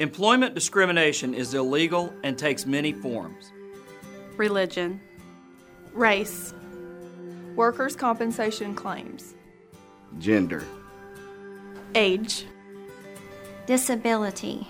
Employment 0.00 0.56
discrimination 0.56 1.34
is 1.34 1.54
illegal 1.54 2.12
and 2.24 2.36
takes 2.36 2.66
many 2.66 2.92
forms. 2.92 3.52
Religion. 4.36 5.00
Race. 5.92 6.52
Workers' 7.54 7.94
compensation 7.94 8.74
claims. 8.74 9.34
Gender. 10.18 10.64
Age. 11.94 12.44
Disability. 13.66 14.66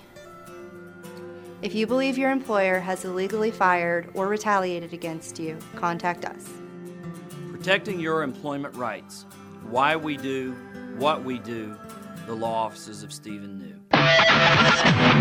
If 1.63 1.75
you 1.75 1.87
believe 1.87 2.19
your 2.19 2.31
employer 2.31 2.79
has 2.79 3.07
illegally 3.07 3.51
fired 3.51 4.11
or 4.13 4.29
retaliated 4.29 4.93
against 4.93 5.39
you, 5.39 5.57
contact 5.77 6.27
us. 6.27 6.51
Protecting 7.51 7.99
your 7.99 8.23
employment 8.23 8.77
rights. 8.77 9.25
Why 9.71 9.97
we 9.97 10.19
do, 10.19 10.53
what 10.99 11.25
we 11.25 11.39
do, 11.39 11.75
the 12.27 12.35
law 12.35 12.67
offices 12.67 13.03
of 13.03 13.11
Stephen 13.11 13.57
New. 13.57 13.75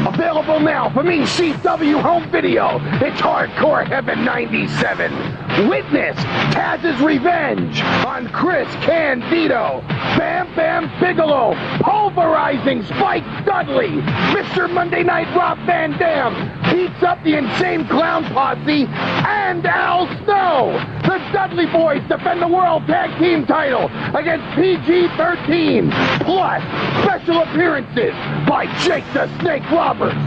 Available 0.05 0.59
now 0.59 0.89
from 0.93 1.07
ECW 1.07 2.01
Home 2.01 2.29
Video. 2.29 2.75
It's 3.01 3.21
Hardcore 3.21 3.87
Heaven 3.87 4.25
97. 4.25 5.69
Witness 5.69 6.17
Taz's 6.53 6.99
revenge 7.01 7.81
on 8.05 8.27
Chris 8.29 8.67
Candido. 8.83 9.81
Bam 10.17 10.53
Bam 10.55 10.91
Bigelow 10.99 11.55
pulverizing 11.81 12.83
Spike 12.83 13.45
Dudley. 13.45 13.89
Mr. 14.33 14.69
Monday 14.69 15.03
Night 15.03 15.33
Rob 15.37 15.57
Van 15.65 15.91
Dam 15.97 16.62
beats 16.73 17.03
up 17.03 17.23
the 17.23 17.37
Insane 17.37 17.87
Clown 17.87 18.23
Posse 18.33 18.87
and 18.89 19.63
Al 19.63 20.07
Snow. 20.23 20.73
The 21.03 21.19
Dudley 21.31 21.67
Boys 21.67 22.01
defend 22.09 22.41
the 22.41 22.47
World 22.47 22.87
Tag 22.87 23.17
Team 23.19 23.45
title 23.45 23.85
against 24.17 24.43
PG-13. 24.55 25.91
Plus, 26.25 26.63
special 27.03 27.43
appearances 27.43 28.13
by 28.49 28.65
Jake 28.81 29.05
the 29.13 29.29
Snake 29.39 29.69
Roberts, 29.69 30.17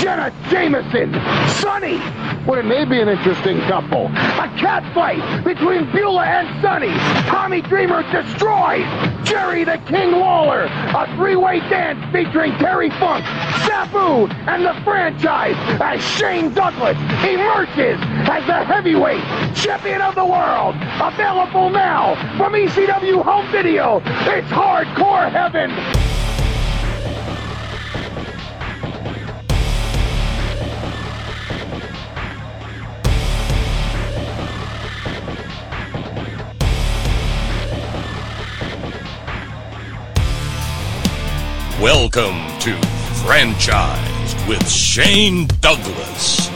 Jenna 0.00 0.32
Jameson, 0.48 1.12
Sonny. 1.60 2.00
Wouldn't 2.46 2.70
they 2.70 2.86
be 2.86 3.02
an 3.02 3.10
interesting 3.10 3.60
couple? 3.68 4.06
A 4.06 4.48
cat 4.56 4.82
fight 4.94 5.44
between 5.44 5.92
Beulah 5.92 6.24
and 6.24 6.62
Sonny. 6.62 6.88
Tommy 7.28 7.60
Dreamer 7.60 8.02
destroys 8.10 8.86
Jerry 9.28 9.64
the 9.64 9.76
King 9.86 10.12
Lawler. 10.12 10.64
A 10.64 11.06
three-way 11.16 11.60
dance 11.68 12.02
featuring 12.14 12.52
Terry 12.52 12.88
Funk, 12.98 13.26
Sabu, 13.66 14.26
and 14.48 14.64
the 14.64 14.72
franchise 14.84 15.54
as 15.82 16.02
Shane 16.16 16.54
Douglas 16.54 16.96
emerges 17.22 18.00
as 18.26 18.46
the 18.46 18.64
heavyweight 18.64 19.22
champion 19.54 20.00
of 20.00 20.14
the 20.14 20.24
world. 20.24 20.76
Available 20.98 21.68
now 21.68 22.14
from 22.38 22.54
ECW 22.54 23.22
Home 23.22 23.52
Video. 23.52 23.98
It's 24.06 24.48
Hardcore 24.48 25.30
Heaven. 25.30 26.29
Welcome 41.80 42.36
to 42.60 42.78
Franchised 43.24 44.46
with 44.46 44.70
Shane 44.70 45.46
Douglas. 45.62 46.50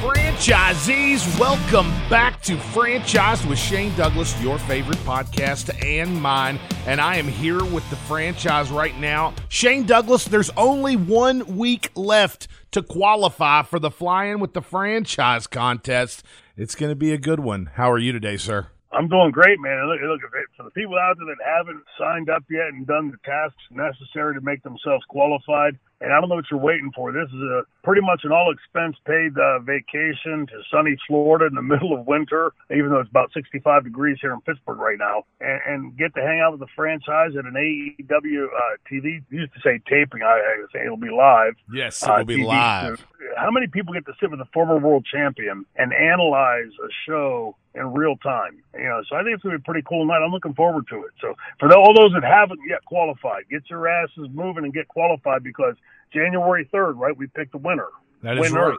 Franchisees, 0.00 1.40
welcome 1.40 1.90
back 2.08 2.40
to 2.42 2.56
Franchised 2.56 3.48
with 3.48 3.58
Shane 3.58 3.92
Douglas, 3.96 4.40
your 4.40 4.60
favorite 4.60 4.98
podcast 4.98 5.84
and 5.84 6.22
mine. 6.22 6.60
And 6.86 7.00
I 7.00 7.16
am 7.16 7.26
here 7.26 7.64
with 7.64 7.90
the 7.90 7.96
franchise 7.96 8.70
right 8.70 8.96
now. 9.00 9.34
Shane 9.48 9.84
Douglas, 9.84 10.26
there's 10.26 10.50
only 10.50 10.94
one 10.94 11.56
week 11.56 11.90
left 11.96 12.46
to 12.70 12.82
qualify 12.82 13.62
for 13.62 13.80
the 13.80 13.90
Flying 13.90 14.38
with 14.38 14.52
the 14.52 14.62
Franchise 14.62 15.48
contest. 15.48 16.22
It's 16.60 16.74
going 16.74 16.90
to 16.90 16.94
be 16.94 17.10
a 17.14 17.16
good 17.16 17.40
one. 17.40 17.70
How 17.76 17.90
are 17.90 17.96
you 17.96 18.12
today, 18.12 18.36
sir? 18.36 18.66
I'm 18.92 19.08
doing 19.08 19.30
great, 19.30 19.58
man. 19.60 19.88
Look, 19.88 20.00
look 20.02 20.20
for 20.58 20.64
the 20.64 20.70
people 20.72 20.98
out 20.98 21.16
there 21.16 21.34
that 21.34 21.40
haven't 21.40 21.82
signed 21.98 22.28
up 22.28 22.44
yet 22.50 22.68
and 22.68 22.86
done 22.86 23.10
the 23.10 23.16
tasks 23.24 23.56
necessary 23.70 24.34
to 24.34 24.42
make 24.42 24.62
themselves 24.62 25.02
qualified. 25.08 25.78
And 26.02 26.12
I 26.12 26.20
don't 26.20 26.28
know 26.28 26.34
what 26.34 26.44
you're 26.50 26.60
waiting 26.60 26.92
for. 26.94 27.12
This 27.12 27.28
is 27.28 27.40
a 27.40 27.62
pretty 27.82 28.02
much 28.02 28.22
an 28.24 28.32
all 28.32 28.52
expense 28.52 28.96
paid 29.06 29.32
uh, 29.38 29.60
vacation 29.60 30.46
to 30.48 30.60
sunny 30.70 30.98
Florida 31.08 31.46
in 31.46 31.54
the 31.54 31.62
middle 31.72 31.98
of 31.98 32.06
winter, 32.06 32.52
even 32.70 32.90
though 32.90 33.00
it's 33.00 33.08
about 33.08 33.32
65 33.32 33.84
degrees 33.84 34.18
here 34.20 34.34
in 34.34 34.42
Pittsburgh 34.42 34.78
right 34.78 34.98
now, 34.98 35.24
and, 35.40 35.60
and 35.64 35.96
get 35.96 36.14
to 36.14 36.20
hang 36.20 36.40
out 36.40 36.52
with 36.52 36.60
the 36.60 36.72
franchise 36.76 37.32
at 37.38 37.46
an 37.46 37.56
AEW 37.56 38.44
uh, 38.44 38.76
TV. 38.90 39.24
Used 39.30 39.54
to 39.54 39.60
say 39.64 39.80
taping. 39.88 40.20
I, 40.20 40.36
I 40.36 40.64
say 40.74 40.84
it'll 40.84 40.98
be 40.98 41.08
live. 41.08 41.54
Yes, 41.72 42.02
it 42.02 42.08
will 42.08 42.14
uh, 42.16 42.24
be 42.24 42.36
TV 42.38 42.46
live. 42.46 43.06
How 43.40 43.50
many 43.50 43.66
people 43.66 43.94
get 43.94 44.06
to 44.06 44.12
sit 44.20 44.30
with 44.30 44.40
a 44.40 44.48
former 44.52 44.78
world 44.78 45.06
champion 45.10 45.64
and 45.76 45.92
analyze 45.92 46.72
a 46.84 46.88
show 47.06 47.56
in 47.74 47.92
real 47.92 48.16
time. 48.16 48.62
You 48.74 48.84
know, 48.84 49.02
so 49.08 49.16
I 49.16 49.22
think 49.22 49.34
it's 49.34 49.42
gonna 49.42 49.58
be 49.58 49.62
a 49.62 49.64
pretty 49.64 49.84
cool 49.88 50.04
night. 50.04 50.22
I'm 50.24 50.32
looking 50.32 50.54
forward 50.54 50.86
to 50.88 51.04
it. 51.04 51.12
So 51.20 51.34
for 51.58 51.68
the, 51.68 51.76
all 51.76 51.94
those 51.94 52.12
that 52.12 52.24
haven't 52.24 52.60
yet 52.68 52.84
qualified, 52.84 53.44
get 53.50 53.62
your 53.70 53.88
asses 53.88 54.28
moving 54.32 54.64
and 54.64 54.74
get 54.74 54.88
qualified 54.88 55.42
because 55.42 55.76
January 56.12 56.68
3rd, 56.72 56.98
right? 56.98 57.16
We 57.16 57.28
picked 57.28 57.52
the 57.52 57.58
winner. 57.58 57.88
That 58.22 58.34
is 58.34 58.40
Winners. 58.40 58.78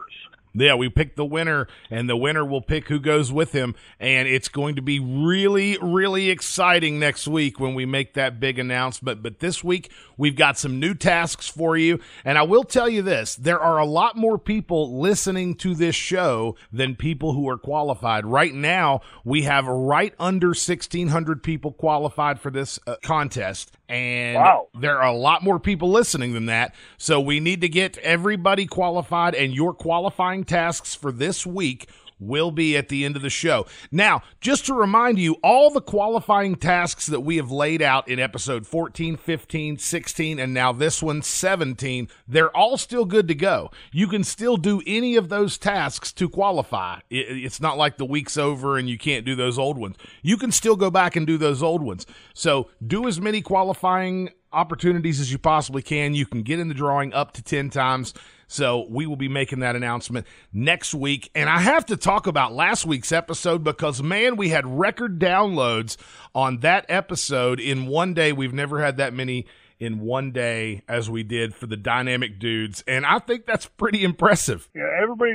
Yeah, 0.54 0.74
we 0.74 0.88
pick 0.88 1.16
the 1.16 1.24
winner, 1.24 1.66
and 1.90 2.08
the 2.08 2.16
winner 2.16 2.44
will 2.44 2.60
pick 2.60 2.88
who 2.88 3.00
goes 3.00 3.32
with 3.32 3.52
him. 3.52 3.74
And 3.98 4.28
it's 4.28 4.48
going 4.48 4.76
to 4.76 4.82
be 4.82 4.98
really, 5.00 5.78
really 5.80 6.30
exciting 6.30 6.98
next 6.98 7.26
week 7.26 7.58
when 7.58 7.74
we 7.74 7.86
make 7.86 8.14
that 8.14 8.38
big 8.38 8.58
announcement. 8.58 9.22
But 9.22 9.38
this 9.38 9.64
week, 9.64 9.90
we've 10.16 10.36
got 10.36 10.58
some 10.58 10.78
new 10.78 10.94
tasks 10.94 11.48
for 11.48 11.76
you. 11.76 12.00
And 12.24 12.36
I 12.36 12.42
will 12.42 12.64
tell 12.64 12.88
you 12.88 13.02
this 13.02 13.34
there 13.34 13.60
are 13.60 13.78
a 13.78 13.86
lot 13.86 14.16
more 14.16 14.38
people 14.38 15.00
listening 15.00 15.54
to 15.56 15.74
this 15.74 15.94
show 15.94 16.56
than 16.72 16.96
people 16.96 17.32
who 17.32 17.48
are 17.48 17.58
qualified. 17.58 18.26
Right 18.26 18.54
now, 18.54 19.00
we 19.24 19.42
have 19.42 19.66
right 19.66 20.14
under 20.18 20.48
1,600 20.48 21.42
people 21.42 21.72
qualified 21.72 22.40
for 22.40 22.50
this 22.50 22.78
uh, 22.86 22.96
contest. 23.02 23.72
And 23.88 24.36
wow. 24.36 24.68
there 24.78 24.98
are 24.98 25.08
a 25.08 25.16
lot 25.16 25.42
more 25.42 25.60
people 25.60 25.90
listening 25.90 26.32
than 26.32 26.46
that. 26.46 26.74
So 26.96 27.20
we 27.20 27.40
need 27.40 27.60
to 27.60 27.68
get 27.68 27.98
everybody 27.98 28.66
qualified, 28.66 29.34
and 29.34 29.54
you're 29.54 29.74
qualifying 29.74 30.41
tasks 30.44 30.94
for 30.94 31.12
this 31.12 31.46
week 31.46 31.88
will 32.22 32.50
be 32.50 32.76
at 32.76 32.88
the 32.88 33.04
end 33.04 33.16
of 33.16 33.22
the 33.22 33.30
show. 33.30 33.66
Now, 33.90 34.22
just 34.40 34.66
to 34.66 34.74
remind 34.74 35.18
you, 35.18 35.36
all 35.42 35.70
the 35.70 35.80
qualifying 35.80 36.54
tasks 36.54 37.06
that 37.06 37.20
we 37.20 37.36
have 37.36 37.50
laid 37.50 37.82
out 37.82 38.08
in 38.08 38.18
episode 38.18 38.66
14, 38.66 39.16
15, 39.16 39.78
16, 39.78 40.38
and 40.38 40.54
now 40.54 40.72
this 40.72 41.02
one, 41.02 41.22
17, 41.22 42.08
they're 42.28 42.56
all 42.56 42.76
still 42.76 43.04
good 43.04 43.28
to 43.28 43.34
go. 43.34 43.70
You 43.92 44.06
can 44.06 44.24
still 44.24 44.56
do 44.56 44.82
any 44.86 45.16
of 45.16 45.28
those 45.28 45.58
tasks 45.58 46.12
to 46.14 46.28
qualify. 46.28 47.00
It's 47.10 47.60
not 47.60 47.76
like 47.76 47.96
the 47.96 48.04
week's 48.04 48.36
over 48.36 48.78
and 48.78 48.88
you 48.88 48.98
can't 48.98 49.26
do 49.26 49.34
those 49.34 49.58
old 49.58 49.76
ones. 49.76 49.96
You 50.22 50.36
can 50.36 50.52
still 50.52 50.76
go 50.76 50.90
back 50.90 51.16
and 51.16 51.26
do 51.26 51.36
those 51.36 51.62
old 51.62 51.82
ones. 51.82 52.06
So 52.34 52.68
do 52.86 53.08
as 53.08 53.20
many 53.20 53.42
qualifying 53.42 54.30
opportunities 54.52 55.18
as 55.18 55.32
you 55.32 55.38
possibly 55.38 55.82
can. 55.82 56.14
You 56.14 56.26
can 56.26 56.42
get 56.42 56.60
in 56.60 56.68
the 56.68 56.74
drawing 56.74 57.12
up 57.12 57.32
to 57.32 57.42
10 57.42 57.70
times. 57.70 58.14
So 58.52 58.86
we 58.90 59.06
will 59.06 59.16
be 59.16 59.28
making 59.28 59.60
that 59.60 59.76
announcement 59.76 60.26
next 60.52 60.94
week. 60.94 61.30
And 61.34 61.48
I 61.48 61.58
have 61.58 61.86
to 61.86 61.96
talk 61.96 62.26
about 62.26 62.52
last 62.52 62.84
week's 62.84 63.10
episode 63.10 63.64
because, 63.64 64.02
man, 64.02 64.36
we 64.36 64.50
had 64.50 64.66
record 64.66 65.18
downloads 65.18 65.96
on 66.34 66.58
that 66.58 66.84
episode 66.90 67.60
in 67.60 67.86
one 67.86 68.12
day. 68.12 68.32
We've 68.32 68.52
never 68.52 68.82
had 68.82 68.98
that 68.98 69.14
many 69.14 69.46
in 69.80 70.00
one 70.00 70.32
day 70.32 70.82
as 70.86 71.08
we 71.08 71.22
did 71.22 71.54
for 71.54 71.66
the 71.66 71.76
dynamic 71.76 72.38
dudes 72.38 72.84
and 72.86 73.04
i 73.04 73.18
think 73.18 73.46
that's 73.46 73.66
pretty 73.66 74.04
impressive 74.04 74.68
yeah 74.76 74.88
everybody 75.02 75.32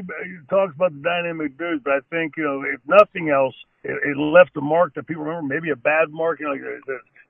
talks 0.50 0.74
about 0.74 0.94
the 0.94 1.02
dynamic 1.02 1.58
dudes 1.58 1.82
but 1.84 1.92
i 1.92 2.00
think 2.10 2.32
you 2.38 2.44
know 2.46 2.62
if 2.62 2.80
nothing 2.88 3.30
else 3.30 3.54
it, 3.84 4.18
left 4.18 4.56
a 4.56 4.62
mark 4.62 4.94
that 4.96 5.06
people 5.06 5.24
remember 5.24 5.54
maybe 5.54 5.70
a 5.70 5.76
bad 5.76 6.10
mark 6.12 6.40
you 6.40 6.46
know 6.46 6.54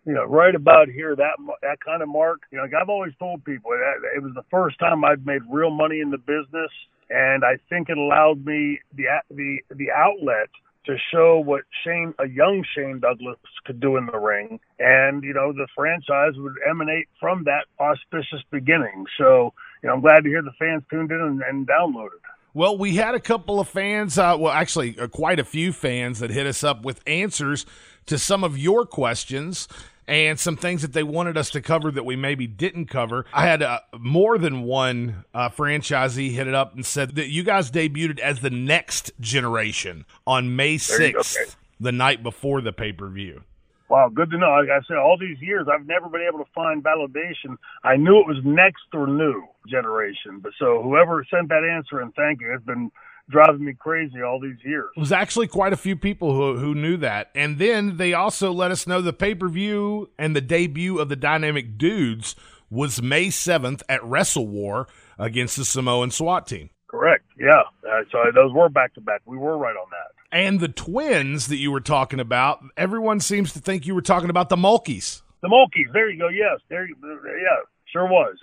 you 0.08 0.14
know, 0.14 0.24
right 0.24 0.56
about 0.56 0.88
here, 0.88 1.16
that 1.18 1.36
that 1.62 1.80
kind 1.86 2.02
of 2.02 2.08
mark. 2.08 2.40
You 2.50 2.58
know, 2.58 2.64
like 2.64 2.74
I've 2.74 2.90
always 2.90 3.12
told 3.20 3.44
people, 3.44 3.72
that 3.72 4.16
it 4.16 4.24
was 4.24 4.34
the 4.34 4.46
first 4.50 4.80
time 4.80 5.04
I'd 5.04 5.26
made 5.26 5.42
real 5.52 5.70
money 5.70 6.00
in 6.00 6.12
the 6.12 6.18
business, 6.18 6.72
and 7.10 7.44
I 7.44 7.58
think 7.70 7.90
it 7.90 7.98
allowed 7.98 8.46
me 8.46 8.80
the 8.96 9.04
the 9.30 9.58
the 9.70 9.92
outlet 9.92 10.50
to 10.86 10.96
show 11.12 11.40
what 11.40 11.64
Shane, 11.84 12.14
a 12.20 12.28
young 12.28 12.64
Shane 12.74 13.02
Douglas, 13.02 13.38
could 13.66 13.82
do 13.82 13.98
in 13.98 14.06
the 14.06 14.18
ring, 14.18 14.62
and 14.80 15.24
you 15.24 15.34
know, 15.34 15.52
the 15.52 15.68
franchise 15.76 16.34
would 16.38 16.56
emanate 16.68 17.10
from 17.20 17.44
that 17.44 17.66
auspicious 17.78 18.42
beginning. 18.50 19.06
So, 19.18 19.54
you 19.84 19.90
know, 19.90 19.96
I'm 19.96 20.02
glad 20.02 20.24
to 20.24 20.30
hear 20.30 20.42
the 20.42 20.54
fans 20.58 20.84
tuned 20.90 21.12
in 21.12 21.20
and, 21.20 21.42
and 21.42 21.68
downloaded. 21.68 22.24
Well, 22.54 22.78
we 22.78 22.96
had 22.96 23.14
a 23.14 23.20
couple 23.20 23.60
of 23.60 23.68
fans, 23.68 24.18
uh, 24.18 24.36
well, 24.40 24.52
actually, 24.52 24.98
uh, 24.98 25.08
quite 25.08 25.38
a 25.38 25.44
few 25.44 25.74
fans 25.74 26.20
that 26.20 26.32
hit 26.32 26.48
us 26.48 26.64
up 26.64 26.84
with 26.84 27.02
answers 27.06 27.68
to 28.08 28.18
some 28.18 28.44
of 28.44 28.58
your 28.58 28.86
questions 28.86 29.68
and 30.08 30.40
some 30.40 30.56
things 30.56 30.82
that 30.82 30.94
they 30.94 31.04
wanted 31.04 31.38
us 31.38 31.50
to 31.52 31.62
cover 31.62 31.92
that 31.92 32.04
we 32.04 32.16
maybe 32.16 32.48
didn't 32.48 32.88
cover. 32.88 33.26
I 33.34 33.46
had 33.46 33.62
uh, 33.62 33.80
more 34.00 34.38
than 34.38 34.64
one 34.64 35.26
uh, 35.34 35.50
franchisee 35.50 36.32
hit 36.32 36.48
it 36.48 36.56
up 36.56 36.76
and 36.76 36.86
said 36.86 37.16
that 37.16 37.28
you 37.28 37.44
guys 37.44 37.70
debuted 37.70 38.20
as 38.20 38.40
the 38.40 38.50
next 38.50 39.12
generation 39.20 40.06
on 40.26 40.56
May 40.56 40.76
6th, 40.76 41.56
the 41.80 41.92
night 41.92 42.24
before 42.24 42.62
the 42.62 42.72
pay 42.72 42.94
per 42.94 43.10
view. 43.10 43.44
Wow, 43.90 44.10
good 44.14 44.30
to 44.32 44.38
know. 44.38 44.50
Like 44.50 44.70
I 44.70 44.86
said, 44.86 44.98
all 44.98 45.18
these 45.18 45.40
years, 45.40 45.68
I've 45.72 45.88
never 45.88 46.10
been 46.10 46.26
able 46.28 46.44
to 46.44 46.52
find 46.54 46.84
validation. 46.84 47.58
I 47.84 47.96
knew 47.96 48.20
it 48.20 48.28
was 48.28 48.44
next 48.44 48.84
or 48.94 49.08
new 49.08 49.44
generation, 49.68 50.40
but 50.42 50.52
so 50.60 50.82
whoever 50.84 51.26
sent 51.32 51.48
that 51.50 51.64
answer 51.64 52.02
and 52.02 52.14
thank 52.14 52.42
you, 52.42 52.54
it's 52.54 52.66
been 52.66 52.92
driving 53.30 53.66
me 53.66 53.74
crazy 53.74 54.22
all 54.22 54.40
these 54.40 54.58
years. 54.64 54.90
It 54.96 55.00
was 55.00 55.12
actually 55.12 55.48
quite 55.48 55.74
a 55.74 55.78
few 55.78 55.96
people 55.96 56.34
who 56.34 56.58
who 56.58 56.76
knew 56.76 56.98
that, 56.98 57.30
and 57.36 57.58
then 57.58 57.98
they 57.98 58.14
also 58.14 58.52
let 58.52 58.72
us 58.72 58.88
know 58.88 59.02
the 59.02 59.14
pay 59.14 59.36
per 59.36 59.48
view 59.48 60.10
and 60.18 60.36
the 60.36 60.42
debut 60.42 61.00
of 61.00 61.10
the 61.10 61.16
Dynamic 61.16 61.78
Dudes 61.78 62.36
was 62.70 63.02
May 63.02 63.30
seventh 63.30 63.84
at 63.88 64.04
Wrestle 64.04 64.48
War 64.48 64.88
against 65.18 65.58
the 65.58 65.66
Samoan 65.66 66.12
SWAT 66.12 66.48
team. 66.48 66.70
Correct. 66.88 67.26
Yeah. 67.40 67.64
Uh, 67.88 68.04
so 68.12 68.20
those 68.34 68.54
were 68.54 68.70
back 68.70 68.94
to 68.96 69.02
back. 69.02 69.22
We 69.26 69.38
were 69.38 69.58
right 69.58 69.76
on 69.76 69.88
that. 69.92 70.38
And 70.38 70.60
the 70.60 70.68
twins 70.68 71.48
that 71.48 71.58
you 71.58 71.72
were 71.72 71.82
talking 71.82 72.20
about, 72.20 72.60
everyone 72.76 73.20
seems 73.20 73.54
to 73.54 73.60
think 73.60 73.86
you 73.86 73.96
were 73.96 74.02
talking 74.02 74.30
about 74.30 74.50
the 74.50 74.56
Mulkeys. 74.56 75.22
The 75.42 75.48
Mulkeys. 75.48 75.92
There 75.94 76.10
you 76.10 76.20
go. 76.20 76.28
Yes. 76.30 76.60
There. 76.70 76.86
You, 76.86 76.96
yeah. 77.02 77.64
Sure 77.92 78.08
was. 78.08 78.36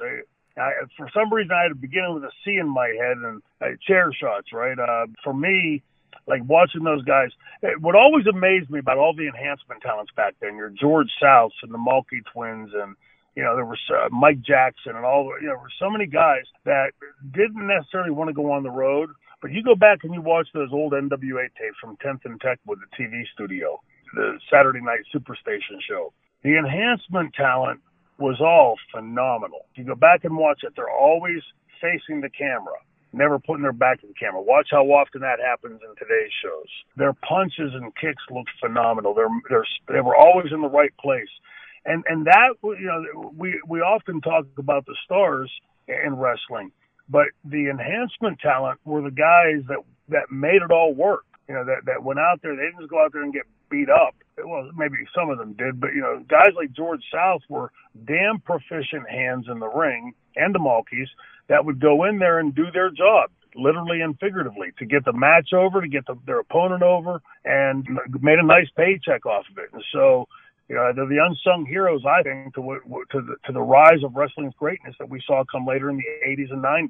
I, 0.57 0.71
for 0.97 1.11
some 1.13 1.33
reason, 1.33 1.53
I 1.53 1.65
had 1.65 1.73
a 1.73 1.75
beginning 1.75 2.15
with 2.15 2.25
a 2.25 2.33
C 2.45 2.57
in 2.57 2.69
my 2.69 2.89
head 2.89 3.17
and 3.19 3.43
uh, 3.61 3.77
chair 3.87 4.11
shots. 4.13 4.53
Right. 4.53 4.79
Uh, 4.79 5.07
for 5.23 5.35
me, 5.35 5.83
like 6.27 6.43
watching 6.47 6.85
those 6.85 7.05
guys, 7.05 7.31
it, 7.63 7.81
what 7.81 7.95
always 7.95 8.27
amazed 8.27 8.71
me 8.71 8.79
about 8.79 8.99
all 8.99 9.15
the 9.15 9.27
enhancement 9.27 9.83
talents 9.83 10.13
back 10.17 10.35
then, 10.41 10.57
your 10.57 10.71
George 10.71 11.11
Souths 11.23 11.59
and 11.63 11.73
the 11.73 11.79
Mulkey 11.79 12.25
twins 12.33 12.71
and 12.75 12.97
you 13.35 13.43
know, 13.43 13.57
there 13.57 13.65
was 13.65 13.81
uh, 13.91 14.09
Mike 14.11 14.43
Jackson 14.43 14.95
and 14.95 15.05
all, 15.05 15.33
you 15.41 15.49
know, 15.49 15.55
there 15.55 15.59
were 15.59 15.79
so 15.79 15.91
many 15.91 16.07
guys 16.07 16.45
that 16.65 16.93
didn't 17.33 17.67
necessarily 17.67 18.11
want 18.11 18.29
to 18.29 18.35
go 18.35 18.53
on 18.53 18.63
the 18.63 18.71
road, 18.71 19.11
but 19.43 19.51
you 19.51 19.63
go 19.63 19.75
back 19.75 20.05
and 20.05 20.15
you 20.15 20.21
watch 20.21 20.47
those 20.55 20.71
old 20.73 20.93
NWA 20.93 21.51
tapes 21.59 21.77
from 21.81 21.97
10th 21.97 22.25
and 22.25 22.41
Tech 22.41 22.61
with 22.67 22.79
the 22.79 23.03
TV 23.03 23.25
studio, 23.35 23.81
the 24.15 24.39
Saturday 24.51 24.81
Night 24.81 25.01
Superstation 25.13 25.83
show. 25.87 26.13
The 26.45 26.57
enhancement 26.57 27.35
talent 27.35 27.81
was 28.19 28.41
all 28.41 28.77
phenomenal. 28.93 29.67
If 29.73 29.79
you 29.79 29.85
go 29.85 29.95
back 29.95 30.25
and 30.25 30.37
watch 30.37 30.61
it, 30.63 30.73
they're 30.77 30.91
always 30.91 31.43
facing 31.81 32.21
the 32.21 32.31
camera, 32.31 32.75
never 33.13 33.39
putting 33.39 33.63
their 33.63 33.73
back 33.73 34.01
to 34.01 34.07
the 34.07 34.15
camera. 34.15 34.41
Watch 34.41 34.69
how 34.71 34.85
often 34.85 35.21
that 35.23 35.41
happens 35.41 35.81
in 35.83 35.95
today's 35.97 36.33
shows. 36.43 36.69
Their 36.97 37.13
punches 37.13 37.73
and 37.75 37.95
kicks 37.97 38.23
looked 38.31 38.51
phenomenal. 38.61 39.15
They're, 39.15 39.29
they're, 39.49 39.67
they 39.89 40.01
were 40.01 40.17
always 40.17 40.53
in 40.53 40.61
the 40.61 40.69
right 40.69 40.97
place. 40.99 41.31
And, 41.85 42.05
and 42.09 42.27
that, 42.27 42.55
you 42.63 42.87
know, 42.87 43.33
we, 43.37 43.61
we 43.69 43.81
often 43.81 44.21
talk 44.21 44.47
about 44.59 44.87
the 44.87 44.97
stars 45.05 45.51
in 45.89 46.17
wrestling 46.17 46.73
but 47.09 47.27
the 47.45 47.69
enhancement 47.69 48.39
talent 48.41 48.81
were 48.85 49.03
the 49.03 49.11
guys 49.11 49.67
that 49.69 49.79
that 50.09 50.31
made 50.31 50.63
it 50.63 50.71
all 50.71 50.95
work. 50.95 51.25
You 51.49 51.55
know, 51.55 51.65
that 51.65 51.85
that 51.87 52.03
went 52.03 52.19
out 52.19 52.41
there. 52.43 52.57
They 52.57 52.63
didn't 52.63 52.81
just 52.81 52.91
go 52.91 53.03
out 53.03 53.13
there 53.13 53.23
and 53.23 53.33
get 53.33 53.45
beat 53.71 53.91
up. 53.91 54.15
Well, 54.43 54.71
maybe 54.77 54.97
some 55.15 55.31
of 55.31 55.39
them 55.39 55.53
did, 55.53 55.81
but 55.81 55.95
you 55.95 56.01
know, 56.01 56.25
guys 56.29 56.51
like 56.57 56.73
George 56.73 57.03
South 57.13 57.43
were 57.49 57.71
damn 58.05 58.41
proficient 58.41 59.09
hands 59.09 59.47
in 59.49 59.61
the 59.61 59.69
ring, 59.69 60.13
and 60.37 60.55
the 60.55 60.59
Mulkeys 60.59 61.09
that 61.49 61.65
would 61.65 61.81
go 61.81 62.05
in 62.05 62.19
there 62.19 62.41
and 62.41 62.55
do 62.55 62.71
their 62.73 62.91
job, 62.91 63.31
literally 63.55 64.01
and 64.01 64.19
figuratively, 64.19 64.73
to 64.79 64.87
get 64.87 65.05
the 65.05 65.13
match 65.13 65.53
over, 65.53 65.81
to 65.81 65.89
get 65.89 66.07
the, 66.07 66.17
their 66.27 66.41
opponent 66.41 66.83
over, 66.83 67.21
and 67.45 67.87
made 68.21 68.39
a 68.39 68.47
nice 68.47 68.69
paycheck 68.77 69.25
off 69.25 69.45
of 69.51 69.59
it. 69.59 69.71
And 69.73 69.85
so 69.93 70.27
you 70.69 70.77
know, 70.77 70.93
they're 70.95 71.07
the 71.07 71.23
unsung 71.23 71.67
heroes, 71.67 72.03
I 72.07 72.23
think, 72.23 72.55
to 72.55 72.63
to 72.63 73.21
the, 73.21 73.37
to 73.47 73.53
the 73.53 73.61
rise 73.61 74.03
of 74.03 74.17
wrestling's 74.17 74.55
greatness 74.55 74.95
that 74.99 75.11
we 75.11 75.23
saw 75.27 75.45
come 75.45 75.67
later 75.67 75.91
in 75.91 75.97
the 75.97 76.05
80s 76.27 76.51
and 76.53 76.63
90s. 76.63 76.89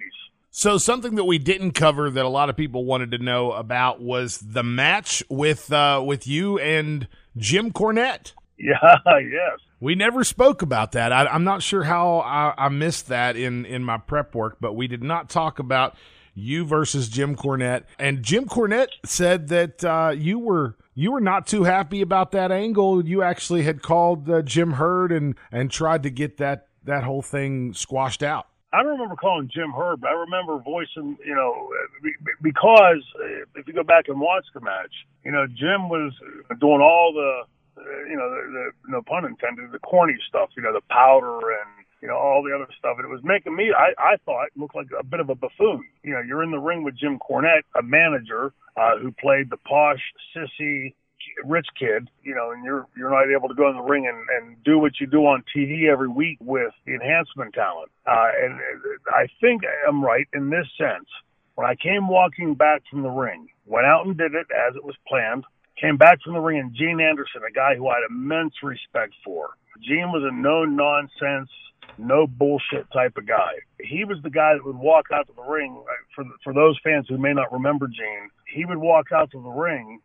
So 0.57 0.79
something 0.79 1.17
that 1.17 1.25
we 1.25 1.39
didn't 1.39 1.73
cover 1.73 2.09
that 2.09 2.25
a 2.25 2.29
lot 2.29 2.49
of 2.49 2.57
people 2.57 2.85
wanted 2.85 3.11
to 3.11 3.19
know 3.19 3.51
about 3.51 4.01
was 4.01 4.39
the 4.39 4.63
match 4.63 5.21
with 5.29 5.73
uh, 5.73 6.01
with 6.07 6.29
you 6.29 6.61
and 6.61 7.09
Jim 7.37 7.73
Cornette. 7.73 8.33
Yeah, 8.57 8.79
yes. 9.09 9.59
We 9.81 9.97
never 9.97 10.23
spoke 10.23 10.63
about 10.63 10.93
that. 10.93 11.13
I, 11.13 11.35
am 11.35 11.43
not 11.43 11.61
sure 11.61 11.83
how 11.83 12.21
I, 12.21 12.55
I 12.57 12.69
missed 12.69 13.09
that 13.09 13.37
in 13.37 13.67
in 13.67 13.83
my 13.83 13.99
prep 13.99 14.33
work, 14.33 14.59
but 14.61 14.75
we 14.75 14.87
did 14.87 15.03
not 15.03 15.29
talk 15.29 15.59
about 15.59 15.97
you 16.35 16.65
versus 16.65 17.09
Jim 17.09 17.35
Cornette. 17.35 17.83
And 17.99 18.23
Jim 18.23 18.45
Cornette 18.45 18.91
said 19.05 19.49
that 19.49 19.85
uh, 19.85 20.15
you 20.17 20.39
were 20.39 20.77
you 20.95 21.11
were 21.11 21.21
not 21.21 21.49
too 21.49 21.65
happy 21.65 22.01
about 22.01 22.31
that 22.31 22.53
angle. 22.53 23.05
You 23.05 23.23
actually 23.23 23.65
had 23.65 23.83
called 23.83 24.31
uh, 24.31 24.41
Jim 24.43 24.75
Herd 24.75 25.11
and 25.11 25.35
and 25.51 25.69
tried 25.69 26.05
to 26.05 26.11
get 26.11 26.37
that 26.37 26.69
that 26.85 27.03
whole 27.03 27.23
thing 27.23 27.75
squashed 27.75 28.23
out. 28.23 28.47
I 28.75 28.83
don't 28.83 28.99
remember 28.99 29.15
calling 29.15 29.49
Jim 29.55 29.71
Herd. 29.71 30.03
I 30.05 30.13
remember 30.13 30.59
voicing, 30.59 31.17
you 31.25 31.35
know, 31.35 31.71
because 32.43 33.05
if 33.55 33.69
you 33.69 33.73
go 33.73 33.85
back 33.85 34.09
and 34.09 34.21
watch 34.21 34.45
the 34.53 34.61
match, 34.61 34.91
you 35.25 35.31
know, 35.31 35.47
Jim 35.47 35.89
was 35.89 36.13
doing 36.59 36.83
all 36.83 37.13
the, 37.15 37.83
you 38.11 38.17
know, 38.17 38.29
the, 38.29 38.43
the 38.51 38.91
no 38.91 39.03
pun 39.03 39.25
intended, 39.25 39.71
the 39.71 39.79
corny 39.79 40.17
stuff, 40.29 40.51
you 40.57 40.63
know, 40.63 40.73
the 40.73 40.83
powder 40.91 41.39
and 41.39 41.85
you 42.03 42.09
know, 42.09 42.17
all 42.19 42.43
the 42.43 42.55
other 42.55 42.69
stuff. 42.79 42.97
And 42.99 43.07
it 43.07 43.11
was 43.11 43.23
making 43.25 43.57
me, 43.57 43.73
I, 43.73 43.95
I 43.99 44.17
thought, 44.27 44.49
look 44.57 44.75
like 44.75 44.89
a 44.99 45.03
bit 45.03 45.21
of 45.21 45.31
a 45.31 45.35
buffoon. 45.35 45.83
You 46.03 46.13
know, 46.13 46.21
you're 46.21 46.43
in 46.43 46.51
the 46.51 46.59
ring 46.59 46.85
with 46.85 46.99
Jim 46.99 47.19
Cornette, 47.19 47.65
a 47.75 47.83
manager 47.83 48.53
uh, 48.77 48.99
who 49.01 49.11
played 49.11 49.49
the 49.49 49.57
posh, 49.57 50.03
sissy, 50.37 50.95
rich 51.45 51.67
kid, 51.79 52.09
you 52.23 52.35
know, 52.35 52.51
and 52.53 52.65
you're 52.65 52.87
you're 52.97 53.11
not 53.11 53.31
able 53.35 53.49
to 53.49 53.55
go 53.55 53.69
in 53.69 53.77
the 53.77 53.83
ring 53.83 54.07
and, 54.07 54.19
and 54.37 54.63
do 54.65 54.79
what 54.79 55.01
you 55.01 55.07
do 55.07 55.27
on 55.27 55.43
TV 55.55 55.91
every 55.91 56.09
week 56.09 56.39
with 56.41 56.73
enhancement 56.87 57.55
talent. 57.55 57.91
Uh, 58.07 58.31
and 58.43 58.61
I 59.09 59.27
think 59.41 59.63
I'm 59.87 60.05
right 60.05 60.27
in 60.33 60.51
this 60.51 60.67
sense. 60.79 61.09
When 61.55 61.67
I 61.67 61.75
came 61.77 62.09
walking 62.09 62.55
back 62.55 62.83
from 62.91 63.03
the 63.03 63.11
ring, 63.11 63.49
went 63.67 63.87
out 63.87 64.07
and 64.07 64.17
did 64.17 64.35
it 64.35 64.47
as 64.51 64.75
it 64.75 64.85
was 64.85 64.97
planned, 65.07 65.45
came 65.81 65.97
back 65.97 66.21
from 66.23 66.35
the 66.35 66.41
ring, 66.41 66.59
and 66.59 66.75
Gene 66.75 67.01
Anderson, 67.01 67.43
a 67.49 67.53
guy 67.53 67.77
who 67.77 67.89
I 67.89 67.95
had 67.95 68.11
immense 68.11 68.55
respect 68.63 69.15
for. 69.25 69.51
Gene 69.83 70.11
was 70.13 70.23
a 70.25 70.35
no 70.35 70.65
nonsense, 70.65 71.51
no 71.99 72.27
bullshit 72.27 72.91
type 72.93 73.17
of 73.17 73.27
guy. 73.27 73.55
He 73.81 74.05
was 74.05 74.19
the 74.23 74.31
guy 74.31 74.55
that 74.55 74.65
would 74.65 74.77
walk 74.77 75.07
out 75.13 75.27
to 75.27 75.33
the 75.35 75.43
ring. 75.43 75.77
Uh, 75.79 75.93
for 76.15 76.25
for 76.43 76.53
those 76.53 76.79
fans 76.83 77.07
who 77.09 77.19
may 77.19 77.33
not 77.33 77.53
remember 77.53 77.87
Gene, 77.87 78.31
he 78.53 78.65
would 78.65 78.79
walk 78.79 79.13
out 79.13 79.31
to 79.33 79.43
the 79.43 79.49
ring, 79.49 80.01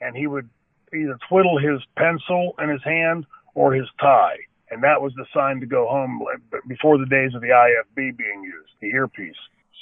and 0.00 0.16
he 0.16 0.26
would 0.26 0.48
either 0.94 1.18
twiddle 1.28 1.58
his 1.58 1.80
pencil 1.96 2.54
in 2.62 2.68
his 2.68 2.82
hand 2.84 3.26
or 3.54 3.72
his 3.72 3.86
tie, 4.00 4.38
and 4.70 4.82
that 4.82 5.00
was 5.02 5.12
the 5.16 5.26
sign 5.34 5.60
to 5.60 5.66
go 5.66 5.86
home. 5.88 6.22
Before 6.68 6.98
the 6.98 7.06
days 7.06 7.34
of 7.34 7.40
the 7.40 7.48
IFB 7.48 8.16
being 8.16 8.42
used, 8.42 8.70
the 8.80 8.88
earpiece. 8.88 9.36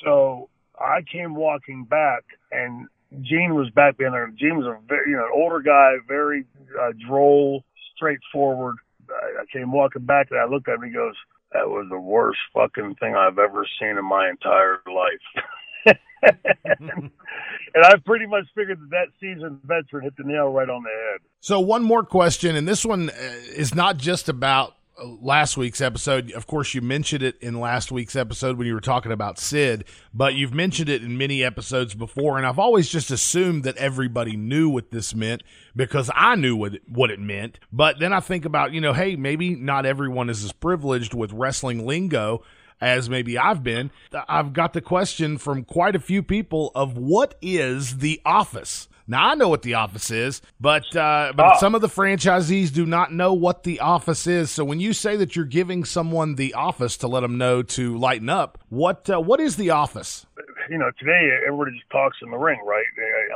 So 0.05 0.49
I 0.79 1.03
came 1.03 1.35
walking 1.35 1.85
back, 1.85 2.25
and 2.51 2.89
Gene 3.23 3.55
was 3.55 3.71
back 3.71 3.99
behind 3.99 4.15
there. 4.15 4.33
Gene 4.39 4.57
was 4.57 4.67
a 4.67 4.79
very, 4.87 5.11
you 5.11 5.17
know, 5.17 5.25
an 5.25 5.33
older 5.35 5.61
guy, 5.61 5.95
very 6.07 6.45
uh, 6.81 6.93
droll, 7.07 7.65
straightforward. 7.97 8.77
I, 9.09 9.43
I 9.43 9.45
came 9.53 9.73
walking 9.73 10.05
back, 10.05 10.29
and 10.31 10.41
I 10.41 10.47
looked 10.47 10.69
at 10.69 10.77
him. 10.77 10.85
He 10.85 10.91
goes, 10.91 11.15
that 11.53 11.69
was 11.69 11.87
the 11.91 11.99
worst 11.99 12.39
fucking 12.55 12.95
thing 13.01 13.17
I've 13.17 13.39
ever 13.39 13.67
seen 13.81 13.99
in 13.99 14.05
my 14.05 14.29
entire 14.31 14.81
life. 14.87 15.45
and 16.23 17.85
I 17.85 17.97
pretty 18.05 18.27
much 18.27 18.45
figured 18.55 18.81
that 18.81 18.91
that 18.91 19.07
seasoned 19.21 19.61
veteran 19.65 20.05
hit 20.05 20.17
the 20.17 20.25
nail 20.25 20.49
right 20.49 20.69
on 20.69 20.83
the 20.83 20.91
head. 20.91 21.21
So 21.41 21.61
one 21.61 21.83
more 21.83 22.05
question, 22.05 22.57
and 22.57 22.67
this 22.67 22.85
one 22.85 23.11
uh, 23.11 23.35
is 23.55 23.75
not 23.75 23.97
just 23.97 24.29
about 24.29 24.75
last 25.03 25.57
week's 25.57 25.81
episode. 25.81 26.31
Of 26.33 26.47
course, 26.47 26.75
you 26.75 26.81
mentioned 26.81 27.23
it 27.23 27.37
in 27.41 27.61
last 27.61 27.91
week's 27.91 28.17
episode 28.17 28.59
when 28.59 28.67
you 28.67 28.75
were 28.75 28.81
talking 28.81 29.13
about 29.13 29.39
Sid, 29.39 29.85
but 30.13 30.35
you've 30.35 30.55
mentioned 30.55 30.89
it 30.89 31.03
in 31.03 31.17
many 31.17 31.43
episodes 31.43 31.95
before. 31.95 32.37
And 32.37 32.47
I've 32.47 32.59
always 32.59 32.89
just 32.89 33.11
assumed 33.11 33.65
that 33.65 33.77
everybody 33.77 34.37
knew 34.37 34.69
what 34.69 34.91
this 34.91 35.15
meant 35.15 35.43
because 35.75 36.11
I 36.15 36.35
knew 36.35 36.57
what 36.57 36.75
it, 36.75 36.83
what 36.89 37.11
it 37.11 37.21
meant. 37.21 37.59
But 37.73 37.99
then 37.99 38.13
I 38.13 38.21
think 38.21 38.45
about, 38.45 38.73
you 38.73 38.81
know, 38.81 38.93
hey, 38.93 39.17
maybe 39.17 39.55
not 39.55 39.87
everyone 39.87 40.29
is 40.29 40.45
as 40.45 40.53
privileged 40.53 41.15
with 41.15 41.33
wrestling 41.33 41.87
lingo 41.87 42.43
as 42.81 43.11
maybe 43.11 43.39
I've 43.39 43.63
been. 43.63 43.91
I've 44.29 44.53
got 44.53 44.73
the 44.73 44.81
question 44.81 45.39
from 45.39 45.65
quite 45.65 45.95
a 45.95 46.01
few 46.01 46.23
people 46.23 46.73
of 46.75 46.97
what 46.97 47.35
is 47.43 47.99
the 47.99 48.21
office? 48.25 48.89
Now 49.07 49.31
I 49.31 49.35
know 49.35 49.49
what 49.49 49.63
the 49.63 49.75
office 49.75 50.13
is, 50.13 50.41
but 50.61 50.95
uh, 50.95 51.33
but 51.35 51.57
oh. 51.57 51.59
some 51.59 51.75
of 51.75 51.81
the 51.81 51.89
franchisees 51.89 52.73
do 52.73 52.87
not 52.87 53.13
know 53.13 53.33
what 53.33 53.65
the 53.65 53.81
office 53.81 54.29
is. 54.29 54.53
So 54.53 54.65
when 54.65 54.79
you 54.79 54.93
say 54.93 55.17
that 55.17 55.35
you're 55.35 55.47
giving 55.47 55.85
someone 55.85 56.37
the 56.37 56.55
office 56.55 56.97
to 56.99 57.09
let 57.09 57.21
them 57.21 57.37
know 57.37 57.63
to 57.75 57.99
lighten 57.99 58.29
up, 58.29 58.59
what 58.69 59.11
uh, 59.11 59.21
what 59.21 59.41
is 59.41 59.57
the 59.57 59.71
office? 59.71 60.27
You 60.71 60.79
know, 60.79 60.93
today 61.01 61.29
everybody 61.45 61.73
just 61.73 61.91
talks 61.91 62.19
in 62.23 62.31
the 62.31 62.37
ring, 62.37 62.61
right? 62.65 62.87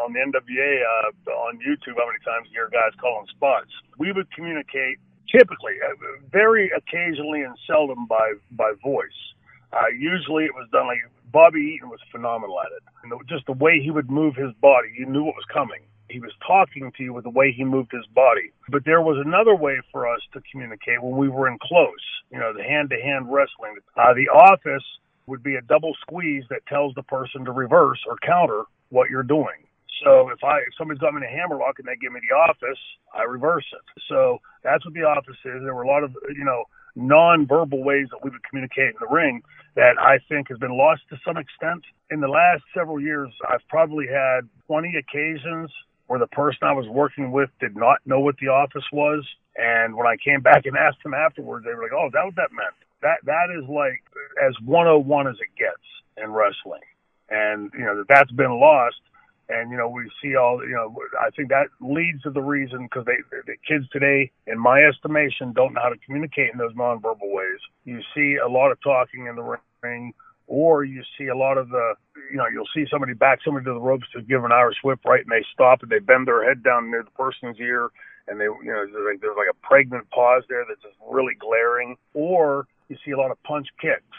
On 0.04 0.12
the 0.12 0.20
NWA 0.20 0.82
uh, 1.26 1.30
on 1.32 1.58
YouTube, 1.58 1.96
how 1.96 2.06
many 2.06 2.22
times 2.24 2.46
you 2.50 2.52
hear 2.52 2.70
guys 2.70 2.92
calling 3.00 3.26
spots? 3.34 3.70
We 3.98 4.12
would 4.12 4.30
communicate 4.30 4.98
typically, 5.34 5.74
uh, 5.82 5.94
very 6.30 6.70
occasionally 6.70 7.42
and 7.42 7.56
seldom 7.66 8.06
by 8.06 8.34
by 8.52 8.72
voice. 8.82 9.33
Uh, 9.74 9.90
usually, 9.98 10.44
it 10.44 10.54
was 10.54 10.68
done 10.70 10.86
like 10.86 10.98
Bobby 11.32 11.74
Eaton 11.74 11.90
was 11.90 11.98
phenomenal 12.12 12.60
at 12.60 12.70
it. 12.70 12.82
And 13.02 13.12
just 13.28 13.46
the 13.46 13.52
way 13.52 13.80
he 13.82 13.90
would 13.90 14.08
move 14.08 14.36
his 14.36 14.54
body, 14.62 14.94
you 14.96 15.04
knew 15.04 15.24
what 15.24 15.34
was 15.34 15.44
coming. 15.52 15.80
He 16.08 16.20
was 16.20 16.30
talking 16.46 16.92
to 16.96 17.02
you 17.02 17.12
with 17.12 17.24
the 17.24 17.30
way 17.30 17.50
he 17.50 17.64
moved 17.64 17.90
his 17.90 18.06
body. 18.14 18.52
But 18.68 18.84
there 18.84 19.02
was 19.02 19.18
another 19.18 19.56
way 19.56 19.80
for 19.90 20.06
us 20.06 20.20
to 20.32 20.40
communicate 20.52 21.02
when 21.02 21.16
we 21.16 21.28
were 21.28 21.48
in 21.48 21.58
close, 21.60 22.04
you 22.30 22.38
know, 22.38 22.52
the 22.52 22.62
hand 22.62 22.90
to 22.90 22.96
hand 23.02 23.26
wrestling. 23.32 23.74
Uh, 23.96 24.14
the 24.14 24.28
office 24.28 24.84
would 25.26 25.42
be 25.42 25.56
a 25.56 25.62
double 25.62 25.92
squeeze 26.02 26.44
that 26.50 26.64
tells 26.66 26.94
the 26.94 27.02
person 27.02 27.44
to 27.46 27.52
reverse 27.52 27.98
or 28.06 28.16
counter 28.22 28.64
what 28.90 29.10
you're 29.10 29.24
doing. 29.24 29.66
So 30.04 30.28
if 30.28 30.44
I 30.44 30.58
if 30.58 30.74
somebody's 30.78 31.00
got 31.00 31.14
me 31.14 31.18
in 31.18 31.24
a 31.24 31.34
hammerlock 31.34 31.78
and 31.78 31.88
they 31.88 31.96
give 31.96 32.12
me 32.12 32.20
the 32.28 32.36
office, 32.36 32.78
I 33.14 33.22
reverse 33.22 33.64
it. 33.72 34.02
So 34.08 34.38
that's 34.62 34.84
what 34.84 34.94
the 34.94 35.02
office 35.02 35.38
is. 35.44 35.62
There 35.64 35.74
were 35.74 35.82
a 35.82 35.88
lot 35.88 36.04
of 36.04 36.14
you 36.36 36.44
know 36.44 36.64
non-verbal 36.94 37.82
ways 37.82 38.08
that 38.10 38.22
we 38.22 38.30
would 38.30 38.44
communicate 38.44 38.94
in 38.94 39.00
the 39.00 39.08
ring 39.08 39.42
that 39.76 39.98
I 39.98 40.18
think 40.28 40.48
has 40.48 40.58
been 40.58 40.76
lost 40.76 41.02
to 41.10 41.18
some 41.24 41.36
extent. 41.36 41.84
In 42.10 42.20
the 42.20 42.28
last 42.28 42.62
several 42.74 43.00
years, 43.00 43.30
I've 43.48 43.66
probably 43.68 44.06
had 44.06 44.48
20 44.66 44.94
occasions 44.96 45.70
where 46.06 46.18
the 46.18 46.28
person 46.28 46.60
I 46.62 46.72
was 46.72 46.86
working 46.88 47.32
with 47.32 47.50
did 47.60 47.76
not 47.76 47.98
know 48.06 48.20
what 48.20 48.36
the 48.40 48.48
office 48.48 48.84
was. 48.92 49.24
And 49.56 49.96
when 49.96 50.06
I 50.06 50.16
came 50.16 50.40
back 50.40 50.66
and 50.66 50.76
asked 50.76 51.02
them 51.02 51.14
afterwards, 51.14 51.64
they 51.64 51.74
were 51.74 51.82
like, 51.82 51.92
"Oh, 51.92 52.10
that 52.12 52.24
what 52.24 52.36
that 52.36 52.52
meant?" 52.52 52.74
That 53.02 53.18
that 53.24 53.50
is 53.56 53.68
like 53.68 54.02
as 54.42 54.54
101 54.60 55.28
as 55.28 55.36
it 55.40 55.54
gets 55.56 55.82
in 56.16 56.32
wrestling, 56.32 56.82
and 57.30 57.70
you 57.72 57.84
know 57.84 57.96
that 57.98 58.08
that's 58.08 58.32
been 58.32 58.58
lost. 58.58 59.00
And 59.48 59.70
you 59.70 59.76
know 59.76 59.88
we 59.88 60.10
see 60.22 60.36
all 60.36 60.60
you 60.66 60.74
know. 60.74 60.94
I 61.20 61.30
think 61.30 61.50
that 61.50 61.66
leads 61.80 62.22
to 62.22 62.30
the 62.30 62.40
reason 62.40 62.88
because 62.88 63.04
they 63.04 63.20
the 63.46 63.56
kids 63.68 63.88
today, 63.92 64.30
in 64.46 64.58
my 64.58 64.80
estimation, 64.80 65.52
don't 65.52 65.74
know 65.74 65.80
how 65.82 65.90
to 65.90 65.98
communicate 66.04 66.50
in 66.52 66.58
those 66.58 66.72
nonverbal 66.74 67.28
ways. 67.28 67.60
You 67.84 68.00
see 68.14 68.36
a 68.36 68.48
lot 68.48 68.72
of 68.72 68.78
talking 68.82 69.26
in 69.26 69.36
the 69.36 69.56
ring, 69.82 70.14
or 70.46 70.84
you 70.84 71.02
see 71.18 71.26
a 71.26 71.36
lot 71.36 71.58
of 71.58 71.68
the 71.68 71.94
you 72.30 72.38
know 72.38 72.46
you'll 72.52 72.68
see 72.74 72.86
somebody 72.90 73.12
back 73.12 73.40
somebody 73.44 73.64
to 73.66 73.74
the 73.74 73.80
ropes 73.80 74.06
to 74.14 74.22
give 74.22 74.44
an 74.44 74.52
Irish 74.52 74.78
whip 74.82 75.00
right, 75.04 75.20
and 75.20 75.30
they 75.30 75.44
stop 75.52 75.82
and 75.82 75.90
they 75.90 75.98
bend 75.98 76.26
their 76.26 76.42
head 76.46 76.62
down 76.62 76.90
near 76.90 77.02
the 77.02 77.10
person's 77.10 77.60
ear, 77.60 77.90
and 78.28 78.40
they 78.40 78.44
you 78.44 78.72
know 78.72 78.86
there's 78.86 79.06
like, 79.06 79.20
there's 79.20 79.36
like 79.36 79.52
a 79.52 79.66
pregnant 79.66 80.08
pause 80.10 80.42
there 80.48 80.64
that's 80.66 80.82
just 80.82 80.96
really 81.10 81.34
glaring, 81.38 81.96
or 82.14 82.66
you 82.88 82.96
see 83.04 83.10
a 83.10 83.18
lot 83.18 83.30
of 83.30 83.42
punch 83.42 83.68
kicks 83.80 84.16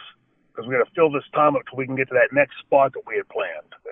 because 0.56 0.68
we 0.68 0.76
got 0.76 0.86
to 0.86 0.96
fill 0.96 1.12
this 1.12 1.28
time 1.34 1.56
up 1.56 1.64
till 1.70 1.78
we 1.78 1.86
can 1.86 1.96
get 1.96 2.08
to 2.08 2.14
that 2.14 2.32
next 2.32 2.56
spot 2.60 2.94
that 2.94 3.04
we 3.06 3.18
had 3.18 3.28
planned. 3.28 3.76
Uh, 3.76 3.92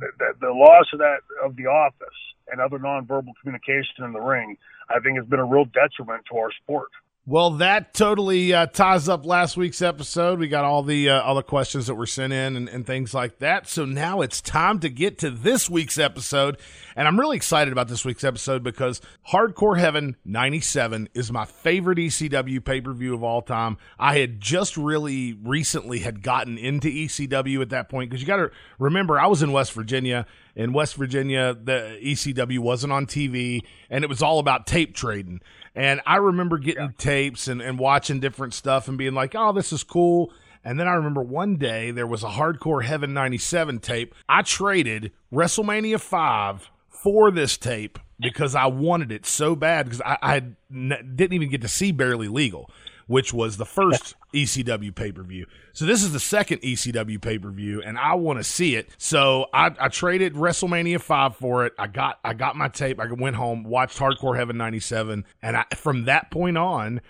the, 0.00 0.08
the, 0.18 0.46
the 0.48 0.52
loss 0.52 0.86
of 0.92 0.98
that 0.98 1.22
of 1.44 1.54
the 1.54 1.66
office 1.66 2.18
and 2.50 2.60
other 2.60 2.78
nonverbal 2.78 3.30
communication 3.40 4.04
in 4.04 4.12
the 4.12 4.20
ring, 4.20 4.56
I 4.90 4.98
think, 4.98 5.16
has 5.16 5.26
been 5.26 5.38
a 5.38 5.44
real 5.44 5.64
detriment 5.66 6.24
to 6.30 6.38
our 6.38 6.50
sport. 6.62 6.90
Well, 7.24 7.50
that 7.52 7.94
totally 7.94 8.52
uh, 8.52 8.66
ties 8.66 9.08
up 9.08 9.24
last 9.24 9.56
week's 9.56 9.80
episode. 9.80 10.40
We 10.40 10.48
got 10.48 10.64
all 10.64 10.82
the 10.82 11.08
uh, 11.08 11.22
all 11.22 11.36
the 11.36 11.44
questions 11.44 11.86
that 11.86 11.94
were 11.94 12.04
sent 12.04 12.32
in 12.32 12.56
and, 12.56 12.68
and 12.68 12.84
things 12.84 13.14
like 13.14 13.38
that. 13.38 13.68
So 13.68 13.84
now 13.84 14.22
it's 14.22 14.40
time 14.40 14.80
to 14.80 14.88
get 14.88 15.20
to 15.20 15.30
this 15.30 15.70
week's 15.70 15.98
episode, 15.98 16.58
and 16.96 17.06
I'm 17.06 17.20
really 17.20 17.36
excited 17.36 17.70
about 17.70 17.86
this 17.86 18.04
week's 18.04 18.24
episode 18.24 18.64
because 18.64 19.00
Hardcore 19.30 19.78
Heaven 19.78 20.16
'97 20.24 21.10
is 21.14 21.30
my 21.30 21.44
favorite 21.44 21.98
ECW 21.98 22.64
pay 22.64 22.80
per 22.80 22.92
view 22.92 23.14
of 23.14 23.22
all 23.22 23.40
time. 23.40 23.76
I 24.00 24.18
had 24.18 24.40
just 24.40 24.76
really 24.76 25.32
recently 25.32 26.00
had 26.00 26.24
gotten 26.24 26.58
into 26.58 26.88
ECW 26.88 27.62
at 27.62 27.70
that 27.70 27.88
point 27.88 28.10
because 28.10 28.20
you 28.20 28.26
got 28.26 28.38
to 28.38 28.50
remember 28.80 29.20
I 29.20 29.28
was 29.28 29.44
in 29.44 29.52
West 29.52 29.74
Virginia. 29.74 30.26
In 30.54 30.74
West 30.74 30.96
Virginia, 30.96 31.54
the 31.54 31.98
ECW 32.02 32.58
wasn't 32.58 32.92
on 32.92 33.06
TV, 33.06 33.62
and 33.88 34.04
it 34.04 34.08
was 34.08 34.20
all 34.22 34.38
about 34.38 34.66
tape 34.66 34.94
trading. 34.94 35.40
And 35.74 36.00
I 36.06 36.16
remember 36.16 36.58
getting 36.58 36.82
yeah. 36.82 36.90
tapes 36.98 37.48
and, 37.48 37.62
and 37.62 37.78
watching 37.78 38.20
different 38.20 38.54
stuff 38.54 38.88
and 38.88 38.98
being 38.98 39.14
like, 39.14 39.34
oh, 39.34 39.52
this 39.52 39.72
is 39.72 39.82
cool. 39.82 40.32
And 40.64 40.78
then 40.78 40.86
I 40.86 40.92
remember 40.92 41.22
one 41.22 41.56
day 41.56 41.90
there 41.90 42.06
was 42.06 42.22
a 42.22 42.28
Hardcore 42.28 42.84
Heaven 42.84 43.12
97 43.12 43.80
tape. 43.80 44.14
I 44.28 44.42
traded 44.42 45.12
WrestleMania 45.32 45.98
5 45.98 46.70
for 46.88 47.30
this 47.30 47.56
tape 47.56 47.98
because 48.20 48.54
I 48.54 48.66
wanted 48.66 49.10
it 49.10 49.26
so 49.26 49.56
bad 49.56 49.86
because 49.86 50.00
I, 50.02 50.18
I 50.22 50.40
didn't 50.70 51.32
even 51.32 51.48
get 51.48 51.62
to 51.62 51.68
see 51.68 51.90
Barely 51.90 52.28
Legal 52.28 52.70
which 53.06 53.32
was 53.32 53.56
the 53.56 53.66
first 53.66 54.14
ECW 54.32 54.94
pay 54.94 55.12
per 55.12 55.22
view. 55.22 55.46
So 55.72 55.84
this 55.84 56.02
is 56.02 56.12
the 56.12 56.20
second 56.20 56.62
ECW 56.62 57.20
pay 57.20 57.38
per 57.38 57.50
view, 57.50 57.82
and 57.82 57.98
I 57.98 58.14
want 58.14 58.38
to 58.38 58.44
see 58.44 58.76
it. 58.76 58.88
So 58.98 59.46
I, 59.52 59.70
I, 59.78 59.88
traded 59.88 60.34
WrestleMania 60.34 61.00
five 61.00 61.36
for 61.36 61.66
it. 61.66 61.72
I 61.78 61.86
got 61.86 62.18
I 62.24 62.34
got 62.34 62.56
my 62.56 62.68
tape. 62.68 63.00
I 63.00 63.10
went 63.12 63.36
home, 63.36 63.64
watched 63.64 63.98
Hardcore 63.98 64.36
Heaven 64.36 64.56
'97, 64.56 65.24
and 65.42 65.56
I, 65.56 65.64
from 65.74 66.04
that 66.04 66.30
point 66.30 66.58
on, 66.58 67.00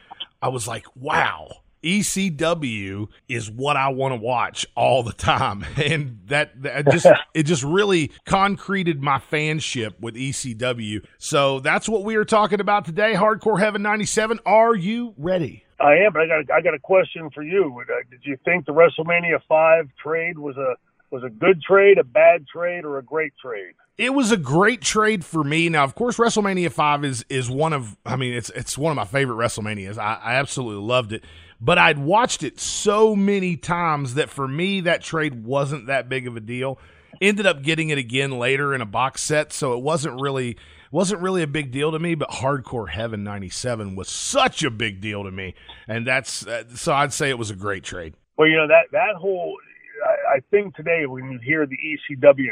I 0.41 0.49
was 0.49 0.67
like, 0.67 0.87
wow. 0.97 1.49
ECW 1.83 3.09
is 3.29 3.51
what 3.51 3.77
I 3.77 3.89
want 3.89 4.13
to 4.13 4.17
watch 4.17 4.65
all 4.77 5.03
the 5.03 5.13
time, 5.13 5.65
and 5.77 6.21
that, 6.27 6.63
that 6.63 6.89
just 6.93 7.07
it 7.35 7.43
just 7.43 7.65
really 7.65 8.13
concreted 8.25 9.03
my 9.03 9.19
fanship 9.19 9.99
with 10.01 10.15
ECW. 10.15 11.05
So 11.19 11.59
that's 11.59 11.89
what 11.89 12.05
we 12.05 12.15
are 12.15 12.25
talking 12.25 12.61
about 12.61 12.85
today. 12.85 13.15
Hardcore 13.15 13.59
Heaven 13.59 13.83
'97. 13.83 14.39
Are 14.47 14.77
you 14.77 15.15
ready? 15.17 15.65
I 15.83 15.97
am, 15.97 16.13
but 16.13 16.23
I 16.23 16.27
got 16.27 16.49
a, 16.49 16.55
I 16.55 16.61
got 16.61 16.75
a 16.75 16.79
question 16.79 17.29
for 17.31 17.43
you. 17.43 17.83
Uh, 17.83 17.95
did 18.09 18.21
you 18.23 18.39
think 18.45 18.67
the 18.67 18.73
WrestleMania 18.73 19.41
five 19.49 19.89
trade 20.03 20.39
was 20.39 20.57
a 20.57 20.77
was 21.11 21.25
a 21.25 21.29
good 21.29 21.61
trade, 21.61 21.99
a 21.99 22.05
bad 22.05 22.47
trade, 22.47 22.85
or 22.85 22.99
a 22.99 23.03
great 23.03 23.33
trade? 23.41 23.75
It 23.99 24.15
was 24.15 24.33
a 24.33 24.37
great 24.37 24.81
trade 24.81 25.25
for 25.25 25.45
me. 25.45 25.69
Now, 25.69 25.85
of 25.85 25.95
course, 25.95 26.17
WrestleMania 26.17 26.71
five 26.71 27.05
is 27.05 27.25
is 27.29 27.51
one 27.51 27.73
of 27.73 27.97
I 28.07 28.17
mean 28.17 28.33
it's 28.33 28.51
it's 28.51 28.79
one 28.79 28.93
of 28.93 28.97
my 28.97 29.05
favorite 29.05 29.37
WrestleManias. 29.45 29.99
I, 29.99 30.15
I 30.23 30.35
absolutely 30.37 30.87
loved 30.87 31.13
it, 31.13 31.25
but 31.61 31.79
I'd 31.79 31.99
watched 31.99 32.45
it 32.45 32.61
so 32.61 33.17
many 33.17 33.57
times 33.57 34.15
that 34.15 34.31
for 34.31 34.47
me 34.47 34.83
that 34.83 35.03
trade 35.03 35.45
wasn't 35.45 35.89
that 35.89 36.09
big 36.09 36.29
of 36.29 36.37
a 36.37 36.41
deal. 36.41 36.79
Ended 37.21 37.45
up 37.45 37.63
getting 37.63 37.91
it 37.91 37.99
again 37.99 38.31
later 38.39 38.73
in 38.75 38.81
a 38.81 38.87
box 38.87 39.21
set, 39.21 39.53
so 39.53 39.75
it 39.75 39.83
wasn't 39.83 40.21
really 40.21 40.57
wasn't 40.93 41.21
really 41.23 41.43
a 41.43 41.47
big 41.47 41.73
deal 41.73 41.91
to 41.91 41.99
me, 41.99 42.15
but 42.15 42.29
Hardcore 42.29 42.91
Heaven 42.91 43.25
97 43.25 43.97
was 43.97 44.09
such 44.09 44.63
a 44.63 44.71
big 44.71 45.01
deal 45.01 45.25
to 45.25 45.31
me. 45.31 45.55
And 45.89 46.07
that's, 46.07 46.47
uh, 46.47 46.65
so 46.75 46.93
I'd 46.93 47.13
say 47.13 47.31
it 47.31 47.39
was 47.39 47.51
a 47.51 47.57
great 47.57 47.83
trade. 47.83 48.15
Well, 48.37 48.47
you 48.47 48.57
know, 48.57 48.69
that, 48.69 48.93
that 48.93 49.17
whole, 49.17 49.57
I, 50.05 50.37
I 50.37 50.41
think 50.51 50.77
today 50.77 51.07
when 51.07 51.33
you 51.33 51.41
hear 51.43 51.67
the 51.67 51.77
ECW 51.77 52.51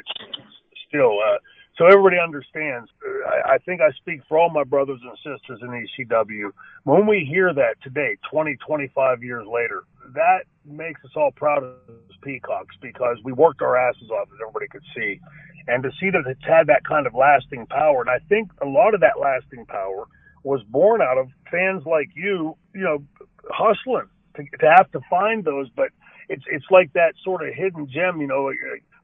still, 0.88 1.18
uh, 1.25 1.38
so 1.76 1.87
everybody 1.87 2.16
understands. 2.18 2.90
I, 3.26 3.54
I 3.54 3.59
think 3.59 3.80
I 3.80 3.90
speak 3.92 4.20
for 4.28 4.38
all 4.38 4.50
my 4.50 4.64
brothers 4.64 5.00
and 5.02 5.16
sisters 5.16 5.61
in 5.62 5.68
ECW. 5.68 6.50
When 6.85 7.06
we 7.06 7.26
hear 7.30 7.54
that 7.54 7.76
today, 7.82 8.16
20, 8.30 8.56
25 8.66 9.23
years 9.23 9.47
later, 9.47 9.85
that 10.14 10.40
makes 10.64 11.02
us 11.04 11.11
all 11.14 11.30
proud 11.30 11.64
as 11.64 12.16
peacocks 12.23 12.76
because 12.82 13.16
we 13.25 13.32
worked 13.32 13.62
our 13.62 13.76
asses 13.76 14.11
off, 14.11 14.28
as 14.32 14.38
everybody 14.42 14.66
could 14.68 14.82
see 14.94 15.20
and 15.71 15.83
to 15.85 15.91
see 16.00 16.11
that 16.11 16.25
it's 16.27 16.45
had 16.45 16.67
that 16.67 16.85
kind 16.85 17.07
of 17.07 17.15
lasting 17.15 17.67
power. 17.67 18.00
And 18.00 18.11
I 18.11 18.19
think 18.29 18.50
a 18.61 18.67
lot 18.67 18.95
of 18.95 19.00
that 19.00 19.21
lasting 19.21 19.67
power 19.67 20.07
was 20.43 20.62
born 20.69 21.00
out 21.00 21.19
of 21.19 21.29
fans 21.50 21.85
like 21.87 22.11
you, 22.15 22.57
you 22.75 22.81
know, 22.81 23.05
hustling 23.50 24.09
to, 24.37 24.43
to 24.59 24.71
have 24.71 24.91
to 24.93 25.00
find 25.09 25.45
those. 25.45 25.69
But 25.75 25.91
it's 26.29 26.45
it's 26.50 26.67
like 26.71 26.93
that 26.95 27.15
sort 27.23 27.47
of 27.47 27.55
hidden 27.55 27.89
gem, 27.89 28.21
you 28.21 28.27
know. 28.27 28.50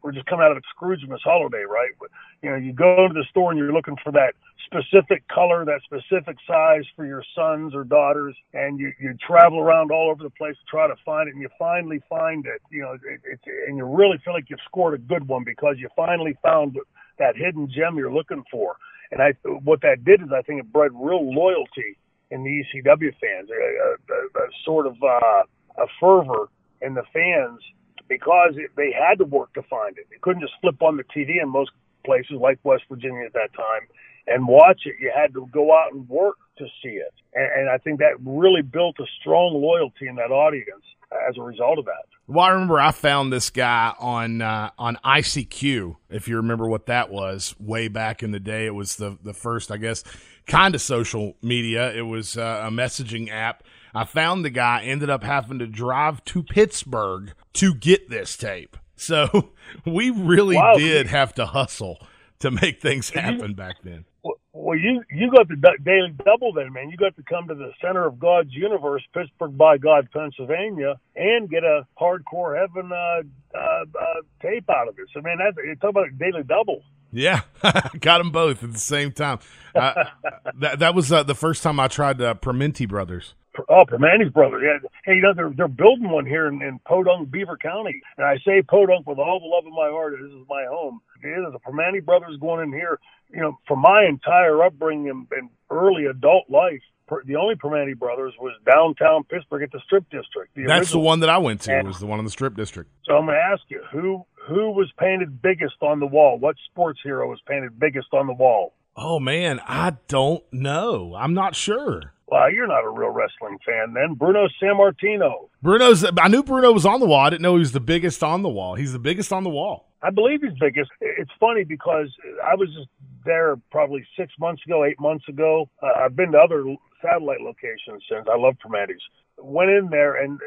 We're 0.06 0.12
just 0.12 0.26
coming 0.26 0.46
out 0.46 0.56
of 0.56 0.62
Scroogemas 0.78 1.18
holiday, 1.24 1.64
right? 1.68 1.90
But, 1.98 2.10
You 2.40 2.50
know, 2.50 2.56
you 2.56 2.72
go 2.72 3.08
to 3.08 3.12
the 3.12 3.24
store 3.28 3.50
and 3.50 3.58
you're 3.58 3.72
looking 3.72 3.96
for 4.04 4.12
that 4.12 4.34
specific 4.64 5.26
color, 5.26 5.64
that 5.64 5.80
specific 5.82 6.36
size 6.46 6.84
for 6.94 7.04
your 7.04 7.24
sons 7.34 7.74
or 7.74 7.82
daughters, 7.82 8.36
and 8.54 8.78
you, 8.78 8.92
you 9.00 9.16
travel 9.26 9.58
around 9.58 9.90
all 9.90 10.08
over 10.08 10.22
the 10.22 10.30
place 10.30 10.54
to 10.54 10.64
try 10.70 10.86
to 10.86 10.94
find 11.04 11.28
it, 11.28 11.34
and 11.34 11.42
you 11.42 11.48
finally 11.58 12.00
find 12.08 12.46
it. 12.46 12.62
You 12.70 12.82
know, 12.82 12.92
it, 12.92 13.20
it, 13.24 13.40
and 13.66 13.76
you 13.76 13.84
really 13.84 14.18
feel 14.24 14.32
like 14.32 14.48
you've 14.48 14.60
scored 14.64 14.94
a 14.94 14.98
good 14.98 15.26
one 15.26 15.42
because 15.42 15.74
you 15.78 15.88
finally 15.96 16.38
found 16.40 16.78
that 17.18 17.36
hidden 17.36 17.68
gem 17.68 17.96
you're 17.96 18.14
looking 18.14 18.44
for. 18.48 18.76
And 19.10 19.20
I, 19.20 19.34
what 19.42 19.80
that 19.80 20.04
did 20.04 20.22
is, 20.22 20.28
I 20.32 20.42
think 20.42 20.60
it 20.60 20.72
bred 20.72 20.92
real 20.94 21.34
loyalty 21.34 21.98
in 22.30 22.44
the 22.44 22.62
ECW 22.62 23.12
fans, 23.20 23.50
a, 23.50 23.54
a, 23.54 24.14
a, 24.14 24.44
a 24.44 24.48
sort 24.64 24.86
of 24.86 24.94
uh, 25.02 25.42
a 25.82 25.86
fervor 25.98 26.48
in 26.80 26.94
the 26.94 27.02
fans 27.12 27.60
because 28.08 28.54
it, 28.56 28.70
they 28.76 28.92
had 28.92 29.18
to 29.18 29.24
work 29.24 29.52
to 29.54 29.62
find 29.62 29.96
it. 29.98 30.06
They 30.10 30.18
couldn't 30.20 30.42
just 30.42 30.54
flip 30.60 30.82
on 30.82 30.96
the 30.96 31.04
TV 31.04 31.42
in 31.42 31.48
most 31.48 31.70
places 32.04 32.38
like 32.40 32.58
West 32.64 32.84
Virginia 32.88 33.24
at 33.26 33.32
that 33.32 33.52
time 33.54 33.88
and 34.26 34.46
watch 34.46 34.82
it. 34.84 34.96
You 35.00 35.12
had 35.14 35.34
to 35.34 35.48
go 35.52 35.72
out 35.72 35.92
and 35.92 36.08
work 36.08 36.36
to 36.58 36.64
see 36.82 36.90
it. 36.90 37.12
And, 37.34 37.62
and 37.62 37.70
I 37.70 37.78
think 37.78 37.98
that 38.00 38.14
really 38.24 38.62
built 38.62 38.96
a 39.00 39.06
strong 39.20 39.60
loyalty 39.60 40.08
in 40.08 40.16
that 40.16 40.30
audience 40.30 40.84
as 41.28 41.36
a 41.38 41.42
result 41.42 41.78
of 41.78 41.84
that. 41.84 42.06
Well, 42.28 42.44
I 42.44 42.50
remember 42.50 42.80
I 42.80 42.90
found 42.90 43.32
this 43.32 43.50
guy 43.50 43.94
on 44.00 44.42
uh, 44.42 44.70
on 44.78 44.98
ICQ. 45.04 45.96
If 46.10 46.26
you 46.26 46.36
remember 46.36 46.68
what 46.68 46.86
that 46.86 47.08
was, 47.08 47.54
way 47.60 47.86
back 47.86 48.22
in 48.22 48.32
the 48.32 48.40
day, 48.40 48.66
it 48.66 48.74
was 48.74 48.96
the 48.96 49.16
the 49.22 49.32
first, 49.32 49.70
I 49.70 49.76
guess, 49.76 50.02
kind 50.46 50.74
of 50.74 50.80
social 50.80 51.36
media. 51.40 51.94
It 51.94 52.02
was 52.02 52.36
uh, 52.36 52.62
a 52.64 52.70
messaging 52.70 53.30
app. 53.30 53.62
I 53.96 54.04
found 54.04 54.44
the 54.44 54.50
guy. 54.50 54.82
Ended 54.82 55.08
up 55.08 55.24
having 55.24 55.58
to 55.58 55.66
drive 55.66 56.22
to 56.26 56.42
Pittsburgh 56.42 57.32
to 57.54 57.74
get 57.74 58.10
this 58.10 58.36
tape. 58.36 58.76
So 58.94 59.52
we 59.86 60.10
really 60.10 60.56
wow. 60.56 60.74
did 60.76 61.06
have 61.06 61.34
to 61.36 61.46
hustle 61.46 61.98
to 62.40 62.50
make 62.50 62.82
things 62.82 63.08
happen 63.08 63.54
back 63.54 63.76
then. 63.82 64.04
Well, 64.52 64.76
you 64.76 65.02
you 65.10 65.30
got 65.30 65.48
the 65.48 65.56
daily 65.82 66.14
double 66.24 66.52
then, 66.52 66.72
man. 66.72 66.90
You 66.90 66.96
got 66.96 67.14
to 67.16 67.22
come 67.22 67.48
to 67.48 67.54
the 67.54 67.72
center 67.80 68.04
of 68.04 68.18
God's 68.18 68.52
universe, 68.52 69.02
Pittsburgh 69.14 69.56
by 69.56 69.78
God, 69.78 70.08
Pennsylvania, 70.12 70.96
and 71.14 71.48
get 71.48 71.62
a 71.62 71.86
hardcore 71.98 72.58
heaven 72.58 72.90
uh, 72.92 73.22
uh, 73.56 73.84
uh, 73.98 74.22
tape 74.42 74.68
out 74.68 74.88
of 74.88 74.98
it. 74.98 75.08
So, 75.14 75.20
man, 75.20 75.38
that's 75.38 75.56
you 75.58 75.74
talk 75.76 75.90
about 75.90 76.08
a 76.08 76.10
daily 76.10 76.42
double. 76.42 76.82
Yeah, 77.12 77.42
got 78.00 78.18
them 78.18 78.30
both 78.30 78.62
at 78.62 78.72
the 78.72 78.78
same 78.78 79.12
time. 79.12 79.38
Uh, 79.74 80.04
that 80.58 80.80
that 80.80 80.94
was 80.94 81.12
uh, 81.12 81.22
the 81.22 81.34
first 81.34 81.62
time 81.62 81.78
I 81.78 81.88
tried 81.88 82.20
uh, 82.20 82.34
Primanti 82.34 82.88
Brothers. 82.88 83.34
Oh, 83.68 83.84
Primanti's 83.86 84.32
brother. 84.32 84.60
Yeah. 84.60 84.78
Hey, 85.04 85.16
you 85.16 85.22
know 85.22 85.32
they're 85.34 85.52
they're 85.56 85.68
building 85.68 86.10
one 86.10 86.26
here 86.26 86.46
in, 86.48 86.62
in 86.62 86.78
Podunk, 86.80 87.30
Beaver 87.30 87.56
County, 87.56 88.00
and 88.16 88.26
I 88.26 88.36
say 88.44 88.62
Podunk 88.62 89.06
with 89.06 89.18
all 89.18 89.40
the 89.40 89.46
love 89.46 89.66
of 89.66 89.72
my 89.72 89.88
heart. 89.90 90.14
This 90.20 90.30
is 90.30 90.46
my 90.48 90.64
home. 90.68 91.00
There's 91.22 91.54
a 91.54 91.58
Primanti 91.70 92.04
brothers 92.04 92.36
going 92.40 92.68
in 92.68 92.72
here. 92.72 92.98
You 93.30 93.40
know, 93.40 93.58
for 93.66 93.76
my 93.76 94.04
entire 94.08 94.62
upbringing 94.62 95.10
and, 95.10 95.26
and 95.32 95.50
early 95.70 96.06
adult 96.06 96.48
life, 96.48 96.82
the 97.24 97.36
only 97.36 97.54
Primanti 97.54 97.98
brothers 97.98 98.34
was 98.40 98.52
downtown 98.64 99.24
Pittsburgh 99.24 99.62
at 99.62 99.72
the 99.72 99.80
Strip 99.84 100.04
District. 100.10 100.54
The 100.54 100.64
That's 100.66 100.88
original. 100.88 101.02
the 101.02 101.06
one 101.06 101.20
that 101.20 101.30
I 101.30 101.38
went 101.38 101.60
to. 101.62 101.72
And 101.72 101.88
was 101.88 101.98
the 101.98 102.06
one 102.06 102.18
in 102.18 102.24
the 102.24 102.30
Strip 102.30 102.54
District. 102.54 102.90
So 103.04 103.14
I'm 103.16 103.26
going 103.26 103.36
to 103.36 103.42
ask 103.42 103.62
you 103.68 103.82
who 103.90 104.24
who 104.48 104.70
was 104.70 104.90
painted 104.98 105.42
biggest 105.42 105.74
on 105.80 105.98
the 105.98 106.06
wall? 106.06 106.38
What 106.38 106.56
sports 106.70 107.00
hero 107.02 107.28
was 107.28 107.40
painted 107.48 107.78
biggest 107.78 108.08
on 108.12 108.26
the 108.26 108.32
wall? 108.32 108.74
Oh 108.96 109.18
man, 109.20 109.60
I 109.66 109.96
don't 110.08 110.42
know. 110.52 111.14
I'm 111.16 111.34
not 111.34 111.54
sure. 111.54 112.12
Well, 112.28 112.52
you're 112.52 112.66
not 112.66 112.84
a 112.84 112.90
real 112.90 113.10
wrestling 113.10 113.58
fan 113.64 113.94
then. 113.94 114.14
Bruno 114.14 114.48
Sammartino. 114.60 115.48
Bruno's. 115.62 116.04
I 116.18 116.28
knew 116.28 116.42
Bruno 116.42 116.72
was 116.72 116.84
on 116.84 116.98
the 116.98 117.06
wall. 117.06 117.20
I 117.20 117.30
didn't 117.30 117.42
know 117.42 117.54
he 117.54 117.60
was 117.60 117.72
the 117.72 117.80
biggest 117.80 118.22
on 118.24 118.42
the 118.42 118.48
wall. 118.48 118.74
He's 118.74 118.92
the 118.92 118.98
biggest 118.98 119.32
on 119.32 119.44
the 119.44 119.50
wall. 119.50 119.88
I 120.02 120.10
believe 120.10 120.42
he's 120.42 120.58
biggest. 120.58 120.90
It's 121.00 121.30
funny 121.38 121.64
because 121.64 122.08
I 122.44 122.54
was 122.56 122.68
just 122.74 122.88
there 123.24 123.56
probably 123.70 124.06
six 124.18 124.32
months 124.40 124.62
ago, 124.66 124.84
eight 124.84 124.98
months 125.00 125.28
ago. 125.28 125.68
Uh, 125.82 126.04
I've 126.04 126.16
been 126.16 126.32
to 126.32 126.38
other 126.38 126.64
satellite 127.02 127.40
locations 127.40 128.02
since. 128.10 128.26
I 128.30 128.36
love 128.36 128.56
Primanti's. 128.58 129.02
Went 129.38 129.70
in 129.70 129.90
there, 129.90 130.16
and 130.16 130.40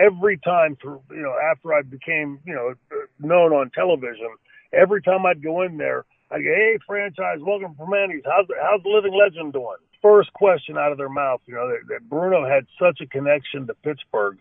every 0.00 0.38
time 0.38 0.76
through, 0.80 1.02
you 1.10 1.22
know, 1.22 1.34
after 1.50 1.74
I 1.74 1.82
became, 1.82 2.38
you 2.46 2.54
know, 2.54 2.74
known 3.18 3.52
on 3.52 3.70
television, 3.74 4.28
every 4.72 5.02
time 5.02 5.26
I'd 5.26 5.42
go 5.42 5.62
in 5.62 5.76
there, 5.76 6.04
I'd 6.30 6.44
go, 6.44 6.54
"Hey, 6.54 6.78
franchise, 6.86 7.38
welcome 7.40 7.74
to 7.74 7.84
Primanti's. 7.84 8.22
How's 8.24 8.46
how's 8.62 8.82
the 8.82 8.88
living 8.88 9.14
legend 9.14 9.52
doing?" 9.52 9.76
First 10.06 10.32
question 10.34 10.78
out 10.78 10.92
of 10.92 10.98
their 10.98 11.08
mouth, 11.08 11.40
you 11.46 11.54
know, 11.54 11.66
that, 11.68 11.88
that 11.88 12.08
Bruno 12.08 12.46
had 12.46 12.64
such 12.80 13.00
a 13.00 13.06
connection 13.06 13.66
to 13.66 13.74
Pittsburgh. 13.74 14.38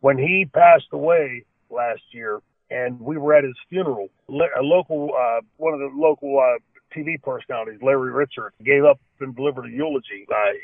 When 0.00 0.18
he 0.18 0.44
passed 0.52 0.88
away 0.90 1.44
last 1.70 2.02
year, 2.10 2.40
and 2.68 3.00
we 3.00 3.16
were 3.16 3.32
at 3.32 3.44
his 3.44 3.54
funeral, 3.68 4.08
a 4.28 4.62
local, 4.62 5.10
uh, 5.16 5.40
one 5.56 5.72
of 5.72 5.78
the 5.78 5.90
local 5.94 6.40
uh, 6.40 6.58
TV 6.92 7.22
personalities, 7.22 7.78
Larry 7.80 8.10
Richert, 8.12 8.50
gave 8.64 8.84
up 8.84 8.98
and 9.20 9.36
delivered 9.36 9.66
a 9.66 9.70
eulogy. 9.70 10.26
I, 10.30 10.56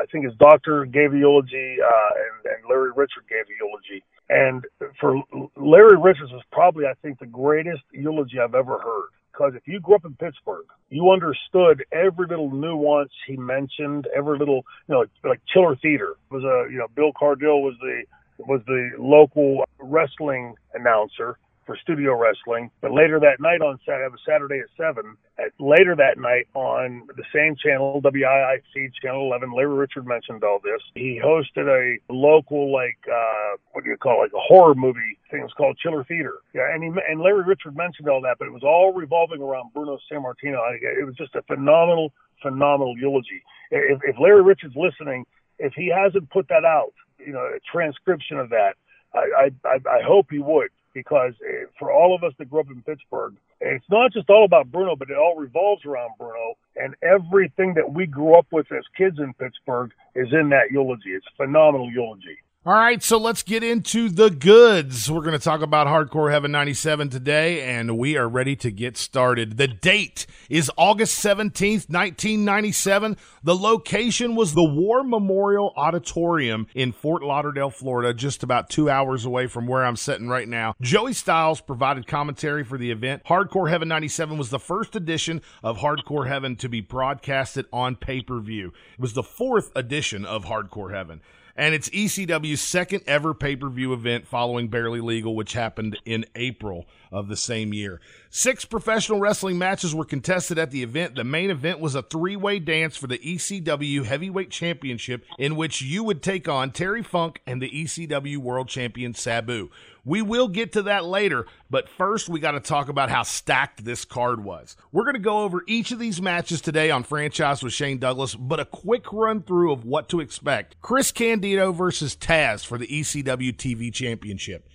I 0.00 0.06
think 0.12 0.26
his 0.26 0.34
doctor 0.38 0.84
gave 0.84 1.12
a 1.12 1.18
eulogy, 1.18 1.78
uh, 1.82 2.10
and, 2.14 2.54
and 2.54 2.70
Larry 2.70 2.92
Richert 2.92 3.26
gave 3.28 3.46
a 3.46 3.56
eulogy. 3.58 4.04
And 4.30 4.64
for 5.00 5.24
Larry 5.56 5.96
Richert 5.96 6.32
was 6.32 6.44
probably, 6.52 6.86
I 6.86 6.94
think, 7.02 7.18
the 7.18 7.26
greatest 7.26 7.82
eulogy 7.90 8.38
I've 8.38 8.54
ever 8.54 8.78
heard. 8.78 9.08
Because 9.38 9.54
if 9.54 9.68
you 9.68 9.78
grew 9.78 9.94
up 9.94 10.04
in 10.04 10.14
Pittsburgh, 10.14 10.66
you 10.90 11.10
understood 11.10 11.84
every 11.92 12.26
little 12.26 12.50
nuance 12.50 13.12
he 13.26 13.36
mentioned, 13.36 14.08
every 14.16 14.36
little, 14.36 14.64
you 14.88 14.94
know, 14.94 15.04
like 15.22 15.40
Chiller 15.46 15.76
Theater 15.76 16.16
was 16.30 16.42
a, 16.42 16.70
you 16.72 16.78
know, 16.78 16.88
Bill 16.96 17.12
Cardille 17.12 17.62
was 17.62 17.74
the 17.80 18.02
was 18.40 18.60
the 18.66 18.90
local 18.98 19.64
wrestling 19.78 20.54
announcer 20.74 21.38
for 21.68 21.76
studio 21.82 22.16
wrestling. 22.16 22.70
But 22.80 22.92
later 22.92 23.20
that 23.20 23.40
night 23.40 23.60
on 23.60 23.78
Saturday, 23.86 24.16
Saturday 24.26 24.60
at 24.60 24.72
seven. 24.74 25.18
At, 25.38 25.52
later 25.60 25.94
that 25.94 26.16
night 26.16 26.48
on 26.54 27.06
the 27.14 27.22
same 27.32 27.56
channel, 27.62 28.00
WIIC 28.02 28.94
channel 29.02 29.26
11, 29.26 29.52
Larry 29.52 29.86
Richert 29.86 30.06
mentioned 30.06 30.42
all 30.42 30.60
this. 30.64 30.80
He 30.94 31.20
hosted 31.22 31.68
a 31.68 32.00
local 32.10 32.72
like 32.72 32.96
uh, 33.06 33.58
what 33.72 33.84
do 33.84 33.90
you 33.90 33.98
call 33.98 34.24
it, 34.24 34.32
like 34.32 34.32
a 34.32 34.40
horror 34.40 34.74
movie 34.74 35.18
thing. 35.30 35.40
It 35.40 35.44
was 35.44 35.52
called 35.52 35.76
Chiller 35.76 36.04
Theater. 36.04 36.36
Yeah, 36.54 36.72
and 36.72 36.82
he 36.82 36.88
and 36.88 37.20
Larry 37.20 37.44
Richert 37.44 37.76
mentioned 37.76 38.08
all 38.08 38.22
that, 38.22 38.36
but 38.38 38.48
it 38.48 38.52
was 38.52 38.64
all 38.64 38.94
revolving 38.94 39.42
around 39.42 39.74
Bruno 39.74 39.98
Sammartino. 40.10 40.58
It 40.80 41.04
was 41.04 41.16
just 41.16 41.34
a 41.34 41.42
phenomenal, 41.42 42.14
phenomenal 42.40 42.96
eulogy. 42.96 43.44
If, 43.70 44.00
if 44.04 44.16
Larry 44.18 44.42
Richert's 44.42 44.74
listening, 44.74 45.26
if 45.58 45.74
he 45.74 45.92
hasn't 45.94 46.30
put 46.30 46.48
that 46.48 46.64
out, 46.64 46.94
you 47.18 47.34
know, 47.34 47.40
a 47.40 47.60
transcription 47.70 48.38
of 48.38 48.48
that. 48.50 48.76
I, 49.14 49.50
I, 49.64 49.76
I 49.88 50.02
hope 50.04 50.26
he 50.30 50.38
would 50.38 50.68
because 50.98 51.34
eh, 51.48 51.66
for 51.78 51.92
all 51.92 52.14
of 52.14 52.24
us 52.24 52.32
that 52.38 52.50
grew 52.50 52.60
up 52.60 52.70
in 52.70 52.82
Pittsburgh, 52.82 53.34
it's 53.60 53.84
not 53.88 54.12
just 54.12 54.28
all 54.30 54.44
about 54.44 54.70
Bruno, 54.72 54.96
but 54.96 55.10
it 55.10 55.16
all 55.16 55.36
revolves 55.36 55.84
around 55.84 56.10
Bruno. 56.18 56.54
And 56.74 56.94
everything 57.02 57.74
that 57.74 57.92
we 57.92 58.06
grew 58.06 58.36
up 58.36 58.46
with 58.50 58.66
as 58.72 58.84
kids 58.96 59.18
in 59.18 59.32
Pittsburgh 59.34 59.92
is 60.16 60.28
in 60.32 60.48
that 60.50 60.72
eulogy. 60.72 61.10
It's 61.10 61.26
a 61.26 61.44
phenomenal 61.44 61.90
eulogy. 61.90 62.38
All 62.66 62.74
right, 62.74 63.00
so 63.00 63.18
let's 63.18 63.44
get 63.44 63.62
into 63.62 64.08
the 64.08 64.30
goods. 64.30 65.08
We're 65.08 65.20
going 65.20 65.30
to 65.30 65.38
talk 65.38 65.62
about 65.62 65.86
Hardcore 65.86 66.32
Heaven 66.32 66.50
97 66.50 67.08
today, 67.08 67.62
and 67.62 67.96
we 67.96 68.16
are 68.16 68.28
ready 68.28 68.56
to 68.56 68.72
get 68.72 68.96
started. 68.96 69.58
The 69.58 69.68
date 69.68 70.26
is 70.50 70.68
August 70.76 71.24
17th, 71.24 71.88
1997. 71.88 73.16
The 73.44 73.54
location 73.54 74.34
was 74.34 74.54
the 74.54 74.68
War 74.68 75.04
Memorial 75.04 75.72
Auditorium 75.76 76.66
in 76.74 76.90
Fort 76.90 77.22
Lauderdale, 77.22 77.70
Florida, 77.70 78.12
just 78.12 78.42
about 78.42 78.68
two 78.68 78.90
hours 78.90 79.24
away 79.24 79.46
from 79.46 79.68
where 79.68 79.84
I'm 79.84 79.96
sitting 79.96 80.28
right 80.28 80.48
now. 80.48 80.74
Joey 80.80 81.12
Styles 81.12 81.60
provided 81.60 82.08
commentary 82.08 82.64
for 82.64 82.76
the 82.76 82.90
event. 82.90 83.22
Hardcore 83.24 83.70
Heaven 83.70 83.86
97 83.86 84.36
was 84.36 84.50
the 84.50 84.58
first 84.58 84.96
edition 84.96 85.42
of 85.62 85.78
Hardcore 85.78 86.26
Heaven 86.26 86.56
to 86.56 86.68
be 86.68 86.80
broadcasted 86.80 87.66
on 87.72 87.94
pay 87.94 88.20
per 88.20 88.40
view. 88.40 88.72
It 88.94 89.00
was 89.00 89.12
the 89.12 89.22
fourth 89.22 89.70
edition 89.76 90.24
of 90.24 90.46
Hardcore 90.46 90.92
Heaven 90.92 91.20
and 91.58 91.74
it's 91.74 91.90
ECW's 91.90 92.60
second 92.60 93.02
ever 93.08 93.34
pay 93.34 93.56
per 93.56 93.68
view 93.68 93.92
event 93.92 94.28
following 94.28 94.68
Barely 94.68 95.00
Legal, 95.00 95.34
which 95.34 95.54
happened 95.54 95.98
in 96.04 96.24
April 96.36 96.86
of 97.10 97.26
the 97.26 97.36
same 97.36 97.74
year. 97.74 98.00
Six 98.30 98.64
professional 98.64 99.18
wrestling 99.18 99.58
matches 99.58 99.92
were 99.92 100.04
contested 100.04 100.56
at 100.56 100.70
the 100.70 100.84
event. 100.84 101.16
The 101.16 101.24
main 101.24 101.50
event 101.50 101.80
was 101.80 101.96
a 101.96 102.02
three 102.02 102.36
way 102.36 102.60
dance 102.60 102.96
for 102.96 103.08
the 103.08 103.18
ECW 103.18 104.04
Heavyweight 104.04 104.50
Championship, 104.50 105.24
in 105.36 105.56
which 105.56 105.82
you 105.82 106.04
would 106.04 106.22
take 106.22 106.48
on 106.48 106.70
Terry 106.70 107.02
Funk 107.02 107.42
and 107.44 107.60
the 107.60 107.70
ECW 107.70 108.38
World 108.38 108.68
Champion 108.68 109.12
Sabu. 109.12 109.68
We 110.08 110.22
will 110.22 110.48
get 110.48 110.72
to 110.72 110.82
that 110.84 111.04
later, 111.04 111.44
but 111.68 111.86
first 111.86 112.30
we 112.30 112.40
got 112.40 112.52
to 112.52 112.60
talk 112.60 112.88
about 112.88 113.10
how 113.10 113.24
stacked 113.24 113.84
this 113.84 114.06
card 114.06 114.42
was. 114.42 114.74
We're 114.90 115.04
going 115.04 115.16
to 115.16 115.20
go 115.20 115.40
over 115.40 115.62
each 115.66 115.92
of 115.92 115.98
these 115.98 116.22
matches 116.22 116.62
today 116.62 116.90
on 116.90 117.02
Franchise 117.02 117.62
with 117.62 117.74
Shane 117.74 117.98
Douglas, 117.98 118.34
but 118.34 118.58
a 118.58 118.64
quick 118.64 119.12
run 119.12 119.42
through 119.42 119.70
of 119.70 119.84
what 119.84 120.08
to 120.08 120.20
expect. 120.20 120.76
Chris 120.80 121.12
Candido 121.12 121.72
versus 121.72 122.16
Taz 122.16 122.64
for 122.64 122.78
the 122.78 122.86
ECW 122.86 123.54
TV 123.54 123.92
Championship. 123.92 124.66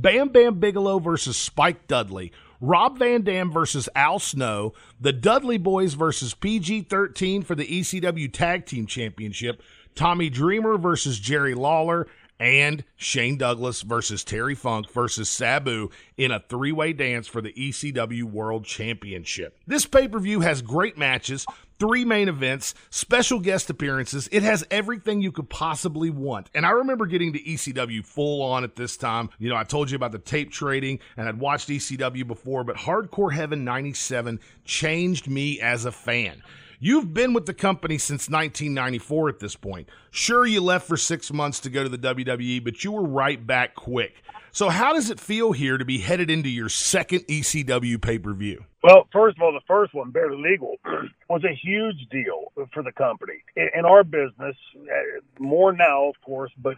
Bam 0.00 0.30
Bam 0.30 0.58
Bigelow 0.58 1.00
versus 1.00 1.36
Spike 1.36 1.86
Dudley. 1.86 2.32
Rob 2.58 2.98
Van 2.98 3.20
Dam 3.20 3.52
versus 3.52 3.90
Al 3.94 4.18
Snow. 4.18 4.72
The 4.98 5.12
Dudley 5.12 5.58
Boys 5.58 5.92
versus 5.92 6.32
PG 6.32 6.84
13 6.84 7.42
for 7.42 7.54
the 7.54 7.66
ECW 7.66 8.32
Tag 8.32 8.64
Team 8.64 8.86
Championship. 8.86 9.62
Tommy 9.94 10.30
Dreamer 10.30 10.78
versus 10.78 11.18
Jerry 11.18 11.54
Lawler 11.54 12.06
and 12.40 12.84
Shane 12.96 13.36
Douglas 13.36 13.82
versus 13.82 14.24
Terry 14.24 14.54
Funk 14.54 14.90
versus 14.90 15.28
Sabu 15.28 15.90
in 16.16 16.30
a 16.30 16.40
three 16.40 16.72
way 16.72 16.92
dance 16.92 17.26
for 17.26 17.40
the 17.40 17.52
ECW 17.52 18.24
World 18.24 18.64
Championship. 18.64 19.58
This 19.66 19.86
pay 19.86 20.08
per 20.08 20.18
view 20.18 20.40
has 20.40 20.62
great 20.62 20.96
matches, 20.96 21.46
three 21.78 22.04
main 22.04 22.28
events, 22.28 22.74
special 22.90 23.38
guest 23.40 23.70
appearances. 23.70 24.28
It 24.30 24.42
has 24.42 24.64
everything 24.70 25.20
you 25.20 25.32
could 25.32 25.48
possibly 25.48 26.10
want. 26.10 26.50
And 26.54 26.64
I 26.66 26.70
remember 26.70 27.06
getting 27.06 27.32
to 27.32 27.40
ECW 27.40 28.04
full 28.04 28.42
on 28.42 28.64
at 28.64 28.76
this 28.76 28.96
time. 28.96 29.30
You 29.38 29.48
know, 29.48 29.56
I 29.56 29.64
told 29.64 29.90
you 29.90 29.96
about 29.96 30.12
the 30.12 30.18
tape 30.18 30.50
trading 30.50 31.00
and 31.16 31.28
I'd 31.28 31.38
watched 31.38 31.68
ECW 31.68 32.26
before, 32.26 32.64
but 32.64 32.76
Hardcore 32.76 33.32
Heaven 33.32 33.64
97 33.64 34.40
changed 34.64 35.28
me 35.28 35.60
as 35.60 35.84
a 35.84 35.92
fan. 35.92 36.42
You've 36.80 37.12
been 37.12 37.32
with 37.32 37.46
the 37.46 37.54
company 37.54 37.98
since 37.98 38.28
1994 38.28 39.28
at 39.28 39.40
this 39.40 39.56
point. 39.56 39.88
Sure, 40.12 40.46
you 40.46 40.60
left 40.60 40.86
for 40.86 40.96
six 40.96 41.32
months 41.32 41.58
to 41.60 41.70
go 41.70 41.82
to 41.82 41.88
the 41.88 41.98
WWE, 41.98 42.62
but 42.62 42.84
you 42.84 42.92
were 42.92 43.02
right 43.02 43.44
back 43.44 43.74
quick. 43.74 44.22
So, 44.52 44.68
how 44.68 44.92
does 44.92 45.10
it 45.10 45.18
feel 45.18 45.50
here 45.50 45.76
to 45.76 45.84
be 45.84 45.98
headed 45.98 46.30
into 46.30 46.48
your 46.48 46.68
second 46.68 47.20
ECW 47.26 48.00
pay 48.00 48.18
per 48.18 48.32
view? 48.32 48.64
Well, 48.84 49.08
first 49.12 49.36
of 49.36 49.42
all, 49.42 49.52
the 49.52 49.60
first 49.66 49.92
one, 49.92 50.12
Barely 50.12 50.40
Legal, 50.40 50.76
was 51.28 51.42
a 51.42 51.52
huge 51.52 52.08
deal 52.10 52.52
for 52.72 52.84
the 52.84 52.92
company. 52.92 53.42
In 53.56 53.84
our 53.84 54.04
business, 54.04 54.56
uh, 54.76 55.20
more 55.40 55.72
now, 55.72 56.08
of 56.08 56.14
course, 56.24 56.52
but 56.58 56.76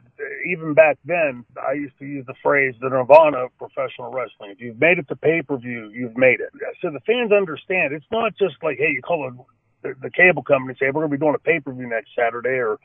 even 0.50 0.72
back 0.72 0.98
then, 1.04 1.44
I 1.56 1.74
used 1.74 1.98
to 1.98 2.06
use 2.06 2.24
the 2.26 2.34
phrase 2.42 2.74
the 2.80 2.88
nirvana 2.88 3.44
of 3.44 3.58
professional 3.58 4.10
wrestling. 4.10 4.50
If 4.50 4.60
you've 4.60 4.80
made 4.80 4.98
it 4.98 5.08
to 5.08 5.16
pay 5.16 5.42
per 5.42 5.58
view, 5.58 5.90
you've 5.92 6.16
made 6.16 6.40
it. 6.40 6.50
So 6.80 6.90
the 6.90 7.00
fans 7.00 7.32
understand 7.32 7.92
it's 7.92 8.06
not 8.10 8.32
just 8.38 8.56
like, 8.62 8.78
hey, 8.78 8.92
you 8.92 9.02
call 9.02 9.28
it 9.28 9.34
the, 9.82 9.94
the 10.00 10.10
cable 10.10 10.42
company 10.42 10.74
say 10.78 10.86
we're 10.86 11.06
going 11.06 11.10
to 11.10 11.16
be 11.16 11.20
doing 11.20 11.34
a 11.34 11.38
pay 11.38 11.60
per 11.60 11.72
view 11.72 11.88
next 11.88 12.10
Saturday 12.16 12.58
or 12.58 12.78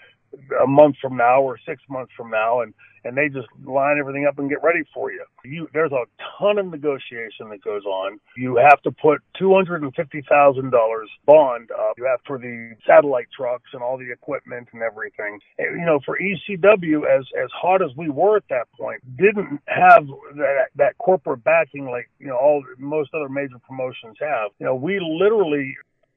a 0.63 0.67
month 0.67 0.95
from 1.01 1.17
now 1.17 1.41
or 1.41 1.57
six 1.65 1.81
months 1.89 2.11
from 2.15 2.29
now, 2.29 2.61
and 2.61 2.73
and 3.03 3.15
they 3.15 3.29
just 3.29 3.47
line 3.63 3.97
everything 3.99 4.25
up 4.25 4.39
and 4.39 4.49
get 4.49 4.63
ready 4.63 4.83
for 4.93 5.11
you. 5.11 5.23
You 5.43 5.67
there's 5.73 5.91
a 5.91 6.05
ton 6.39 6.57
of 6.57 6.65
negotiation 6.67 7.49
that 7.49 7.63
goes 7.63 7.85
on. 7.85 8.19
You 8.35 8.55
have 8.57 8.81
to 8.81 8.91
put 8.91 9.21
two 9.37 9.53
hundred 9.53 9.83
and 9.83 9.93
fifty 9.93 10.23
thousand 10.27 10.71
dollars 10.71 11.09
bond 11.25 11.69
up. 11.71 11.93
You 11.97 12.05
have 12.05 12.19
for 12.25 12.37
the 12.37 12.75
satellite 12.85 13.27
trucks 13.35 13.69
and 13.73 13.81
all 13.81 13.97
the 13.97 14.11
equipment 14.11 14.69
and 14.73 14.81
everything. 14.81 15.39
And, 15.59 15.79
you 15.79 15.85
know, 15.85 15.99
for 16.05 16.17
ECW, 16.17 17.03
as 17.05 17.25
as 17.41 17.49
hot 17.53 17.81
as 17.81 17.91
we 17.95 18.09
were 18.09 18.37
at 18.37 18.47
that 18.49 18.67
point, 18.79 19.01
didn't 19.17 19.61
have 19.67 20.07
that 20.35 20.67
that 20.75 20.97
corporate 20.97 21.43
backing 21.43 21.85
like 21.85 22.09
you 22.19 22.27
know 22.27 22.37
all 22.37 22.63
most 22.79 23.11
other 23.13 23.29
major 23.29 23.59
promotions 23.67 24.17
have. 24.19 24.51
You 24.59 24.65
know, 24.65 24.75
we 24.75 24.99
literally 24.99 25.75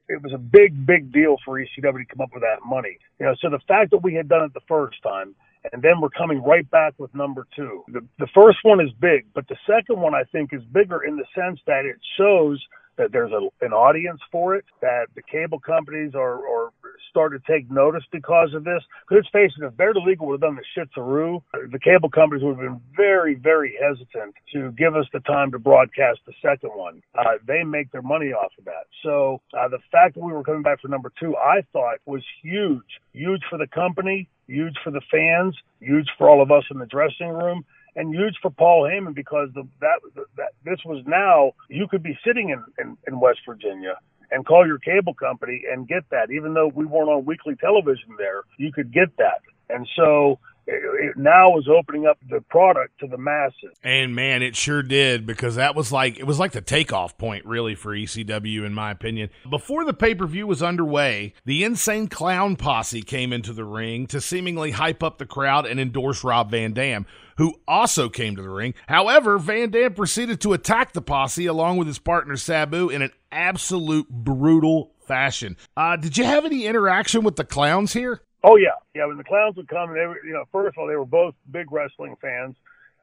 it 0.09 0.23
was 0.23 0.33
a 0.33 0.39
big, 0.39 0.85
big 0.85 1.13
deal 1.13 1.37
for 1.45 1.59
ECW 1.59 1.99
to 1.99 2.05
come 2.05 2.21
up 2.21 2.31
with 2.33 2.43
that 2.43 2.65
money. 2.67 2.97
You 3.19 3.27
know, 3.27 3.35
so 3.41 3.49
the 3.49 3.59
fact 3.67 3.91
that 3.91 4.03
we 4.03 4.15
had 4.15 4.29
done 4.29 4.43
it 4.45 4.53
the 4.55 4.61
first 4.67 5.01
time 5.03 5.35
And 5.73 5.81
then 5.83 6.01
we're 6.01 6.09
coming 6.11 6.43
right 6.43 6.69
back 6.71 6.95
with 6.99 7.13
number 7.15 7.47
two. 7.55 7.83
The, 7.89 8.01
the 8.19 8.27
first 8.35 8.59
one 8.63 8.81
is 8.81 8.91
big, 8.99 9.27
but 9.35 9.47
the 9.47 9.57
second 9.67 10.01
one 10.01 10.15
I 10.15 10.23
think 10.31 10.53
is 10.53 10.63
bigger 10.73 11.03
in 11.03 11.17
the 11.17 11.25
sense 11.35 11.59
that 11.67 11.85
it 11.85 11.97
shows 12.17 12.63
that 12.99 13.11
there's 13.11 13.31
a, 13.31 13.65
an 13.65 13.73
audience 13.73 14.19
for 14.31 14.55
it, 14.55 14.65
that 14.81 15.07
the 15.15 15.23
cable 15.23 15.59
companies 15.59 16.13
are, 16.13 16.45
are 16.45 16.71
starting 17.09 17.39
to 17.39 17.51
take 17.51 17.71
notice 17.71 18.03
because 18.11 18.53
of 18.53 18.63
this. 18.63 18.83
Because 19.07 19.23
let's 19.23 19.29
face 19.29 19.51
it, 19.57 19.65
if 19.65 19.75
Barely 19.75 20.01
Legal 20.05 20.27
would 20.27 20.41
have 20.41 20.41
done 20.41 20.55
the 20.55 20.65
shit 20.75 20.89
through, 20.93 21.41
the 21.71 21.79
cable 21.79 22.09
companies 22.09 22.43
would 22.43 22.57
have 22.57 22.65
been 22.65 22.81
very, 22.95 23.35
very 23.35 23.73
hesitant 23.81 24.35
to 24.53 24.71
give 24.73 24.95
us 24.95 25.05
the 25.13 25.21
time 25.21 25.51
to 25.51 25.59
broadcast 25.59 26.19
the 26.27 26.33
second 26.41 26.71
one. 26.75 27.01
Uh, 27.17 27.39
they 27.47 27.63
make 27.63 27.91
their 27.91 28.03
money 28.03 28.27
off 28.27 28.51
of 28.59 28.65
that. 28.65 28.85
So 29.01 29.41
uh, 29.57 29.69
the 29.69 29.79
fact 29.91 30.15
that 30.15 30.21
we 30.21 30.31
were 30.31 30.43
coming 30.43 30.61
back 30.61 30.81
for 30.81 30.89
number 30.89 31.11
two, 31.19 31.35
I 31.37 31.61
thought 31.73 31.97
was 32.05 32.23
huge. 32.43 32.99
Huge 33.13 33.41
for 33.49 33.57
the 33.57 33.67
company, 33.67 34.29
huge 34.47 34.75
for 34.83 34.91
the 34.91 35.01
fans, 35.09 35.55
huge 35.79 36.07
for 36.17 36.29
all 36.29 36.43
of 36.43 36.51
us 36.51 36.63
in 36.69 36.77
the 36.77 36.85
dressing 36.85 37.29
room 37.29 37.65
and 37.95 38.13
huge 38.13 38.35
for 38.41 38.51
Paul 38.51 38.83
Heyman 38.83 39.15
because 39.15 39.49
the, 39.53 39.67
that 39.81 39.99
that 40.37 40.51
this 40.63 40.79
was 40.85 41.03
now 41.07 41.53
you 41.69 41.87
could 41.87 42.03
be 42.03 42.17
sitting 42.25 42.49
in, 42.49 42.63
in, 42.79 42.97
in 43.07 43.19
West 43.19 43.39
Virginia 43.47 43.97
and 44.31 44.45
call 44.45 44.65
your 44.65 44.77
cable 44.77 45.13
company 45.13 45.63
and 45.71 45.87
get 45.87 46.03
that, 46.11 46.31
even 46.31 46.53
though 46.53 46.67
we 46.67 46.85
weren't 46.85 47.09
on 47.09 47.25
weekly 47.25 47.55
television 47.55 48.15
there, 48.17 48.43
you 48.57 48.71
could 48.71 48.93
get 48.93 49.15
that. 49.17 49.41
And 49.69 49.87
so 49.95 50.39
it 50.69 51.17
now 51.17 51.57
is 51.57 51.67
opening 51.67 52.05
up 52.05 52.17
the 52.29 52.41
product 52.49 52.99
to 52.99 53.07
the 53.07 53.17
masses. 53.17 53.75
And 53.83 54.15
man, 54.15 54.41
it 54.41 54.55
sure 54.55 54.83
did 54.83 55.25
because 55.25 55.55
that 55.55 55.75
was 55.75 55.91
like 55.91 56.19
it 56.19 56.25
was 56.25 56.39
like 56.39 56.51
the 56.51 56.61
takeoff 56.61 57.17
point 57.17 57.45
really 57.45 57.75
for 57.75 57.95
ECW 57.95 58.65
in 58.65 58.73
my 58.73 58.91
opinion. 58.91 59.29
Before 59.49 59.85
the 59.85 59.93
pay-per-view 59.93 60.45
was 60.45 60.61
underway, 60.61 61.33
the 61.45 61.63
Insane 61.63 62.07
Clown 62.07 62.55
Posse 62.55 63.01
came 63.01 63.33
into 63.33 63.53
the 63.53 63.65
ring 63.65 64.07
to 64.07 64.21
seemingly 64.21 64.71
hype 64.71 65.03
up 65.03 65.17
the 65.17 65.25
crowd 65.25 65.65
and 65.65 65.79
endorse 65.79 66.23
Rob 66.23 66.51
Van 66.51 66.73
Dam, 66.73 67.05
who 67.37 67.55
also 67.67 68.09
came 68.09 68.35
to 68.35 68.41
the 68.41 68.49
ring. 68.49 68.73
However, 68.87 69.37
Van 69.37 69.69
Dam 69.71 69.93
proceeded 69.93 70.41
to 70.41 70.53
attack 70.53 70.93
the 70.93 71.01
posse 71.01 71.45
along 71.45 71.77
with 71.77 71.87
his 71.87 71.99
partner 71.99 72.35
Sabu 72.37 72.89
in 72.89 73.01
an 73.01 73.11
absolute 73.31 74.09
brutal 74.09 74.91
fashion. 74.99 75.57
Uh, 75.75 75.95
did 75.95 76.17
you 76.17 76.23
have 76.23 76.45
any 76.45 76.65
interaction 76.65 77.23
with 77.23 77.35
the 77.35 77.43
clowns 77.43 77.93
here? 77.93 78.21
Oh 78.43 78.55
yeah, 78.55 78.77
yeah. 78.93 79.05
When 79.05 79.17
the 79.17 79.23
clowns 79.23 79.55
would 79.57 79.67
come, 79.67 79.93
they 79.93 80.05
were, 80.05 80.23
you 80.25 80.33
know, 80.33 80.45
first 80.51 80.77
of 80.77 80.81
all, 80.81 80.87
they 80.87 80.95
were 80.95 81.05
both 81.05 81.35
big 81.51 81.71
wrestling 81.71 82.15
fans, 82.21 82.55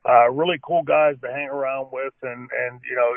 uh, 0.08 0.30
really 0.30 0.58
cool 0.62 0.82
guys 0.82 1.16
to 1.22 1.28
hang 1.28 1.48
around 1.48 1.88
with, 1.92 2.14
and 2.22 2.48
and 2.50 2.80
you 2.88 2.96
know, 2.96 3.12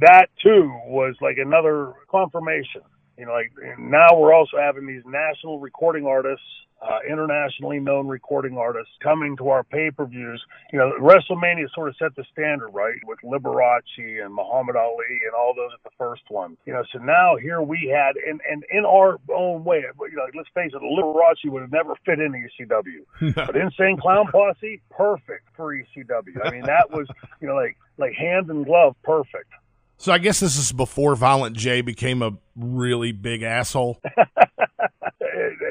that 0.00 0.26
too 0.42 0.72
was 0.86 1.14
like 1.20 1.36
another 1.38 1.92
confirmation. 2.10 2.82
You 3.16 3.26
know, 3.26 3.32
like 3.32 3.52
now 3.78 4.18
we're 4.18 4.34
also 4.34 4.56
having 4.58 4.86
these 4.86 5.02
national 5.06 5.60
recording 5.60 6.06
artists 6.06 6.44
uh, 6.82 6.98
internationally 7.08 7.80
known 7.80 8.06
recording 8.06 8.58
artists 8.58 8.92
coming 9.02 9.36
to 9.36 9.48
our 9.48 9.64
pay-per-views. 9.64 10.42
You 10.72 10.78
know, 10.78 10.92
WrestleMania 11.00 11.72
sort 11.74 11.88
of 11.88 11.96
set 11.96 12.14
the 12.16 12.24
standard, 12.32 12.70
right, 12.70 12.98
with 13.04 13.18
Liberace 13.24 13.80
and 13.98 14.34
Muhammad 14.34 14.76
Ali 14.76 15.20
and 15.24 15.34
all 15.36 15.54
those 15.56 15.70
at 15.72 15.82
the 15.82 15.94
first 15.96 16.22
one. 16.28 16.56
You 16.66 16.74
know, 16.74 16.84
so 16.92 16.98
now 16.98 17.36
here 17.36 17.62
we 17.62 17.92
had, 17.94 18.16
and 18.16 18.40
and 18.50 18.64
in 18.70 18.84
our 18.84 19.18
own 19.34 19.64
way, 19.64 19.84
you 20.00 20.16
know, 20.16 20.26
let's 20.36 20.48
face 20.54 20.72
it, 20.74 20.82
Liberace 20.82 21.50
would 21.50 21.62
have 21.62 21.72
never 21.72 21.94
fit 22.04 22.20
into 22.20 22.38
ECW, 22.38 23.34
but 23.34 23.56
Insane 23.56 23.98
Clown 23.98 24.26
Posse, 24.30 24.80
perfect 24.90 25.48
for 25.56 25.74
ECW. 25.74 26.44
I 26.44 26.50
mean, 26.50 26.62
that 26.66 26.90
was, 26.90 27.06
you 27.40 27.48
know, 27.48 27.54
like 27.54 27.76
like 27.96 28.12
hand 28.12 28.50
and 28.50 28.64
glove, 28.64 28.96
perfect. 29.02 29.50
So 29.96 30.12
I 30.12 30.18
guess 30.18 30.40
this 30.40 30.56
is 30.56 30.72
before 30.72 31.14
Violent 31.16 31.56
J 31.56 31.80
became 31.80 32.22
a 32.22 32.32
really 32.56 33.12
big 33.12 33.42
asshole. 33.42 34.00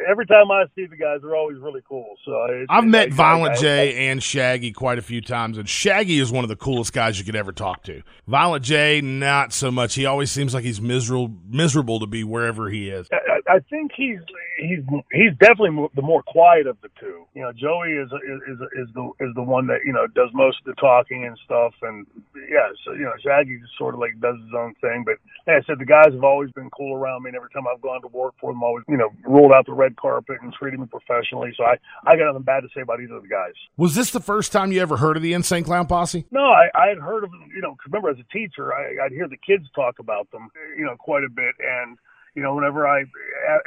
every 0.09 0.25
time 0.25 0.51
I 0.51 0.65
see 0.75 0.85
the 0.85 0.95
guys, 0.95 1.19
they're 1.21 1.35
always 1.35 1.57
really 1.57 1.81
cool. 1.87 2.15
So 2.25 2.65
I've 2.69 2.85
met 2.85 3.11
Violent 3.11 3.57
J 3.57 4.09
and 4.09 4.21
Shaggy 4.21 4.71
quite 4.71 4.97
a 4.97 5.01
few 5.01 5.21
times, 5.21 5.57
and 5.57 5.67
Shaggy 5.67 6.19
is 6.19 6.31
one 6.31 6.43
of 6.43 6.49
the 6.49 6.55
coolest 6.55 6.93
guys 6.93 7.19
you 7.19 7.25
could 7.25 7.35
ever 7.35 7.51
talk 7.51 7.83
to. 7.83 8.01
Violent 8.27 8.63
J, 8.63 9.01
not 9.01 9.53
so 9.53 9.71
much. 9.71 9.95
He 9.95 10.05
always 10.05 10.31
seems 10.31 10.53
like 10.53 10.63
he's 10.63 10.81
miserable, 10.81 11.33
miserable 11.49 11.99
to 11.99 12.07
be 12.07 12.23
wherever 12.23 12.69
he 12.69 12.89
is. 12.89 13.07
I, 13.47 13.55
I 13.55 13.59
think 13.69 13.91
he's 13.95 14.19
he's 14.57 14.79
he's 15.11 15.33
definitely 15.39 15.87
the 15.95 16.01
more 16.01 16.23
quiet 16.23 16.67
of 16.67 16.77
the 16.81 16.89
two. 16.99 17.25
You 17.33 17.41
know, 17.41 17.51
Joey 17.51 17.93
is 17.93 18.09
is 18.11 18.59
is 18.75 18.93
the 18.93 19.11
is 19.19 19.33
the 19.35 19.43
one 19.43 19.67
that 19.67 19.79
you 19.85 19.93
know 19.93 20.07
does 20.07 20.29
most 20.33 20.59
of 20.59 20.75
the 20.75 20.79
talking 20.79 21.25
and 21.25 21.37
stuff, 21.45 21.73
and 21.81 22.05
yeah, 22.49 22.69
so 22.85 22.93
you 22.93 23.03
know, 23.03 23.13
Shaggy 23.23 23.59
just 23.59 23.77
sort 23.77 23.93
of 23.93 23.99
like 23.99 24.19
does 24.19 24.35
his 24.37 24.53
own 24.55 24.73
thing. 24.81 25.03
But 25.05 25.15
like 25.47 25.63
I 25.63 25.65
said, 25.65 25.79
the 25.79 25.85
guys 25.85 26.13
have 26.13 26.23
always 26.23 26.51
been 26.51 26.69
cool 26.71 26.95
around 26.95 27.23
me, 27.23 27.29
and 27.29 27.35
every 27.35 27.49
time 27.49 27.63
I've 27.67 27.81
gone 27.81 28.01
to 28.01 28.07
work 28.07 28.35
for 28.39 28.51
them, 28.51 28.63
always 28.63 28.83
you 28.87 28.97
know 28.97 29.09
rolled 29.25 29.51
out 29.51 29.65
the 29.65 29.73
red 29.73 29.95
carpet 29.95 30.37
and 30.41 30.53
treated 30.53 30.79
me 30.79 30.87
professionally. 30.87 31.53
So 31.57 31.63
I 31.63 31.77
I 32.05 32.15
got 32.15 32.27
nothing 32.27 32.43
bad 32.43 32.61
to 32.61 32.69
say 32.75 32.81
about 32.81 33.01
either 33.01 33.15
of 33.15 33.23
the 33.23 33.29
guys. 33.29 33.53
Was 33.77 33.95
this 33.95 34.11
the 34.11 34.21
first 34.21 34.51
time 34.51 34.71
you 34.71 34.81
ever 34.81 34.97
heard 34.97 35.17
of 35.17 35.23
the 35.23 35.33
Insane 35.33 35.63
Clown 35.63 35.87
Posse? 35.87 36.25
No, 36.31 36.43
I, 36.43 36.69
I 36.75 36.87
had 36.89 36.99
heard 36.99 37.23
of 37.23 37.31
them. 37.31 37.49
You 37.55 37.61
know, 37.61 37.75
remember 37.85 38.09
as 38.09 38.17
a 38.19 38.33
teacher, 38.33 38.73
I, 38.73 39.05
I'd 39.05 39.11
hear 39.11 39.27
the 39.27 39.37
kids 39.37 39.65
talk 39.75 39.99
about 39.99 40.29
them, 40.31 40.49
you 40.77 40.85
know, 40.85 40.95
quite 40.97 41.23
a 41.23 41.29
bit, 41.29 41.55
and 41.59 41.97
you 42.35 42.41
know, 42.41 42.55
whenever 42.55 42.87
I 42.87 43.03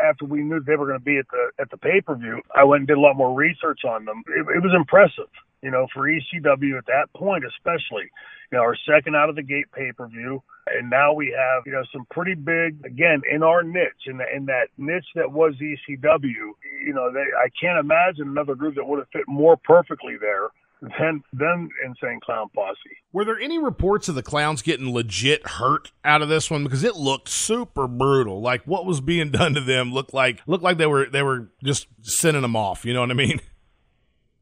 after 0.05 0.25
we 0.25 0.43
knew 0.43 0.61
they 0.61 0.77
were 0.77 0.87
going 0.87 0.99
to 0.99 1.05
be 1.05 1.19
at 1.19 1.27
the 1.31 1.51
at 1.61 1.71
the 1.71 1.77
pay 1.77 2.01
per 2.01 2.15
view, 2.17 2.43
I 2.55 2.65
went 2.65 2.81
and 2.81 2.89
did 2.89 2.97
a 2.97 3.01
lot 3.01 3.17
more 3.17 3.35
research 3.35 3.81
on 3.85 4.05
them. 4.05 4.23
It, 4.29 4.41
it 4.57 4.63
was 4.63 4.73
impressive, 4.75 5.31
you 5.63 5.71
know, 5.71 5.87
for 5.95 6.09
ECW 6.09 6.79
at 6.79 6.87
that 6.87 7.07
point, 7.15 7.45
especially. 7.45 8.11
You 8.53 8.59
know, 8.59 8.63
our 8.63 8.77
second 8.89 9.17
out 9.17 9.29
of 9.29 9.37
the 9.37 9.43
gate 9.43 9.67
pay 9.73 9.93
per 9.93 10.07
view, 10.07 10.43
and 10.67 10.91
now 10.91 11.13
we 11.13 11.35
have 11.37 11.63
you 11.67 11.73
know 11.73 11.83
some 11.93 12.07
pretty 12.11 12.35
big 12.35 12.85
again 12.85 13.23
in 13.31 13.43
our 13.43 13.63
niche 13.63 14.07
in 14.07 14.19
the, 14.19 14.25
in 14.35 14.47
that 14.47 14.69
niche 14.79 15.07
that 15.15 15.31
was 15.31 15.55
ECW. 15.61 16.53
You 16.85 16.93
know, 16.95 17.13
they 17.13 17.21
I 17.21 17.49
can't 17.61 17.79
imagine 17.79 18.29
another 18.29 18.55
group 18.55 18.75
that 18.77 18.87
would 18.87 18.99
have 18.99 19.09
fit 19.13 19.29
more 19.29 19.57
perfectly 19.57 20.17
there 20.21 20.49
than 20.99 21.23
than 21.33 21.69
Insane 21.85 22.21
Clown 22.25 22.49
Posse. 22.55 22.77
Were 23.13 23.25
there 23.25 23.39
any 23.39 23.59
reports 23.59 24.09
of 24.09 24.15
the 24.15 24.23
clowns 24.23 24.63
getting 24.63 24.93
legit 24.93 25.47
hurt 25.47 25.93
out 26.05 26.23
of 26.23 26.29
this 26.29 26.51
one 26.51 26.65
because 26.65 26.85
it 26.85 26.97
looked 26.97 27.29
super 27.29 27.87
brutal? 27.87 28.41
Like 28.41 28.63
what 28.65 28.87
was 28.87 29.01
being 29.01 29.31
done 29.33 29.55
to 29.55 29.61
them 29.61 29.93
looked 29.93 30.15
like 30.15 30.41
looked 30.47 30.65
like 30.65 30.79
they 30.79 30.87
were 30.87 31.07
they 31.07 31.23
were 31.23 31.51
just 31.63 31.89
sending 32.03 32.43
them 32.43 32.57
off. 32.57 32.85
You 32.85 32.95
know 32.95 33.01
what 33.01 33.11
I 33.11 33.15
mean? 33.15 33.41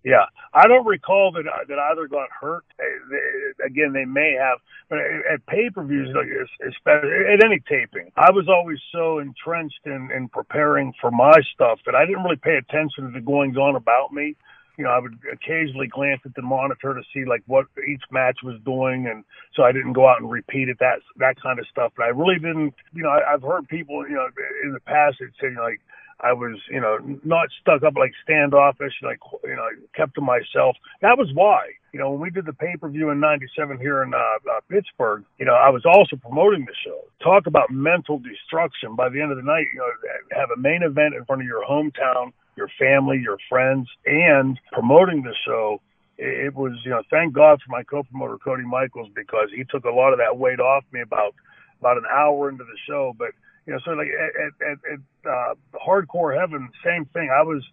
Yeah, 0.06 0.26
I 0.52 0.68
don't 0.68 0.86
recall 0.86 1.32
that 1.32 1.44
that 1.66 1.78
either 1.78 2.06
got 2.08 2.28
hurt. 2.38 2.64
They, 2.76 3.64
again, 3.64 3.94
they 3.94 4.04
may 4.04 4.36
have, 4.38 4.58
but 4.90 4.98
at 4.98 5.46
pay 5.46 5.70
per 5.70 5.82
views, 5.82 6.14
like 6.14 6.28
especially 6.68 7.32
at 7.32 7.42
any 7.42 7.58
taping, 7.66 8.12
I 8.14 8.30
was 8.30 8.46
always 8.46 8.76
so 8.92 9.18
entrenched 9.18 9.80
in 9.86 10.10
in 10.14 10.28
preparing 10.28 10.92
for 11.00 11.10
my 11.10 11.40
stuff 11.54 11.78
that 11.86 11.94
I 11.94 12.04
didn't 12.04 12.22
really 12.22 12.36
pay 12.36 12.56
attention 12.56 13.04
to 13.04 13.10
the 13.12 13.24
goings 13.24 13.56
on 13.56 13.76
about 13.76 14.12
me 14.12 14.36
you 14.76 14.84
know, 14.84 14.90
I 14.90 14.98
would 14.98 15.18
occasionally 15.32 15.86
glance 15.86 16.20
at 16.24 16.34
the 16.34 16.42
monitor 16.42 16.94
to 16.94 17.02
see 17.12 17.24
like 17.24 17.42
what 17.46 17.66
each 17.88 18.02
match 18.10 18.38
was 18.42 18.60
doing, 18.64 19.06
and 19.06 19.24
so 19.54 19.62
I 19.62 19.72
didn't 19.72 19.92
go 19.92 20.08
out 20.08 20.20
and 20.20 20.30
repeat 20.30 20.68
it 20.68 20.78
that 20.80 21.00
that 21.18 21.40
kind 21.40 21.58
of 21.58 21.66
stuff. 21.68 21.92
But 21.96 22.04
I 22.04 22.08
really 22.08 22.36
didn't, 22.36 22.74
you 22.92 23.02
know, 23.02 23.10
I, 23.10 23.34
I've 23.34 23.42
heard 23.42 23.68
people, 23.68 24.06
you 24.08 24.14
know, 24.14 24.26
in 24.64 24.72
the 24.72 24.80
past 24.80 25.16
that 25.20 25.30
say 25.40 25.54
like 25.60 25.80
I 26.20 26.32
was, 26.32 26.58
you 26.70 26.80
know, 26.80 26.98
not 27.24 27.48
stuck 27.60 27.82
up 27.82 27.94
like 27.96 28.12
standoffish, 28.22 28.94
like 29.02 29.18
you 29.44 29.54
know, 29.54 29.62
I 29.62 29.74
kept 29.96 30.14
to 30.16 30.20
myself. 30.20 30.76
That 31.02 31.18
was 31.18 31.30
why, 31.34 31.70
you 31.92 32.00
know, 32.00 32.10
when 32.10 32.20
we 32.20 32.30
did 32.30 32.46
the 32.46 32.52
pay 32.52 32.76
per 32.76 32.88
view 32.88 33.10
in 33.10 33.20
'97 33.20 33.78
here 33.78 34.02
in 34.02 34.14
uh, 34.14 34.18
uh, 34.18 34.60
Pittsburgh, 34.68 35.24
you 35.38 35.44
know, 35.44 35.54
I 35.54 35.70
was 35.70 35.84
also 35.84 36.16
promoting 36.16 36.64
the 36.64 36.74
show. 36.84 37.00
Talk 37.22 37.46
about 37.46 37.70
mental 37.70 38.18
destruction. 38.18 38.96
By 38.96 39.08
the 39.08 39.20
end 39.20 39.30
of 39.30 39.36
the 39.36 39.44
night, 39.44 39.66
you 39.72 39.78
know, 39.80 39.90
have 40.32 40.50
a 40.50 40.60
main 40.60 40.82
event 40.82 41.14
in 41.14 41.24
front 41.24 41.42
of 41.42 41.46
your 41.46 41.64
hometown 41.64 42.32
your 42.56 42.68
family, 42.78 43.18
your 43.18 43.38
friends, 43.48 43.88
and 44.06 44.58
promoting 44.72 45.22
the 45.22 45.34
show. 45.46 45.80
It 46.16 46.54
was, 46.54 46.72
you 46.84 46.90
know, 46.90 47.02
thank 47.10 47.32
God 47.34 47.60
for 47.64 47.72
my 47.72 47.82
co-promoter 47.82 48.38
Cody 48.38 48.62
Michaels 48.64 49.08
because 49.14 49.48
he 49.54 49.64
took 49.64 49.84
a 49.84 49.90
lot 49.90 50.12
of 50.12 50.18
that 50.18 50.38
weight 50.38 50.60
off 50.60 50.84
me 50.92 51.00
about 51.00 51.34
about 51.80 51.96
an 51.96 52.04
hour 52.10 52.48
into 52.48 52.64
the 52.64 52.78
show. 52.86 53.14
But 53.18 53.30
you 53.66 53.72
know, 53.72 53.80
so 53.84 53.92
like 53.92 54.08
at, 54.08 54.66
at, 54.66 54.78
at 54.92 55.30
uh, 55.30 55.54
Hardcore 55.74 56.38
Heaven, 56.38 56.68
same 56.84 57.04
thing. 57.06 57.30
I 57.30 57.42
was 57.42 57.64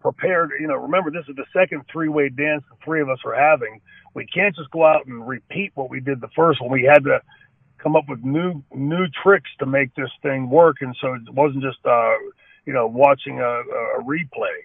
prepared. 0.00 0.52
You 0.60 0.68
know, 0.68 0.74
remember 0.74 1.10
this 1.10 1.24
is 1.28 1.34
the 1.34 1.46
second 1.52 1.82
three-way 1.90 2.28
dance 2.28 2.62
the 2.70 2.76
three 2.84 3.00
of 3.00 3.08
us 3.08 3.18
are 3.24 3.34
having. 3.34 3.80
We 4.14 4.26
can't 4.26 4.54
just 4.54 4.70
go 4.70 4.84
out 4.84 5.06
and 5.06 5.26
repeat 5.26 5.72
what 5.74 5.90
we 5.90 5.98
did 5.98 6.20
the 6.20 6.28
first 6.36 6.60
one. 6.60 6.70
We 6.70 6.84
had 6.84 7.02
to 7.04 7.20
come 7.78 7.96
up 7.96 8.04
with 8.08 8.22
new 8.22 8.62
new 8.72 9.06
tricks 9.22 9.50
to 9.58 9.66
make 9.66 9.94
this 9.94 10.10
thing 10.22 10.48
work, 10.48 10.76
and 10.80 10.96
so 11.00 11.14
it 11.14 11.32
wasn't 11.32 11.62
just 11.62 11.84
uh, 11.84 12.14
you 12.66 12.72
know, 12.72 12.86
watching 12.86 13.40
a, 13.40 13.62
a 13.98 14.02
replay. 14.02 14.64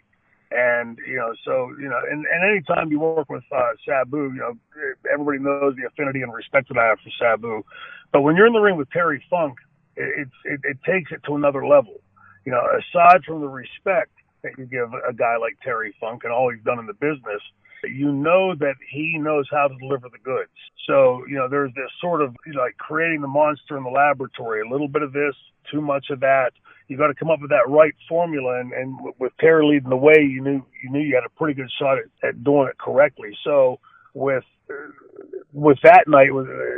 And, 0.51 0.97
you 1.07 1.15
know, 1.15 1.33
so, 1.45 1.71
you 1.79 1.87
know, 1.87 1.99
and, 2.09 2.25
and 2.25 2.51
anytime 2.51 2.91
you 2.91 2.99
work 2.99 3.29
with 3.29 3.43
uh, 3.55 3.71
Sabu, 3.85 4.33
you 4.33 4.39
know, 4.39 4.57
everybody 5.11 5.37
knows 5.37 5.75
the 5.75 5.85
affinity 5.85 6.23
and 6.23 6.33
respect 6.33 6.69
that 6.69 6.77
I 6.77 6.87
have 6.87 6.97
for 6.99 7.11
Sabu. 7.19 7.63
But 8.11 8.21
when 8.21 8.35
you're 8.35 8.47
in 8.47 8.53
the 8.53 8.59
ring 8.59 8.75
with 8.75 8.89
Terry 8.89 9.23
Funk, 9.29 9.57
it, 9.95 10.27
it, 10.45 10.59
it 10.63 10.77
takes 10.83 11.11
it 11.11 11.21
to 11.27 11.35
another 11.35 11.67
level. 11.67 12.01
You 12.45 12.53
know, 12.53 12.61
aside 12.65 13.23
from 13.25 13.41
the 13.41 13.47
respect 13.47 14.11
that 14.41 14.57
you 14.57 14.65
give 14.65 14.89
a 15.07 15.13
guy 15.13 15.37
like 15.37 15.57
Terry 15.63 15.93
Funk 15.99 16.23
and 16.23 16.33
all 16.33 16.49
he's 16.51 16.63
done 16.63 16.79
in 16.79 16.87
the 16.87 16.93
business, 16.93 17.41
you 17.83 18.11
know 18.11 18.55
that 18.55 18.75
he 18.89 19.17
knows 19.19 19.47
how 19.51 19.67
to 19.67 19.75
deliver 19.77 20.09
the 20.09 20.17
goods. 20.23 20.49
So, 20.87 21.23
you 21.29 21.35
know, 21.35 21.47
there's 21.47 21.73
this 21.75 21.91
sort 22.01 22.21
of 22.21 22.35
you 22.45 22.53
know, 22.53 22.61
like 22.61 22.77
creating 22.77 23.21
the 23.21 23.27
monster 23.27 23.77
in 23.77 23.83
the 23.83 23.89
laboratory, 23.89 24.61
a 24.61 24.71
little 24.71 24.87
bit 24.87 25.03
of 25.03 25.13
this, 25.13 25.35
too 25.71 25.81
much 25.81 26.09
of 26.09 26.21
that, 26.21 26.53
you 26.89 26.97
got 26.97 27.07
to 27.07 27.15
come 27.15 27.29
up 27.29 27.39
with 27.39 27.51
that 27.51 27.69
right 27.69 27.93
formula. 28.09 28.59
And, 28.59 28.73
and 28.73 28.97
with 29.19 29.31
Terry 29.39 29.65
leading 29.65 29.89
the 29.89 29.95
way, 29.95 30.17
you 30.19 30.41
knew 30.41 30.65
you 30.83 30.89
knew 30.89 30.99
you 30.99 31.15
had 31.15 31.23
a 31.23 31.29
pretty 31.37 31.53
good 31.53 31.71
shot 31.79 31.97
at, 31.97 32.27
at 32.27 32.43
doing 32.43 32.67
it 32.67 32.77
correctly. 32.77 33.31
So 33.45 33.79
with 34.13 34.43
uh, 34.69 34.73
with 35.53 35.77
that 35.83 36.03
night, 36.07 36.29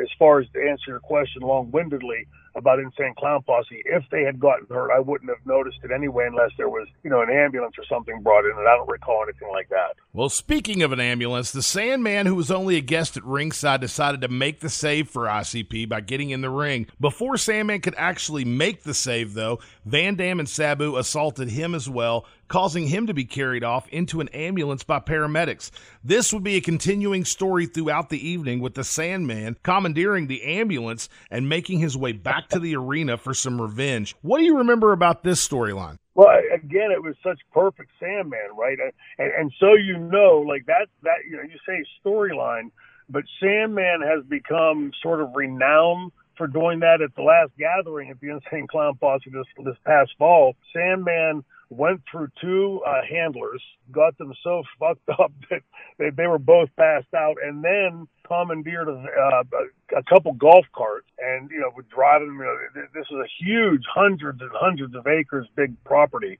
as 0.04 0.10
far 0.20 0.40
as 0.40 0.48
to 0.54 0.70
answer 0.70 0.92
your 0.92 1.00
question 1.00 1.42
long-windedly 1.42 2.28
about 2.56 2.80
Insane 2.80 3.14
Clown 3.18 3.42
Posse, 3.44 3.82
if 3.86 4.04
they 4.12 4.24
had 4.24 4.40
gotten 4.40 4.68
hurt, 4.70 4.92
I 4.92 5.00
wouldn't 5.00 5.30
have 5.30 5.46
noticed 5.46 5.80
it 5.84 5.92
anyway, 5.92 6.28
unless 6.28 6.52
there 6.58 6.70
was, 6.70 6.88
you 7.04 7.10
know, 7.10 7.22
an 7.22 7.30
ambulance 7.30 7.76
or 7.78 7.86
something 7.86 8.22
brought 8.22 8.46
in, 8.46 8.52
and 8.58 8.68
I 8.68 8.76
don't 8.76 8.90
recall 8.90 9.24
anything 9.24 9.50
like 9.52 9.70
that. 9.70 9.96
Well, 10.14 10.30
speaking 10.30 10.84
of 10.84 10.92
an 10.92 11.00
ambulance, 11.00 11.52
the 11.52 11.62
Sandman, 11.62 12.26
who 12.26 12.36
was 12.36 12.52
only 12.52 12.76
a 12.76 12.82
guest 12.82 13.16
at 13.16 13.24
ringside, 13.24 13.80
decided 13.80 14.22
to 14.22 14.28
make 14.28 14.60
the 14.60 14.70
save 14.70 15.10
for 15.10 15.26
ICP 15.26 15.88
by 15.88 16.02
getting 16.02 16.32
in 16.32 16.42
the 16.42 16.50
ring. 16.50 16.88
Before 17.00 17.38
Sandman 17.38 17.82
could 17.82 17.96
actually 17.98 18.44
make 18.44 18.84
the 18.84 18.94
save, 18.94 19.34
though, 19.34 19.60
Van 19.86 20.16
Dam 20.16 20.40
and 20.40 20.50
Sabu 20.50 20.98
assaulted 20.98 21.50
him 21.50 21.74
as 21.74 21.90
well, 21.90 22.26
causing 22.50 22.88
him 22.88 23.08
to 23.08 23.14
be 23.14 23.24
carried 23.24 23.64
off 23.64 23.88
into 23.90 24.20
an 24.20 24.28
ambulance 24.30 24.84
by 24.84 25.00
paramedics. 25.00 25.72
This 26.04 26.34
would 26.34 26.44
be 26.44 26.58
a 26.58 26.62
continuing 26.62 27.24
story 27.24 27.66
throughout 27.66 28.10
the 28.10 28.28
evening 28.28 28.60
with 28.60 28.74
the 28.74 28.84
Sandman 28.84 29.56
commandeering 29.64 30.28
the 30.28 30.44
ambulance 30.44 31.08
and 31.30 31.48
making 31.48 31.80
his 31.80 31.96
way 31.96 32.12
back 32.12 32.41
to 32.50 32.60
the 32.60 32.76
arena 32.76 33.18
for 33.18 33.34
some 33.34 33.62
revenge. 33.62 34.16
What 34.22 34.40
do 34.40 34.44
you 34.44 34.58
remember 34.58 34.92
about 34.92 35.24
this 35.24 35.46
storyline? 35.46 35.98
Well, 36.14 36.30
again, 36.54 36.92
it 36.92 37.02
was 37.02 37.16
such 37.24 37.40
perfect 37.54 37.92
Sandman, 38.00 38.56
right? 38.58 38.78
And, 39.18 39.32
and 39.34 39.54
so 39.60 39.74
you 39.74 39.98
know, 39.98 40.44
like 40.46 40.66
that, 40.66 40.88
that 41.04 41.18
you 41.30 41.38
know, 41.38 41.44
you 41.44 41.58
say 41.66 41.84
storyline, 42.06 42.72
but 43.10 43.24
Sandman 43.40 44.02
has 44.02 44.24
become 44.26 44.92
sort 45.02 45.22
of 45.22 45.36
renowned 45.36 46.12
for 46.38 46.48
doing 46.48 46.80
that 46.80 47.02
at 47.02 47.16
the 47.16 47.22
last 47.22 47.52
gathering 47.58 48.10
at 48.10 48.20
the 48.20 48.30
Insane 48.30 48.68
Clown 48.68 48.96
Posse 49.00 49.30
this 49.32 49.46
this 49.64 49.78
past 49.86 50.12
fall. 50.18 50.56
Sandman 50.74 51.44
went 51.72 52.02
through 52.12 52.28
two 52.40 52.82
uh, 52.86 53.02
handlers, 53.10 53.64
got 53.92 54.18
them 54.18 54.34
so 54.44 54.64
fucked 54.80 55.10
up 55.10 55.32
that 55.50 55.62
they, 55.98 56.10
they 56.10 56.28
were 56.28 56.38
both 56.40 56.70
passed 56.78 57.14
out, 57.16 57.38
and 57.44 57.64
then 57.64 58.08
commandeered 58.28 58.88
a, 58.88 58.92
uh, 58.92 59.44
a 59.98 60.04
couple 60.04 60.34
golf 60.34 60.66
carts 60.76 61.08
and, 61.20 61.50
you 61.50 61.60
know, 61.60 61.72
would 61.76 61.90
drive 61.90 62.22
them. 62.22 62.38
You 62.38 62.44
know, 62.44 62.84
this 62.94 63.06
is 63.10 63.18
a 63.18 63.44
huge, 63.44 63.84
hundreds 63.94 64.42
and 64.42 64.52
hundreds 64.54 64.96
of 64.96 65.08
acres 65.08 65.48
big 65.56 65.76
property. 65.84 66.40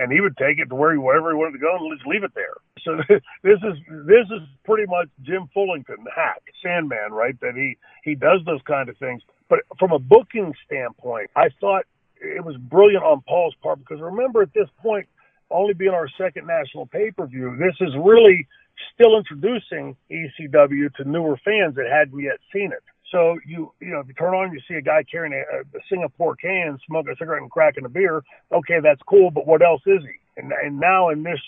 And 0.00 0.10
he 0.10 0.22
would 0.22 0.36
take 0.38 0.58
it 0.58 0.70
to 0.70 0.74
where 0.74 0.92
he, 0.92 0.98
wherever 0.98 1.30
he 1.30 1.36
wanted 1.36 1.52
to 1.52 1.58
go 1.58 1.76
and 1.76 1.92
just 1.94 2.06
leave 2.06 2.24
it 2.24 2.32
there. 2.34 2.56
So 2.84 2.96
this 3.42 3.58
is 3.62 3.76
this 4.06 4.26
is 4.32 4.40
pretty 4.64 4.86
much 4.88 5.08
Jim 5.22 5.48
Fullington, 5.54 6.08
hack, 6.14 6.42
Sandman, 6.62 7.12
right? 7.12 7.38
That 7.40 7.54
he 7.54 7.76
he 8.02 8.14
does 8.14 8.40
those 8.46 8.62
kind 8.66 8.88
of 8.88 8.96
things. 8.96 9.22
But 9.50 9.60
from 9.78 9.92
a 9.92 9.98
booking 9.98 10.54
standpoint, 10.64 11.30
I 11.36 11.50
thought 11.60 11.84
it 12.16 12.44
was 12.44 12.56
brilliant 12.56 13.04
on 13.04 13.20
Paul's 13.28 13.54
part 13.62 13.78
because 13.78 14.00
remember 14.00 14.40
at 14.40 14.54
this 14.54 14.68
point, 14.80 15.06
only 15.50 15.74
being 15.74 15.92
our 15.92 16.08
second 16.16 16.46
national 16.46 16.86
pay 16.86 17.10
per 17.10 17.26
view, 17.26 17.56
this 17.58 17.76
is 17.80 17.94
really 18.02 18.46
still 18.94 19.18
introducing 19.18 19.96
ECW 20.10 20.94
to 20.94 21.04
newer 21.04 21.36
fans 21.44 21.74
that 21.74 21.86
hadn't 21.90 22.18
yet 22.18 22.38
seen 22.52 22.72
it. 22.72 22.82
So 23.10 23.38
you 23.46 23.72
you 23.80 23.88
know 23.88 24.00
if 24.00 24.08
you 24.08 24.14
turn 24.14 24.34
on 24.34 24.52
you 24.52 24.60
see 24.68 24.74
a 24.74 24.82
guy 24.82 25.02
carrying 25.02 25.32
a, 25.32 25.60
a 25.60 25.80
Singapore 25.88 26.36
cane, 26.36 26.78
smoking 26.86 27.12
a 27.12 27.16
cigarette 27.16 27.42
and 27.42 27.50
cracking 27.50 27.84
a 27.84 27.88
beer. 27.88 28.22
Okay, 28.52 28.80
that's 28.82 29.00
cool, 29.08 29.30
but 29.30 29.46
what 29.46 29.62
else 29.62 29.82
is 29.86 30.02
he? 30.02 30.40
And 30.40 30.52
and 30.52 30.78
now 30.78 31.10
in 31.10 31.22
this 31.22 31.40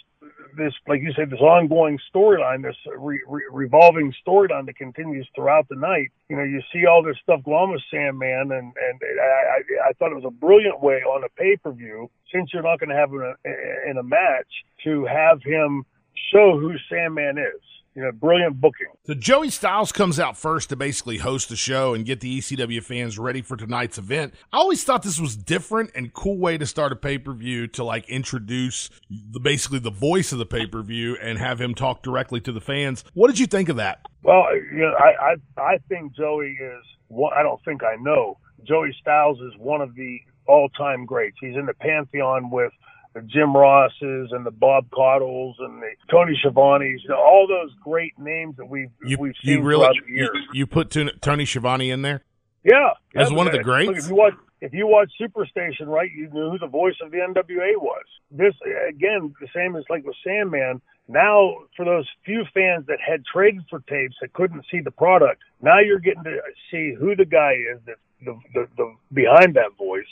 this 0.57 0.73
like 0.89 1.01
you 1.01 1.13
said 1.17 1.31
this 1.31 1.41
ongoing 1.41 1.99
storyline, 2.15 2.63
this 2.63 2.77
re, 2.99 3.23
re, 3.29 3.43
revolving 3.51 4.13
storyline 4.27 4.67
that 4.67 4.77
continues 4.77 5.27
throughout 5.35 5.69
the 5.69 5.77
night. 5.77 6.11
You 6.29 6.37
know 6.37 6.43
you 6.43 6.61
see 6.73 6.87
all 6.87 7.03
this 7.03 7.17
stuff 7.23 7.45
going 7.45 7.57
on 7.57 7.71
with 7.73 7.83
Sandman, 7.91 8.51
and 8.53 8.73
and 8.77 9.01
I 9.21 9.87
I, 9.87 9.89
I 9.89 9.93
thought 9.95 10.11
it 10.11 10.17
was 10.17 10.25
a 10.27 10.31
brilliant 10.31 10.81
way 10.81 11.03
on 11.03 11.23
a 11.25 11.29
pay 11.41 11.57
per 11.57 11.73
view 11.73 12.11
since 12.33 12.51
you're 12.53 12.63
not 12.63 12.81
going 12.81 12.91
to 12.91 12.97
have 12.97 13.13
in 13.13 13.23
a, 13.23 13.91
in 13.91 13.99
a 13.99 14.03
match 14.03 14.51
to 14.85 15.05
have 15.05 15.43
him 15.43 15.85
show 16.33 16.59
who 16.59 16.75
Sandman 16.91 17.39
is 17.39 17.63
you 17.95 18.03
know, 18.03 18.13
brilliant 18.13 18.61
booking. 18.61 18.87
So 19.05 19.15
Joey 19.15 19.51
Styles 19.51 19.93
comes 19.93 20.19
out 20.19 20.37
first 20.37 20.71
to 20.71 20.77
basically 20.77 21.19
host 21.19 21.49
the 21.49 21.57
show 21.57 21.95
and 21.95 22.07
get 22.07 22.21
the 22.21 22.39
ECW 22.39 22.83
fans 22.83 23.19
ready 23.19 23.43
for 23.43 23.57
tonight's 23.57 23.99
event. 23.99 24.35
I 24.53 24.59
always 24.59 24.83
thought 24.85 25.03
this 25.03 25.21
was 25.21 25.37
different 25.37 25.91
and 25.95 26.13
cool 26.13 26.39
way 26.39 26.57
to 26.57 26.67
start 26.67 26.93
a 26.93 26.97
pay 26.97 27.19
per 27.19 27.33
view 27.33 27.67
to 27.69 27.85
like 27.85 28.09
introduce 28.09 28.89
the 29.11 29.41
basically 29.41 29.79
the 29.79 29.91
voice 29.91 30.33
of 30.33 30.39
the 30.39 30.47
pay 30.47 30.67
per 30.67 30.83
view 30.83 31.17
and 31.21 31.39
have 31.39 31.61
him 31.61 31.75
talk 31.75 32.03
directly 32.03 32.41
to 32.41 32.53
the 32.53 32.61
fans. 32.61 33.05
What 33.15 33.29
did 33.29 33.39
you 33.39 33.47
think 33.47 33.69
of 33.69 33.77
that? 33.77 34.01
Well, 34.23 34.45
you 34.57 34.79
know, 34.79 34.95
I 34.99 35.33
I, 35.33 35.63
I 35.63 35.79
think 35.89 36.15
Joey 36.15 36.59
is. 36.61 36.85
One, 37.09 37.33
I 37.37 37.43
don't 37.43 37.63
think 37.63 37.83
I 37.83 37.97
know. 38.01 38.39
Joey 38.65 38.97
Styles 39.01 39.39
is 39.41 39.53
one 39.59 39.83
of 39.83 39.95
the 39.95 40.19
all 40.47 40.69
time 40.71 41.05
greats. 41.05 41.37
He's 41.41 41.57
in 41.57 41.67
the 41.67 41.75
pantheon 41.75 42.51
with 42.51 42.73
the 43.15 43.21
Jim 43.23 43.55
Rosses 43.55 44.31
and 44.33 44.45
the 44.45 44.51
Bob 44.51 44.91
Caudles 44.91 45.57
and 45.59 45.83
the 45.83 45.91
Tony 46.11 46.39
Schiavone's, 46.41 47.03
you 47.03 47.09
know, 47.11 47.17
all 47.17 47.47
those 47.47 47.75
great 47.83 48.19
names 48.19 48.57
that 48.57 48.67
we've 48.67 48.91
you, 49.05 49.19
we've 49.19 49.35
seen 49.43 49.59
you 49.59 49.63
really, 49.63 49.85
throughout 49.85 49.95
the 50.07 50.13
years. 50.13 50.31
You, 50.53 50.61
you 50.61 50.67
put 50.67 50.91
Tony 51.21 51.45
Schiavone 51.45 51.91
in 51.91 52.03
there? 52.03 52.23
Yeah, 52.65 52.91
as 53.17 53.31
yeah, 53.31 53.37
one 53.37 53.47
of 53.47 53.53
the 53.53 53.63
greats. 53.63 53.89
Look, 53.89 53.99
if 53.99 54.09
you 54.09 54.15
watch 54.15 54.35
if 54.61 54.73
you 54.73 54.87
watch 54.87 55.11
Superstation, 55.21 55.89
right, 55.89 56.11
you 56.11 56.31
knew 56.31 56.51
who 56.51 56.59
the 56.59 56.69
voice 56.69 56.95
of 57.03 57.11
the 57.11 57.19
NWA 57.19 57.77
was. 57.77 58.05
This 58.31 58.55
again, 58.89 59.35
the 59.41 59.49
same 59.55 59.77
as 59.77 59.85
like 59.91 60.05
with 60.05 60.17
Sandman. 60.25 60.81
Now, 61.09 61.57
for 61.77 61.85
those 61.85 62.09
few 62.25 62.45
fans 62.55 62.87
that 62.87 62.99
had 63.05 63.25
traded 63.25 63.65
for 63.69 63.81
tapes 63.81 64.15
that 64.21 64.33
couldn't 64.33 64.65
see 64.71 64.81
the 64.81 64.93
product, 64.93 65.43
now 65.61 65.81
you're 65.81 65.99
getting 65.99 66.23
to 66.23 66.39
see 66.71 66.95
who 66.95 67.17
the 67.17 67.25
guy 67.25 67.55
is 67.75 67.81
that 67.87 67.97
the, 68.25 68.39
the, 68.55 68.69
the 68.77 68.95
behind 69.13 69.57
that 69.57 69.77
voice 69.77 70.07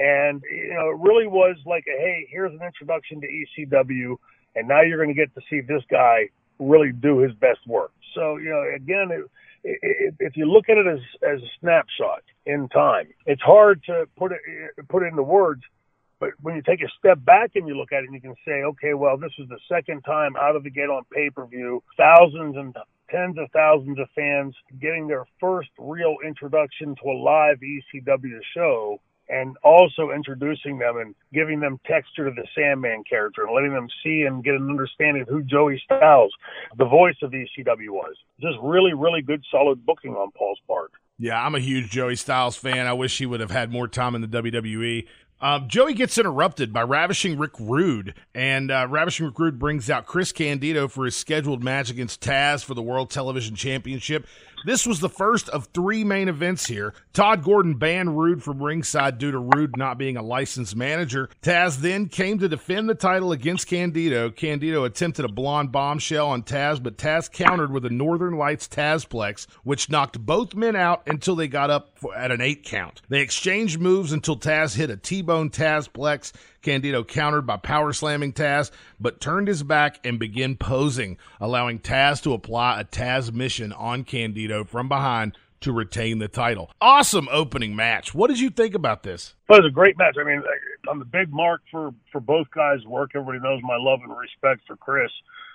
and, 0.00 0.42
you 0.50 0.72
know, 0.72 0.88
it 0.88 0.98
really 0.98 1.26
was 1.26 1.56
like, 1.66 1.84
a, 1.86 1.90
hey, 1.90 2.26
here's 2.30 2.52
an 2.52 2.62
introduction 2.64 3.20
to 3.20 3.26
ECW, 3.28 4.16
and 4.56 4.66
now 4.66 4.80
you're 4.80 4.96
going 4.96 5.14
to 5.14 5.20
get 5.20 5.34
to 5.34 5.42
see 5.50 5.60
this 5.60 5.82
guy 5.90 6.30
really 6.58 6.90
do 6.90 7.18
his 7.18 7.32
best 7.34 7.60
work. 7.66 7.92
So, 8.14 8.38
you 8.38 8.48
know, 8.48 8.64
again, 8.74 9.10
it, 9.62 10.14
if 10.18 10.38
you 10.38 10.46
look 10.46 10.70
at 10.70 10.78
it 10.78 10.86
as, 10.86 11.00
as 11.22 11.42
a 11.42 11.50
snapshot 11.60 12.22
in 12.46 12.70
time, 12.70 13.08
it's 13.26 13.42
hard 13.42 13.84
to 13.84 14.08
put 14.16 14.32
it, 14.32 14.40
put 14.88 15.02
it 15.02 15.08
into 15.08 15.22
words. 15.22 15.60
But 16.18 16.30
when 16.40 16.54
you 16.54 16.62
take 16.62 16.80
a 16.80 16.88
step 16.98 17.22
back 17.22 17.50
and 17.54 17.68
you 17.68 17.76
look 17.76 17.92
at 17.92 18.02
it, 18.02 18.10
you 18.10 18.22
can 18.22 18.34
say, 18.46 18.62
okay, 18.62 18.94
well, 18.94 19.18
this 19.18 19.32
is 19.38 19.48
the 19.50 19.58
second 19.68 20.00
time 20.02 20.34
out 20.36 20.56
of 20.56 20.64
the 20.64 20.70
gate 20.70 20.88
on 20.88 21.02
pay 21.12 21.28
per 21.28 21.46
view, 21.46 21.82
thousands 21.98 22.56
and 22.56 22.74
tens 23.10 23.36
of 23.38 23.50
thousands 23.52 23.98
of 23.98 24.08
fans 24.14 24.54
getting 24.80 25.08
their 25.08 25.26
first 25.38 25.68
real 25.78 26.16
introduction 26.26 26.94
to 27.02 27.10
a 27.10 27.16
live 27.16 27.58
ECW 27.60 28.40
show 28.54 28.98
and 29.30 29.56
also 29.62 30.10
introducing 30.10 30.78
them 30.78 30.96
and 30.96 31.14
giving 31.32 31.60
them 31.60 31.78
texture 31.86 32.28
to 32.28 32.34
the 32.34 32.46
Sandman 32.54 33.04
character 33.08 33.46
and 33.46 33.54
letting 33.54 33.72
them 33.72 33.88
see 34.02 34.22
and 34.22 34.42
get 34.42 34.54
an 34.54 34.68
understanding 34.68 35.22
of 35.22 35.28
who 35.28 35.42
Joey 35.42 35.80
Styles, 35.84 36.32
the 36.76 36.84
voice 36.84 37.16
of 37.22 37.30
the 37.30 37.38
ECW, 37.38 37.90
was. 37.90 38.16
Just 38.40 38.56
really, 38.62 38.92
really 38.92 39.22
good, 39.22 39.44
solid 39.50 39.86
booking 39.86 40.14
on 40.14 40.30
Paul's 40.32 40.58
part. 40.66 40.90
Yeah, 41.18 41.40
I'm 41.40 41.54
a 41.54 41.60
huge 41.60 41.90
Joey 41.90 42.16
Styles 42.16 42.56
fan. 42.56 42.86
I 42.86 42.94
wish 42.94 43.18
he 43.18 43.26
would 43.26 43.40
have 43.40 43.50
had 43.50 43.70
more 43.70 43.86
time 43.86 44.14
in 44.14 44.22
the 44.22 44.28
WWE. 44.28 45.06
Um, 45.42 45.68
Joey 45.68 45.94
gets 45.94 46.18
interrupted 46.18 46.72
by 46.72 46.82
Ravishing 46.82 47.38
Rick 47.38 47.52
Rude, 47.58 48.14
and 48.34 48.70
uh, 48.70 48.86
Ravishing 48.90 49.26
Rick 49.26 49.38
Rude 49.38 49.58
brings 49.58 49.88
out 49.88 50.04
Chris 50.04 50.32
Candido 50.32 50.86
for 50.86 51.06
his 51.06 51.16
scheduled 51.16 51.64
match 51.64 51.90
against 51.90 52.20
Taz 52.20 52.62
for 52.62 52.74
the 52.74 52.82
World 52.82 53.10
Television 53.10 53.54
Championship. 53.54 54.26
This 54.64 54.86
was 54.86 55.00
the 55.00 55.08
first 55.08 55.48
of 55.48 55.68
three 55.72 56.04
main 56.04 56.28
events 56.28 56.66
here. 56.66 56.92
Todd 57.12 57.42
Gordon 57.42 57.74
banned 57.74 58.18
Rude 58.18 58.42
from 58.42 58.62
ringside 58.62 59.18
due 59.18 59.30
to 59.30 59.38
Rude 59.38 59.76
not 59.76 59.98
being 59.98 60.16
a 60.16 60.22
licensed 60.22 60.76
manager. 60.76 61.30
Taz 61.42 61.78
then 61.78 62.08
came 62.08 62.38
to 62.38 62.48
defend 62.48 62.88
the 62.88 62.94
title 62.94 63.32
against 63.32 63.66
Candido. 63.68 64.30
Candido 64.30 64.84
attempted 64.84 65.24
a 65.24 65.28
blonde 65.28 65.72
bombshell 65.72 66.28
on 66.28 66.42
Taz, 66.42 66.82
but 66.82 66.98
Taz 66.98 67.30
countered 67.30 67.72
with 67.72 67.86
a 67.86 67.90
Northern 67.90 68.36
Lights 68.36 68.68
Tazplex, 68.68 69.46
which 69.64 69.88
knocked 69.88 70.18
both 70.18 70.54
men 70.54 70.76
out 70.76 71.02
until 71.06 71.36
they 71.36 71.48
got 71.48 71.70
up 71.70 71.96
at 72.14 72.30
an 72.30 72.40
eight 72.40 72.64
count. 72.64 73.00
They 73.08 73.20
exchanged 73.20 73.80
moves 73.80 74.12
until 74.12 74.36
Taz 74.36 74.76
hit 74.76 74.90
a 74.90 74.96
T-bone 74.96 75.50
Tazplex. 75.50 76.32
Candido 76.62 77.04
countered 77.04 77.46
by 77.46 77.56
power 77.56 77.92
slamming 77.92 78.32
Taz, 78.32 78.70
but 78.98 79.20
turned 79.20 79.48
his 79.48 79.62
back 79.62 79.98
and 80.04 80.18
began 80.18 80.56
posing, 80.56 81.18
allowing 81.40 81.78
Taz 81.78 82.22
to 82.22 82.32
apply 82.32 82.80
a 82.80 82.84
Taz 82.84 83.32
mission 83.32 83.72
on 83.72 84.04
Candido 84.04 84.64
from 84.64 84.88
behind 84.88 85.36
to 85.60 85.72
retain 85.72 86.18
the 86.18 86.28
title. 86.28 86.70
Awesome 86.80 87.28
opening 87.30 87.76
match. 87.76 88.14
What 88.14 88.28
did 88.28 88.40
you 88.40 88.50
think 88.50 88.74
about 88.74 89.02
this? 89.02 89.34
Well, 89.48 89.58
it 89.58 89.62
was 89.62 89.70
a 89.70 89.74
great 89.74 89.96
match. 89.98 90.16
I 90.20 90.24
mean, 90.24 90.42
I'm 90.88 91.02
a 91.02 91.04
big 91.04 91.32
mark 91.32 91.62
for 91.70 91.92
for 92.12 92.20
both 92.20 92.50
guys' 92.50 92.84
work. 92.86 93.10
Everybody 93.14 93.40
knows 93.40 93.60
my 93.62 93.76
love 93.78 94.00
and 94.02 94.16
respect 94.16 94.62
for 94.66 94.76
Chris. 94.76 95.10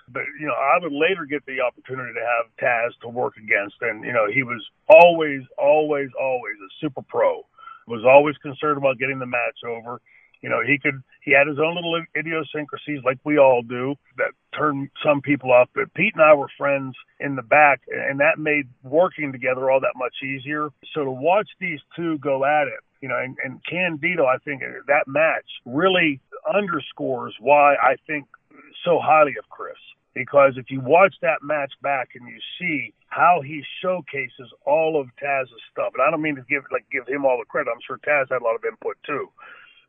But 0.08 0.22
you 0.40 0.46
know, 0.46 0.54
I 0.54 0.78
would 0.80 0.92
later 0.92 1.26
get 1.28 1.44
the 1.46 1.60
opportunity 1.60 2.14
to 2.14 2.20
have 2.20 2.46
Taz 2.62 2.90
to 3.02 3.08
work 3.08 3.36
against, 3.36 3.76
and 3.80 4.04
you 4.04 4.12
know, 4.12 4.26
he 4.32 4.42
was 4.44 4.64
always, 4.88 5.42
always, 5.58 6.10
always 6.20 6.54
a 6.62 6.70
super 6.80 7.02
pro. 7.02 7.44
Was 7.88 8.04
always 8.04 8.36
concerned 8.38 8.78
about 8.78 8.98
getting 8.98 9.18
the 9.18 9.26
match 9.26 9.62
over. 9.66 10.00
You 10.42 10.50
know, 10.50 10.60
he 10.66 10.78
could 10.78 11.02
he 11.22 11.32
had 11.32 11.48
his 11.48 11.58
own 11.58 11.74
little 11.74 12.02
idiosyncrasies 12.16 13.00
like 13.04 13.18
we 13.24 13.38
all 13.38 13.62
do 13.62 13.96
that 14.16 14.32
turned 14.56 14.90
some 15.04 15.20
people 15.20 15.50
off. 15.50 15.68
But 15.74 15.92
Pete 15.94 16.14
and 16.14 16.22
I 16.22 16.34
were 16.34 16.48
friends 16.56 16.94
in 17.18 17.34
the 17.36 17.42
back, 17.42 17.80
and 17.88 18.20
that 18.20 18.38
made 18.38 18.68
working 18.82 19.32
together 19.32 19.70
all 19.70 19.80
that 19.80 19.96
much 19.96 20.14
easier. 20.22 20.68
So 20.94 21.04
to 21.04 21.10
watch 21.10 21.48
these 21.58 21.80
two 21.96 22.18
go 22.18 22.44
at 22.44 22.68
it, 22.68 22.80
You 23.00 23.08
know, 23.08 23.18
and, 23.18 23.36
and 23.44 23.60
Candido, 23.68 24.24
I 24.24 24.38
think 24.38 24.62
uh, 24.62 24.80
that 24.86 25.06
match 25.06 25.44
really 25.64 26.20
underscores 26.46 27.34
why 27.40 27.74
I 27.74 27.96
think 28.06 28.26
so 28.84 28.98
highly 29.02 29.34
of 29.38 29.48
Chris. 29.48 29.76
Because 30.14 30.54
if 30.56 30.70
you 30.70 30.80
watch 30.80 31.14
that 31.20 31.42
match 31.42 31.72
back 31.82 32.10
and 32.14 32.26
you 32.26 32.38
see 32.58 32.94
how 33.08 33.42
he 33.44 33.62
showcases 33.82 34.48
all 34.64 34.98
of 34.98 35.08
Taz's 35.22 35.60
stuff, 35.70 35.92
and 35.92 36.02
I 36.02 36.10
don't 36.10 36.22
mean 36.22 36.36
to 36.36 36.42
give 36.48 36.62
like 36.72 36.86
give 36.90 37.06
him 37.06 37.26
all 37.26 37.36
the 37.38 37.44
credit. 37.44 37.70
I'm 37.70 37.82
sure 37.86 37.98
Taz 37.98 38.30
had 38.30 38.40
a 38.40 38.44
lot 38.44 38.56
of 38.56 38.64
input 38.64 38.96
too. 39.04 39.28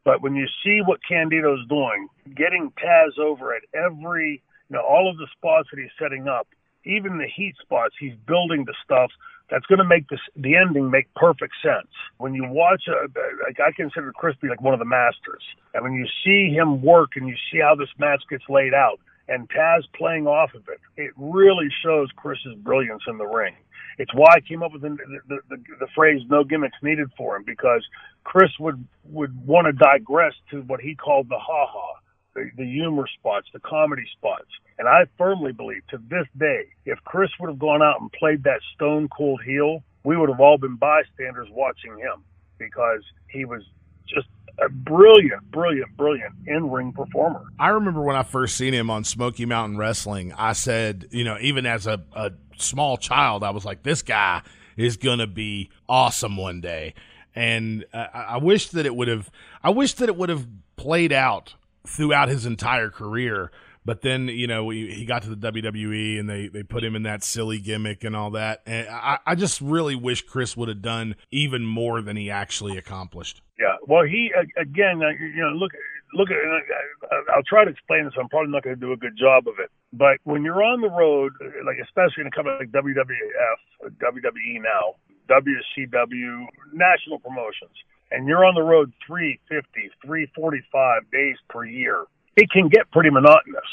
But 0.08 0.22
when 0.22 0.36
you 0.36 0.48
see 0.64 0.80
what 0.86 1.02
Candido's 1.04 1.68
doing, 1.68 2.08
getting 2.34 2.72
Taz 2.82 3.20
over 3.20 3.54
at 3.54 3.64
every, 3.76 4.42
you 4.70 4.78
know, 4.78 4.82
all 4.82 5.12
of 5.12 5.18
the 5.18 5.28
spots 5.36 5.68
that 5.70 5.82
he's 5.82 5.92
setting 6.00 6.30
up, 6.30 6.48
even 6.86 7.18
the 7.18 7.28
heat 7.28 7.56
spots, 7.62 7.94
he's 8.00 8.14
building 8.26 8.64
the 8.64 8.74
stuff 8.86 9.12
that's 9.52 9.66
going 9.66 9.80
to 9.80 9.84
make 9.84 10.08
this 10.08 10.22
the 10.38 10.56
ending 10.56 10.90
make 10.90 11.14
perfect 11.16 11.56
sense. 11.62 11.92
When 12.20 12.34
you 12.34 12.48
watch, 12.48 12.84
a, 12.88 13.12
like 13.46 13.60
I 13.60 13.74
consider 13.76 14.14
Crispy 14.14 14.48
like 14.48 14.62
one 14.62 14.74
of 14.74 14.80
the 14.80 14.86
masters, 14.86 15.44
and 15.74 15.84
when 15.84 15.92
you 15.92 16.08
see 16.24 16.56
him 16.56 16.82
work 16.82 17.18
and 17.18 17.28
you 17.28 17.36
see 17.52 17.60
how 17.60 17.76
this 17.76 17.90
match 18.00 18.24
gets 18.30 18.46
laid 18.48 18.74
out, 18.74 19.02
and 19.28 19.50
Taz 19.50 19.82
playing 19.94 20.26
off 20.26 20.54
of 20.56 20.64
it, 20.70 20.80
it 20.96 21.12
really 21.18 21.68
shows 21.84 22.08
Chris's 22.16 22.56
brilliance 22.56 23.04
in 23.10 23.18
the 23.18 23.28
ring. 23.28 23.56
It's 23.98 24.14
why 24.14 24.30
I 24.36 24.40
came 24.42 24.62
up 24.62 24.74
with 24.74 24.84
the, 24.84 24.98
the, 25.28 25.40
the, 25.50 25.58
the 25.80 25.88
phrase 25.96 26.22
"no 26.30 26.44
gimmicks 26.44 26.78
needed" 26.84 27.10
for 27.18 27.36
him 27.36 27.44
because 27.46 27.86
Chris 28.24 28.52
would 28.60 28.86
would 29.06 29.46
want 29.46 29.66
to 29.68 29.74
digress 29.74 30.34
to 30.52 30.62
what 30.62 30.82
he 30.82 30.96
called 30.96 31.30
the 31.30 31.40
ha 31.40 31.66
ha, 31.68 31.94
the, 32.36 32.50
the 32.58 32.66
humor 32.66 33.08
spots, 33.20 33.48
the 33.54 33.60
comedy 33.60 34.06
spots. 34.18 34.50
And 34.78 34.88
I 34.88 35.06
firmly 35.18 35.52
believe 35.52 35.82
to 35.90 35.98
this 36.10 36.28
day, 36.38 36.66
if 36.86 37.00
Chris 37.04 37.32
would 37.40 37.50
have 37.50 37.60
gone 37.60 37.82
out 37.82 38.00
and 38.00 38.12
played 38.12 38.44
that 38.44 38.60
stone 38.76 39.08
cold 39.10 39.42
heel, 39.44 39.84
we 40.04 40.16
would 40.16 40.30
have 40.30 40.40
all 40.40 40.58
been 40.58 40.76
bystanders 40.76 41.48
watching 41.52 41.98
him 41.98 42.24
because 42.60 43.02
he 43.30 43.46
was 43.46 43.64
just 44.08 44.28
a 44.60 44.70
brilliant, 44.70 45.52
brilliant, 45.52 45.96
brilliant 45.98 46.34
in 46.48 46.70
ring 46.70 46.92
performer. 46.92 47.44
I 47.60 47.70
remember 47.70 48.02
when 48.02 48.16
I 48.16 48.24
first 48.24 48.56
seen 48.56 48.74
him 48.74 48.90
on 48.90 49.04
Smoky 49.04 49.46
Mountain 49.46 49.78
Wrestling, 49.78 50.34
I 50.34 50.54
said, 50.54 51.08
you 51.12 51.24
know, 51.24 51.38
even 51.40 51.66
as 51.66 51.88
a, 51.88 52.04
a 52.14 52.32
small 52.58 52.98
child, 52.98 53.44
I 53.44 53.52
was 53.52 53.66
like, 53.66 53.84
this 53.84 54.02
guy 54.02 54.42
is 54.76 54.98
going 54.98 55.20
to 55.20 55.28
be 55.28 55.70
awesome 55.88 56.38
one 56.38 56.62
day. 56.62 56.94
And 57.36 57.86
I 57.94 58.38
wish 58.38 58.70
that 58.70 58.88
it 58.88 58.96
would 58.96 59.08
have, 59.08 59.30
I 59.62 59.70
wish 59.70 59.94
that 59.96 60.10
it 60.10 60.16
would 60.16 60.30
have 60.30 60.48
played 60.76 61.12
out 61.12 61.54
throughout 61.86 62.30
his 62.30 62.48
entire 62.48 62.90
career. 62.90 63.52
But 63.86 64.02
then, 64.02 64.28
you 64.28 64.48
know, 64.48 64.70
he, 64.70 64.92
he 64.92 65.06
got 65.06 65.22
to 65.22 65.34
the 65.34 65.52
WWE 65.52 66.20
and 66.20 66.28
they, 66.28 66.48
they 66.48 66.64
put 66.64 66.84
him 66.84 66.96
in 66.96 67.04
that 67.04 67.24
silly 67.24 67.60
gimmick 67.60 68.04
and 68.04 68.16
all 68.16 68.32
that. 68.32 68.64
And 68.66 68.88
I, 68.90 69.20
I 69.26 69.36
just 69.36 69.62
really 69.62 69.96
wish 69.96 70.24
Chris 70.24 70.58
would 70.58 70.68
have 70.68 70.82
done 70.82 71.16
even 71.32 71.64
more 71.64 72.02
than 72.02 72.18
he 72.18 72.32
actually 72.32 72.76
accomplished. 72.78 73.42
Yeah. 73.60 73.76
Well, 73.88 74.04
he, 74.04 74.32
again, 74.56 75.02
uh, 75.02 75.18
you 75.18 75.42
know, 75.42 75.50
look, 75.58 75.72
look 76.14 76.30
at, 76.30 76.38
I'll 77.34 77.44
try 77.44 77.66
to 77.66 77.72
explain 77.72 78.06
this. 78.06 78.14
I'm 78.20 78.30
probably 78.30 78.52
not 78.52 78.64
going 78.64 78.76
to 78.76 78.80
do 78.80 78.94
a 78.94 78.98
good 78.98 79.18
job 79.18 79.48
of 79.48 79.56
it. 79.60 79.72
But 79.94 80.18
when 80.24 80.44
you're 80.44 80.64
on 80.64 80.82
the 80.82 80.90
road, 80.90 81.34
like 81.66 81.78
especially 81.82 82.22
in 82.22 82.28
a 82.28 82.32
company 82.32 82.58
like 82.60 82.72
WWF, 82.72 83.58
WWE 83.98 84.62
now, 84.62 84.96
WCW, 85.30 86.46
national 86.74 87.20
promotions, 87.20 87.74
and 88.12 88.28
you're 88.28 88.46
on 88.46 88.56
the 88.56 88.62
road 88.62 88.94
350, 89.06 89.92
345 90.06 91.12
days 91.12 91.36
per 91.50 91.66
year, 91.66 92.06
it 92.36 92.50
can 92.52 92.70
get 92.70 92.90
pretty 92.92 93.10
monotonous. 93.10 93.68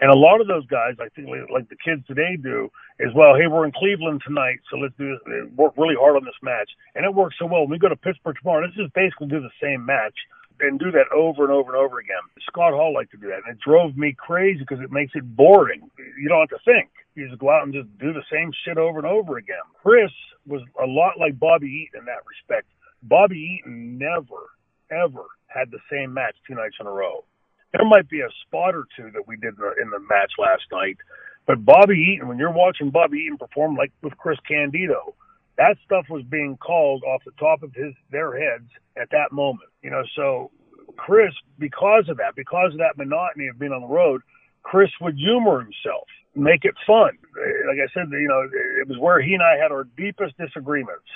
And 0.00 0.10
a 0.10 0.14
lot 0.14 0.40
of 0.40 0.46
those 0.46 0.66
guys, 0.66 0.94
I 1.00 1.08
think, 1.10 1.28
like 1.52 1.68
the 1.68 1.76
kids 1.76 2.06
today 2.06 2.36
do, 2.40 2.70
is 3.00 3.12
well, 3.14 3.34
hey, 3.34 3.48
we're 3.48 3.66
in 3.66 3.72
Cleveland 3.72 4.22
tonight, 4.26 4.60
so 4.70 4.76
let's 4.78 4.94
do 4.96 5.10
this, 5.10 5.50
work 5.56 5.74
really 5.76 5.96
hard 5.98 6.14
on 6.14 6.24
this 6.24 6.38
match, 6.42 6.70
and 6.94 7.04
it 7.04 7.14
works 7.14 7.34
so 7.38 7.46
well. 7.46 7.62
When 7.62 7.70
we 7.70 7.78
go 7.78 7.88
to 7.88 7.96
Pittsburgh 7.96 8.36
tomorrow, 8.40 8.62
let's 8.62 8.76
just 8.76 8.94
basically 8.94 9.26
do 9.26 9.40
the 9.40 9.50
same 9.60 9.84
match 9.84 10.14
and 10.60 10.78
do 10.78 10.90
that 10.90 11.10
over 11.14 11.44
and 11.44 11.52
over 11.52 11.74
and 11.74 11.78
over 11.78 11.98
again. 11.98 12.22
Scott 12.46 12.72
Hall 12.72 12.94
liked 12.94 13.10
to 13.12 13.16
do 13.16 13.28
that, 13.28 13.42
and 13.46 13.56
it 13.56 13.60
drove 13.60 13.96
me 13.96 14.14
crazy 14.16 14.60
because 14.60 14.80
it 14.80 14.92
makes 14.92 15.12
it 15.14 15.24
boring. 15.36 15.90
You 16.18 16.28
don't 16.28 16.40
have 16.40 16.50
to 16.50 16.64
think. 16.64 16.90
You 17.14 17.28
just 17.28 17.40
go 17.40 17.50
out 17.50 17.64
and 17.64 17.74
just 17.74 17.88
do 17.98 18.12
the 18.12 18.22
same 18.30 18.52
shit 18.64 18.78
over 18.78 18.98
and 18.98 19.06
over 19.06 19.36
again. 19.36 19.66
Chris 19.82 20.10
was 20.46 20.62
a 20.80 20.86
lot 20.86 21.18
like 21.18 21.38
Bobby 21.38 21.66
Eaton 21.66 22.00
in 22.00 22.06
that 22.06 22.22
respect. 22.26 22.66
Bobby 23.02 23.58
Eaton 23.58 23.98
never, 23.98 24.50
ever 24.90 25.26
had 25.46 25.70
the 25.70 25.78
same 25.90 26.14
match 26.14 26.36
two 26.46 26.54
nights 26.54 26.76
in 26.80 26.86
a 26.86 26.90
row. 26.90 27.24
There 27.72 27.84
might 27.84 28.08
be 28.08 28.20
a 28.20 28.28
spot 28.46 28.74
or 28.74 28.86
two 28.96 29.10
that 29.12 29.26
we 29.26 29.36
did 29.36 29.54
in 29.54 29.60
the, 29.60 29.72
in 29.82 29.90
the 29.90 30.00
match 30.00 30.32
last 30.38 30.64
night, 30.72 30.96
but 31.46 31.64
Bobby 31.64 32.14
Eaton, 32.14 32.28
when 32.28 32.38
you're 32.38 32.52
watching 32.52 32.90
Bobby 32.90 33.18
Eaton 33.18 33.38
perform 33.38 33.76
like 33.76 33.92
with 34.02 34.16
Chris 34.16 34.38
Candido, 34.46 35.14
that 35.56 35.76
stuff 35.84 36.06
was 36.08 36.22
being 36.22 36.56
called 36.56 37.02
off 37.04 37.22
the 37.24 37.32
top 37.38 37.62
of 37.62 37.74
his 37.74 37.92
their 38.10 38.38
heads 38.38 38.68
at 39.00 39.10
that 39.10 39.32
moment. 39.32 39.68
You 39.82 39.90
know, 39.90 40.02
so 40.14 40.50
Chris, 40.96 41.32
because 41.58 42.08
of 42.08 42.16
that, 42.18 42.34
because 42.36 42.72
of 42.72 42.78
that 42.78 42.96
monotony 42.96 43.48
of 43.48 43.58
being 43.58 43.72
on 43.72 43.82
the 43.82 43.86
road, 43.88 44.22
Chris 44.62 44.90
would 45.00 45.16
humor 45.16 45.60
himself, 45.60 46.06
make 46.34 46.64
it 46.64 46.74
fun. 46.86 47.16
Like 47.66 47.78
I 47.82 47.88
said, 47.94 48.10
you 48.10 48.28
know, 48.28 48.48
it 48.80 48.88
was 48.88 48.98
where 48.98 49.20
he 49.20 49.34
and 49.34 49.42
I 49.42 49.56
had 49.56 49.72
our 49.72 49.84
deepest 49.96 50.36
disagreements. 50.38 51.08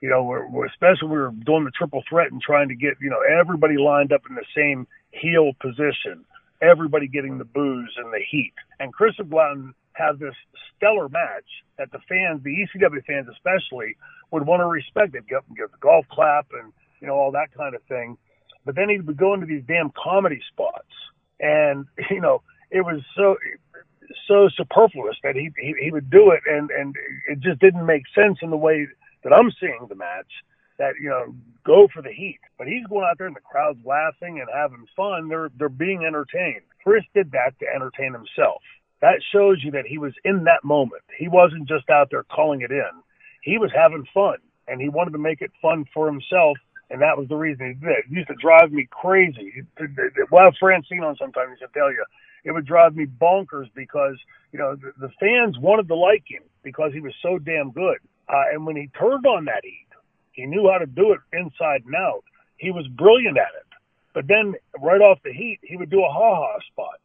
You 0.00 0.08
know, 0.08 0.22
we're, 0.22 0.46
we're, 0.48 0.66
especially 0.66 1.08
we 1.08 1.18
were 1.18 1.32
doing 1.44 1.64
the 1.64 1.70
triple 1.72 2.02
threat 2.08 2.32
and 2.32 2.40
trying 2.40 2.68
to 2.68 2.74
get 2.74 2.94
you 3.00 3.10
know 3.10 3.20
everybody 3.20 3.76
lined 3.76 4.12
up 4.12 4.22
in 4.28 4.34
the 4.34 4.46
same 4.56 4.86
heel 5.12 5.52
position, 5.60 6.24
everybody 6.62 7.08
getting 7.08 7.38
the 7.38 7.44
booze 7.44 7.94
and 7.96 8.12
the 8.12 8.20
heat. 8.30 8.54
And 8.78 8.92
Chris 8.92 9.14
and 9.18 9.74
have 9.94 10.18
this 10.18 10.34
stellar 10.76 11.08
match 11.08 11.44
that 11.78 11.90
the 11.92 11.98
fans, 12.08 12.42
the 12.42 12.50
ECW 12.50 13.04
fans 13.04 13.26
especially, 13.30 13.96
would 14.30 14.46
want 14.46 14.60
to 14.60 14.66
respect. 14.66 15.12
They'd 15.12 15.28
get 15.28 15.38
up 15.38 15.44
and 15.48 15.56
give 15.56 15.70
the 15.70 15.78
golf 15.78 16.06
clap 16.10 16.46
and 16.52 16.72
you 17.00 17.06
know 17.06 17.14
all 17.14 17.32
that 17.32 17.52
kind 17.56 17.74
of 17.74 17.82
thing. 17.84 18.16
But 18.64 18.76
then 18.76 18.88
he 18.88 18.98
would 18.98 19.16
go 19.16 19.34
into 19.34 19.46
these 19.46 19.64
damn 19.66 19.90
comedy 19.90 20.40
spots, 20.52 20.92
and 21.38 21.86
you 22.10 22.20
know 22.20 22.42
it 22.70 22.82
was 22.82 23.00
so 23.16 23.36
so 24.26 24.48
superfluous 24.54 25.16
that 25.22 25.34
he, 25.34 25.50
he 25.58 25.74
he 25.80 25.90
would 25.90 26.10
do 26.10 26.30
it, 26.30 26.40
and 26.46 26.70
and 26.70 26.94
it 27.28 27.40
just 27.40 27.60
didn't 27.60 27.86
make 27.86 28.02
sense 28.14 28.38
in 28.42 28.50
the 28.50 28.56
way 28.56 28.86
that 29.24 29.32
I'm 29.32 29.50
seeing 29.60 29.86
the 29.88 29.94
match. 29.94 30.30
That 30.80 30.94
you 31.00 31.10
know 31.10 31.36
go 31.64 31.86
for 31.92 32.02
the 32.02 32.12
heat, 32.12 32.40
but 32.58 32.66
he's 32.66 32.86
going 32.88 33.06
out 33.08 33.18
there 33.18 33.28
and 33.28 33.36
the 33.36 33.40
crowd's 33.40 33.78
laughing 33.84 34.40
and 34.40 34.48
having 34.52 34.86
fun. 34.96 35.28
They're 35.28 35.50
they're 35.56 35.68
being 35.68 36.04
entertained. 36.04 36.66
Chris 36.82 37.04
did 37.14 37.30
that 37.32 37.52
to 37.60 37.66
entertain 37.68 38.12
himself. 38.12 38.62
That 39.00 39.22
shows 39.32 39.62
you 39.62 39.70
that 39.72 39.86
he 39.86 39.98
was 39.98 40.12
in 40.24 40.44
that 40.44 40.64
moment. 40.64 41.02
He 41.16 41.28
wasn't 41.28 41.68
just 41.68 41.88
out 41.88 42.08
there 42.10 42.24
calling 42.24 42.62
it 42.62 42.72
in. 42.72 42.90
He 43.42 43.58
was 43.58 43.70
having 43.74 44.04
fun, 44.12 44.36
and 44.66 44.80
he 44.80 44.88
wanted 44.88 45.12
to 45.12 45.18
make 45.18 45.40
it 45.40 45.52
fun 45.62 45.84
for 45.94 46.06
himself 46.06 46.58
and 46.90 47.00
that 47.00 47.16
was 47.16 47.28
the 47.28 47.36
reason 47.36 47.68
he 47.68 47.74
did 47.74 47.90
it. 47.90 48.04
It 48.10 48.14
used 48.14 48.28
to 48.28 48.34
drive 48.34 48.72
me 48.72 48.88
crazy. 48.90 49.62
We'll 49.78 50.42
have 50.42 50.54
Francine 50.58 51.04
on 51.04 51.16
sometimes 51.16 51.60
to 51.60 51.68
tell 51.72 51.90
you. 51.90 52.04
It 52.44 52.52
would 52.52 52.66
drive 52.66 52.96
me 52.96 53.06
bonkers 53.06 53.70
because, 53.74 54.16
you 54.52 54.58
know, 54.58 54.74
the, 54.74 54.92
the 54.98 55.12
fans 55.20 55.56
wanted 55.58 55.86
to 55.88 55.94
like 55.94 56.24
him 56.26 56.42
because 56.62 56.92
he 56.92 57.00
was 57.00 57.14
so 57.22 57.38
damn 57.38 57.70
good. 57.70 57.98
Uh, 58.28 58.50
and 58.52 58.66
when 58.66 58.76
he 58.76 58.90
turned 58.98 59.26
on 59.26 59.44
that 59.44 59.62
heat, 59.62 59.86
he 60.40 60.46
knew 60.46 60.70
how 60.70 60.78
to 60.78 60.86
do 60.86 61.12
it 61.12 61.20
inside 61.32 61.82
and 61.84 61.94
out. 61.94 62.24
He 62.56 62.70
was 62.70 62.86
brilliant 62.88 63.36
at 63.36 63.54
it. 63.56 63.66
But 64.14 64.26
then 64.26 64.54
right 64.80 65.00
off 65.00 65.18
the 65.22 65.32
heat, 65.32 65.60
he 65.62 65.76
would 65.76 65.90
do 65.90 66.02
a 66.02 66.10
ha-ha 66.10 66.58
spot. 66.72 67.00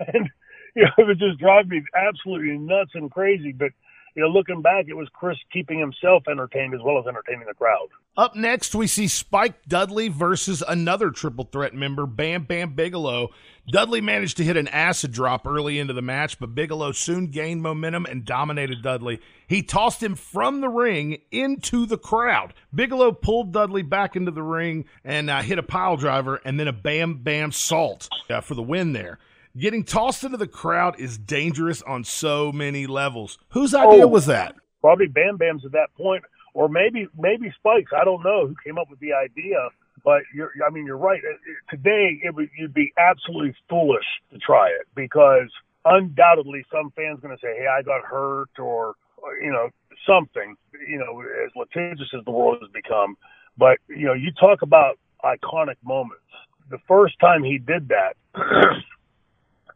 And, 0.14 0.30
you 0.76 0.84
know, 0.84 0.90
it 0.98 1.06
would 1.08 1.18
just 1.18 1.40
drive 1.40 1.66
me 1.66 1.82
absolutely 1.92 2.56
nuts 2.56 2.92
and 2.94 3.10
crazy. 3.10 3.50
But 3.50 3.72
you 4.14 4.22
know, 4.22 4.28
looking 4.28 4.62
back, 4.62 4.86
it 4.88 4.94
was 4.94 5.08
Chris 5.12 5.36
keeping 5.52 5.78
himself 5.78 6.24
entertained 6.28 6.74
as 6.74 6.80
well 6.82 6.98
as 6.98 7.06
entertaining 7.06 7.46
the 7.46 7.54
crowd. 7.54 7.88
Up 8.16 8.34
next, 8.34 8.74
we 8.74 8.86
see 8.88 9.06
Spike 9.06 9.66
Dudley 9.68 10.08
versus 10.08 10.62
another 10.66 11.10
triple 11.10 11.44
threat 11.44 11.72
member, 11.72 12.04
Bam 12.04 12.42
Bam 12.44 12.74
Bigelow. 12.74 13.30
Dudley 13.70 14.00
managed 14.00 14.38
to 14.38 14.44
hit 14.44 14.56
an 14.56 14.66
acid 14.68 15.12
drop 15.12 15.46
early 15.46 15.78
into 15.78 15.92
the 15.92 16.02
match, 16.02 16.40
but 16.40 16.54
Bigelow 16.54 16.92
soon 16.92 17.28
gained 17.28 17.62
momentum 17.62 18.06
and 18.06 18.24
dominated 18.24 18.82
Dudley. 18.82 19.20
He 19.46 19.62
tossed 19.62 20.02
him 20.02 20.16
from 20.16 20.60
the 20.60 20.68
ring 20.68 21.18
into 21.30 21.86
the 21.86 21.98
crowd. 21.98 22.54
Bigelow 22.74 23.12
pulled 23.12 23.52
Dudley 23.52 23.82
back 23.82 24.16
into 24.16 24.32
the 24.32 24.42
ring 24.42 24.86
and 25.04 25.30
uh, 25.30 25.42
hit 25.42 25.58
a 25.58 25.62
pile 25.62 25.96
driver 25.96 26.40
and 26.44 26.58
then 26.58 26.66
a 26.66 26.72
Bam 26.72 27.22
Bam 27.22 27.52
salt 27.52 28.08
uh, 28.30 28.40
for 28.40 28.54
the 28.54 28.62
win 28.62 28.94
there. 28.94 29.18
Getting 29.58 29.82
tossed 29.82 30.22
into 30.22 30.36
the 30.36 30.46
crowd 30.46 31.00
is 31.00 31.18
dangerous 31.18 31.82
on 31.82 32.04
so 32.04 32.52
many 32.52 32.86
levels. 32.86 33.38
Whose 33.48 33.74
idea 33.74 34.04
oh, 34.04 34.08
was 34.08 34.26
that? 34.26 34.54
Probably 34.80 35.06
Bam 35.06 35.36
Bam's 35.36 35.64
at 35.64 35.72
that 35.72 35.88
point, 35.96 36.22
or 36.54 36.68
maybe 36.68 37.08
maybe 37.18 37.52
Spikes. 37.58 37.90
I 37.92 38.04
don't 38.04 38.22
know 38.22 38.46
who 38.46 38.54
came 38.64 38.78
up 38.78 38.88
with 38.88 39.00
the 39.00 39.12
idea, 39.14 39.56
but 40.04 40.22
you're, 40.32 40.52
I 40.64 40.70
mean, 40.70 40.86
you're 40.86 40.96
right. 40.96 41.20
Today, 41.70 42.20
it 42.22 42.36
would 42.36 42.50
you'd 42.56 42.72
be 42.72 42.92
absolutely 42.98 43.56
foolish 43.68 44.04
to 44.30 44.38
try 44.38 44.68
it 44.68 44.86
because 44.94 45.50
undoubtedly 45.84 46.64
some 46.70 46.92
fans 46.94 47.18
going 47.20 47.36
to 47.36 47.40
say, 47.40 47.56
"Hey, 47.58 47.66
I 47.66 47.82
got 47.82 48.04
hurt," 48.04 48.50
or 48.60 48.94
you 49.42 49.50
know 49.50 49.70
something. 50.06 50.54
You 50.88 50.98
know, 50.98 51.20
as 51.44 51.50
litigious 51.56 52.14
as 52.16 52.24
the 52.24 52.30
world 52.30 52.58
has 52.60 52.70
become, 52.70 53.16
but 53.56 53.78
you 53.88 54.06
know, 54.06 54.14
you 54.14 54.30
talk 54.38 54.62
about 54.62 55.00
iconic 55.24 55.76
moments. 55.82 56.22
The 56.70 56.78
first 56.86 57.18
time 57.18 57.42
he 57.42 57.58
did 57.58 57.88
that. 57.88 58.14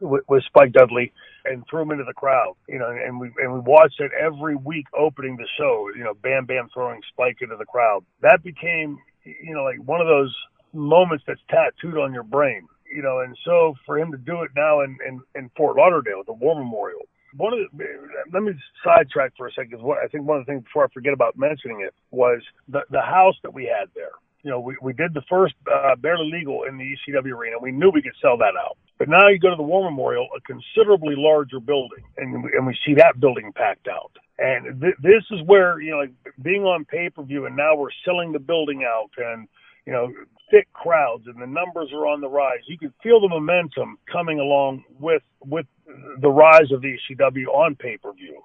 with, 0.03 0.43
Spike 0.45 0.73
Dudley 0.73 1.11
and 1.45 1.63
threw 1.69 1.81
him 1.81 1.91
into 1.91 2.03
the 2.03 2.13
crowd. 2.13 2.55
You 2.67 2.79
know, 2.79 2.89
and 2.89 3.19
we 3.19 3.31
and 3.37 3.53
we 3.53 3.59
watched 3.59 3.99
it 3.99 4.11
every 4.19 4.55
week 4.55 4.85
opening 4.97 5.37
the 5.37 5.47
show. 5.57 5.89
You 5.95 6.03
know, 6.03 6.13
Bam 6.13 6.45
Bam 6.45 6.69
throwing 6.73 7.01
Spike 7.11 7.37
into 7.41 7.55
the 7.57 7.65
crowd. 7.65 8.03
That 8.21 8.43
became 8.43 8.99
you 9.25 9.53
know, 9.53 9.63
like 9.63 9.77
one 9.85 10.01
of 10.01 10.07
those 10.07 10.35
moments 10.73 11.23
that's 11.27 11.41
tattooed 11.49 11.97
on 11.97 12.13
your 12.13 12.23
brain. 12.23 12.67
You 12.93 13.01
know, 13.01 13.19
and 13.19 13.35
so 13.43 13.75
for 13.85 13.97
him 13.97 14.11
to 14.11 14.17
do 14.17 14.43
it 14.43 14.51
now 14.55 14.81
in 14.81 14.97
in, 15.07 15.21
in 15.35 15.49
Fort 15.57 15.77
Lauderdale 15.77 16.19
at 16.19 16.25
the 16.27 16.33
War 16.33 16.55
Memorial, 16.55 17.01
one 17.35 17.53
of 17.53 17.59
the, 17.59 17.85
let 18.31 18.43
me 18.43 18.53
sidetrack 18.83 19.33
for 19.35 19.47
a 19.47 19.51
second 19.51 19.81
what 19.81 19.97
I 20.03 20.07
think 20.07 20.25
one 20.25 20.39
of 20.39 20.45
the 20.45 20.51
things 20.51 20.63
before 20.63 20.85
I 20.85 20.87
forget 20.93 21.13
about 21.13 21.37
mentioning 21.37 21.81
it 21.81 21.93
was 22.11 22.41
the 22.67 22.81
the 22.91 23.01
house 23.01 23.35
that 23.43 23.53
we 23.53 23.65
had 23.65 23.89
there. 23.95 24.11
You 24.43 24.51
know, 24.51 24.59
we, 24.59 24.75
we 24.81 24.93
did 24.93 25.13
the 25.13 25.23
first 25.29 25.55
uh, 25.73 25.95
barely 25.95 26.29
legal 26.29 26.63
in 26.63 26.77
the 26.77 26.83
ECW 26.83 27.31
arena. 27.31 27.57
We 27.61 27.71
knew 27.71 27.89
we 27.89 28.01
could 28.01 28.15
sell 28.21 28.37
that 28.37 28.53
out. 28.59 28.77
But 28.99 29.09
now 29.09 29.29
you 29.29 29.39
go 29.39 29.49
to 29.49 29.55
the 29.55 29.63
War 29.63 29.89
Memorial, 29.89 30.27
a 30.35 30.41
considerably 30.41 31.15
larger 31.17 31.59
building, 31.59 32.03
and 32.17 32.43
we, 32.43 32.51
and 32.55 32.67
we 32.67 32.77
see 32.85 32.93
that 32.95 33.19
building 33.19 33.51
packed 33.53 33.87
out. 33.87 34.11
And 34.37 34.81
th- 34.81 34.95
this 35.01 35.23
is 35.31 35.39
where 35.45 35.79
you 35.81 35.91
know, 35.91 35.97
like 35.97 36.13
being 36.41 36.63
on 36.63 36.85
pay 36.85 37.09
per 37.09 37.23
view, 37.23 37.45
and 37.45 37.55
now 37.55 37.75
we're 37.75 37.89
selling 38.05 38.33
the 38.33 38.39
building 38.39 38.83
out, 38.83 39.11
and 39.17 39.47
you 39.85 39.93
know, 39.93 40.11
thick 40.51 40.71
crowds, 40.73 41.23
and 41.27 41.41
the 41.41 41.47
numbers 41.47 41.89
are 41.93 42.07
on 42.07 42.21
the 42.21 42.29
rise. 42.29 42.59
You 42.67 42.77
can 42.77 42.93
feel 43.01 43.21
the 43.21 43.29
momentum 43.29 43.97
coming 44.11 44.39
along 44.39 44.83
with 44.99 45.23
with 45.45 45.65
the 46.19 46.29
rise 46.29 46.71
of 46.71 46.81
the 46.81 46.97
ECW 47.09 47.47
on 47.47 47.75
pay 47.75 47.97
per 47.97 48.11
view. 48.13 48.41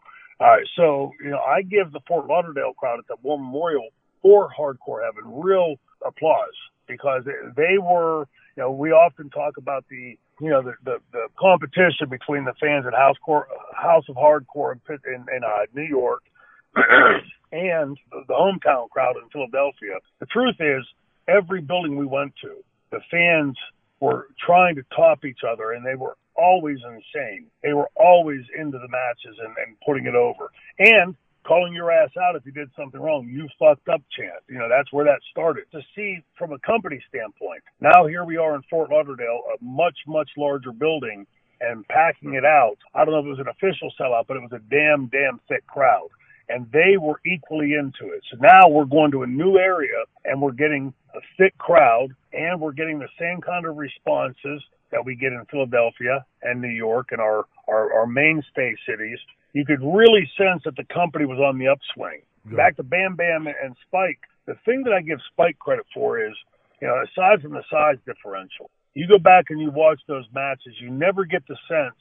So 0.77 1.13
you 1.23 1.31
know, 1.31 1.39
I 1.41 1.63
give 1.63 1.93
the 1.93 2.01
Fort 2.07 2.27
Lauderdale 2.27 2.73
crowd 2.75 2.99
at 2.99 3.07
the 3.09 3.17
War 3.23 3.39
Memorial 3.39 3.89
for 4.23 4.49
Hardcore 4.59 5.05
Heaven 5.05 5.41
real 5.41 5.77
applause 6.05 6.57
because 6.87 7.25
they 7.25 7.79
were. 7.79 8.27
You 8.57 8.65
know, 8.65 8.73
we 8.73 8.91
often 8.91 9.31
talk 9.31 9.57
about 9.57 9.85
the 9.89 10.19
you 10.41 10.51
know 10.51 10.63
the, 10.63 10.75
the, 10.85 10.99
the 11.13 11.29
competition 11.39 12.09
between 12.11 12.45
the 12.45 12.55
fans 12.61 12.87
at 12.87 12.95
House 12.95 13.17
Core, 13.25 13.47
House 13.75 14.05
of 14.09 14.17
Hardcore 14.17 14.73
in, 14.73 14.99
in, 15.07 15.27
in 15.37 15.45
uh, 15.45 15.67
New 15.75 15.85
York 15.85 16.23
and 17.53 17.97
the 18.11 18.35
hometown 18.35 18.89
crowd 18.91 19.17
in 19.17 19.29
Philadelphia. 19.31 19.99
The 20.21 20.27
truth 20.27 20.57
is, 20.61 20.85
every 21.29 21.61
building 21.61 21.97
we 21.97 22.07
went 22.07 22.35
to, 22.43 22.57
the 22.91 23.01
fans 23.11 23.57
were 24.01 24.29
trying 24.45 24.77
to 24.77 24.83
top 24.95 25.25
each 25.25 25.41
other, 25.49 25.73
and 25.73 25.85
they 25.85 25.95
were 25.95 26.17
always 26.37 26.79
insane. 26.85 27.47
They 27.63 27.73
were 27.73 27.91
always 27.97 28.43
into 28.57 28.79
the 28.79 28.89
matches 28.89 29.39
and, 29.39 29.55
and 29.67 29.77
putting 29.85 30.07
it 30.07 30.15
over, 30.15 30.51
and 30.79 31.17
calling 31.49 31.73
your 31.73 31.91
ass 31.91 32.11
out 32.21 32.37
if 32.37 32.45
you 32.45 32.53
did 32.53 32.69
something 32.77 33.01
wrong. 33.01 33.27
You 33.27 33.49
fucked 33.59 33.89
up, 33.89 34.03
chant. 34.17 34.45
You 34.49 34.59
know 34.59 34.69
that's 34.69 34.93
where 34.93 35.07
that 35.07 35.21
started. 35.31 35.65
To 35.73 35.81
see 35.97 36.21
from 36.37 36.53
a 36.53 36.59
company 36.61 37.03
standpoint, 37.09 37.63
now 37.81 38.07
here 38.07 38.25
we 38.25 38.37
are 38.37 38.55
in 38.55 38.63
Fort 38.69 38.91
Lauderdale, 38.91 39.43
a 39.55 39.65
much 39.65 39.97
much 40.07 40.29
larger 40.37 40.73
building, 40.73 41.27
and 41.61 41.89
packing 41.89 42.35
it 42.35 42.45
out. 42.45 42.77
I 42.95 43.05
don't 43.05 43.15
know 43.15 43.21
if 43.21 43.27
it 43.27 43.41
was 43.41 43.41
an 43.41 43.49
official 43.49 43.93
sellout, 43.99 44.27
but 44.29 44.37
it 44.37 44.43
was 44.43 44.53
a 44.53 44.63
damn 44.71 45.07
damn 45.07 45.41
thick 45.49 45.67
crowd 45.67 46.11
and 46.49 46.67
they 46.73 46.97
were 46.99 47.21
equally 47.27 47.75
into 47.75 48.13
it. 48.13 48.23
So 48.31 48.39
now 48.41 48.69
we're 48.69 48.85
going 48.85 49.11
to 49.13 49.23
a 49.23 49.27
new 49.27 49.59
area 49.59 50.05
and 50.25 50.41
we're 50.41 50.53
getting 50.53 50.93
a 51.15 51.21
thick 51.37 51.57
crowd 51.59 52.09
and 52.33 52.61
we're 52.61 52.73
getting 52.73 52.99
the 52.99 53.09
same 53.19 53.41
kind 53.41 53.67
of 53.67 53.77
responses 53.77 54.63
that 54.91 55.05
we 55.05 55.15
get 55.15 55.33
in 55.33 55.45
Philadelphia 55.51 56.25
and 56.43 56.61
New 56.61 56.69
York 56.69 57.09
and 57.11 57.21
our, 57.21 57.45
our, 57.69 57.93
our 57.93 58.07
mainstay 58.07 58.75
cities. 58.89 59.19
You 59.53 59.65
could 59.65 59.81
really 59.81 60.31
sense 60.37 60.63
that 60.65 60.77
the 60.77 60.85
company 60.93 61.25
was 61.25 61.39
on 61.39 61.59
the 61.59 61.69
upswing. 61.69 62.23
Good. 62.47 62.57
Back 62.57 62.77
to 62.77 62.83
Bam 62.83 63.17
Bam 63.17 63.47
and 63.47 63.77
Spike, 63.87 64.21
the 64.47 64.55
thing 64.65 64.83
that 64.85 64.93
I 64.93 65.03
give 65.03 65.19
Spike 65.33 65.59
credit 65.59 65.87
for 65.93 66.25
is, 66.25 66.35
you 66.81 66.89
know, 66.89 67.03
aside 67.03 67.43
from 67.43 67.53
the 67.53 67.65
size 67.71 67.97
differential, 68.07 68.71
you 68.95 69.07
go 69.07 69.19
back 69.19 69.47
and 69.51 69.61
you 69.61 69.71
watch 69.71 70.01
those 70.09 70.25
matches, 70.35 70.75
you 70.81 70.91
never 70.91 71.25
get 71.25 71.47
the 71.47 71.57
sense 71.69 71.99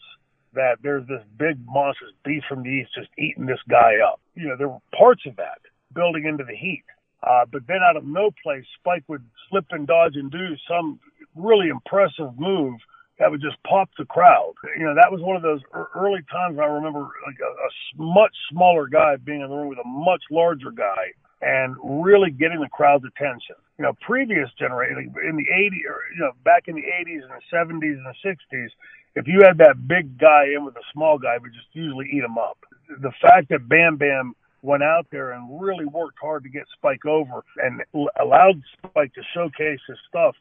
that 0.54 0.78
there's 0.82 1.06
this 1.08 1.22
big 1.38 1.58
monstrous 1.66 2.14
beast 2.24 2.45
from 2.48 2.64
the 2.64 2.70
east 2.70 2.89
just 2.95 3.10
eating 3.18 3.45
this 3.45 3.60
guy 3.70 3.95
up. 4.06 4.20
You 4.36 4.48
know, 4.48 4.56
there 4.58 4.70
were 4.70 4.80
parts 4.98 5.22
of 5.28 5.36
that 5.36 5.60
building 5.93 6.26
into 6.26 6.43
the 6.43 6.56
heat. 6.56 6.84
Uh, 7.22 7.45
but 7.52 7.62
then 7.68 7.80
out 7.88 7.98
of 7.98 8.06
no 8.06 8.32
place, 8.43 8.64
Spike 8.80 9.04
would 9.08 9.24
slip 9.50 9.66
and 9.72 9.86
dodge 9.86 10.16
and 10.16 10.32
do 10.32 10.56
some 10.68 11.00
really 11.36 11.68
impressive 11.70 12.38
move 12.38 12.80
that 13.20 13.32
would 13.32 13.41
just 13.41 13.57
pop 13.63 13.89
the 13.97 14.05
crowd. 14.05 14.53
You 14.78 14.86
know, 14.86 14.95
that 14.95 15.11
was 15.11 15.22
one 15.22 15.36
of 15.36 15.41
those 15.41 15.61
early 15.95 16.22
times 16.32 16.59
I 16.59 16.65
remember 16.65 16.99
like 17.26 17.39
a, 17.41 17.49
a 17.49 17.70
much 18.01 18.36
smaller 18.51 18.88
guy 18.88 19.15
being 19.18 19.41
in 19.41 19.49
the 19.49 19.55
room 19.55 19.70
with 19.70 19.80
a 19.80 19.88
much 19.88 20.22
larger 20.30 20.72
guy 20.72 21.13
and 21.41 21.76
really 21.84 22.32
getting 22.32 22.59
the 22.59 22.70
crowd's 22.70 23.05
attention. 23.05 23.55
You 23.78 23.84
know, 23.86 23.93
previous 24.01 24.49
generation 24.57 25.13
in 25.28 25.36
the 25.38 25.45
80s, 25.45 25.86
or, 25.89 26.01
you 26.13 26.20
know, 26.20 26.32
back 26.43 26.68
in 26.68 26.76
the 26.76 26.82
80s 26.82 27.22
and 27.22 27.32
the 27.32 27.45
70s 27.53 27.97
and 27.97 28.05
the 28.05 28.15
60s, 28.26 28.70
if 29.15 29.28
you 29.28 29.41
had 29.45 29.57
that 29.59 29.88
big 29.88 30.18
guy 30.18 30.45
in 30.55 30.65
with 30.65 30.76
a 30.76 30.86
small 30.93 31.18
guy, 31.18 31.38
would 31.38 31.53
just 31.53 31.68
usually 31.74 32.07
eat 32.11 32.24
him 32.24 32.38
up. 32.38 32.57
The 33.01 33.11
fact 33.22 33.49
that 33.49 33.68
Bam 33.68 33.97
Bam 33.97 34.34
went 34.61 34.84
out 34.84 35.07
there 35.11 35.32
and 35.32 35.61
really 35.61 35.86
worked 35.86 36.18
hard 36.20 36.43
to 36.43 36.49
get 36.49 36.63
Spike 36.74 37.05
over 37.05 37.43
and 37.57 37.84
allowed 38.20 38.61
Spike 38.78 39.13
to 39.13 39.22
showcase 39.34 39.80
his 39.88 39.97
stuff, 40.09 40.36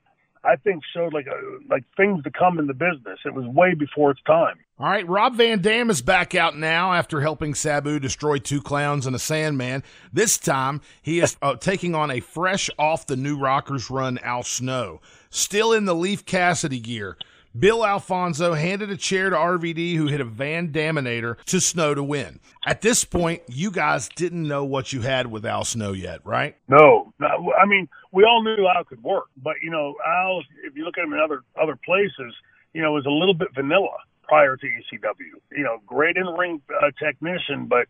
I 0.45 0.57
think 0.57 0.82
showed 0.95 1.12
like 1.12 1.26
a, 1.26 1.59
like 1.68 1.84
things 1.97 2.22
to 2.24 2.30
come 2.30 2.59
in 2.59 2.66
the 2.66 2.74
business. 2.74 3.18
It 3.24 3.34
was 3.34 3.47
way 3.47 3.74
before 3.74 4.11
its 4.12 4.20
time. 4.26 4.57
All 4.78 4.87
right, 4.87 5.09
Rob 5.09 5.34
Van 5.37 5.61
Dam 5.61 5.89
is 5.89 6.03
back 6.03 6.34
out 6.34 6.57
now 6.57 6.93
after 6.93 7.20
helping 7.20 7.55
Sabu 7.55 7.99
destroy 7.99 8.39
two 8.39 8.61
clowns 8.61 9.07
and 9.07 9.16
a 9.16 9.18
Sandman. 9.18 9.82
This 10.12 10.37
time, 10.37 10.82
he 11.03 11.20
is 11.20 11.37
uh, 11.41 11.57
taking 11.57 11.95
on 11.95 12.11
a 12.11 12.20
fresh 12.20 12.68
off 12.78 13.07
the 13.07 13.16
New 13.16 13.39
Rockers 13.39 13.91
run 13.91 14.18
Al 14.18 14.43
Snow, 14.43 15.01
still 15.30 15.72
in 15.72 15.87
the 15.87 15.95
Leif 15.95 16.26
Cassidy 16.26 16.80
gear. 16.80 17.16
Bill 17.59 17.87
Alfonso 17.87 18.53
handed 18.53 18.91
a 18.91 18.97
chair 18.97 19.30
to 19.30 19.37
RVD, 19.37 19.97
who 19.97 20.09
hit 20.09 20.20
a 20.20 20.24
Van 20.24 20.72
Daminator 20.72 21.43
to 21.47 21.61
Snow 21.61 21.95
to 21.95 22.03
win. 22.03 22.41
At 22.66 22.82
this 22.82 23.05
point, 23.05 23.43
you 23.49 23.70
guys 23.70 24.09
didn't 24.11 24.47
know 24.47 24.64
what 24.64 24.93
you 24.93 25.01
had 25.01 25.28
with 25.28 25.47
Al 25.47 25.64
Snow 25.64 25.93
yet, 25.93 26.20
right? 26.24 26.57
No, 26.68 27.12
no 27.18 27.26
I 27.59 27.64
mean 27.66 27.89
we 28.17 28.25
all 28.25 28.43
knew 28.43 28.67
Al 28.67 28.85
could 28.85 29.03
work, 29.03 29.27
but 29.37 29.57
you 29.62 29.71
know 29.71 29.95
Al, 30.07 30.43
if 30.64 30.77
you 30.77 30.85
look 30.85 30.99
at 30.99 31.05
him 31.05 31.12
in 31.12 31.21
other 31.21 31.43
other 31.61 31.77
places, 31.85 32.35
you 32.73 32.83
know, 32.83 32.93
was 32.93 33.07
a 33.07 33.11
little 33.11 33.35
bit 33.35 33.49
vanilla 33.55 33.97
prior 34.23 34.57
to 34.57 34.67
ECW. 34.67 35.39
You 35.53 35.64
know, 35.64 35.79
great 35.87 36.17
in 36.17 36.27
ring 36.27 36.61
uh, 36.83 36.91
technician, 36.99 37.67
but 37.67 37.87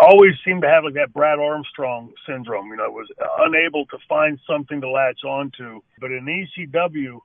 always 0.00 0.32
seemed 0.44 0.62
to 0.62 0.68
have 0.68 0.84
like 0.84 0.94
that 0.94 1.12
Brad 1.12 1.38
Armstrong 1.38 2.12
syndrome. 2.26 2.68
You 2.68 2.76
know, 2.76 2.90
was 2.90 3.08
unable 3.38 3.86
to 3.86 3.98
find 4.08 4.38
something 4.46 4.80
to 4.80 4.90
latch 4.90 5.24
onto. 5.24 5.80
But 6.00 6.10
in 6.10 6.26
ECW 6.26 7.20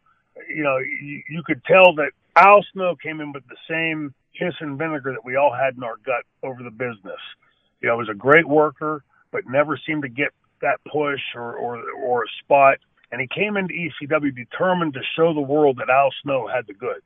you 0.48 0.64
know, 0.64 0.78
you, 0.78 1.22
you 1.30 1.44
could 1.44 1.64
tell 1.66 1.96
that 1.96 2.12
Al 2.36 2.64
Snow 2.74 2.96
came 2.96 3.20
in 3.20 3.32
with 3.32 3.44
the 3.48 3.58
same 3.70 4.14
piss 4.38 4.54
and 4.60 4.78
vinegar 4.78 5.12
that 5.12 5.26
we 5.26 5.36
all 5.36 5.54
had 5.54 5.76
in 5.76 5.84
our 5.84 5.98
gut 6.06 6.24
over 6.44 6.64
the 6.64 6.72
business. 6.72 7.20
You 7.82 7.90
know, 7.90 7.98
was 7.98 8.10
a 8.10 8.16
great 8.16 8.48
worker, 8.48 9.04
but 9.32 9.48
never 9.48 9.80
seemed 9.86 10.04
to 10.04 10.10
get 10.10 10.30
that 10.62 10.80
push 10.91 11.22
or, 11.36 11.55
or, 11.55 11.82
or 11.91 12.24
a 12.24 12.28
spot. 12.43 12.78
And 13.12 13.20
he 13.20 13.28
came 13.28 13.57
into 13.57 13.74
ECW 13.74 14.36
determined 14.36 14.93
to 14.93 15.01
show 15.16 15.34
the 15.34 15.41
world 15.41 15.78
that 15.78 15.89
Al 15.89 16.12
Snow 16.22 16.47
had 16.47 16.68
the 16.68 16.74
goods 16.74 17.01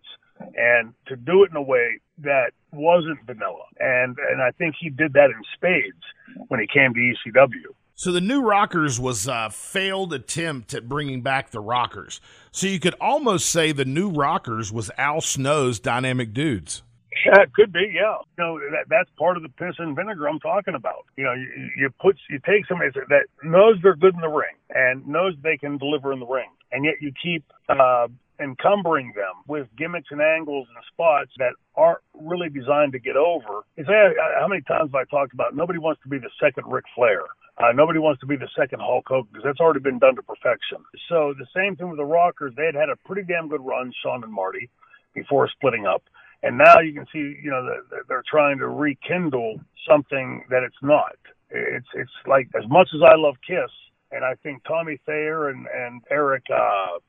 and 0.55 0.93
to 1.07 1.15
do 1.15 1.43
it 1.43 1.51
in 1.51 1.55
a 1.55 1.61
way 1.61 1.99
that 2.19 2.51
wasn't 2.71 3.19
vanilla. 3.25 3.65
And, 3.79 4.17
and 4.17 4.41
I 4.41 4.51
think 4.51 4.75
he 4.79 4.89
did 4.89 5.13
that 5.13 5.29
in 5.29 5.41
spades 5.53 6.03
when 6.47 6.59
he 6.59 6.67
came 6.67 6.93
to 6.93 6.99
ECW. 6.99 7.73
So 7.95 8.11
the 8.11 8.21
new 8.21 8.41
Rockers 8.41 8.99
was 8.99 9.27
a 9.27 9.49
failed 9.51 10.13
attempt 10.13 10.73
at 10.73 10.89
bringing 10.89 11.21
back 11.21 11.51
the 11.51 11.59
Rockers. 11.59 12.19
So 12.51 12.67
you 12.67 12.79
could 12.79 12.95
almost 12.99 13.49
say 13.49 13.71
the 13.71 13.85
new 13.85 14.09
Rockers 14.09 14.71
was 14.73 14.89
Al 14.97 15.21
Snow's 15.21 15.79
Dynamic 15.79 16.33
Dudes. 16.33 16.81
Yeah, 17.25 17.41
it 17.43 17.53
could 17.53 17.71
be. 17.73 17.91
Yeah, 17.93 18.17
you 18.37 18.43
know 18.43 18.59
that 18.59 18.89
that's 18.89 19.09
part 19.17 19.37
of 19.37 19.43
the 19.43 19.49
piss 19.49 19.75
and 19.79 19.95
vinegar 19.95 20.27
I'm 20.27 20.39
talking 20.39 20.75
about. 20.75 21.05
You 21.17 21.23
know, 21.25 21.33
you, 21.33 21.69
you 21.77 21.89
put 22.01 22.17
you 22.29 22.39
take 22.45 22.65
somebody 22.67 22.91
that 23.09 23.25
knows 23.43 23.77
they're 23.83 23.95
good 23.95 24.15
in 24.15 24.21
the 24.21 24.29
ring 24.29 24.55
and 24.69 25.07
knows 25.07 25.33
they 25.43 25.57
can 25.57 25.77
deliver 25.77 26.13
in 26.13 26.19
the 26.19 26.25
ring, 26.25 26.49
and 26.71 26.85
yet 26.85 26.95
you 27.01 27.11
keep 27.21 27.43
uh, 27.69 28.07
encumbering 28.39 29.13
them 29.15 29.43
with 29.47 29.67
gimmicks 29.77 30.09
and 30.11 30.21
angles 30.21 30.67
and 30.73 30.83
spots 30.91 31.31
that 31.37 31.53
aren't 31.75 31.99
really 32.19 32.49
designed 32.49 32.93
to 32.93 32.99
get 32.99 33.15
over. 33.15 33.63
It's 33.77 33.89
how 33.89 34.47
many 34.47 34.61
times 34.63 34.91
have 34.93 34.95
I 34.95 35.05
talked 35.05 35.33
about 35.33 35.55
nobody 35.55 35.79
wants 35.79 36.01
to 36.03 36.09
be 36.09 36.17
the 36.19 36.31
second 36.41 36.65
Ric 36.67 36.85
Flair. 36.95 37.21
Uh, 37.57 37.71
nobody 37.73 37.99
wants 37.99 38.19
to 38.19 38.25
be 38.25 38.35
the 38.35 38.49
second 38.57 38.79
Hulk 38.81 39.05
Hogan 39.07 39.29
because 39.31 39.45
that's 39.45 39.59
already 39.59 39.79
been 39.79 39.99
done 39.99 40.15
to 40.15 40.23
perfection. 40.23 40.79
So 41.09 41.35
the 41.37 41.45
same 41.55 41.75
thing 41.75 41.89
with 41.89 41.99
the 41.99 42.05
Rockers. 42.05 42.53
They 42.57 42.65
had 42.65 42.75
had 42.75 42.89
a 42.89 42.95
pretty 43.05 43.23
damn 43.23 43.47
good 43.47 43.61
run, 43.63 43.93
Shawn 44.01 44.23
and 44.23 44.33
Marty, 44.33 44.69
before 45.13 45.47
splitting 45.49 45.85
up. 45.85 46.03
And 46.43 46.57
now 46.57 46.79
you 46.81 46.93
can 46.93 47.05
see, 47.11 47.39
you 47.41 47.49
know, 47.49 47.65
that 47.65 48.03
they're 48.07 48.23
trying 48.29 48.59
to 48.59 48.67
rekindle 48.67 49.61
something 49.89 50.43
that 50.49 50.63
it's 50.63 50.81
not. 50.81 51.15
It's 51.49 51.87
it's 51.93 52.11
like 52.27 52.49
as 52.55 52.69
much 52.69 52.89
as 52.93 53.01
I 53.01 53.15
love 53.15 53.35
Kiss, 53.47 53.71
and 54.11 54.25
I 54.25 54.35
think 54.43 54.63
Tommy 54.65 54.99
Thayer 55.05 55.49
and 55.49 55.67
and 55.67 56.01
Eric 56.11 56.43
uh, 56.53 56.99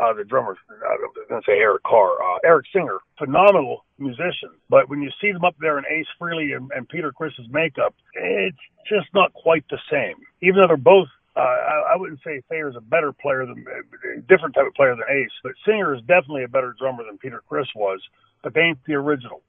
uh, 0.00 0.12
the 0.12 0.24
drummer, 0.24 0.56
I 0.70 0.96
was 1.00 1.26
going 1.28 1.40
to 1.40 1.46
say 1.46 1.58
Eric 1.58 1.82
Carr, 1.84 2.12
uh, 2.22 2.38
Eric 2.44 2.66
Singer, 2.72 2.98
phenomenal 3.18 3.84
musician. 3.98 4.50
But 4.68 4.88
when 4.88 5.00
you 5.00 5.10
see 5.20 5.32
them 5.32 5.44
up 5.44 5.56
there 5.58 5.78
in 5.78 5.84
Ace 5.90 6.06
Frehley 6.20 6.54
and, 6.56 6.70
and 6.74 6.88
Peter 6.88 7.12
Criss's 7.12 7.46
makeup, 7.50 7.94
it's 8.14 8.56
just 8.88 9.06
not 9.14 9.32
quite 9.32 9.64
the 9.70 9.78
same. 9.90 10.16
Even 10.42 10.60
though 10.60 10.68
they're 10.68 10.76
both, 10.76 11.08
I, 11.96 12.00
wouldn't 12.00 12.20
say 12.24 12.42
Thayer's 12.50 12.76
a 12.76 12.80
better 12.80 13.12
player 13.12 13.46
than, 13.46 13.64
a 14.16 14.20
different 14.22 14.54
type 14.54 14.66
of 14.66 14.74
player 14.74 14.94
than 14.94 15.04
Ace, 15.08 15.30
but 15.42 15.52
Singer 15.64 15.94
is 15.94 16.00
definitely 16.02 16.44
a 16.44 16.48
better 16.48 16.74
drummer 16.78 17.04
than 17.04 17.18
Peter 17.18 17.42
Criss 17.48 17.68
was, 17.74 18.00
but 18.42 18.54
they 18.54 18.60
ain't 18.60 18.78
the 18.86 18.94
originals. 18.94 19.42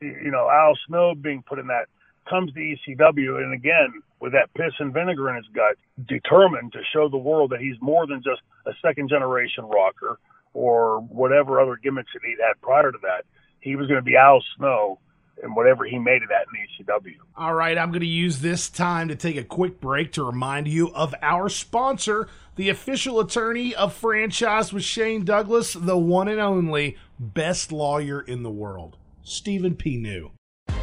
You 0.00 0.30
know, 0.30 0.48
Al 0.50 0.76
Snow 0.86 1.14
being 1.14 1.42
put 1.46 1.58
in 1.58 1.68
that 1.68 1.86
comes 2.28 2.52
to 2.52 2.60
ECW, 2.60 3.42
and 3.42 3.54
again, 3.54 4.02
with 4.20 4.32
that 4.32 4.52
piss 4.54 4.74
and 4.78 4.92
vinegar 4.92 5.30
in 5.30 5.36
his 5.36 5.46
gut, 5.54 5.76
determined 6.06 6.72
to 6.72 6.80
show 6.92 7.08
the 7.08 7.16
world 7.16 7.50
that 7.50 7.60
he's 7.60 7.76
more 7.80 8.06
than 8.06 8.22
just 8.22 8.42
a 8.66 8.72
second 8.82 9.08
generation 9.08 9.64
rocker 9.64 10.18
or 10.52 11.00
whatever 11.00 11.60
other 11.60 11.76
gimmicks 11.76 12.10
that 12.12 12.22
he'd 12.24 12.42
had 12.44 12.60
prior 12.60 12.92
to 12.92 12.98
that. 13.02 13.24
He 13.60 13.76
was 13.76 13.86
going 13.86 14.00
to 14.00 14.04
be 14.04 14.16
Al 14.16 14.42
Snow 14.56 14.98
and 15.42 15.54
whatever 15.54 15.84
he 15.84 15.98
made 15.98 16.22
of 16.22 16.28
that 16.28 16.46
in 16.52 16.86
ECW. 16.86 17.16
All 17.36 17.54
right, 17.54 17.76
I'm 17.76 17.90
going 17.90 18.00
to 18.00 18.06
use 18.06 18.40
this 18.40 18.68
time 18.68 19.08
to 19.08 19.16
take 19.16 19.36
a 19.36 19.44
quick 19.44 19.80
break 19.80 20.12
to 20.12 20.24
remind 20.24 20.68
you 20.68 20.92
of 20.94 21.14
our 21.22 21.48
sponsor, 21.48 22.28
the 22.56 22.68
official 22.68 23.20
attorney 23.20 23.74
of 23.74 23.92
franchise 23.92 24.72
with 24.72 24.84
Shane 24.84 25.24
Douglas, 25.24 25.74
the 25.74 25.98
one 25.98 26.28
and 26.28 26.40
only 26.40 26.96
best 27.18 27.70
lawyer 27.70 28.20
in 28.20 28.42
the 28.42 28.50
world, 28.50 28.96
Stephen 29.22 29.74
P. 29.74 29.96
New. 29.96 30.30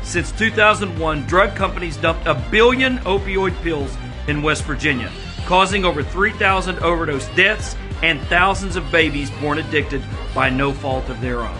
Since 0.04 0.32
2001, 0.34 1.26
drug 1.26 1.56
companies 1.56 1.98
dumped 1.98 2.28
a 2.28 2.36
billion 2.52 2.98
opioid 3.00 3.60
pills 3.64 3.96
in 4.28 4.42
West 4.42 4.64
Virginia, 4.66 5.12
causing 5.46 5.86
over 5.86 6.04
3,000 6.04 6.80
overdose 6.80 7.28
deaths 7.30 7.76
and 8.04 8.20
thousands 8.24 8.76
of 8.76 8.92
babies 8.92 9.32
born 9.42 9.58
addicted 9.58 10.04
by 10.36 10.50
no 10.50 10.74
fault 10.74 11.10
of 11.10 11.20
their 11.22 11.40
own. 11.40 11.58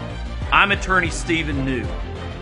I'm 0.52 0.72
attorney 0.72 1.10
Stephen 1.10 1.66
New. 1.66 1.88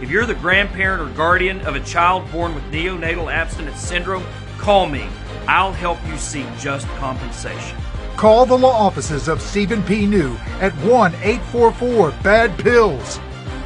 If 0.02 0.10
you're 0.10 0.26
the 0.26 0.34
grandparent 0.34 1.00
or 1.00 1.14
guardian 1.14 1.62
of 1.62 1.76
a 1.76 1.80
child 1.82 2.30
born 2.32 2.56
with 2.56 2.64
neonatal 2.72 3.32
abstinence 3.32 3.80
syndrome, 3.80 4.26
call 4.58 4.88
me. 4.88 5.06
I'll 5.48 5.72
help 5.72 6.00
you 6.08 6.18
seek 6.18 6.48
just 6.58 6.88
compensation. 6.98 7.78
Call 8.18 8.48
the 8.48 8.58
law 8.58 8.74
offices 8.74 9.28
of 9.28 9.42
Stephen 9.42 9.84
P. 9.84 10.08
New 10.08 10.34
at 10.60 10.74
1 10.78 11.14
844 11.14 12.12
Bad 12.24 12.58
Pills 12.58 13.20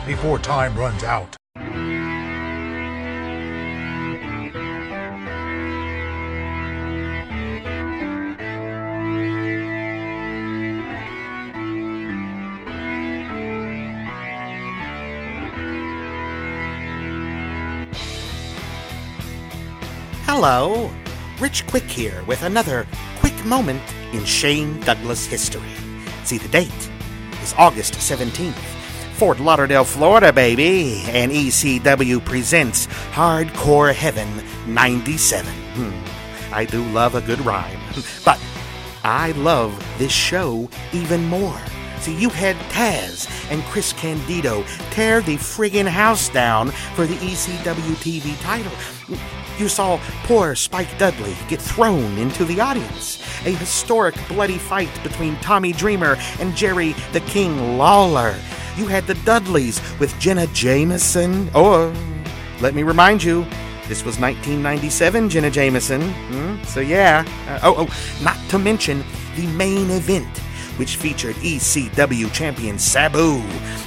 before 0.05 0.37
time 0.37 0.77
runs 0.77 1.05
out. 1.05 1.37
Hello, 20.37 20.91
Rich 21.39 21.65
Quick 21.65 21.85
here 21.85 22.21
with 22.25 22.43
another 22.43 22.85
quick 23.19 23.45
moment 23.45 23.81
in 24.11 24.25
Shane 24.25 24.81
Douglas 24.81 25.25
history. 25.25 25.71
See, 26.25 26.37
the 26.37 26.49
date 26.49 26.89
is 27.41 27.55
August 27.57 27.93
17th, 27.93 28.51
Fort 29.13 29.39
Lauderdale, 29.39 29.85
Florida, 29.85 30.33
baby, 30.33 31.03
and 31.07 31.31
ECW 31.31 32.25
presents 32.25 32.87
Hardcore 33.13 33.93
Heaven 33.93 34.27
97. 34.67 35.45
Hmm, 35.75 36.53
I 36.53 36.65
do 36.65 36.83
love 36.89 37.15
a 37.15 37.21
good 37.21 37.39
rhyme, 37.39 37.79
but 38.25 38.41
I 39.05 39.31
love 39.37 39.71
this 39.97 40.11
show 40.11 40.69
even 40.91 41.23
more. 41.27 41.57
See, 42.05 42.15
you 42.17 42.29
had 42.29 42.55
Taz 42.69 43.27
and 43.49 43.63
Chris 43.63 43.91
Candido 43.91 44.63
tear 44.91 45.21
the 45.21 45.37
friggin' 45.37 45.87
house 45.87 46.29
down 46.29 46.69
for 46.93 47.07
the 47.07 47.15
ECW 47.15 47.95
TV 47.95 48.39
title. 48.43 48.71
You 49.57 49.67
saw 49.67 49.99
poor 50.25 50.53
Spike 50.53 50.99
Dudley 50.99 51.35
get 51.47 51.59
thrown 51.59 52.19
into 52.19 52.45
the 52.45 52.61
audience. 52.61 53.23
A 53.47 53.53
historic 53.53 54.13
bloody 54.27 54.59
fight 54.59 54.91
between 55.01 55.35
Tommy 55.37 55.71
Dreamer 55.71 56.15
and 56.39 56.55
Jerry 56.55 56.93
the 57.11 57.21
King 57.21 57.79
Lawler. 57.79 58.35
You 58.77 58.85
had 58.85 59.07
the 59.07 59.15
Dudleys 59.25 59.81
with 59.99 60.15
Jenna 60.19 60.45
Jameson. 60.53 61.49
Or, 61.55 61.91
let 62.61 62.75
me 62.75 62.83
remind 62.83 63.23
you, 63.23 63.47
this 63.87 64.05
was 64.05 64.19
1997 64.19 65.27
Jenna 65.27 65.49
Jameson. 65.49 66.03
Hmm? 66.03 66.63
So, 66.65 66.81
yeah. 66.81 67.25
Uh, 67.47 67.61
oh, 67.63 67.87
oh, 67.87 68.23
not 68.23 68.37
to 68.49 68.59
mention 68.59 69.03
the 69.35 69.47
main 69.47 69.89
event, 69.89 70.41
which 70.77 70.97
featured 70.97 71.35
ECW 71.37 72.31
champion 72.33 72.77
Sabu 72.77 73.41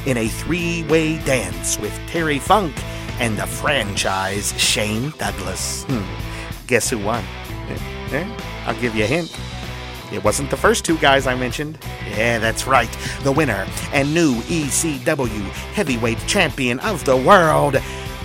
in 0.07 0.16
a 0.16 0.28
three 0.28 0.84
way 0.84 1.18
dance 1.24 1.78
with 1.78 1.93
Terry 2.07 2.39
Funk 2.39 2.74
and 3.20 3.36
the 3.36 3.47
franchise 3.47 4.59
Shane 4.61 5.12
Douglas. 5.18 5.84
Hmm. 5.84 6.66
Guess 6.66 6.91
who 6.91 6.99
won? 6.99 7.24
Eh, 7.68 7.78
eh? 8.12 8.36
I'll 8.66 8.80
give 8.80 8.95
you 8.95 9.05
a 9.05 9.07
hint. 9.07 9.36
It 10.12 10.24
wasn't 10.24 10.51
the 10.51 10.57
first 10.57 10.84
two 10.84 10.97
guys 10.99 11.26
I 11.26 11.34
mentioned. 11.34 11.78
Yeah, 12.11 12.39
that's 12.39 12.66
right. 12.66 12.91
The 13.22 13.32
winner 13.32 13.66
and 13.93 14.14
new 14.14 14.36
ECW 14.43 15.49
heavyweight 15.74 16.18
champion 16.26 16.80
of 16.80 17.05
the 17.05 17.16
world, 17.16 17.74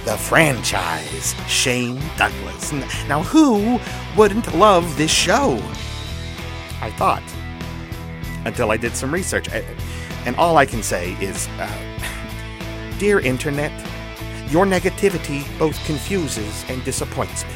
the 0.05 0.18
franchise, 0.18 1.36
Shane 1.47 2.01
Douglas. 2.18 2.72
Now, 3.07 3.24
who 3.24 3.80
wouldn't 4.16 4.55
love 4.55 4.97
this 4.97 5.11
show? 5.11 5.61
I 6.82 6.91
thought. 6.91 7.24
Until 8.46 8.72
I 8.72 8.78
did 8.78 8.96
some 8.96 9.14
research. 9.14 9.48
And 10.26 10.36
all 10.36 10.58
I 10.58 10.66
can 10.66 10.84
say 10.84 11.14
is, 11.22 11.48
uh, 11.60 12.98
Dear 13.00 13.20
Internet, 13.20 13.72
your 14.50 14.66
negativity 14.66 15.46
both 15.58 15.84
confuses 15.86 16.64
and 16.70 16.84
disappoints 16.84 17.44
me. 17.44 17.52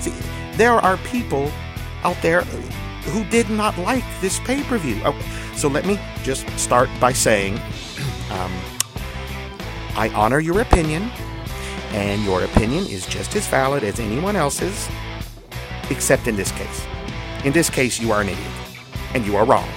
See, 0.00 0.12
there 0.52 0.72
are 0.72 0.96
people 0.98 1.50
out 2.04 2.20
there 2.22 2.42
who 2.42 3.24
did 3.30 3.48
not 3.50 3.76
like 3.78 4.04
this 4.20 4.38
pay 4.40 4.62
per 4.62 4.78
view. 4.78 5.02
Okay, 5.04 5.26
so 5.56 5.68
let 5.68 5.86
me 5.86 5.98
just 6.22 6.48
start 6.58 6.88
by 7.00 7.12
saying 7.12 7.54
um, 8.30 8.52
I 9.96 10.10
honor 10.14 10.40
your 10.40 10.60
opinion, 10.60 11.10
and 11.92 12.22
your 12.24 12.44
opinion 12.44 12.86
is 12.86 13.06
just 13.06 13.34
as 13.36 13.46
valid 13.46 13.82
as 13.84 14.00
anyone 14.00 14.36
else's, 14.36 14.88
except 15.90 16.26
in 16.26 16.36
this 16.36 16.52
case. 16.52 16.86
In 17.44 17.52
this 17.52 17.68
case, 17.68 18.00
you 18.00 18.12
are 18.12 18.20
an 18.20 18.28
idiot, 18.28 18.52
and 19.14 19.26
you 19.26 19.36
are 19.36 19.44
wrong. 19.44 19.68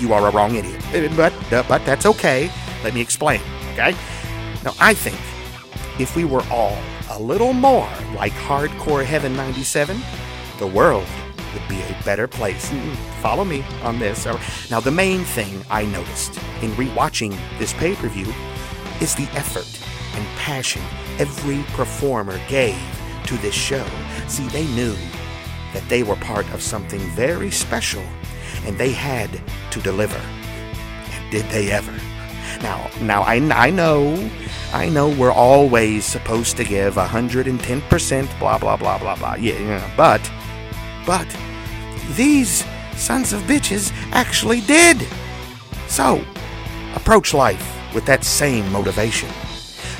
You 0.00 0.12
are 0.12 0.28
a 0.28 0.30
wrong 0.30 0.54
idiot. 0.54 0.82
Eh, 0.94 1.06
eh, 1.06 1.16
but, 1.16 1.32
uh, 1.52 1.64
but 1.68 1.84
that's 1.84 2.06
okay. 2.06 2.50
Let 2.84 2.94
me 2.94 3.00
explain, 3.00 3.40
okay? 3.72 3.94
Now, 4.64 4.74
I 4.80 4.94
think 4.94 5.18
if 6.00 6.14
we 6.14 6.24
were 6.24 6.44
all 6.50 6.76
a 7.10 7.18
little 7.18 7.52
more 7.52 7.88
like 8.14 8.32
Hardcore 8.32 9.04
Heaven 9.04 9.34
97, 9.36 10.00
the 10.58 10.66
world 10.66 11.06
would 11.52 11.68
be 11.68 11.80
a 11.80 12.02
better 12.04 12.28
place. 12.28 12.70
Mm, 12.70 12.94
follow 13.22 13.44
me 13.44 13.64
on 13.82 13.98
this. 13.98 14.26
Now, 14.70 14.80
the 14.80 14.90
main 14.90 15.24
thing 15.24 15.64
I 15.70 15.84
noticed 15.84 16.36
in 16.62 16.70
rewatching 16.72 17.36
this 17.58 17.72
pay 17.74 17.94
per 17.94 18.08
view 18.08 18.32
is 19.00 19.14
the 19.14 19.28
effort 19.34 19.66
and 20.14 20.26
passion 20.38 20.82
every 21.18 21.62
performer 21.74 22.40
gave 22.48 22.78
to 23.26 23.36
this 23.38 23.54
show. 23.54 23.84
See, 24.26 24.46
they 24.48 24.66
knew 24.68 24.94
that 25.72 25.86
they 25.88 26.02
were 26.02 26.16
part 26.16 26.48
of 26.52 26.62
something 26.62 27.00
very 27.10 27.50
special 27.50 28.04
and 28.68 28.78
they 28.78 28.92
had 28.92 29.40
to 29.70 29.80
deliver. 29.80 30.18
And 30.18 31.30
did 31.30 31.46
they 31.46 31.70
ever? 31.70 31.92
Now, 32.62 32.90
now 33.00 33.22
I, 33.22 33.36
I 33.36 33.70
know 33.70 34.30
I 34.72 34.90
know 34.90 35.08
we're 35.08 35.32
always 35.32 36.04
supposed 36.04 36.58
to 36.58 36.64
give 36.64 36.96
110%, 36.96 38.38
blah, 38.38 38.58
blah, 38.58 38.76
blah, 38.76 38.98
blah, 38.98 39.16
blah. 39.16 39.34
Yeah, 39.36 39.58
yeah, 39.58 39.94
but, 39.96 40.20
but, 41.06 41.26
these 42.16 42.66
sons 42.94 43.32
of 43.32 43.40
bitches 43.42 43.92
actually 44.12 44.60
did. 44.60 45.06
So, 45.86 46.22
approach 46.94 47.32
life 47.32 47.94
with 47.94 48.04
that 48.06 48.24
same 48.24 48.70
motivation. 48.70 49.30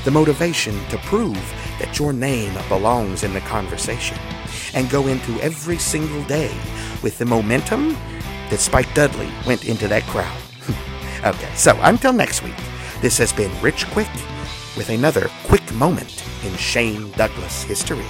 The 0.04 0.10
motivation 0.10 0.78
to 0.88 0.98
prove 0.98 1.54
that 1.78 1.98
your 1.98 2.12
name 2.12 2.52
belongs 2.68 3.22
in 3.22 3.32
the 3.32 3.40
conversation. 3.40 4.18
And 4.74 4.90
go 4.90 5.06
into 5.06 5.40
every 5.40 5.78
single 5.78 6.22
day 6.24 6.54
with 7.02 7.16
the 7.16 7.24
momentum 7.24 7.96
that 8.50 8.60
Spike 8.60 8.92
Dudley 8.94 9.28
went 9.46 9.64
into 9.64 9.88
that 9.88 10.02
crowd. 10.04 10.40
okay, 11.24 11.54
so 11.54 11.78
until 11.82 12.12
next 12.12 12.42
week, 12.42 12.56
this 13.00 13.18
has 13.18 13.32
been 13.32 13.50
Rich 13.60 13.86
Quick 13.88 14.08
with 14.76 14.90
another 14.90 15.28
quick 15.44 15.72
moment 15.74 16.24
in 16.44 16.56
Shane 16.56 17.10
Douglas 17.12 17.62
history. 17.62 18.04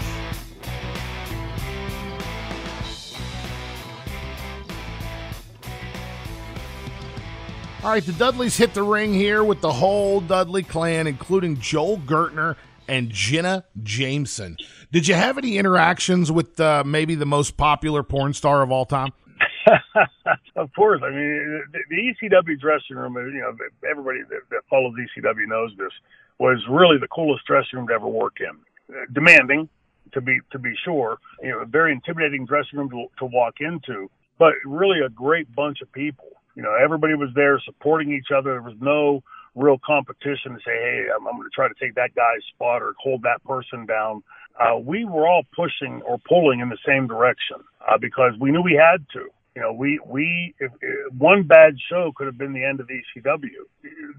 All 7.84 7.90
right, 7.94 8.04
the 8.04 8.12
Dudleys 8.12 8.56
hit 8.56 8.74
the 8.74 8.82
ring 8.82 9.14
here 9.14 9.42
with 9.42 9.60
the 9.60 9.72
whole 9.72 10.20
Dudley 10.20 10.62
clan, 10.62 11.06
including 11.06 11.58
Joel 11.58 11.98
Gertner 11.98 12.56
and 12.88 13.08
Jenna 13.08 13.64
Jameson. 13.82 14.56
Did 14.90 15.06
you 15.06 15.14
have 15.14 15.38
any 15.38 15.58
interactions 15.58 16.32
with 16.32 16.58
uh, 16.58 16.82
maybe 16.84 17.14
the 17.14 17.24
most 17.24 17.56
popular 17.56 18.02
porn 18.02 18.34
star 18.34 18.62
of 18.62 18.72
all 18.72 18.84
time? 18.84 19.12
Of 20.56 20.72
course. 20.74 21.00
I 21.04 21.10
mean, 21.10 21.64
the, 21.72 21.78
the 21.90 22.28
ECW 22.28 22.60
dressing 22.60 22.96
room, 22.96 23.14
you 23.14 23.40
know, 23.40 23.56
everybody 23.88 24.20
that, 24.30 24.40
that 24.50 24.62
follows 24.70 24.94
ECW 24.94 25.48
knows 25.48 25.72
this 25.78 25.92
was 26.38 26.62
really 26.70 26.98
the 26.98 27.08
coolest 27.08 27.44
dressing 27.46 27.78
room 27.78 27.88
to 27.88 27.94
ever 27.94 28.08
work 28.08 28.36
in. 28.40 28.56
Uh, 28.94 29.04
demanding, 29.12 29.68
to 30.12 30.20
be 30.20 30.38
to 30.52 30.58
be 30.58 30.72
sure, 30.84 31.18
you 31.42 31.50
know, 31.50 31.60
a 31.60 31.66
very 31.66 31.92
intimidating 31.92 32.46
dressing 32.46 32.78
room 32.78 32.88
to, 32.90 33.06
to 33.18 33.26
walk 33.26 33.56
into, 33.60 34.10
but 34.38 34.54
really 34.64 35.00
a 35.04 35.08
great 35.10 35.54
bunch 35.54 35.82
of 35.82 35.92
people. 35.92 36.28
You 36.54 36.62
know, 36.62 36.74
everybody 36.74 37.14
was 37.14 37.30
there 37.34 37.60
supporting 37.64 38.12
each 38.12 38.28
other. 38.34 38.52
There 38.52 38.62
was 38.62 38.76
no 38.80 39.22
real 39.54 39.78
competition 39.84 40.52
to 40.54 40.58
say, 40.64 40.72
hey, 40.72 41.06
I'm, 41.14 41.26
I'm 41.26 41.36
going 41.36 41.44
to 41.44 41.54
try 41.54 41.68
to 41.68 41.74
take 41.80 41.94
that 41.96 42.14
guy's 42.14 42.42
spot 42.54 42.82
or 42.82 42.94
hold 42.98 43.22
that 43.22 43.44
person 43.44 43.86
down. 43.86 44.22
Uh, 44.58 44.78
we 44.78 45.04
were 45.04 45.28
all 45.28 45.42
pushing 45.54 46.02
or 46.02 46.18
pulling 46.28 46.60
in 46.60 46.68
the 46.68 46.78
same 46.86 47.06
direction 47.06 47.56
uh, 47.88 47.98
because 47.98 48.32
we 48.40 48.50
knew 48.50 48.62
we 48.62 48.74
had 48.74 49.04
to. 49.12 49.28
You 49.58 49.64
know, 49.64 49.72
we 49.72 49.98
we 50.06 50.54
if, 50.60 50.70
if 50.80 51.12
one 51.14 51.42
bad 51.42 51.74
show 51.90 52.12
could 52.14 52.26
have 52.26 52.38
been 52.38 52.52
the 52.52 52.64
end 52.64 52.78
of 52.78 52.86
ECW. 52.86 53.66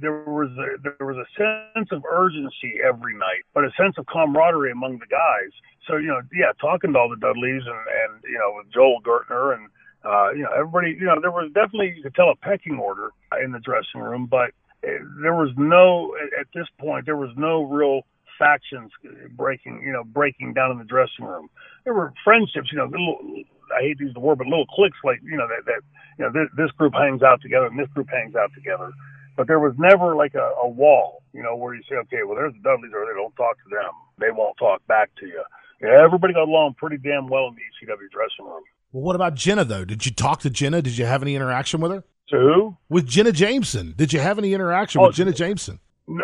There 0.01 0.11
was 0.27 0.49
a, 0.51 0.81
there 0.83 1.07
was 1.07 1.15
a 1.15 1.27
sense 1.39 1.87
of 1.93 2.03
urgency 2.03 2.83
every 2.85 3.13
night, 3.13 3.47
but 3.53 3.63
a 3.63 3.71
sense 3.79 3.95
of 3.97 4.05
camaraderie 4.07 4.73
among 4.73 4.99
the 4.99 5.05
guys. 5.05 5.51
So 5.87 5.95
you 5.95 6.07
know, 6.07 6.19
yeah, 6.35 6.51
talking 6.59 6.91
to 6.91 6.99
all 6.99 7.07
the 7.07 7.15
Dudleys 7.15 7.63
and 7.65 7.79
and 8.03 8.21
you 8.29 8.37
know 8.37 8.51
with 8.57 8.67
Joel 8.73 8.99
Gertner 9.01 9.55
and 9.55 9.69
uh, 10.03 10.31
you 10.31 10.43
know 10.43 10.51
everybody, 10.51 10.97
you 10.99 11.05
know 11.05 11.21
there 11.21 11.31
was 11.31 11.49
definitely 11.53 11.93
you 11.95 12.03
could 12.03 12.15
tell 12.15 12.31
a 12.31 12.35
pecking 12.35 12.77
order 12.77 13.11
in 13.41 13.53
the 13.53 13.59
dressing 13.59 14.01
room, 14.01 14.27
but 14.29 14.51
eh, 14.83 14.99
there 15.23 15.35
was 15.35 15.51
no 15.55 16.17
at 16.37 16.47
this 16.53 16.67
point 16.81 17.05
there 17.05 17.15
was 17.15 17.31
no 17.37 17.63
real 17.63 18.01
factions 18.37 18.91
breaking 19.37 19.83
you 19.85 19.93
know 19.93 20.03
breaking 20.03 20.51
down 20.51 20.71
in 20.71 20.79
the 20.79 20.83
dressing 20.83 21.23
room. 21.23 21.49
There 21.85 21.93
were 21.93 22.11
friendships, 22.25 22.73
you 22.73 22.77
know, 22.77 22.87
little 22.91 23.45
I 23.75 23.81
hate 23.81 23.97
to 23.99 24.05
use 24.05 24.13
the 24.13 24.19
word, 24.19 24.37
but 24.37 24.47
little 24.47 24.67
cliques 24.67 24.97
like 25.03 25.19
you 25.23 25.37
know 25.37 25.47
that 25.47 25.65
that 25.65 25.81
you 26.17 26.25
know 26.25 26.31
this, 26.31 26.49
this 26.57 26.71
group 26.77 26.93
hangs 26.93 27.21
out 27.21 27.41
together 27.41 27.67
and 27.67 27.79
this 27.79 27.89
group 27.89 28.09
hangs 28.09 28.35
out 28.35 28.51
together. 28.53 28.91
But 29.37 29.47
there 29.47 29.59
was 29.59 29.73
never 29.77 30.15
like 30.15 30.35
a, 30.35 30.51
a 30.61 30.67
wall, 30.67 31.23
you 31.33 31.41
know, 31.41 31.55
where 31.55 31.73
you 31.73 31.81
say, 31.89 31.95
okay, 31.95 32.23
well, 32.25 32.35
there's 32.35 32.53
the 32.53 32.59
Dudleys, 32.59 32.91
or 32.93 33.05
they 33.05 33.15
don't 33.15 33.33
talk 33.37 33.55
to 33.63 33.69
them. 33.69 33.93
They 34.19 34.31
won't 34.31 34.57
talk 34.57 34.85
back 34.87 35.09
to 35.19 35.25
you. 35.25 35.41
Yeah, 35.81 36.03
everybody 36.03 36.33
got 36.33 36.49
along 36.49 36.73
pretty 36.75 36.97
damn 36.97 37.27
well 37.27 37.47
in 37.47 37.55
the 37.55 37.61
ECW 37.61 38.11
dressing 38.11 38.45
room. 38.45 38.63
Well, 38.91 39.03
what 39.03 39.15
about 39.15 39.35
Jenna 39.35 39.63
though? 39.63 39.85
Did 39.85 40.05
you 40.05 40.11
talk 40.11 40.41
to 40.41 40.49
Jenna? 40.49 40.81
Did 40.81 40.97
you 40.97 41.05
have 41.05 41.21
any 41.21 41.35
interaction 41.35 41.79
with 41.79 41.91
her? 41.91 42.03
To 42.29 42.37
who? 42.37 42.77
With 42.89 43.07
Jenna 43.07 43.31
Jameson. 43.31 43.93
Did 43.97 44.13
you 44.13 44.19
have 44.19 44.37
any 44.37 44.53
interaction 44.53 45.01
oh, 45.01 45.07
with 45.07 45.15
Jenna 45.15 45.31
Jameson? 45.31 45.79
No, 46.07 46.23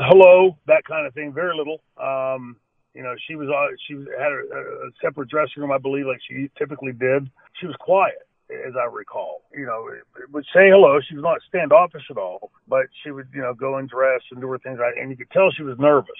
hello, 0.00 0.58
that 0.66 0.84
kind 0.84 1.06
of 1.06 1.14
thing. 1.14 1.32
Very 1.32 1.56
little. 1.56 1.80
Um, 1.96 2.56
you 2.94 3.02
know, 3.02 3.14
she 3.26 3.34
was 3.34 3.48
she 3.86 3.94
had 3.94 4.32
a, 4.32 4.86
a 4.86 4.90
separate 5.00 5.28
dressing 5.28 5.62
room, 5.62 5.72
I 5.72 5.78
believe, 5.78 6.06
like 6.06 6.20
she 6.28 6.50
typically 6.58 6.92
did. 6.92 7.30
She 7.60 7.66
was 7.66 7.76
quiet, 7.80 8.26
as 8.50 8.74
I 8.78 8.84
recall. 8.84 9.42
You 9.54 9.66
know, 9.66 9.88
would 10.32 10.44
say 10.54 10.68
hello. 10.68 11.00
She 11.00 11.14
was 11.14 11.22
not 11.22 11.40
standoffish 11.48 12.04
at 12.10 12.18
all, 12.18 12.50
but 12.68 12.86
she 13.02 13.10
would, 13.10 13.28
you 13.34 13.40
know, 13.40 13.54
go 13.54 13.76
and 13.76 13.88
dress 13.88 14.20
and 14.30 14.40
do 14.40 14.48
her 14.48 14.58
things. 14.58 14.78
And 14.98 15.10
you 15.10 15.16
could 15.16 15.30
tell 15.30 15.50
she 15.50 15.62
was 15.62 15.78
nervous. 15.78 16.10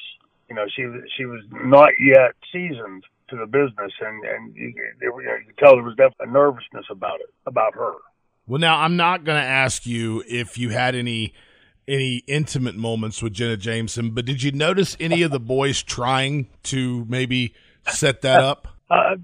You 0.49 0.57
know, 0.57 0.66
she 0.75 0.83
she 1.16 1.25
was 1.25 1.43
not 1.51 1.91
yet 2.01 2.33
seasoned 2.53 3.05
to 3.29 3.37
the 3.37 3.47
business, 3.47 3.93
and 4.01 4.25
and 4.25 4.55
you, 4.55 4.75
you, 5.01 5.09
know, 5.11 5.18
you 5.18 5.47
could 5.47 5.59
tell 5.59 5.75
there 5.75 5.83
was 5.83 5.97
definitely 5.97 6.29
a 6.29 6.33
nervousness 6.33 6.87
about 6.91 7.20
it, 7.20 7.33
about 7.47 7.75
her. 7.75 7.95
Well, 8.47 8.61
now 8.61 8.79
I'm 8.79 8.97
not 8.97 9.25
going 9.25 9.41
to 9.41 9.47
ask 9.47 9.87
you 9.87 10.25
if 10.27 10.59
you 10.59 10.70
had 10.70 10.95
any 10.95 11.33
any 11.89 12.22
intimate 12.26 12.76
moments 12.76 13.22
with 13.22 13.33
Jenna 13.33 13.57
Jameson, 13.57 14.11
but 14.11 14.24
did 14.24 14.43
you 14.43 14.53
notice 14.53 14.97
any 15.01 15.22
of 15.22 15.30
the 15.30 15.41
boys 15.41 15.83
trying 15.83 16.49
to 16.64 17.05
maybe 17.09 17.55
set 17.89 18.22
that 18.22 18.41
up? 18.41 18.68
Uh, 18.93 19.16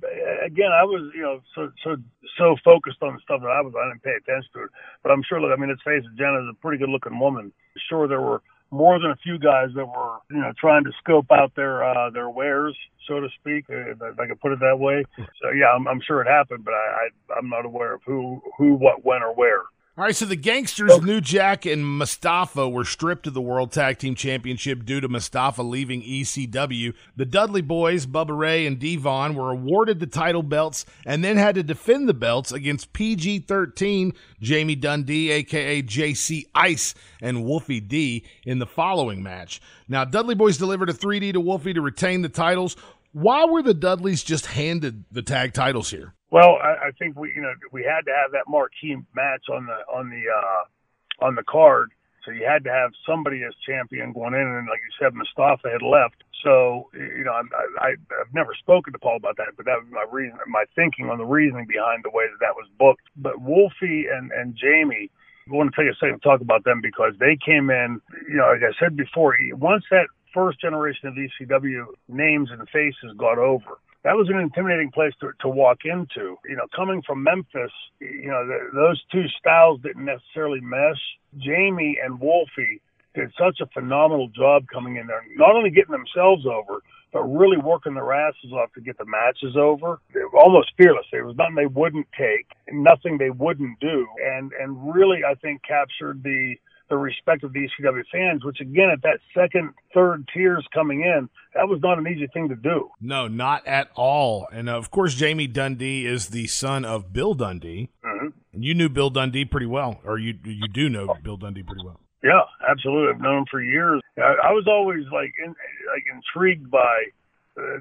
again, 0.46 0.72
I 0.72 0.82
was, 0.82 1.12
you 1.14 1.20
know, 1.20 1.42
so 1.54 1.70
so 1.84 1.96
so 2.38 2.56
focused 2.64 3.02
on 3.02 3.12
the 3.12 3.20
stuff 3.20 3.42
that 3.42 3.52
I 3.52 3.60
was, 3.60 3.74
I 3.76 3.88
didn't 3.90 4.02
pay 4.02 4.16
attention 4.16 4.48
to 4.54 4.62
it. 4.64 4.70
But 5.02 5.12
I'm 5.12 5.22
sure, 5.28 5.42
look, 5.42 5.52
I 5.52 5.60
mean, 5.60 5.68
let's 5.68 5.82
face 5.82 6.00
it, 6.00 6.16
Jenna's 6.16 6.48
a 6.50 6.54
pretty 6.54 6.78
good 6.78 6.88
looking 6.88 7.18
woman. 7.18 7.52
Sure, 7.90 8.08
there 8.08 8.22
were 8.22 8.40
more 8.70 8.98
than 8.98 9.10
a 9.10 9.16
few 9.16 9.38
guys 9.38 9.68
that 9.74 9.86
were, 9.86 10.16
you 10.30 10.40
know, 10.40 10.52
trying 10.58 10.84
to 10.84 10.90
scope 11.00 11.26
out 11.30 11.52
their 11.54 11.84
uh, 11.84 12.10
their 12.10 12.30
wares, 12.30 12.76
so 13.06 13.20
to 13.20 13.28
speak, 13.40 13.66
if 13.68 14.00
I 14.00 14.26
could 14.26 14.40
put 14.40 14.52
it 14.52 14.60
that 14.60 14.78
way. 14.78 15.04
So 15.42 15.50
yeah, 15.50 15.70
I'm, 15.74 15.86
I'm 15.86 16.00
sure 16.00 16.20
it 16.20 16.28
happened, 16.28 16.64
but 16.64 16.74
I, 16.74 17.06
I 17.06 17.38
I'm 17.38 17.48
not 17.48 17.64
aware 17.64 17.94
of 17.94 18.00
who 18.04 18.40
who 18.56 18.74
what 18.74 19.04
when 19.04 19.22
or 19.22 19.34
where. 19.34 19.62
All 19.98 20.04
right, 20.04 20.14
so 20.14 20.26
the 20.26 20.36
Gangsters, 20.36 21.02
New 21.02 21.20
Jack, 21.20 21.66
and 21.66 21.84
Mustafa 21.84 22.68
were 22.68 22.84
stripped 22.84 23.26
of 23.26 23.34
the 23.34 23.40
World 23.40 23.72
Tag 23.72 23.98
Team 23.98 24.14
Championship 24.14 24.84
due 24.84 25.00
to 25.00 25.08
Mustafa 25.08 25.60
leaving 25.60 26.02
ECW. 26.02 26.94
The 27.16 27.24
Dudley 27.24 27.62
Boys, 27.62 28.06
Bubba 28.06 28.38
Ray 28.38 28.64
and 28.64 28.78
Devon, 28.78 29.34
were 29.34 29.50
awarded 29.50 29.98
the 29.98 30.06
title 30.06 30.44
belts 30.44 30.86
and 31.04 31.24
then 31.24 31.36
had 31.36 31.56
to 31.56 31.64
defend 31.64 32.08
the 32.08 32.14
belts 32.14 32.52
against 32.52 32.92
PG 32.92 33.40
13, 33.48 34.12
Jamie 34.40 34.76
Dundee, 34.76 35.32
aka 35.32 35.82
JC 35.82 36.44
Ice, 36.54 36.94
and 37.20 37.44
Wolfie 37.44 37.80
D 37.80 38.24
in 38.44 38.60
the 38.60 38.66
following 38.66 39.20
match. 39.20 39.60
Now, 39.88 40.04
Dudley 40.04 40.36
Boys 40.36 40.58
delivered 40.58 40.90
a 40.90 40.94
3D 40.94 41.32
to 41.32 41.40
Wolfie 41.40 41.74
to 41.74 41.80
retain 41.80 42.22
the 42.22 42.28
titles. 42.28 42.76
Why 43.10 43.46
were 43.46 43.62
the 43.62 43.74
Dudleys 43.74 44.22
just 44.22 44.46
handed 44.46 45.06
the 45.10 45.22
tag 45.22 45.54
titles 45.54 45.90
here? 45.90 46.14
Well, 46.30 46.58
I, 46.62 46.88
I 46.88 46.90
think 46.98 47.16
we, 47.16 47.32
you 47.34 47.42
know, 47.42 47.52
we 47.72 47.82
had 47.82 48.02
to 48.06 48.12
have 48.12 48.32
that 48.32 48.48
marquee 48.48 48.96
match 49.14 49.46
on 49.50 49.66
the 49.66 49.78
on 49.92 50.10
the 50.10 50.24
uh, 50.28 51.26
on 51.26 51.34
the 51.34 51.44
card. 51.44 51.90
So 52.24 52.32
you 52.32 52.44
had 52.44 52.64
to 52.64 52.70
have 52.70 52.90
somebody 53.08 53.42
as 53.44 53.54
champion 53.64 54.12
going 54.12 54.34
in, 54.34 54.40
and 54.44 54.68
like 54.68 54.80
you 54.84 54.92
said, 55.00 55.14
Mustafa 55.14 55.70
had 55.70 55.80
left. 55.80 56.22
So 56.44 56.90
you 56.92 57.24
know, 57.24 57.32
I, 57.32 57.42
I, 57.80 57.88
I've 58.20 58.34
never 58.34 58.54
spoken 58.58 58.92
to 58.92 58.98
Paul 58.98 59.16
about 59.16 59.38
that, 59.38 59.56
but 59.56 59.64
that 59.64 59.80
was 59.80 59.88
my 59.90 60.04
reason, 60.10 60.36
my 60.48 60.64
thinking 60.76 61.08
on 61.08 61.16
the 61.18 61.24
reasoning 61.24 61.66
behind 61.66 62.04
the 62.04 62.10
way 62.10 62.24
that 62.28 62.40
that 62.40 62.54
was 62.54 62.68
booked. 62.78 63.08
But 63.16 63.40
Wolfie 63.40 64.06
and 64.12 64.30
and 64.32 64.54
Jamie, 64.54 65.10
I 65.48 65.54
want 65.54 65.72
to 65.72 65.80
take 65.80 65.90
a 65.90 65.96
second 65.96 66.20
to 66.20 66.28
talk 66.28 66.42
about 66.42 66.64
them 66.64 66.82
because 66.82 67.14
they 67.18 67.38
came 67.40 67.70
in. 67.70 68.02
You 68.28 68.36
know, 68.36 68.52
like 68.52 68.62
I 68.62 68.76
said 68.78 68.96
before, 68.96 69.34
once 69.52 69.84
that 69.90 70.08
first 70.34 70.60
generation 70.60 71.08
of 71.08 71.14
ECW 71.14 71.86
names 72.08 72.50
and 72.52 72.68
faces 72.68 73.16
got 73.16 73.38
over, 73.38 73.80
that 74.04 74.14
was 74.14 74.28
an 74.28 74.38
intimidating 74.38 74.90
place 74.90 75.12
to, 75.20 75.30
to 75.40 75.48
walk 75.48 75.78
into. 75.84 76.36
You 76.48 76.56
know, 76.56 76.66
coming 76.74 77.02
from 77.06 77.22
Memphis, 77.22 77.72
you 78.00 78.28
know, 78.28 78.46
the, 78.46 78.70
those 78.74 79.02
two 79.10 79.24
styles 79.38 79.80
didn't 79.82 80.04
necessarily 80.04 80.60
mesh. 80.60 81.00
Jamie 81.38 81.98
and 82.02 82.20
Wolfie 82.20 82.80
did 83.14 83.32
such 83.38 83.60
a 83.60 83.66
phenomenal 83.74 84.28
job 84.28 84.64
coming 84.72 84.96
in 84.96 85.06
there, 85.06 85.22
not 85.36 85.56
only 85.56 85.70
getting 85.70 85.92
themselves 85.92 86.46
over, 86.46 86.82
but 87.12 87.22
really 87.22 87.56
working 87.56 87.94
their 87.94 88.12
asses 88.12 88.52
off 88.52 88.72
to 88.74 88.80
get 88.80 88.98
the 88.98 89.04
matches 89.06 89.56
over. 89.56 89.98
They 90.12 90.20
were 90.20 90.38
almost 90.38 90.72
fearless. 90.76 91.06
There 91.10 91.24
was 91.24 91.36
nothing 91.36 91.54
they 91.54 91.66
wouldn't 91.66 92.06
take, 92.16 92.46
nothing 92.70 93.18
they 93.18 93.30
wouldn't 93.30 93.80
do, 93.80 94.06
and 94.22 94.52
and 94.52 94.94
really, 94.94 95.20
I 95.24 95.34
think 95.34 95.62
captured 95.66 96.22
the 96.22 96.56
the 96.88 96.96
respect 96.96 97.44
of 97.44 97.52
the 97.52 97.60
ECW 97.60 98.02
fans, 98.10 98.44
which 98.44 98.60
again, 98.60 98.90
at 98.92 99.02
that 99.02 99.20
second, 99.34 99.72
third 99.94 100.28
tiers 100.34 100.66
coming 100.72 101.02
in, 101.02 101.28
that 101.54 101.68
was 101.68 101.80
not 101.82 101.98
an 101.98 102.06
easy 102.06 102.26
thing 102.32 102.48
to 102.48 102.56
do. 102.56 102.88
No, 103.00 103.28
not 103.28 103.66
at 103.66 103.90
all. 103.94 104.46
And 104.52 104.68
uh, 104.68 104.76
of 104.76 104.90
course, 104.90 105.14
Jamie 105.14 105.46
Dundee 105.46 106.06
is 106.06 106.28
the 106.28 106.46
son 106.46 106.84
of 106.84 107.12
Bill 107.12 107.34
Dundee. 107.34 107.90
Mm-hmm. 108.04 108.28
And 108.52 108.64
you 108.64 108.74
knew 108.74 108.88
Bill 108.88 109.10
Dundee 109.10 109.44
pretty 109.44 109.66
well, 109.66 110.00
or 110.04 110.18
you 110.18 110.34
you 110.44 110.68
do 110.68 110.88
know 110.88 111.14
Bill 111.22 111.36
Dundee 111.36 111.62
pretty 111.62 111.84
well. 111.84 112.00
Yeah, 112.22 112.40
absolutely. 112.68 113.14
I've 113.14 113.20
known 113.20 113.38
him 113.38 113.44
for 113.50 113.62
years. 113.62 114.00
I, 114.16 114.48
I 114.48 114.52
was 114.52 114.66
always 114.66 115.04
like 115.12 115.32
in, 115.44 115.50
like 115.50 116.04
intrigued 116.12 116.70
by 116.70 117.04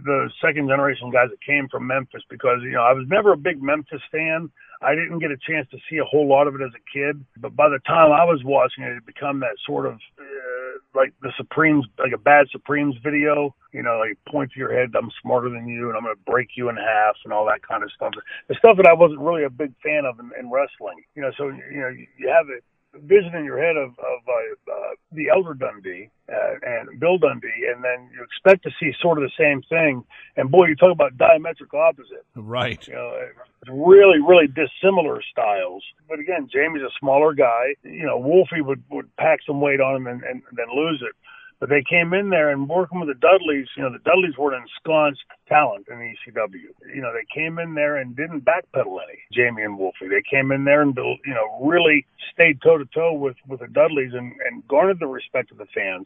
the 0.03 0.30
second 0.41 0.67
generation 0.67 1.11
guys 1.11 1.30
that 1.30 1.41
came 1.41 1.67
from 1.69 1.88
Memphis 1.88 2.23
because 2.30 2.59
you 2.63 2.71
know 2.71 2.84
I 2.84 2.93
was 2.93 3.05
never 3.07 3.34
a 3.34 3.38
big 3.38 3.61
Memphis 3.61 4.01
fan. 4.11 4.49
I 4.82 4.93
didn't 4.93 5.19
get 5.19 5.32
a 5.32 5.38
chance 5.38 5.67
to 5.71 5.78
see 5.89 5.97
a 5.97 6.05
whole 6.05 6.28
lot 6.28 6.47
of 6.47 6.55
it 6.55 6.61
as 6.61 6.71
a 6.75 6.84
kid, 6.93 7.23
but 7.38 7.55
by 7.55 7.69
the 7.69 7.80
time 7.80 8.11
I 8.11 8.25
was 8.25 8.41
watching 8.43 8.84
it, 8.84 8.97
it 8.97 9.05
become 9.05 9.39
that 9.39 9.57
sort 9.65 9.86
of 9.88 9.93
uh, 10.19 10.80
like 10.93 11.13
the 11.21 11.32
Supremes, 11.38 11.86
like 11.97 12.13
a 12.13 12.17
bad 12.17 12.47
Supremes 12.51 12.95
video. 13.03 13.55
You 13.73 13.84
know, 13.84 13.99
like 13.99 14.17
point 14.28 14.51
to 14.53 14.59
your 14.59 14.73
head, 14.73 14.93
I'm 14.97 15.11
smarter 15.21 15.49
than 15.49 15.67
you, 15.67 15.89
and 15.89 15.97
I'm 15.97 16.03
going 16.03 16.15
to 16.15 16.32
break 16.32 16.49
you 16.55 16.69
in 16.69 16.78
half, 16.78 17.15
and 17.23 17.34
all 17.34 17.45
that 17.45 17.61
kind 17.67 17.84
of 17.84 17.91
stuff. 17.91 18.13
The 18.47 18.55
stuff 18.55 18.78
that 18.78 18.88
I 18.88 18.93
wasn't 18.93 19.19
really 19.19 19.43
a 19.43 19.49
big 19.49 19.73
fan 19.84 20.05
of 20.05 20.19
in, 20.19 20.32
in 20.39 20.49
wrestling. 20.49 21.03
You 21.15 21.23
know, 21.23 21.32
so 21.38 21.49
you 21.49 21.82
know 21.82 21.89
you 21.89 22.30
have 22.30 22.49
it 22.49 22.63
vision 23.03 23.35
in 23.35 23.45
your 23.45 23.61
head 23.61 23.77
of, 23.77 23.89
of 23.99 24.19
uh, 24.27 24.71
uh, 24.71 24.91
the 25.11 25.29
elder 25.29 25.53
Dundee 25.53 26.09
uh, 26.31 26.53
and 26.61 26.99
Bill 26.99 27.17
Dundee, 27.17 27.67
and 27.73 27.83
then 27.83 28.09
you 28.13 28.23
expect 28.23 28.63
to 28.63 28.71
see 28.79 28.93
sort 29.01 29.17
of 29.17 29.23
the 29.23 29.31
same 29.37 29.61
thing. 29.63 30.03
And 30.35 30.51
boy, 30.51 30.67
you 30.67 30.75
talk 30.75 30.91
about 30.91 31.17
diametric 31.17 31.73
opposite. 31.73 32.25
Right. 32.35 32.85
You 32.87 32.93
know, 32.93 33.27
really, 33.69 34.19
really 34.19 34.47
dissimilar 34.47 35.21
styles. 35.31 35.83
But 36.09 36.19
again, 36.19 36.49
Jamie's 36.51 36.83
a 36.83 36.91
smaller 36.99 37.33
guy. 37.33 37.75
You 37.83 38.05
know, 38.05 38.17
Wolfie 38.17 38.61
would, 38.61 38.83
would 38.89 39.15
pack 39.17 39.39
some 39.45 39.61
weight 39.61 39.81
on 39.81 39.95
him 39.95 40.07
and, 40.07 40.23
and, 40.23 40.41
and 40.49 40.57
then 40.57 40.67
lose 40.73 41.03
it. 41.07 41.15
But 41.59 41.69
they 41.69 41.83
came 41.89 42.13
in 42.13 42.29
there 42.29 42.51
and 42.51 42.69
working 42.69 42.99
with 42.99 43.09
the 43.09 43.15
Dudleys, 43.15 43.67
you 43.75 43.81
know, 43.81 43.91
the 43.91 44.03
Dudleys 44.05 44.37
were 44.37 44.53
an 44.53 44.61
ensconced 44.61 45.23
talent 45.47 45.87
in 45.89 45.97
ECW. 45.97 46.69
You 46.93 47.01
know, 47.01 47.11
they 47.11 47.25
came 47.33 47.57
in 47.57 47.73
there 47.73 47.97
and 47.97 48.15
didn't 48.15 48.45
backpedal 48.45 48.99
any, 49.01 49.19
Jamie 49.33 49.63
and 49.63 49.77
Wolfie. 49.77 50.07
They 50.07 50.21
came 50.29 50.51
in 50.51 50.65
there 50.65 50.83
and, 50.83 50.95
you 50.95 51.33
know, 51.33 51.65
really 51.65 52.05
stayed 52.31 52.61
toe 52.61 52.77
to 52.77 52.85
toe 52.93 53.13
with, 53.13 53.37
with 53.47 53.61
the 53.61 53.67
Dudleys 53.67 54.13
and, 54.13 54.33
and 54.45 54.67
garnered 54.67 54.99
the 54.99 55.07
respect 55.07 55.51
of 55.51 55.57
the 55.57 55.65
fans 55.73 56.05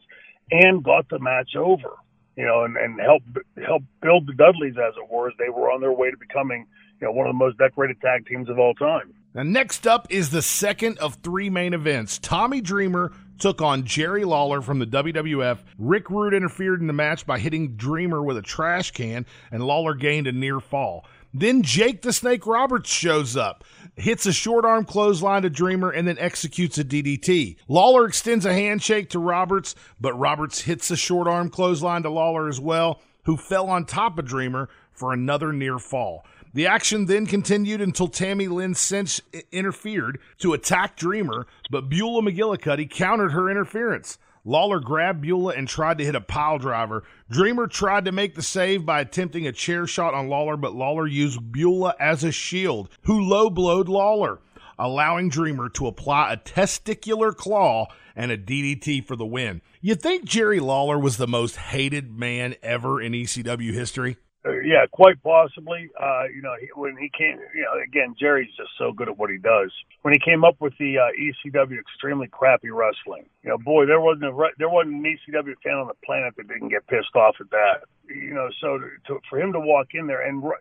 and 0.50 0.82
got 0.82 1.08
the 1.10 1.18
match 1.18 1.54
over, 1.54 1.96
you 2.36 2.46
know, 2.46 2.64
and, 2.64 2.78
and 2.78 2.98
helped, 2.98 3.26
help 3.66 3.82
build 4.00 4.26
the 4.26 4.34
Dudleys, 4.34 4.76
as 4.78 4.94
it 4.96 5.12
were, 5.12 5.28
as 5.28 5.34
they 5.38 5.50
were 5.50 5.70
on 5.70 5.82
their 5.82 5.92
way 5.92 6.10
to 6.10 6.16
becoming, 6.16 6.66
you 6.98 7.06
know, 7.06 7.12
one 7.12 7.26
of 7.26 7.34
the 7.34 7.38
most 7.38 7.58
decorated 7.58 8.00
tag 8.00 8.26
teams 8.26 8.48
of 8.48 8.58
all 8.58 8.72
time. 8.74 9.12
Now, 9.34 9.44
next 9.44 9.86
up 9.86 10.08
is 10.10 10.30
the 10.30 10.42
second 10.42 10.98
of 10.98 11.14
three 11.16 11.48
main 11.48 11.72
events 11.72 12.18
Tommy 12.18 12.60
Dreamer 12.60 13.12
took 13.38 13.62
on 13.62 13.84
Jerry 13.84 14.24
Lawler 14.24 14.60
from 14.60 14.78
the 14.78 14.86
WWF. 14.86 15.58
Rick 15.78 16.10
Rude 16.10 16.34
interfered 16.34 16.80
in 16.80 16.86
the 16.86 16.92
match 16.92 17.26
by 17.26 17.38
hitting 17.38 17.76
Dreamer 17.76 18.22
with 18.22 18.36
a 18.36 18.42
trash 18.42 18.90
can, 18.90 19.24
and 19.50 19.64
Lawler 19.64 19.94
gained 19.94 20.26
a 20.26 20.32
near 20.32 20.60
fall. 20.60 21.06
Then 21.32 21.62
Jake 21.62 22.02
the 22.02 22.12
Snake 22.12 22.46
Roberts 22.46 22.90
shows 22.90 23.34
up, 23.34 23.64
hits 23.96 24.26
a 24.26 24.34
short 24.34 24.66
arm 24.66 24.84
clothesline 24.84 25.42
to 25.42 25.50
Dreamer, 25.50 25.90
and 25.90 26.06
then 26.06 26.18
executes 26.18 26.76
a 26.76 26.84
DDT. 26.84 27.56
Lawler 27.68 28.04
extends 28.04 28.44
a 28.44 28.52
handshake 28.52 29.08
to 29.10 29.18
Roberts, 29.18 29.74
but 29.98 30.12
Roberts 30.12 30.60
hits 30.60 30.90
a 30.90 30.96
short 30.96 31.26
arm 31.26 31.48
clothesline 31.48 32.02
to 32.02 32.10
Lawler 32.10 32.48
as 32.48 32.60
well, 32.60 33.00
who 33.24 33.38
fell 33.38 33.70
on 33.70 33.86
top 33.86 34.18
of 34.18 34.26
Dreamer 34.26 34.68
for 34.92 35.14
another 35.14 35.54
near 35.54 35.78
fall. 35.78 36.26
The 36.54 36.66
action 36.66 37.06
then 37.06 37.24
continued 37.24 37.80
until 37.80 38.08
Tammy 38.08 38.46
Lynn 38.46 38.74
Sytch 38.74 39.22
interfered 39.52 40.18
to 40.38 40.52
attack 40.52 40.96
Dreamer, 40.96 41.46
but 41.70 41.88
Beulah 41.88 42.22
McGillicuddy 42.22 42.90
countered 42.90 43.32
her 43.32 43.50
interference. 43.50 44.18
Lawler 44.44 44.80
grabbed 44.80 45.22
Beulah 45.22 45.54
and 45.54 45.66
tried 45.66 45.96
to 45.98 46.04
hit 46.04 46.14
a 46.14 46.20
pile 46.20 46.58
driver. 46.58 47.04
Dreamer 47.30 47.68
tried 47.68 48.04
to 48.04 48.12
make 48.12 48.34
the 48.34 48.42
save 48.42 48.84
by 48.84 49.00
attempting 49.00 49.46
a 49.46 49.52
chair 49.52 49.86
shot 49.86 50.12
on 50.12 50.28
Lawler, 50.28 50.58
but 50.58 50.74
Lawler 50.74 51.06
used 51.06 51.52
Beulah 51.52 51.94
as 51.98 52.22
a 52.22 52.32
shield, 52.32 52.90
who 53.02 53.20
low 53.20 53.48
blowed 53.48 53.88
Lawler, 53.88 54.40
allowing 54.78 55.30
Dreamer 55.30 55.70
to 55.70 55.86
apply 55.86 56.32
a 56.32 56.36
testicular 56.36 57.34
claw 57.34 57.86
and 58.14 58.30
a 58.30 58.36
DDT 58.36 59.06
for 59.06 59.16
the 59.16 59.24
win. 59.24 59.62
You 59.80 59.94
think 59.94 60.24
Jerry 60.24 60.60
Lawler 60.60 60.98
was 60.98 61.16
the 61.16 61.28
most 61.28 61.56
hated 61.56 62.18
man 62.18 62.56
ever 62.62 63.00
in 63.00 63.12
ECW 63.12 63.72
history? 63.72 64.18
Yeah, 64.44 64.86
quite 64.90 65.22
possibly. 65.22 65.88
Uh, 66.00 66.24
you 66.34 66.42
know, 66.42 66.54
he, 66.60 66.66
when 66.74 66.96
he 66.96 67.10
came, 67.16 67.38
you 67.54 67.62
know, 67.62 67.78
again, 67.80 68.16
Jerry's 68.18 68.50
just 68.56 68.70
so 68.76 68.90
good 68.92 69.08
at 69.08 69.16
what 69.16 69.30
he 69.30 69.38
does. 69.38 69.70
When 70.02 70.12
he 70.14 70.18
came 70.18 70.44
up 70.44 70.56
with 70.60 70.72
the 70.80 70.98
uh, 70.98 71.10
ECW 71.14 71.78
extremely 71.78 72.26
crappy 72.26 72.70
wrestling, 72.70 73.26
you 73.44 73.50
know, 73.50 73.58
boy, 73.58 73.86
there 73.86 74.00
wasn't 74.00 74.24
a 74.24 74.48
there 74.58 74.68
wasn't 74.68 74.96
an 74.96 75.04
ECW 75.04 75.54
fan 75.62 75.74
on 75.74 75.86
the 75.86 75.94
planet 76.04 76.34
that 76.36 76.48
didn't 76.48 76.70
get 76.70 76.86
pissed 76.88 77.14
off 77.14 77.36
at 77.40 77.50
that. 77.50 77.86
You 78.08 78.34
know, 78.34 78.48
so 78.60 78.78
to, 78.78 78.88
to, 79.06 79.20
for 79.30 79.38
him 79.40 79.52
to 79.52 79.60
walk 79.60 79.88
in 79.94 80.08
there 80.08 80.26
and 80.26 80.42
re- 80.42 80.58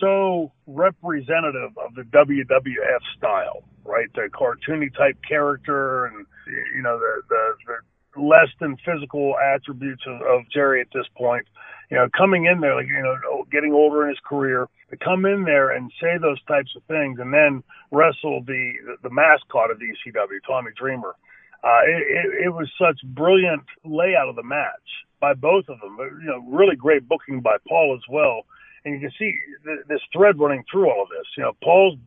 so 0.00 0.50
representative 0.66 1.78
of 1.78 1.94
the 1.94 2.02
WWF 2.02 3.02
style, 3.16 3.62
right? 3.84 4.08
The 4.14 4.30
cartoony 4.34 4.92
type 4.96 5.16
character 5.28 6.06
and 6.06 6.26
you 6.74 6.82
know 6.82 6.98
the 6.98 7.22
the, 7.28 7.54
the 8.16 8.20
less 8.20 8.48
than 8.60 8.76
physical 8.84 9.36
attributes 9.38 10.02
of, 10.08 10.20
of 10.22 10.42
Jerry 10.52 10.80
at 10.80 10.88
this 10.92 11.06
point 11.16 11.46
you 11.92 11.98
know, 11.98 12.08
coming 12.16 12.46
in 12.46 12.60
there, 12.60 12.74
like, 12.74 12.88
you 12.88 13.02
know, 13.02 13.44
getting 13.52 13.74
older 13.74 14.04
in 14.04 14.08
his 14.08 14.18
career, 14.24 14.66
to 14.88 14.96
come 14.96 15.26
in 15.26 15.44
there 15.44 15.68
and 15.72 15.92
say 16.00 16.16
those 16.16 16.42
types 16.44 16.70
of 16.74 16.82
things 16.84 17.18
and 17.20 17.34
then 17.34 17.62
wrestle 17.90 18.42
the, 18.46 18.72
the 19.02 19.10
mascot 19.10 19.70
of 19.70 19.78
the 19.78 19.84
ECW, 19.84 20.40
Tommy 20.46 20.70
Dreamer. 20.74 21.14
Uh, 21.62 21.84
it, 21.84 22.02
it, 22.08 22.44
it 22.46 22.48
was 22.48 22.66
such 22.80 22.98
brilliant 23.12 23.64
layout 23.84 24.30
of 24.30 24.36
the 24.36 24.42
match 24.42 24.88
by 25.20 25.34
both 25.34 25.68
of 25.68 25.80
them. 25.80 25.98
You 26.24 26.28
know, 26.28 26.42
really 26.48 26.76
great 26.76 27.06
booking 27.06 27.40
by 27.40 27.56
Paul 27.68 27.94
as 27.94 28.08
well. 28.08 28.46
And 28.86 28.94
you 28.94 29.00
can 29.00 29.12
see 29.18 29.36
th- 29.62 29.84
this 29.86 30.00
thread 30.16 30.40
running 30.40 30.64
through 30.72 30.90
all 30.90 31.02
of 31.02 31.10
this. 31.10 31.28
You 31.36 31.42
know, 31.42 31.52
Paul's, 31.62 31.98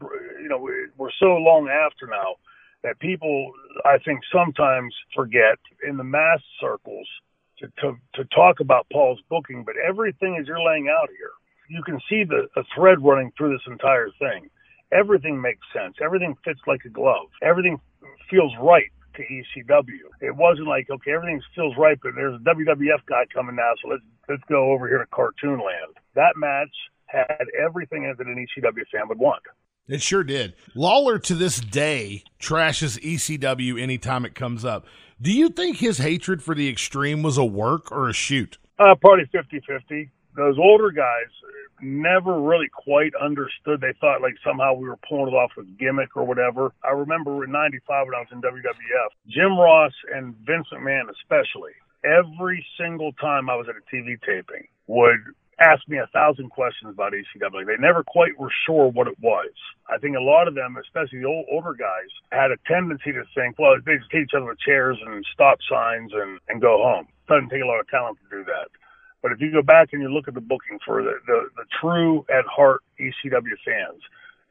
you 0.42 0.50
know, 0.50 0.68
we're 0.98 1.14
so 1.20 1.38
long 1.38 1.70
after 1.70 2.08
now 2.08 2.38
that 2.82 2.98
people, 2.98 3.52
I 3.86 4.00
think, 4.04 4.22
sometimes 4.34 4.96
forget 5.16 5.60
in 5.88 5.98
the 5.98 6.04
mass 6.04 6.40
circles 6.60 7.08
to, 7.60 7.68
to, 7.82 7.98
to 8.16 8.26
talk 8.26 8.60
about 8.60 8.88
Paul's 8.92 9.20
booking, 9.30 9.64
but 9.64 9.76
everything 9.78 10.38
as 10.40 10.48
you're 10.48 10.64
laying 10.64 10.90
out 10.90 11.10
here, 11.18 11.32
you 11.70 11.82
can 11.84 12.00
see 12.10 12.24
the 12.24 12.48
a 12.56 12.64
thread 12.76 13.04
running 13.04 13.32
through 13.38 13.54
this 13.54 13.66
entire 13.68 14.10
thing. 14.20 14.50
Everything 14.92 15.42
makes 15.42 15.66
sense. 15.74 15.96
Everything 16.04 16.36
fits 16.44 16.60
like 16.68 16.82
a 16.86 16.90
glove. 16.90 17.28
Everything 17.42 17.80
feels 18.30 18.52
right 18.62 18.92
to 19.16 19.24
ECW. 19.24 20.06
It 20.22 20.36
wasn't 20.36 20.68
like 20.68 20.90
okay, 20.90 21.12
everything 21.12 21.42
feels 21.56 21.76
right, 21.78 21.98
but 22.02 22.12
there's 22.16 22.36
a 22.36 22.44
WWF 22.44 23.06
guy 23.08 23.26
coming 23.34 23.56
now, 23.56 23.72
so 23.82 23.90
let's 23.90 24.04
let's 24.30 24.44
go 24.48 24.72
over 24.72 24.88
here 24.88 25.00
to 25.00 25.06
Cartoon 25.08 25.58
Land. 25.58 25.98
That 26.14 26.34
match 26.38 26.74
had 27.08 27.48
everything 27.60 28.04
in 28.04 28.16
that 28.18 28.28
an 28.28 28.36
ECW 28.36 28.84
fan 28.92 29.08
would 29.08 29.20
want. 29.20 29.42
It 29.88 30.02
sure 30.02 30.24
did. 30.24 30.56
Lawler 30.74 31.20
to 31.20 31.36
this 31.36 31.60
day 31.60 32.24
trashes 32.40 33.00
ECW 33.02 33.80
anytime 33.80 34.26
it 34.26 34.34
comes 34.34 34.66
up. 34.66 34.86
Do 35.22 35.32
you 35.32 35.50
think 35.50 35.78
his 35.78 36.00
hatred 36.00 36.42
for 36.42 36.56
the 36.56 36.68
extreme 36.68 37.22
was 37.22 37.38
a 37.38 37.46
work 37.46 37.92
or 37.92 38.10
a 38.10 38.14
shoot? 38.14 38.58
Uh, 38.80 38.96
probably 38.96 39.26
50 39.32 39.62
50. 39.66 40.10
Those 40.36 40.58
older 40.58 40.92
guys 40.92 41.30
never 41.82 42.42
really 42.42 42.68
quite 42.70 43.14
understood. 43.16 43.80
They 43.80 43.94
thought 44.02 44.22
like 44.22 44.36
somehow 44.44 44.74
we 44.74 44.90
were 44.90 44.98
pulling 45.08 45.34
it 45.34 45.36
off 45.36 45.52
with 45.56 45.78
gimmick 45.78 46.18
or 46.18 46.26
whatever. 46.26 46.74
I 46.84 46.92
remember 46.92 47.44
in 47.44 47.52
95 47.52 48.08
when 48.08 48.16
I 48.16 48.20
was 48.20 48.28
in 48.32 48.42
WWF, 48.42 49.10
Jim 49.28 49.58
Ross 49.58 49.94
and 50.14 50.36
Vince 50.46 50.68
McMahon 50.74 51.10
especially, 51.12 51.74
every 52.04 52.66
single 52.80 53.14
time 53.14 53.50
I 53.50 53.56
was 53.56 53.68
at 53.70 53.76
a 53.76 53.96
TV 53.96 54.20
taping 54.22 54.68
would 54.88 55.20
asked 55.60 55.88
me 55.88 55.98
a 55.98 56.08
thousand 56.08 56.50
questions 56.50 56.94
about 56.94 57.14
ECW. 57.14 57.66
They 57.66 57.78
never 57.80 58.04
quite 58.04 58.38
were 58.38 58.52
sure 58.66 58.92
what 58.92 59.08
it 59.08 59.18
was. 59.22 59.52
I 59.90 59.98
think 59.98 60.18
a 60.18 60.22
lot 60.22 60.48
of 60.48 60.56
them, 60.56 60.78
especially 60.78 61.20
the 61.20 61.26
old, 61.26 61.46
older 61.50 61.74
guys, 61.74 62.12
had 62.32 62.52
a 62.52 62.58
tendency 62.68 63.14
to 63.14 63.24
think, 63.34 63.58
well, 63.58 63.76
they 63.86 63.98
just 63.98 64.12
hit 64.12 64.24
each 64.24 64.36
other 64.36 64.46
with 64.46 64.60
chairs 64.60 64.98
and 65.06 65.26
stop 65.34 65.60
signs 65.70 66.12
and, 66.14 66.40
and 66.50 66.62
go 66.62 66.84
home. 66.84 67.08
Doesn't 67.28 67.50
take 67.50 67.64
a 67.64 67.68
lot 67.68 67.80
of 67.80 67.88
talent 67.88 68.18
to 68.24 68.38
do 68.38 68.44
that. 68.46 68.68
But 69.22 69.32
if 69.32 69.42
you 69.42 69.52
go 69.52 69.62
back 69.62 69.90
and 69.94 70.02
you 70.02 70.10
look 70.10 70.28
at 70.28 70.34
the 70.34 70.42
booking 70.42 70.80
for 70.86 71.02
the, 71.02 71.14
the, 71.26 71.50
the 71.56 71.66
true 71.82 72.26
at 72.30 72.46
heart 72.46 72.82
ECW 73.00 73.58
fans, 73.66 74.02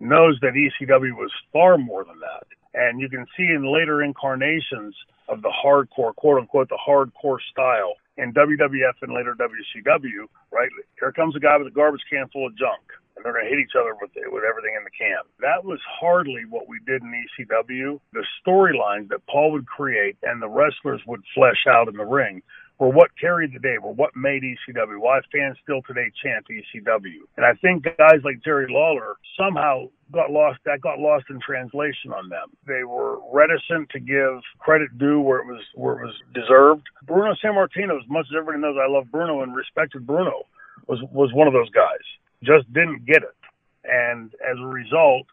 knows 0.01 0.39
that 0.41 0.55
ECW 0.55 1.13
was 1.13 1.31
far 1.53 1.79
more 1.79 2.05
than 2.05 2.19
that. 2.21 2.47
And 2.75 3.01
you 3.01 3.09
can 3.09 3.27
see 3.37 3.45
in 3.45 3.73
later 3.73 4.03
incarnations 4.03 4.97
of 5.29 5.43
the 5.43 5.53
hardcore, 5.65 6.15
quote 6.17 6.41
unquote, 6.41 6.69
the 6.69 6.79
hardcore 6.85 7.39
style, 7.53 7.95
in 8.17 8.33
WWF 8.33 8.95
and 9.03 9.13
later 9.13 9.35
WCW, 9.35 10.27
right? 10.53 10.71
Here 10.99 11.13
comes 11.13 11.37
a 11.37 11.41
guy 11.41 11.57
with 11.57 11.69
a 11.69 11.71
garbage 11.71 12.03
can 12.09 12.29
full 12.33 12.47
of 12.47 12.57
junk, 12.57 12.83
and 13.17 13.25
they're 13.25 13.33
going 13.33 13.45
to 13.45 13.51
hit 13.51 13.59
each 13.59 13.75
other 13.79 13.95
with 14.01 14.11
with 14.15 14.45
everything 14.45 14.75
in 14.77 14.85
the 14.85 14.95
can. 14.97 15.23
That 15.41 15.65
was 15.65 15.81
hardly 16.01 16.45
what 16.49 16.69
we 16.69 16.79
did 16.87 17.03
in 17.03 17.13
ECW. 17.13 18.01
The 18.13 18.25
storylines 18.47 19.09
that 19.09 19.27
Paul 19.27 19.53
would 19.53 19.67
create 19.67 20.17
and 20.23 20.41
the 20.41 20.49
wrestlers 20.49 21.01
would 21.07 21.23
flesh 21.35 21.67
out 21.69 21.89
in 21.89 21.97
the 21.97 22.05
ring 22.05 22.43
were 22.79 22.89
what 22.89 23.11
carried 23.21 23.55
the 23.55 23.61
day, 23.61 23.79
were 23.81 23.93
what 23.93 24.17
made 24.17 24.43
ECW, 24.43 24.99
why 24.99 25.21
fans 25.33 25.57
still 25.63 25.83
today 25.83 26.11
chant 26.23 26.47
ECW. 26.51 27.23
And 27.37 27.47
I 27.47 27.55
think 27.55 27.85
guys 27.85 28.21
like 28.25 28.43
Jerry 28.45 28.67
Lawler 28.69 29.17
somehow 29.39 29.91
got 30.15 30.31
lost, 30.31 30.61
that 30.65 30.81
got 30.81 30.99
lost 30.99 31.27
in 31.31 31.41
translation 31.41 32.13
on 32.13 32.29
them. 32.29 32.49
They 32.67 32.85
were 32.85 33.19
reticent 33.33 33.91
to 33.91 34.01
give 34.01 34.41
credit 34.59 34.97
due 34.99 35.21
where 35.21 35.41
it 35.41 35.47
was, 35.47 35.63
where 35.75 36.01
it 36.01 36.07
was 36.07 36.15
deserved. 36.35 36.87
Bruno 37.07 37.35
Sammartino, 37.43 38.01
as 38.01 38.09
much 38.09 38.27
as 38.31 38.37
everybody 38.37 38.63
knows 38.63 38.77
I 38.81 38.91
love 38.91 39.11
Bruno 39.11 39.43
and 39.43 39.55
respected 39.55 40.07
Bruno, 40.07 40.45
was, 40.87 41.01
was 41.13 41.33
one 41.33 41.47
of 41.47 41.53
those 41.53 41.71
guys. 41.71 42.05
Just 42.43 42.73
didn't 42.73 43.07
get 43.07 43.23
it. 43.23 43.37
And 43.85 44.33
as 44.41 44.57
a 44.59 44.67
result, 44.67 45.27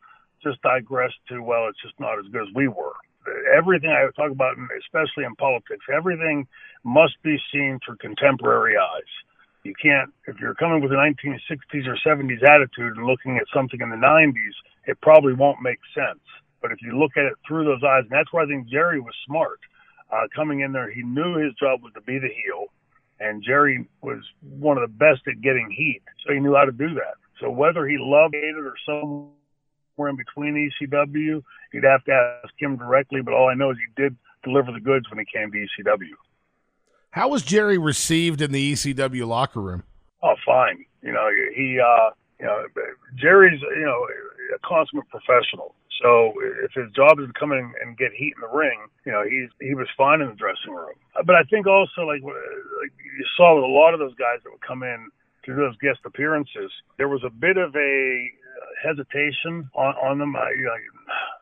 just 0.43 0.61
digressed 0.61 1.19
to, 1.29 1.41
well, 1.41 1.67
it's 1.69 1.81
just 1.81 1.99
not 1.99 2.19
as 2.19 2.25
good 2.31 2.47
as 2.47 2.53
we 2.53 2.67
were 2.67 2.93
everything 3.55 3.89
I 3.89 4.09
talk 4.15 4.31
about, 4.31 4.55
especially 4.79 5.25
in 5.25 5.35
politics, 5.35 5.85
everything 5.93 6.47
must 6.83 7.21
be 7.23 7.37
seen 7.51 7.79
through 7.85 7.97
contemporary 7.97 8.75
eyes. 8.77 9.11
You 9.63 9.73
can't, 9.79 10.11
if 10.25 10.39
you're 10.39 10.55
coming 10.55 10.81
with 10.81 10.91
a 10.91 10.95
1960s 10.95 11.85
or 11.87 11.97
70s 12.05 12.41
attitude 12.43 12.97
and 12.97 13.05
looking 13.05 13.37
at 13.37 13.45
something 13.53 13.79
in 13.79 13.89
the 13.89 13.95
90s, 13.95 14.57
it 14.85 14.99
probably 15.01 15.33
won't 15.33 15.61
make 15.61 15.79
sense. 15.95 16.21
But 16.61 16.71
if 16.71 16.81
you 16.81 16.97
look 16.97 17.11
at 17.17 17.25
it 17.25 17.33
through 17.47 17.65
those 17.65 17.83
eyes, 17.83 18.03
and 18.03 18.11
that's 18.11 18.31
why 18.31 18.43
I 18.43 18.45
think 18.45 18.67
Jerry 18.67 18.99
was 18.99 19.13
smart. 19.25 19.59
Uh, 20.11 20.27
coming 20.35 20.59
in 20.59 20.73
there, 20.73 20.91
he 20.91 21.03
knew 21.03 21.37
his 21.37 21.53
job 21.55 21.81
was 21.81 21.93
to 21.93 22.01
be 22.01 22.19
the 22.19 22.27
heel, 22.27 22.65
and 23.19 23.43
Jerry 23.43 23.87
was 24.01 24.19
one 24.41 24.77
of 24.77 24.83
the 24.83 24.93
best 24.93 25.21
at 25.27 25.41
getting 25.41 25.69
heat, 25.71 26.01
so 26.25 26.33
he 26.33 26.39
knew 26.39 26.55
how 26.55 26.65
to 26.65 26.71
do 26.71 26.93
that. 26.95 27.15
So 27.39 27.49
whether 27.49 27.87
he 27.87 27.97
loved 27.97 28.35
it 28.35 28.55
or 28.57 28.73
somewhere 28.85 29.31
in 30.09 30.15
between 30.15 30.71
ECW. 30.81 31.43
You'd 31.73 31.83
have 31.83 32.03
to 32.05 32.39
ask 32.43 32.53
him 32.57 32.77
directly, 32.77 33.21
but 33.21 33.33
all 33.33 33.49
I 33.49 33.53
know 33.53 33.71
is 33.71 33.77
he 33.77 34.01
did 34.01 34.15
deliver 34.43 34.71
the 34.71 34.79
goods 34.79 35.09
when 35.09 35.19
he 35.19 35.25
came 35.25 35.51
to 35.51 35.57
ECW. 35.57 36.13
How 37.11 37.27
was 37.27 37.43
Jerry 37.43 37.77
received 37.77 38.41
in 38.41 38.51
the 38.51 38.73
ECW 38.73 39.27
locker 39.27 39.61
room? 39.61 39.83
Oh, 40.23 40.35
fine. 40.45 40.85
You 41.01 41.11
know, 41.11 41.29
he, 41.55 41.79
uh, 41.79 42.11
you 42.39 42.45
know, 42.45 42.63
Jerry's, 43.15 43.61
you 43.61 43.85
know, 43.85 44.05
a 44.51 44.59
consummate 44.67 45.09
professional. 45.09 45.75
So 46.01 46.33
if 46.65 46.73
his 46.73 46.91
job 46.95 47.19
is 47.19 47.27
to 47.27 47.33
come 47.37 47.51
in 47.51 47.73
and 47.81 47.97
get 47.97 48.11
heat 48.11 48.33
in 48.35 48.41
the 48.41 48.49
ring, 48.49 48.89
you 49.05 49.11
know, 49.11 49.23
he's 49.23 49.49
he 49.61 49.75
was 49.75 49.87
fine 49.95 50.21
in 50.21 50.29
the 50.29 50.35
dressing 50.35 50.73
room. 50.73 50.97
Uh, 51.15 51.23
but 51.23 51.35
I 51.35 51.43
think 51.43 51.67
also 51.67 52.01
like 52.01 52.23
like 52.23 52.93
you 52.97 53.25
saw 53.37 53.55
with 53.55 53.63
a 53.63 53.73
lot 53.73 53.93
of 53.93 53.99
those 53.99 54.15
guys 54.15 54.41
that 54.43 54.49
would 54.49 54.65
come 54.65 54.83
in 54.83 55.09
to 55.45 55.53
do 55.53 55.55
those 55.55 55.77
guest 55.77 55.99
appearances, 56.05 56.71
there 56.97 57.07
was 57.07 57.23
a 57.23 57.29
bit 57.29 57.57
of 57.57 57.75
a 57.75 57.77
uh, 57.77 58.65
hesitation 58.81 59.69
on, 59.73 59.93
on 60.01 60.17
them. 60.17 60.35
I, 60.35 60.49
you 60.57 60.65
know, 60.65 60.77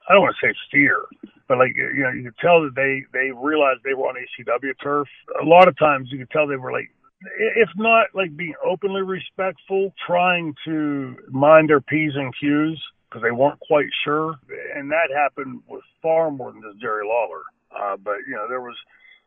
I 0.10 0.14
don't 0.14 0.24
want 0.24 0.36
to 0.40 0.48
say 0.48 0.54
fear, 0.72 1.06
but 1.48 1.58
like 1.58 1.76
you 1.76 2.04
know, 2.04 2.12
you 2.12 2.24
could 2.24 2.40
tell 2.40 2.62
that 2.64 2.76
they 2.76 3.08
they 3.16 3.32
realized 3.32 3.80
they 3.84 3.94
were 3.94 4.12
on 4.12 4.16
ECW 4.16 4.76
turf. 4.84 5.08
A 5.42 5.46
lot 5.46 5.68
of 5.68 5.78
times, 5.78 6.10
you 6.12 6.20
could 6.20 6.32
tell 6.32 6.48
they 6.48 6.58
were 6.58 6.74
like, 6.74 6.92
if 7.56 7.70
not 7.78 8.08
like 8.14 8.36
being 8.36 8.56
openly 8.66 9.04
respectful, 9.04 9.94
trying 10.06 10.54
to 10.66 11.16
mind 11.30 11.70
their 11.70 11.82
p's 11.82 12.12
and 12.16 12.34
q's 12.36 12.80
because 13.10 13.24
they 13.24 13.32
weren't 13.32 13.60
quite 13.60 13.90
sure. 14.04 14.38
And 14.76 14.92
that 14.92 15.10
happened 15.14 15.62
with 15.68 15.82
far 16.02 16.30
more 16.30 16.52
than 16.52 16.62
just 16.62 16.80
Jerry 16.80 17.06
Lawler. 17.06 17.42
Uh, 17.74 17.98
but 17.98 18.22
you 18.28 18.36
know, 18.36 18.48
there 18.48 18.62
was 18.62 18.76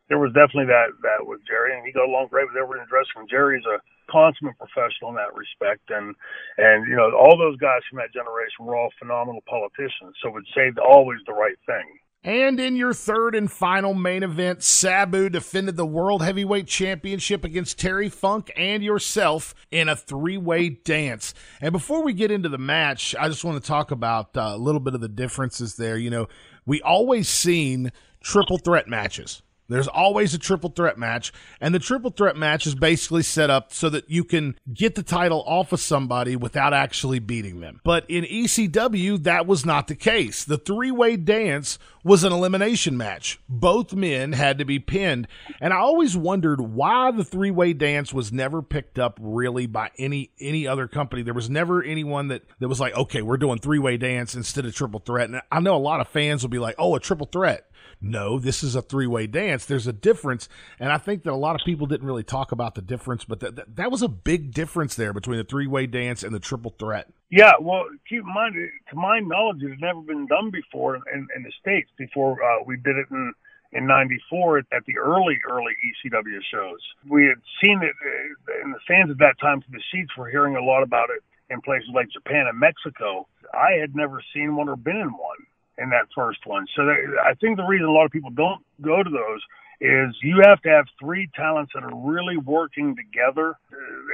there 0.08 0.18
was 0.18 0.32
definitely 0.32 0.66
that 0.70 0.94
that 1.02 1.26
with 1.26 1.40
Jerry, 1.46 1.74
and 1.76 1.86
he 1.86 1.92
got 1.92 2.06
along 2.06 2.28
great 2.28 2.46
with 2.46 2.56
everyone 2.56 2.78
in 2.78 2.86
the 2.86 2.92
dressing 2.92 3.16
room. 3.16 3.30
Jerry's 3.30 3.66
a 3.66 3.78
consummate 4.10 4.58
professional 4.58 5.10
in 5.10 5.16
that 5.16 5.34
respect, 5.34 5.88
and 5.90 6.14
and 6.58 6.86
you 6.86 6.96
know, 6.96 7.10
all 7.14 7.38
those 7.38 7.58
guys 7.58 7.82
from 7.88 7.98
that 7.98 8.12
generation 8.12 8.66
were 8.66 8.76
all 8.76 8.90
phenomenal 8.98 9.42
politicians, 9.46 10.18
so 10.22 10.30
would 10.30 10.46
say 10.54 10.70
always 10.82 11.18
the 11.26 11.32
right 11.32 11.58
thing. 11.66 11.86
And 12.24 12.60
in 12.60 12.76
your 12.76 12.94
third 12.94 13.34
and 13.34 13.50
final 13.50 13.94
main 13.94 14.22
event, 14.22 14.62
Sabu 14.62 15.28
defended 15.28 15.76
the 15.76 15.86
World 15.86 16.22
Heavyweight 16.22 16.68
Championship 16.68 17.44
against 17.44 17.80
Terry 17.80 18.08
Funk 18.08 18.52
and 18.56 18.82
yourself 18.84 19.56
in 19.72 19.88
a 19.88 19.96
three 19.96 20.38
way 20.38 20.68
dance. 20.68 21.34
And 21.60 21.72
before 21.72 22.04
we 22.04 22.12
get 22.12 22.30
into 22.30 22.48
the 22.48 22.58
match, 22.58 23.16
I 23.18 23.26
just 23.26 23.44
want 23.44 23.60
to 23.60 23.66
talk 23.66 23.90
about 23.90 24.36
uh, 24.36 24.52
a 24.54 24.56
little 24.56 24.80
bit 24.80 24.94
of 24.94 25.00
the 25.00 25.08
differences 25.08 25.74
there. 25.74 25.98
You 25.98 26.10
know, 26.10 26.28
we 26.64 26.80
always 26.82 27.28
seen 27.28 27.90
triple 28.22 28.58
threat 28.58 28.86
matches 28.86 29.42
there's 29.72 29.88
always 29.88 30.34
a 30.34 30.38
triple 30.38 30.70
threat 30.70 30.98
match, 30.98 31.32
and 31.60 31.74
the 31.74 31.78
triple 31.78 32.10
threat 32.10 32.36
match 32.36 32.66
is 32.66 32.74
basically 32.74 33.22
set 33.22 33.48
up 33.48 33.72
so 33.72 33.88
that 33.88 34.10
you 34.10 34.24
can 34.24 34.56
get 34.72 34.94
the 34.94 35.02
title 35.02 35.42
off 35.46 35.72
of 35.72 35.80
somebody 35.80 36.36
without 36.36 36.74
actually 36.74 37.20
beating 37.20 37.60
them. 37.60 37.80
But 37.82 38.04
in 38.08 38.24
ECW, 38.24 39.22
that 39.22 39.46
was 39.46 39.64
not 39.64 39.88
the 39.88 39.94
case. 39.94 40.44
The 40.44 40.58
three 40.58 40.90
way 40.90 41.16
dance 41.16 41.78
was 42.04 42.24
an 42.24 42.32
elimination 42.32 42.96
match. 42.96 43.40
Both 43.48 43.94
men 43.94 44.32
had 44.32 44.58
to 44.58 44.64
be 44.64 44.78
pinned, 44.78 45.28
and 45.60 45.72
I 45.72 45.78
always 45.78 46.16
wondered 46.16 46.60
why 46.60 47.10
the 47.10 47.24
three 47.24 47.50
way 47.50 47.72
dance 47.72 48.12
was 48.12 48.32
never 48.32 48.62
picked 48.62 48.98
up 48.98 49.18
really 49.20 49.66
by 49.66 49.90
any 49.98 50.30
any 50.40 50.66
other 50.66 50.88
company. 50.88 51.22
There 51.22 51.34
was 51.34 51.50
never 51.50 51.82
anyone 51.82 52.28
that 52.28 52.42
that 52.58 52.68
was 52.68 52.80
like, 52.80 52.94
okay, 52.94 53.22
we're 53.22 53.36
doing 53.36 53.58
three 53.58 53.78
way 53.78 53.96
dance 53.96 54.34
instead 54.34 54.66
of 54.66 54.74
triple 54.74 55.00
threat. 55.00 55.28
And 55.28 55.40
I 55.50 55.60
know 55.60 55.76
a 55.76 55.78
lot 55.78 56.00
of 56.00 56.08
fans 56.08 56.42
will 56.42 56.50
be 56.50 56.58
like, 56.58 56.74
oh, 56.78 56.94
a 56.94 57.00
triple 57.00 57.28
threat 57.30 57.68
no, 58.02 58.40
this 58.40 58.64
is 58.64 58.74
a 58.74 58.82
three 58.82 59.06
way 59.06 59.26
dance. 59.28 59.64
There's 59.64 59.86
a 59.86 59.92
difference. 59.92 60.48
And 60.80 60.90
I 60.90 60.98
think 60.98 61.22
that 61.22 61.32
a 61.32 61.36
lot 61.36 61.54
of 61.54 61.64
people 61.64 61.86
didn't 61.86 62.06
really 62.06 62.24
talk 62.24 62.50
about 62.50 62.74
the 62.74 62.82
difference, 62.82 63.24
but 63.24 63.40
that, 63.40 63.56
that, 63.56 63.76
that 63.76 63.90
was 63.90 64.02
a 64.02 64.08
big 64.08 64.52
difference 64.52 64.96
there 64.96 65.12
between 65.12 65.38
the 65.38 65.44
three 65.44 65.68
way 65.68 65.86
dance 65.86 66.24
and 66.24 66.34
the 66.34 66.40
triple 66.40 66.74
threat. 66.78 67.08
Yeah, 67.32 67.52
well, 67.58 67.86
keep 68.06 68.20
in 68.20 68.34
mind, 68.34 68.54
to 68.90 68.94
my 68.94 69.18
knowledge, 69.20 69.62
it 69.62 69.70
had 69.70 69.80
never 69.80 70.02
been 70.02 70.26
done 70.26 70.50
before 70.50 70.96
in, 70.96 71.26
in 71.34 71.42
the 71.42 71.52
States 71.58 71.88
before 71.96 72.36
uh, 72.36 72.62
we 72.66 72.76
did 72.76 72.96
it 72.96 73.06
in 73.10 73.32
in 73.72 73.86
94 73.86 74.58
at 74.58 74.84
the 74.86 74.98
early, 74.98 75.40
early 75.50 75.72
ECW 75.80 76.40
shows. 76.52 76.80
We 77.08 77.24
had 77.24 77.40
seen 77.64 77.80
it, 77.82 77.96
uh, 78.04 78.62
and 78.62 78.74
the 78.74 78.78
fans 78.86 79.10
at 79.10 79.16
that 79.24 79.40
time 79.40 79.62
from 79.62 79.72
the 79.72 79.80
seats 79.90 80.10
were 80.14 80.28
hearing 80.28 80.56
a 80.56 80.62
lot 80.62 80.82
about 80.82 81.08
it 81.08 81.24
in 81.48 81.62
places 81.62 81.88
like 81.94 82.10
Japan 82.10 82.44
and 82.50 82.60
Mexico. 82.60 83.26
I 83.54 83.80
had 83.80 83.96
never 83.96 84.22
seen 84.34 84.54
one 84.54 84.68
or 84.68 84.76
been 84.76 84.96
in 84.96 85.08
one 85.08 85.40
in 85.78 85.88
that 85.88 86.12
first 86.14 86.44
one. 86.44 86.66
So 86.76 86.82
I 86.82 87.32
think 87.40 87.56
the 87.56 87.64
reason 87.64 87.86
a 87.86 87.92
lot 87.92 88.04
of 88.04 88.12
people 88.12 88.30
don't 88.30 88.60
go 88.82 89.02
to 89.02 89.08
those 89.08 89.40
is 89.80 90.14
you 90.22 90.42
have 90.44 90.60
to 90.62 90.68
have 90.68 90.84
three 91.00 91.30
talents 91.34 91.72
that 91.74 91.82
are 91.82 91.96
really 91.96 92.36
working 92.36 92.94
together. 92.94 93.54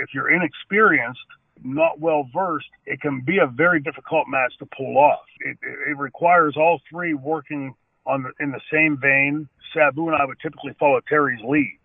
If 0.00 0.14
you're 0.14 0.30
inexperienced, 0.30 1.26
not 1.64 2.00
well 2.00 2.28
versed, 2.32 2.68
it 2.86 3.00
can 3.00 3.20
be 3.20 3.38
a 3.38 3.46
very 3.46 3.80
difficult 3.80 4.26
match 4.28 4.52
to 4.58 4.66
pull 4.66 4.96
off. 4.98 5.24
It, 5.40 5.58
it 5.62 5.98
requires 5.98 6.56
all 6.56 6.80
three 6.90 7.14
working 7.14 7.74
on 8.06 8.22
the, 8.22 8.32
in 8.40 8.50
the 8.50 8.60
same 8.72 8.98
vein. 9.00 9.48
Sabu 9.74 10.08
and 10.08 10.16
I 10.16 10.24
would 10.24 10.38
typically 10.40 10.74
follow 10.78 11.00
Terry's 11.08 11.40
lead. 11.46 11.78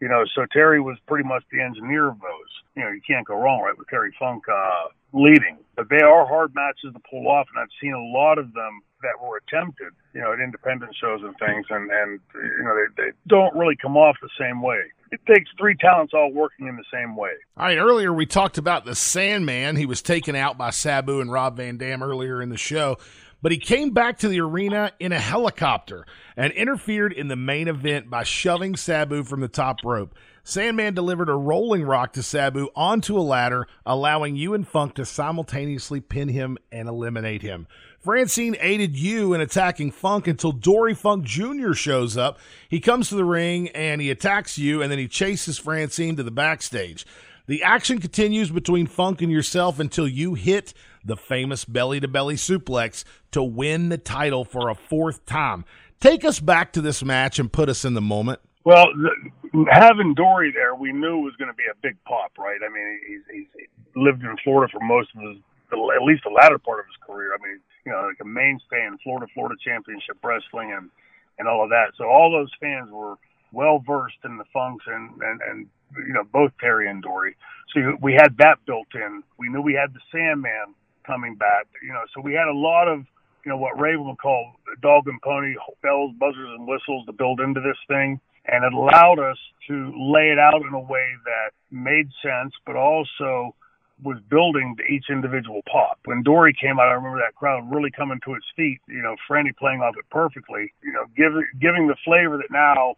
You 0.00 0.08
know, 0.08 0.24
so 0.34 0.46
Terry 0.50 0.80
was 0.80 0.96
pretty 1.06 1.28
much 1.28 1.44
the 1.52 1.60
engineer 1.60 2.08
of 2.08 2.20
those. 2.20 2.50
You 2.74 2.84
know, 2.84 2.90
you 2.90 3.02
can't 3.06 3.26
go 3.26 3.34
wrong, 3.34 3.60
right, 3.60 3.76
with 3.76 3.88
Terry 3.88 4.14
Funk 4.18 4.44
uh, 4.48 4.88
leading. 5.12 5.58
But 5.76 5.88
they 5.90 6.00
are 6.00 6.26
hard 6.26 6.54
matches 6.54 6.92
to 6.94 7.00
pull 7.10 7.28
off, 7.28 7.46
and 7.52 7.60
I've 7.60 7.72
seen 7.80 7.92
a 7.92 8.18
lot 8.18 8.38
of 8.38 8.52
them 8.54 8.80
that 9.02 9.20
were 9.22 9.38
attempted, 9.38 9.92
you 10.14 10.20
know, 10.20 10.32
at 10.32 10.40
independent 10.40 10.94
shows 11.00 11.20
and 11.22 11.34
things, 11.38 11.66
and 11.70 11.90
and 11.90 12.20
you 12.34 12.64
know 12.64 12.74
they, 12.74 13.02
they 13.02 13.10
don't 13.26 13.54
really 13.56 13.76
come 13.76 13.96
off 13.96 14.16
the 14.22 14.28
same 14.38 14.62
way. 14.62 14.80
It 15.12 15.20
takes 15.26 15.50
three 15.58 15.76
talents 15.76 16.12
all 16.14 16.32
working 16.32 16.68
in 16.68 16.76
the 16.76 16.84
same 16.92 17.16
way. 17.16 17.32
All 17.56 17.66
right, 17.66 17.78
earlier 17.78 18.12
we 18.12 18.26
talked 18.26 18.58
about 18.58 18.84
the 18.84 18.94
Sandman. 18.94 19.76
He 19.76 19.86
was 19.86 20.02
taken 20.02 20.36
out 20.36 20.56
by 20.56 20.70
Sabu 20.70 21.20
and 21.20 21.32
Rob 21.32 21.56
Van 21.56 21.76
Dam 21.76 22.02
earlier 22.02 22.40
in 22.40 22.48
the 22.48 22.56
show, 22.56 22.96
but 23.42 23.52
he 23.52 23.58
came 23.58 23.90
back 23.90 24.18
to 24.18 24.28
the 24.28 24.40
arena 24.40 24.92
in 25.00 25.12
a 25.12 25.18
helicopter 25.18 26.06
and 26.36 26.52
interfered 26.52 27.12
in 27.12 27.28
the 27.28 27.36
main 27.36 27.68
event 27.68 28.08
by 28.08 28.22
shoving 28.22 28.76
Sabu 28.76 29.24
from 29.24 29.40
the 29.40 29.48
top 29.48 29.78
rope. 29.84 30.14
Sandman 30.42 30.94
delivered 30.94 31.28
a 31.28 31.34
rolling 31.34 31.82
rock 31.82 32.12
to 32.14 32.22
Sabu 32.22 32.68
onto 32.74 33.18
a 33.18 33.20
ladder, 33.20 33.66
allowing 33.84 34.36
you 34.36 34.54
and 34.54 34.66
Funk 34.66 34.94
to 34.94 35.04
simultaneously 35.04 36.00
pin 36.00 36.28
him 36.28 36.58
and 36.72 36.88
eliminate 36.88 37.42
him. 37.42 37.66
Francine 38.00 38.56
aided 38.60 38.96
you 38.96 39.34
in 39.34 39.42
attacking 39.42 39.90
Funk 39.90 40.26
until 40.26 40.52
Dory 40.52 40.94
Funk 40.94 41.22
Jr. 41.22 41.74
shows 41.74 42.16
up. 42.16 42.38
He 42.66 42.80
comes 42.80 43.10
to 43.10 43.14
the 43.14 43.26
ring 43.26 43.68
and 43.68 44.00
he 44.00 44.10
attacks 44.10 44.56
you, 44.56 44.80
and 44.80 44.90
then 44.90 44.98
he 44.98 45.06
chases 45.06 45.58
Francine 45.58 46.16
to 46.16 46.22
the 46.22 46.30
backstage. 46.30 47.04
The 47.46 47.62
action 47.62 47.98
continues 47.98 48.50
between 48.50 48.86
Funk 48.86 49.20
and 49.20 49.30
yourself 49.30 49.78
until 49.78 50.08
you 50.08 50.32
hit 50.32 50.72
the 51.04 51.16
famous 51.16 51.66
belly 51.66 52.00
to 52.00 52.08
belly 52.08 52.36
suplex 52.36 53.04
to 53.32 53.42
win 53.42 53.90
the 53.90 53.98
title 53.98 54.46
for 54.46 54.70
a 54.70 54.74
fourth 54.74 55.26
time. 55.26 55.66
Take 56.00 56.24
us 56.24 56.40
back 56.40 56.72
to 56.72 56.80
this 56.80 57.04
match 57.04 57.38
and 57.38 57.52
put 57.52 57.68
us 57.68 57.84
in 57.84 57.92
the 57.92 58.00
moment. 58.00 58.40
Well, 58.64 58.86
the, 58.94 59.66
having 59.70 60.14
Dory 60.14 60.52
there, 60.52 60.74
we 60.74 60.90
knew 60.90 61.18
was 61.20 61.34
going 61.36 61.50
to 61.50 61.56
be 61.56 61.64
a 61.70 61.76
big 61.82 62.02
pop, 62.04 62.32
right? 62.38 62.60
I 62.64 62.72
mean, 62.72 63.00
he's, 63.06 63.46
he's 63.54 63.66
lived 63.94 64.22
in 64.22 64.34
Florida 64.42 64.72
for 64.72 64.82
most 64.82 65.10
of 65.14 65.20
his, 65.20 65.36
at 65.72 66.02
least 66.02 66.22
the 66.24 66.30
latter 66.30 66.58
part 66.58 66.80
of 66.80 66.86
his 66.86 66.96
career. 67.06 67.32
I 67.34 67.46
mean, 67.46 67.60
you 67.84 67.92
know, 67.92 68.02
like 68.08 68.20
a 68.20 68.24
mainstay 68.24 68.84
in 68.86 68.98
Florida, 69.02 69.26
Florida 69.32 69.56
Championship 69.64 70.18
Wrestling 70.22 70.72
and, 70.76 70.90
and 71.38 71.48
all 71.48 71.64
of 71.64 71.70
that. 71.70 71.92
So 71.96 72.04
all 72.04 72.30
those 72.30 72.50
fans 72.60 72.90
were 72.90 73.16
well 73.52 73.82
versed 73.84 74.18
in 74.24 74.36
the 74.36 74.44
funks 74.52 74.84
and, 74.86 75.10
and, 75.22 75.40
and, 75.48 75.66
you 76.06 76.12
know, 76.12 76.24
both 76.24 76.52
Terry 76.60 76.88
and 76.88 77.02
Dory. 77.02 77.36
So 77.74 77.96
we 78.00 78.12
had 78.12 78.36
that 78.38 78.58
built 78.66 78.88
in. 78.94 79.22
We 79.38 79.48
knew 79.48 79.60
we 79.60 79.74
had 79.74 79.94
the 79.94 80.00
Sandman 80.12 80.74
coming 81.06 81.34
back, 81.34 81.66
you 81.82 81.92
know, 81.92 82.04
so 82.14 82.20
we 82.20 82.34
had 82.34 82.46
a 82.46 82.54
lot 82.54 82.86
of, 82.86 83.00
you 83.44 83.50
know, 83.50 83.56
what 83.56 83.80
Raven 83.80 84.06
would 84.06 84.18
call 84.18 84.52
dog 84.82 85.08
and 85.08 85.20
pony 85.22 85.54
bells, 85.82 86.12
buzzers, 86.18 86.50
and 86.56 86.68
whistles 86.68 87.06
to 87.06 87.12
build 87.12 87.40
into 87.40 87.60
this 87.60 87.78
thing. 87.88 88.20
And 88.46 88.64
it 88.64 88.72
allowed 88.72 89.18
us 89.18 89.38
to 89.68 89.92
lay 89.96 90.30
it 90.30 90.38
out 90.38 90.62
in 90.62 90.74
a 90.74 90.80
way 90.80 91.06
that 91.24 91.52
made 91.70 92.08
sense, 92.22 92.52
but 92.66 92.76
also 92.76 93.54
was 94.02 94.18
building 94.28 94.76
to 94.78 94.84
each 94.84 95.06
individual 95.10 95.62
pop. 95.70 95.98
When 96.04 96.22
Dory 96.22 96.54
came 96.58 96.78
out, 96.78 96.88
I 96.88 96.92
remember 96.92 97.18
that 97.18 97.34
crowd 97.34 97.70
really 97.70 97.90
coming 97.90 98.20
to 98.24 98.34
its 98.34 98.46
feet. 98.56 98.80
You 98.88 99.02
know, 99.02 99.16
Franny 99.28 99.56
playing 99.56 99.80
off 99.80 99.94
it 99.98 100.08
perfectly. 100.10 100.72
You 100.82 100.92
know, 100.92 101.04
giving 101.16 101.46
giving 101.60 101.86
the 101.86 101.96
flavor 102.04 102.36
that 102.36 102.50
now 102.50 102.96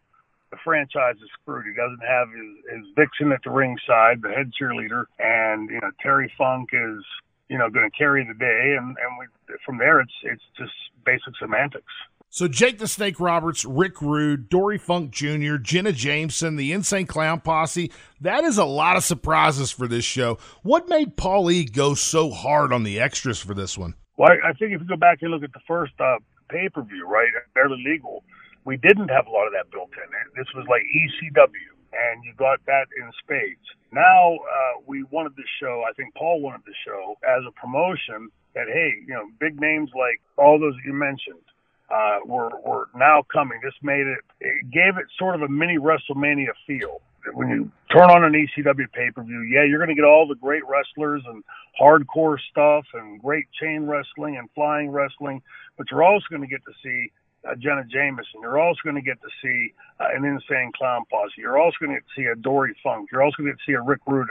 the 0.51 0.59
franchise 0.63 1.17
is 1.17 1.31
screwed. 1.41 1.67
He 1.67 1.75
doesn't 1.75 2.07
have 2.07 2.29
his, 2.29 2.79
his 2.79 2.87
vixen 2.95 3.33
at 3.33 3.43
the 3.43 3.51
ringside, 3.51 4.23
the 4.23 4.29
head 4.29 4.53
cheerleader, 4.53 5.07
and 5.19 5.71
you 5.71 5.81
know 5.81 5.91
Terry 6.01 6.33
Funk 6.37 6.71
is 6.73 7.03
you 7.49 7.59
know 7.59 7.69
going 7.71 7.91
to 7.91 7.97
carry 7.97 8.25
the 8.25 8.35
day, 8.35 8.77
and 8.79 8.97
and 8.97 9.19
we 9.19 9.27
from 9.65 9.79
there 9.79 10.01
it's 10.01 10.15
it's 10.23 10.45
just 10.57 10.73
basic 11.05 11.37
semantics. 11.41 11.93
So 12.35 12.49
Jake 12.49 12.79
the 12.79 12.89
Snake 12.89 13.21
Roberts, 13.21 13.63
Rick 13.63 14.01
Rude, 14.01 14.49
Dory 14.49 14.79
Funk 14.79 15.11
Jr., 15.11 15.57
Jenna 15.61 15.93
Jameson, 15.93 16.57
the 16.57 16.73
Insane 16.73 17.05
Clown 17.05 17.43
Posse. 17.43 17.93
That 18.23 18.45
is 18.45 18.57
a 18.57 18.65
lot 18.65 18.97
of 18.97 19.05
surprises 19.05 19.71
for 19.71 19.87
this 19.87 20.07
show. 20.07 20.39
What 20.63 20.89
made 20.89 21.19
Paul 21.19 21.51
E 21.51 21.67
go 21.67 21.93
so 21.93 22.31
hard 22.31 22.73
on 22.73 22.85
the 22.85 22.99
extras 22.99 23.39
for 23.39 23.53
this 23.53 23.77
one? 23.77 23.97
Well, 24.17 24.33
I 24.33 24.55
think 24.55 24.73
if 24.73 24.81
you 24.81 24.87
go 24.87 24.97
back 24.97 25.19
and 25.21 25.31
look 25.31 25.43
at 25.43 25.53
the 25.53 25.61
first 25.69 25.93
uh, 26.01 26.17
pay 26.49 26.71
per 26.71 26.81
view, 26.81 27.07
right, 27.07 27.29
Barely 27.53 27.85
Legal, 27.85 28.25
we 28.65 28.79
didn't 28.79 29.09
have 29.09 29.27
a 29.27 29.31
lot 29.31 29.47
of 29.47 29.53
that 29.53 29.71
built 29.71 29.91
in. 29.93 30.09
This 30.35 30.49
was 30.55 30.65
like 30.71 30.81
ECW, 30.89 31.69
and 31.93 32.25
you 32.25 32.33
got 32.39 32.65
that 32.65 32.87
in 32.97 33.13
spades. 33.23 33.61
Now 33.93 34.37
uh, 34.37 34.81
we 34.87 35.05
wanted 35.11 35.37
the 35.37 35.45
show. 35.61 35.85
I 35.87 35.93
think 35.93 36.15
Paul 36.15 36.41
wanted 36.41 36.63
the 36.65 36.73
show 36.83 37.19
as 37.29 37.45
a 37.47 37.53
promotion 37.61 38.31
that 38.55 38.69
hey, 38.73 39.05
you 39.07 39.13
know, 39.13 39.29
big 39.39 39.61
names 39.61 39.91
like 39.93 40.23
all 40.39 40.59
those 40.59 40.73
you 40.87 40.95
mentioned 40.95 41.45
uh, 41.93 42.19
were 42.25 42.51
were 42.65 42.89
now 42.95 43.23
coming. 43.33 43.61
This 43.63 43.75
made 43.83 44.07
it, 44.07 44.19
it 44.41 44.71
gave 44.71 44.97
it 44.97 45.07
sort 45.19 45.35
of 45.35 45.43
a 45.43 45.49
mini 45.49 45.79
WrestleMania 45.79 46.53
feel. 46.67 47.01
When 47.35 47.49
you 47.49 47.71
turn 47.93 48.11
on 48.11 48.25
an 48.25 48.33
ECW 48.33 48.91
pay 48.93 49.11
per 49.15 49.23
view, 49.23 49.43
yeah, 49.43 49.65
you're 49.65 49.79
going 49.79 49.95
to 49.95 49.95
get 49.95 50.05
all 50.05 50.27
the 50.27 50.35
great 50.35 50.63
wrestlers 50.67 51.23
and 51.27 51.45
hardcore 51.81 52.37
stuff 52.51 52.85
and 52.95 53.21
great 53.21 53.47
chain 53.61 53.87
wrestling 53.87 54.37
and 54.39 54.49
flying 54.55 54.91
wrestling, 54.91 55.41
but 55.77 55.87
you're 55.91 56.03
also 56.03 56.25
going 56.31 56.43
to 56.43 56.49
get 56.49 56.65
to 56.65 56.73
see 56.83 57.13
uh, 57.49 57.55
Jenna 57.57 57.85
Jameson. 57.85 58.41
You're 58.41 58.61
also 58.61 58.81
going 58.85 58.97
to 58.97 59.03
get 59.03 59.21
to 59.23 59.29
see 59.43 59.73
uh, 60.01 60.09
an 60.17 60.25
insane 60.25 60.73
clown 60.77 61.03
posse. 61.11 61.35
You're 61.39 61.61
also 61.61 61.77
going 61.81 61.93
to 61.93 62.01
get 62.01 62.07
to 62.15 62.23
see 62.23 62.27
a 62.27 62.35
Dory 62.35 62.75
Funk. 62.83 63.11
You're 63.13 63.23
also 63.23 63.37
going 63.39 63.51
to 63.51 63.53
get 63.53 63.59
to 63.59 63.71
see 63.71 63.75
a 63.75 63.83
Rick 63.83 64.01
Rude, 64.07 64.29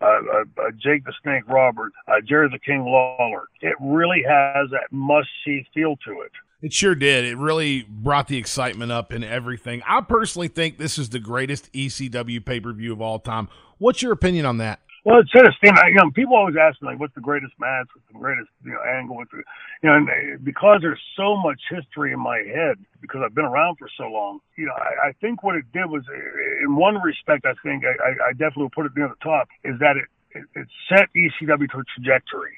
uh, 0.00 0.04
uh, 0.04 0.44
uh, 0.58 0.70
Jake 0.78 1.04
the 1.04 1.12
Snake 1.22 1.44
Robert, 1.48 1.92
uh, 2.08 2.20
Jerry 2.24 2.48
the 2.48 2.58
King 2.58 2.84
Lawler. 2.84 3.48
It 3.60 3.76
really 3.80 4.22
has 4.26 4.70
that 4.70 4.90
must 4.90 5.28
see 5.44 5.64
feel 5.74 5.96
to 6.06 6.22
it. 6.22 6.32
It 6.62 6.72
sure 6.72 6.94
did. 6.94 7.24
It 7.24 7.36
really 7.36 7.82
brought 7.88 8.28
the 8.28 8.38
excitement 8.38 8.92
up 8.92 9.10
and 9.10 9.24
everything. 9.24 9.82
I 9.86 10.00
personally 10.00 10.46
think 10.46 10.78
this 10.78 10.96
is 10.96 11.08
the 11.08 11.18
greatest 11.18 11.72
ECW 11.72 12.44
pay 12.44 12.60
per 12.60 12.72
view 12.72 12.92
of 12.92 13.00
all 13.00 13.18
time. 13.18 13.48
What's 13.78 14.00
your 14.00 14.12
opinion 14.12 14.46
on 14.46 14.58
that? 14.58 14.78
Well, 15.04 15.18
it 15.18 15.26
set 15.34 15.44
a 15.44 15.50
standard. 15.58 15.88
You 15.88 15.96
know, 15.96 16.12
people 16.14 16.36
always 16.36 16.54
ask 16.54 16.80
me 16.80 16.86
like, 16.86 17.00
"What's 17.00 17.14
the 17.16 17.20
greatest 17.20 17.52
match? 17.58 17.88
What's 17.92 18.06
the 18.06 18.20
greatest 18.20 18.48
you 18.64 18.70
know 18.70 18.78
angle?" 18.86 19.16
What's 19.16 19.32
the, 19.32 19.42
you 19.82 19.90
know, 19.90 19.96
and 19.96 20.08
uh, 20.08 20.38
because 20.44 20.78
there's 20.80 21.02
so 21.16 21.36
much 21.36 21.60
history 21.68 22.12
in 22.12 22.20
my 22.20 22.38
head 22.38 22.78
because 23.00 23.22
I've 23.24 23.34
been 23.34 23.44
around 23.44 23.78
for 23.78 23.88
so 23.98 24.06
long. 24.06 24.38
You 24.54 24.66
know, 24.66 24.74
I, 24.78 25.08
I 25.08 25.12
think 25.20 25.42
what 25.42 25.56
it 25.56 25.64
did 25.72 25.90
was, 25.90 26.04
uh, 26.08 26.64
in 26.64 26.76
one 26.76 27.02
respect, 27.02 27.44
I 27.44 27.54
think 27.66 27.82
I, 27.82 28.30
I 28.30 28.32
definitely 28.34 28.70
put 28.72 28.86
it 28.86 28.92
near 28.94 29.08
the 29.08 29.18
top 29.20 29.48
is 29.64 29.74
that 29.80 29.96
it, 29.96 30.06
it 30.54 30.68
set 30.88 31.08
ECW 31.16 31.68
to 31.72 31.78
a 31.78 31.84
trajectory. 31.98 32.54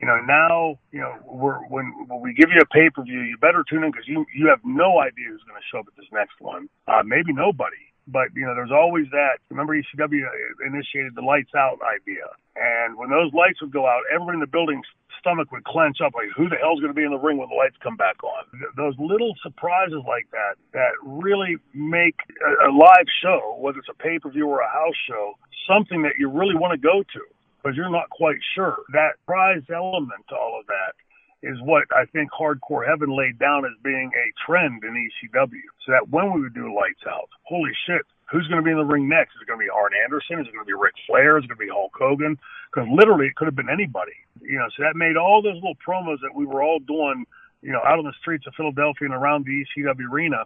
You 0.00 0.06
know, 0.06 0.18
now 0.24 0.78
you 0.92 1.00
know 1.00 1.14
we're 1.26 1.58
when, 1.68 1.92
when 2.08 2.20
we 2.20 2.32
give 2.32 2.48
you 2.50 2.60
a 2.60 2.66
pay 2.66 2.88
per 2.88 3.02
view, 3.02 3.20
you 3.20 3.36
better 3.36 3.64
tune 3.68 3.84
in 3.84 3.90
because 3.90 4.08
you 4.08 4.24
you 4.34 4.48
have 4.48 4.60
no 4.64 4.98
idea 5.00 5.28
who's 5.28 5.44
going 5.44 5.60
to 5.60 5.66
show 5.70 5.80
up 5.80 5.86
at 5.88 5.96
this 5.96 6.08
next 6.12 6.40
one. 6.40 6.68
Uh, 6.88 7.02
maybe 7.04 7.32
nobody 7.32 7.90
but 8.10 8.34
you 8.34 8.42
know, 8.42 8.54
there's 8.54 8.74
always 8.74 9.06
that. 9.12 9.38
Remember, 9.50 9.74
ECW 9.74 10.26
initiated 10.66 11.14
the 11.14 11.22
lights 11.22 11.54
out 11.54 11.78
idea, 11.86 12.26
and 12.56 12.96
when 12.98 13.10
those 13.10 13.32
lights 13.32 13.62
would 13.62 13.72
go 13.72 13.86
out, 13.86 14.02
everyone 14.12 14.34
in 14.34 14.40
the 14.40 14.50
building's 14.50 14.86
stomach 15.18 15.52
would 15.52 15.64
clench 15.64 15.98
up, 16.00 16.12
like 16.14 16.28
who 16.34 16.48
the 16.48 16.56
hell's 16.56 16.80
going 16.80 16.92
to 16.92 16.96
be 16.96 17.04
in 17.04 17.12
the 17.12 17.20
ring 17.20 17.36
when 17.36 17.48
the 17.48 17.54
lights 17.54 17.76
come 17.82 17.96
back 17.96 18.24
on? 18.24 18.44
Those 18.76 18.94
little 18.98 19.34
surprises 19.42 20.02
like 20.08 20.26
that 20.32 20.56
that 20.72 20.96
really 21.04 21.56
make 21.74 22.16
a, 22.40 22.68
a 22.68 22.72
live 22.72 23.06
show, 23.22 23.56
whether 23.60 23.78
it's 23.78 23.88
a 23.88 24.02
pay 24.02 24.18
per 24.18 24.30
view 24.30 24.48
or 24.48 24.60
a 24.60 24.68
house 24.68 24.96
show, 25.06 25.34
something 25.68 26.02
that 26.02 26.18
you 26.18 26.28
really 26.28 26.56
want 26.56 26.72
to 26.72 26.80
go 26.80 27.04
to 27.04 27.22
because 27.62 27.76
you're 27.76 27.90
not 27.90 28.10
quite 28.10 28.38
sure. 28.54 28.78
That 28.92 29.12
prize 29.26 29.62
element 29.72 30.24
to 30.28 30.34
all 30.34 30.58
of 30.60 30.66
that 30.66 30.94
is 31.42 31.56
what 31.62 31.84
I 31.94 32.04
think 32.06 32.30
Hardcore 32.30 32.86
Heaven 32.86 33.16
laid 33.16 33.38
down 33.38 33.64
as 33.64 33.72
being 33.82 34.10
a 34.14 34.26
trend 34.46 34.84
in 34.84 34.92
ECW. 34.92 35.68
So 35.86 35.92
that 35.92 36.08
when 36.10 36.32
we 36.32 36.42
would 36.42 36.54
do 36.54 36.74
lights 36.74 37.00
out, 37.08 37.28
holy 37.44 37.72
shit, 37.86 38.02
who's 38.30 38.46
going 38.48 38.60
to 38.60 38.64
be 38.64 38.70
in 38.70 38.76
the 38.76 38.84
ring 38.84 39.08
next? 39.08 39.34
Is 39.36 39.42
it 39.42 39.48
going 39.48 39.58
to 39.58 39.64
be 39.64 39.70
Arn 39.70 39.92
Anderson? 40.04 40.40
Is 40.40 40.46
it 40.48 40.52
going 40.52 40.64
to 40.64 40.68
be 40.68 40.78
Ric 40.78 40.94
Flair? 41.06 41.38
Is 41.38 41.44
it 41.44 41.48
going 41.48 41.58
to 41.58 41.66
be 41.66 41.72
Hulk 41.72 41.92
Hogan? 41.98 42.38
Because 42.72 42.88
literally 42.92 43.26
it 43.26 43.36
could 43.36 43.46
have 43.46 43.56
been 43.56 43.70
anybody. 43.70 44.16
You 44.42 44.58
know, 44.58 44.68
so 44.76 44.82
that 44.82 44.96
made 44.96 45.16
all 45.16 45.42
those 45.42 45.56
little 45.56 45.78
promos 45.80 46.20
that 46.22 46.34
we 46.34 46.44
were 46.44 46.62
all 46.62 46.78
doing, 46.78 47.24
you 47.62 47.72
know, 47.72 47.80
out 47.84 47.98
on 47.98 48.04
the 48.04 48.14
streets 48.20 48.46
of 48.46 48.54
Philadelphia 48.54 49.06
and 49.06 49.14
around 49.14 49.44
the 49.44 49.64
ECW 49.64 50.10
arena. 50.10 50.44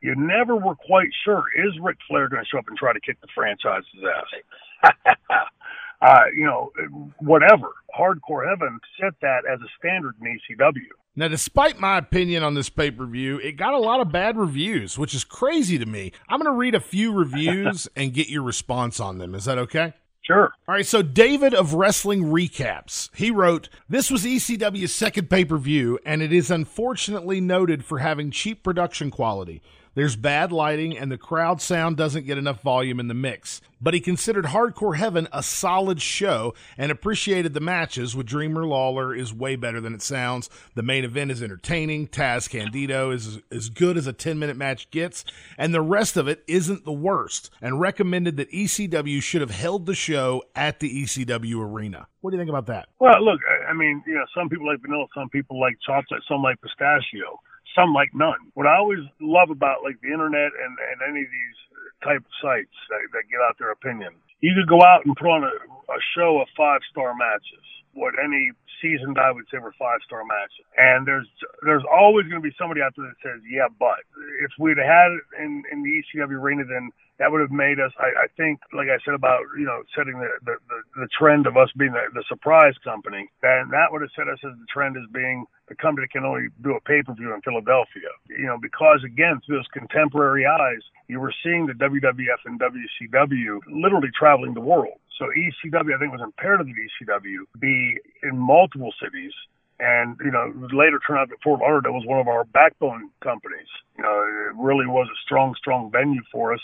You 0.00 0.14
never 0.16 0.56
were 0.56 0.76
quite 0.76 1.10
sure 1.24 1.44
is 1.54 1.78
Ric 1.78 1.98
Flair 2.08 2.28
going 2.30 2.42
to 2.42 2.48
show 2.48 2.58
up 2.58 2.68
and 2.68 2.76
try 2.76 2.94
to 2.94 3.00
kick 3.00 3.20
the 3.20 3.28
franchise's 3.34 4.00
ass. 4.00 4.96
uh, 6.02 6.24
you 6.34 6.44
know, 6.44 6.72
whatever. 7.18 7.68
Hardcore 7.96 8.48
Heaven 8.48 8.78
set 9.00 9.14
that 9.22 9.42
as 9.50 9.60
a 9.60 9.68
standard 9.78 10.14
in 10.20 10.38
ECW. 10.58 10.86
Now, 11.16 11.28
despite 11.28 11.80
my 11.80 11.98
opinion 11.98 12.42
on 12.42 12.54
this 12.54 12.70
pay 12.70 12.90
per 12.90 13.04
view, 13.04 13.38
it 13.38 13.52
got 13.52 13.74
a 13.74 13.78
lot 13.78 14.00
of 14.00 14.12
bad 14.12 14.36
reviews, 14.36 14.96
which 14.96 15.14
is 15.14 15.24
crazy 15.24 15.78
to 15.78 15.86
me. 15.86 16.12
I'm 16.28 16.40
going 16.40 16.52
to 16.52 16.56
read 16.56 16.74
a 16.74 16.80
few 16.80 17.12
reviews 17.12 17.88
and 17.96 18.14
get 18.14 18.28
your 18.28 18.42
response 18.42 19.00
on 19.00 19.18
them. 19.18 19.34
Is 19.34 19.44
that 19.44 19.58
okay? 19.58 19.94
Sure. 20.22 20.52
All 20.68 20.74
right, 20.74 20.86
so 20.86 21.02
David 21.02 21.54
of 21.54 21.74
Wrestling 21.74 22.24
Recaps, 22.24 23.10
he 23.16 23.30
wrote, 23.30 23.68
This 23.88 24.10
was 24.10 24.24
ECW's 24.24 24.94
second 24.94 25.28
pay 25.28 25.44
per 25.44 25.56
view, 25.56 25.98
and 26.06 26.22
it 26.22 26.32
is 26.32 26.50
unfortunately 26.50 27.40
noted 27.40 27.84
for 27.84 27.98
having 27.98 28.30
cheap 28.30 28.62
production 28.62 29.10
quality. 29.10 29.60
There's 29.94 30.14
bad 30.14 30.52
lighting, 30.52 30.96
and 30.96 31.10
the 31.10 31.18
crowd 31.18 31.60
sound 31.60 31.96
doesn't 31.96 32.24
get 32.24 32.38
enough 32.38 32.62
volume 32.62 33.00
in 33.00 33.08
the 33.08 33.14
mix. 33.14 33.60
But 33.80 33.92
he 33.92 34.00
considered 34.00 34.44
Hardcore 34.46 34.96
Heaven 34.96 35.26
a 35.32 35.42
solid 35.42 36.00
show 36.00 36.54
and 36.78 36.92
appreciated 36.92 37.54
the 37.54 37.60
matches 37.60 38.14
with 38.14 38.26
Dreamer 38.26 38.66
Lawler 38.66 39.12
is 39.12 39.34
way 39.34 39.56
better 39.56 39.80
than 39.80 39.92
it 39.94 40.02
sounds. 40.02 40.48
The 40.76 40.84
main 40.84 41.04
event 41.04 41.32
is 41.32 41.42
entertaining. 41.42 42.06
Taz 42.06 42.48
Candido 42.48 43.10
is 43.10 43.40
as 43.50 43.68
good 43.68 43.96
as 43.96 44.06
a 44.06 44.12
10 44.12 44.38
minute 44.38 44.56
match 44.56 44.88
gets, 44.92 45.24
and 45.58 45.74
the 45.74 45.80
rest 45.80 46.16
of 46.16 46.28
it 46.28 46.44
isn't 46.46 46.84
the 46.84 46.92
worst, 46.92 47.50
and 47.60 47.80
recommended 47.80 48.36
that 48.36 48.52
ECW 48.52 49.20
should 49.20 49.40
have 49.40 49.50
held 49.50 49.86
the 49.86 49.94
show 49.94 50.44
at 50.54 50.78
the 50.78 51.02
ECW 51.02 51.60
arena. 51.60 52.06
What 52.20 52.30
do 52.30 52.36
you 52.36 52.40
think 52.40 52.50
about 52.50 52.66
that? 52.66 52.90
Well, 53.00 53.24
look, 53.24 53.40
I 53.68 53.72
mean, 53.72 54.04
you 54.06 54.14
know, 54.14 54.26
some 54.36 54.48
people 54.48 54.66
like 54.66 54.82
vanilla, 54.82 55.06
some 55.14 55.30
people 55.30 55.58
like 55.58 55.78
chocolate, 55.84 56.22
some 56.28 56.42
like 56.42 56.60
pistachio 56.60 57.40
some 57.74 57.92
like 57.92 58.10
none. 58.14 58.50
What 58.54 58.66
I 58.66 58.76
always 58.76 59.04
love 59.20 59.50
about 59.50 59.82
like 59.82 60.00
the 60.00 60.12
internet 60.12 60.52
and, 60.54 60.72
and 60.78 60.98
any 61.04 61.22
of 61.24 61.30
these 61.30 61.58
type 62.02 62.24
of 62.24 62.34
sites 62.40 62.74
that, 62.88 63.00
that 63.12 63.28
get 63.30 63.40
out 63.44 63.58
their 63.58 63.72
opinion, 63.72 64.16
you 64.40 64.52
could 64.56 64.68
go 64.68 64.82
out 64.82 65.04
and 65.04 65.16
put 65.16 65.28
on 65.28 65.44
a, 65.44 65.54
a 65.92 66.00
show 66.16 66.40
of 66.40 66.48
five 66.56 66.80
star 66.90 67.14
matches. 67.14 67.64
What 67.92 68.14
any 68.22 68.52
seasoned 68.80 69.18
I 69.18 69.30
would 69.30 69.44
say 69.52 69.58
were 69.58 69.74
five 69.78 70.00
star 70.06 70.24
matches. 70.24 70.64
And 70.76 71.06
there's 71.06 71.28
there's 71.62 71.84
always 71.86 72.26
going 72.26 72.42
to 72.42 72.46
be 72.46 72.54
somebody 72.56 72.80
out 72.80 72.94
there 72.96 73.06
that 73.06 73.20
says, 73.22 73.40
yeah, 73.44 73.68
but 73.78 74.00
if 74.42 74.50
we'd 74.58 74.80
had 74.80 75.12
it 75.12 75.24
in 75.42 75.62
in 75.70 75.82
the 75.82 75.92
ECW 76.00 76.40
arena, 76.40 76.64
then 76.64 76.90
that 77.20 77.30
would 77.30 77.44
have 77.44 77.52
made 77.52 77.78
us. 77.78 77.92
I, 78.00 78.24
I 78.24 78.28
think, 78.40 78.64
like 78.72 78.88
I 78.88 78.96
said 79.04 79.12
about 79.12 79.44
you 79.56 79.68
know 79.68 79.84
setting 79.94 80.18
the 80.18 80.32
the, 80.42 80.56
the, 80.72 81.04
the 81.04 81.08
trend 81.12 81.46
of 81.46 81.56
us 81.60 81.68
being 81.76 81.92
the, 81.92 82.08
the 82.16 82.24
surprise 82.26 82.74
company, 82.82 83.28
then 83.44 83.68
that 83.70 83.92
would 83.92 84.00
have 84.00 84.10
set 84.16 84.26
us 84.26 84.40
as 84.40 84.56
the 84.56 84.66
trend 84.72 84.96
as 84.96 85.04
being 85.12 85.44
the 85.68 85.76
company 85.76 86.08
that 86.08 86.16
can 86.16 86.24
only 86.24 86.48
do 86.64 86.72
a 86.72 86.80
pay 86.80 87.04
per 87.04 87.12
view 87.12 87.32
in 87.36 87.44
Philadelphia. 87.44 88.08
You 88.32 88.48
know, 88.48 88.56
because 88.56 89.04
again, 89.04 89.38
through 89.44 89.60
those 89.60 89.68
contemporary 89.70 90.48
eyes, 90.48 90.80
you 91.12 91.20
were 91.20 91.32
seeing 91.44 91.68
the 91.68 91.76
WWF 91.76 92.40
and 92.48 92.58
WCW 92.58 93.60
literally 93.68 94.10
traveling 94.16 94.54
the 94.56 94.64
world. 94.64 94.96
So 95.20 95.28
ECW, 95.28 95.92
I 95.92 96.00
think, 96.00 96.16
was 96.16 96.24
imperative 96.24 96.72
that 96.72 96.80
ECW 97.20 97.44
be 97.60 98.00
in 98.24 98.38
multiple 98.40 98.96
cities 98.96 99.36
and 99.78 100.16
you 100.24 100.30
know 100.30 100.52
later 100.72 101.00
turned 101.04 101.20
out 101.20 101.28
that 101.28 101.40
Fort 101.44 101.60
Lauderdale 101.60 101.92
was 101.92 102.04
one 102.06 102.20
of 102.20 102.28
our 102.28 102.44
backbone 102.44 103.10
companies. 103.20 103.68
You 103.96 104.04
know, 104.04 104.24
it 104.24 104.56
really 104.56 104.86
was 104.86 105.08
a 105.12 105.18
strong, 105.24 105.54
strong 105.60 105.90
venue 105.90 106.22
for 106.32 106.54
us 106.54 106.60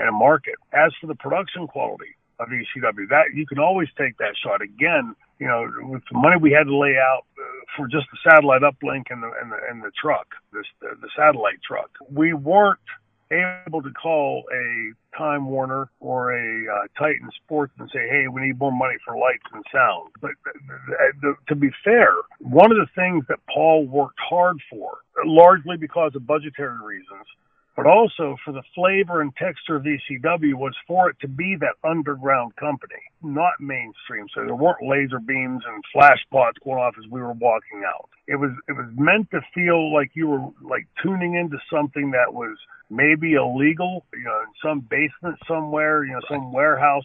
and 0.00 0.08
a 0.08 0.12
market. 0.12 0.54
As 0.72 0.92
for 1.00 1.06
the 1.06 1.14
production 1.14 1.66
quality 1.66 2.16
of 2.38 2.48
ECW, 2.48 3.08
that 3.10 3.34
you 3.34 3.46
can 3.46 3.58
always 3.58 3.88
take 3.98 4.16
that 4.18 4.34
shot. 4.42 4.62
Again, 4.62 5.14
you 5.38 5.46
know, 5.46 5.70
with 5.82 6.02
the 6.10 6.18
money 6.18 6.36
we 6.40 6.50
had 6.50 6.64
to 6.64 6.76
lay 6.76 6.96
out 6.96 7.24
uh, 7.38 7.42
for 7.76 7.86
just 7.86 8.06
the 8.12 8.18
satellite 8.28 8.62
uplink 8.62 9.04
and 9.10 9.22
the 9.22 9.30
and 9.40 9.52
the, 9.52 9.58
and 9.70 9.82
the 9.82 9.90
truck, 10.00 10.26
this 10.52 10.66
the, 10.80 10.96
the 11.00 11.08
satellite 11.16 11.60
truck, 11.66 11.90
we 12.10 12.32
weren't 12.32 12.78
able 13.32 13.80
to 13.82 13.90
call 13.90 14.44
a 14.52 14.92
Time 15.16 15.46
Warner 15.46 15.88
or 16.00 16.32
a 16.32 16.66
uh, 16.72 16.86
Titan 16.98 17.30
Sports 17.44 17.72
and 17.78 17.88
say, 17.92 18.08
"Hey, 18.08 18.26
we 18.28 18.42
need 18.42 18.58
more 18.58 18.72
money 18.72 18.96
for 19.04 19.16
lights 19.16 19.44
and 19.52 19.64
sound." 19.72 20.10
But 20.20 20.32
uh, 20.46 21.12
the, 21.20 21.34
to 21.48 21.54
be 21.54 21.70
fair, 21.84 22.12
one 22.40 22.70
of 22.70 22.78
the 22.78 22.88
things 22.94 23.24
that 23.28 23.38
Paul 23.52 23.86
worked 23.86 24.18
hard 24.18 24.58
for, 24.68 24.98
largely 25.24 25.76
because 25.76 26.12
of 26.14 26.26
budgetary 26.26 26.78
reasons, 26.82 27.26
but 27.76 27.86
also 27.86 28.36
for 28.44 28.52
the 28.52 28.62
flavor 28.74 29.20
and 29.20 29.34
texture 29.36 29.76
of 29.76 29.84
ECW 29.84 30.54
was 30.54 30.74
for 30.86 31.08
it 31.08 31.16
to 31.20 31.28
be 31.28 31.56
that 31.60 31.76
underground 31.88 32.54
company, 32.56 33.00
not 33.22 33.54
mainstream. 33.60 34.26
So 34.34 34.44
there 34.44 34.54
weren't 34.54 34.82
laser 34.82 35.18
beams 35.18 35.62
and 35.66 35.82
flash 35.92 36.18
pots 36.30 36.58
going 36.64 36.78
off 36.78 36.94
as 36.98 37.10
we 37.10 37.20
were 37.20 37.32
walking 37.32 37.82
out. 37.86 38.08
It 38.26 38.36
was 38.36 38.50
it 38.68 38.72
was 38.72 38.86
meant 38.96 39.30
to 39.30 39.40
feel 39.54 39.92
like 39.92 40.10
you 40.14 40.28
were 40.28 40.48
like 40.62 40.86
tuning 41.02 41.34
into 41.34 41.58
something 41.72 42.10
that 42.10 42.34
was 42.34 42.56
maybe 42.90 43.34
illegal, 43.34 44.04
you 44.12 44.24
know, 44.24 44.40
in 44.42 44.52
some 44.62 44.80
basement 44.80 45.38
somewhere, 45.46 46.04
you 46.04 46.12
know, 46.12 46.20
some 46.28 46.52
warehouse 46.52 47.04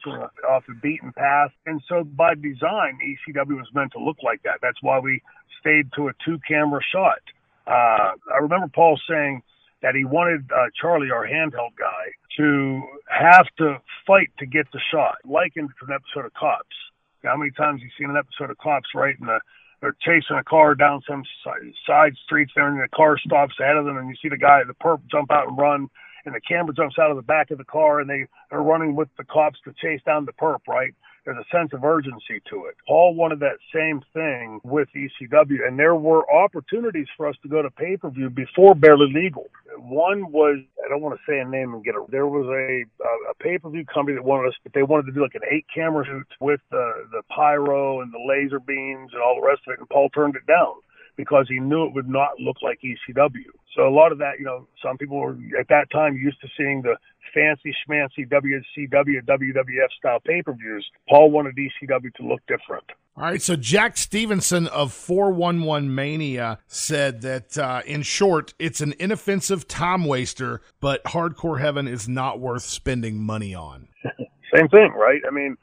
off 0.49 0.63
the 0.67 0.73
beaten 0.81 1.13
path. 1.13 1.51
And 1.65 1.81
so 1.87 2.03
by 2.03 2.33
design, 2.33 2.99
ECW 3.05 3.55
was 3.55 3.69
meant 3.73 3.91
to 3.93 3.99
look 3.99 4.17
like 4.23 4.41
that. 4.43 4.59
That's 4.61 4.81
why 4.81 4.99
we 4.99 5.21
stayed 5.59 5.91
to 5.95 6.07
a 6.07 6.11
two 6.25 6.39
camera 6.47 6.81
shot. 6.91 7.21
Uh, 7.67 8.13
I 8.33 8.37
remember 8.41 8.67
Paul 8.73 8.99
saying, 9.07 9.41
that 9.85 9.93
he 9.93 10.03
wanted 10.03 10.49
uh, 10.51 10.65
Charlie, 10.81 11.11
our 11.11 11.27
handheld 11.27 11.77
guy, 11.77 12.09
to 12.37 12.81
have 13.07 13.45
to 13.59 13.77
fight 14.07 14.31
to 14.39 14.47
get 14.47 14.65
the 14.73 14.79
shot, 14.91 15.17
likened 15.23 15.69
to 15.79 15.85
an 15.85 15.93
episode 15.93 16.25
of 16.25 16.33
Cops. 16.33 16.75
How 17.23 17.37
many 17.37 17.51
times 17.51 17.81
you 17.83 17.89
seen 17.95 18.09
an 18.09 18.17
episode 18.17 18.49
of 18.49 18.57
Cops, 18.57 18.89
right? 18.95 19.13
And 19.19 19.29
the, 19.29 19.39
they're 19.81 19.95
chasing 20.01 20.37
a 20.37 20.43
car 20.43 20.73
down 20.73 21.03
some 21.07 21.21
side, 21.43 21.71
side 21.85 22.13
streets 22.25 22.51
there, 22.55 22.67
and 22.67 22.81
the 22.81 22.87
car 22.95 23.19
stops 23.19 23.53
ahead 23.59 23.77
of 23.77 23.85
them, 23.85 23.97
and 23.97 24.09
you 24.09 24.15
see 24.19 24.29
the 24.29 24.41
guy, 24.41 24.63
the 24.65 24.73
perp, 24.73 25.01
jump 25.11 25.29
out 25.29 25.49
and 25.49 25.57
run, 25.57 25.87
and 26.25 26.33
the 26.33 26.41
camera 26.41 26.73
jumps 26.73 26.97
out 26.97 27.11
of 27.11 27.15
the 27.15 27.21
back 27.21 27.51
of 27.51 27.59
the 27.59 27.65
car, 27.65 27.99
and 27.99 28.09
they 28.09 28.25
are 28.49 28.63
running 28.63 28.95
with 28.95 29.09
the 29.19 29.23
cops 29.23 29.59
to 29.65 29.73
chase 29.79 30.01
down 30.03 30.25
the 30.25 30.33
perp, 30.33 30.65
right? 30.67 30.95
There's 31.25 31.37
a 31.37 31.57
sense 31.57 31.73
of 31.73 31.83
urgency 31.83 32.39
to 32.51 32.65
it. 32.65 32.75
Paul 32.87 33.15
wanted 33.15 33.39
that 33.39 33.57
same 33.73 34.01
thing 34.13 34.61
with 34.63 34.87
ECW, 34.95 35.67
and 35.67 35.77
there 35.77 35.95
were 35.95 36.23
opportunities 36.31 37.07
for 37.17 37.27
us 37.27 37.35
to 37.41 37.49
go 37.49 37.63
to 37.63 37.71
pay 37.71 37.97
per 37.97 38.11
view 38.11 38.29
before 38.29 38.75
Barely 38.75 39.11
Legal. 39.11 39.47
One 39.79 40.31
was 40.31 40.59
I 40.85 40.87
don't 40.87 41.01
want 41.01 41.19
to 41.19 41.31
say 41.31 41.39
a 41.39 41.45
name 41.45 41.73
and 41.73 41.83
get 41.83 41.95
it. 41.95 42.11
There 42.11 42.27
was 42.27 42.45
a 42.45 42.85
a, 43.03 43.31
a 43.31 43.33
pay 43.39 43.57
per 43.57 43.71
view 43.71 43.85
company 43.85 44.15
that 44.15 44.23
wanted 44.23 44.49
us, 44.49 44.55
but 44.61 44.73
they 44.73 44.83
wanted 44.83 45.07
to 45.07 45.13
do 45.13 45.23
like 45.23 45.33
an 45.33 45.49
eight 45.49 45.65
camera 45.73 46.05
shoot 46.05 46.27
with 46.39 46.61
the 46.69 47.07
the 47.11 47.23
pyro 47.35 48.01
and 48.01 48.13
the 48.13 48.23
laser 48.29 48.59
beams 48.59 49.11
and 49.13 49.21
all 49.21 49.41
the 49.41 49.47
rest 49.47 49.61
of 49.67 49.73
it, 49.73 49.79
and 49.79 49.89
Paul 49.89 50.09
turned 50.09 50.35
it 50.35 50.45
down 50.45 50.75
because 51.15 51.45
he 51.49 51.59
knew 51.59 51.85
it 51.85 51.93
would 51.93 52.09
not 52.09 52.39
look 52.39 52.57
like 52.61 52.79
ECW. 52.83 53.51
So 53.75 53.87
a 53.87 53.89
lot 53.89 54.11
of 54.11 54.17
that, 54.19 54.39
you 54.39 54.45
know, 54.45 54.67
some 54.83 54.97
people 54.97 55.17
were 55.17 55.37
at 55.59 55.67
that 55.69 55.89
time 55.91 56.15
used 56.15 56.39
to 56.41 56.47
seeing 56.57 56.81
the 56.81 56.95
fancy 57.33 57.75
schmancy 57.87 58.27
WCW, 58.29 59.21
WWF 59.25 59.91
style 59.97 60.19
pay 60.25 60.41
per 60.41 60.53
views. 60.53 60.89
Paul 61.09 61.31
wanted 61.31 61.55
ECW 61.55 62.13
to 62.15 62.23
look 62.23 62.41
different. 62.47 62.85
All 63.17 63.23
right, 63.23 63.41
so 63.41 63.55
Jack 63.55 63.95
Stevenson 63.95 64.67
of 64.67 64.91
411 64.91 65.93
Mania 65.95 66.59
said 66.67 67.21
that, 67.21 67.57
uh, 67.57 67.81
in 67.85 68.01
short, 68.01 68.53
it's 68.59 68.81
an 68.81 68.93
inoffensive 68.99 69.69
time 69.69 70.03
waster, 70.03 70.61
but 70.81 71.01
Hardcore 71.05 71.61
Heaven 71.61 71.87
is 71.87 72.09
not 72.09 72.41
worth 72.41 72.63
spending 72.63 73.21
money 73.21 73.55
on. 73.55 73.87
Same 74.53 74.67
thing, 74.67 74.91
right? 74.97 75.21
I 75.25 75.31
mean, 75.31 75.55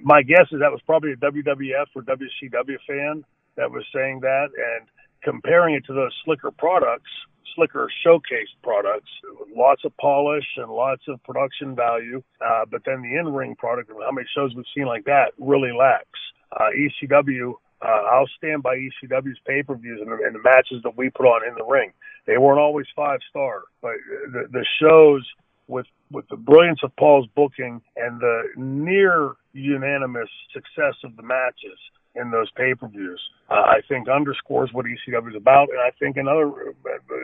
My 0.00 0.22
guess 0.22 0.46
is 0.52 0.60
that 0.60 0.70
was 0.70 0.80
probably 0.86 1.12
a 1.12 1.16
WWF 1.16 1.86
or 1.96 2.02
WCW 2.02 2.78
fan 2.86 3.24
that 3.56 3.70
was 3.70 3.84
saying 3.94 4.20
that 4.20 4.48
and 4.56 4.86
comparing 5.22 5.74
it 5.74 5.84
to 5.86 5.92
those 5.92 6.12
slicker 6.24 6.50
products, 6.50 7.10
slicker 7.54 7.88
showcase 8.02 8.48
products, 8.62 9.10
lots 9.54 9.84
of 9.84 9.96
polish 9.98 10.46
and 10.56 10.70
lots 10.70 11.02
of 11.08 11.22
production 11.22 11.74
value. 11.74 12.22
Uh, 12.40 12.64
but 12.70 12.82
then 12.84 13.02
the 13.02 13.16
in-ring 13.16 13.54
product, 13.56 13.90
how 13.90 14.10
many 14.10 14.26
shows 14.34 14.54
we've 14.54 14.64
seen 14.74 14.86
like 14.86 15.04
that, 15.04 15.32
really 15.38 15.72
lacks. 15.72 16.18
Uh, 16.52 16.68
ECW 16.76 17.54
uh, 17.82 18.02
I'll 18.12 18.28
stand 18.38 18.62
by 18.62 18.76
ECW's 18.76 19.40
pay 19.44 19.62
per 19.62 19.74
views 19.74 20.00
and, 20.00 20.12
and, 20.12 20.34
the 20.34 20.42
matches 20.42 20.82
that 20.84 20.96
we 20.96 21.10
put 21.10 21.26
on 21.26 21.46
in 21.46 21.54
the 21.56 21.64
ring. 21.64 21.92
They 22.26 22.38
weren't 22.38 22.60
always 22.60 22.86
five 22.94 23.18
star, 23.28 23.62
but 23.80 23.94
the, 24.32 24.46
the 24.52 24.64
shows 24.80 25.28
with 25.66 25.86
with 26.10 26.28
the 26.28 26.36
brilliance 26.36 26.80
of 26.84 26.94
Paul's 26.96 27.26
booking 27.34 27.80
and 27.96 28.20
the 28.20 28.42
near 28.56 29.34
unanimous 29.52 30.28
success 30.52 30.94
of 31.02 31.16
the 31.16 31.22
matches 31.22 31.78
in 32.14 32.30
those 32.30 32.50
pay 32.56 32.74
per 32.74 32.88
views, 32.88 33.20
uh, 33.50 33.54
I 33.54 33.80
think 33.88 34.08
underscores 34.08 34.70
what 34.72 34.86
ECW 34.86 35.30
is 35.30 35.36
about, 35.36 35.68
and 35.70 35.78
I 35.78 35.90
think 35.98 36.16
another 36.16 36.74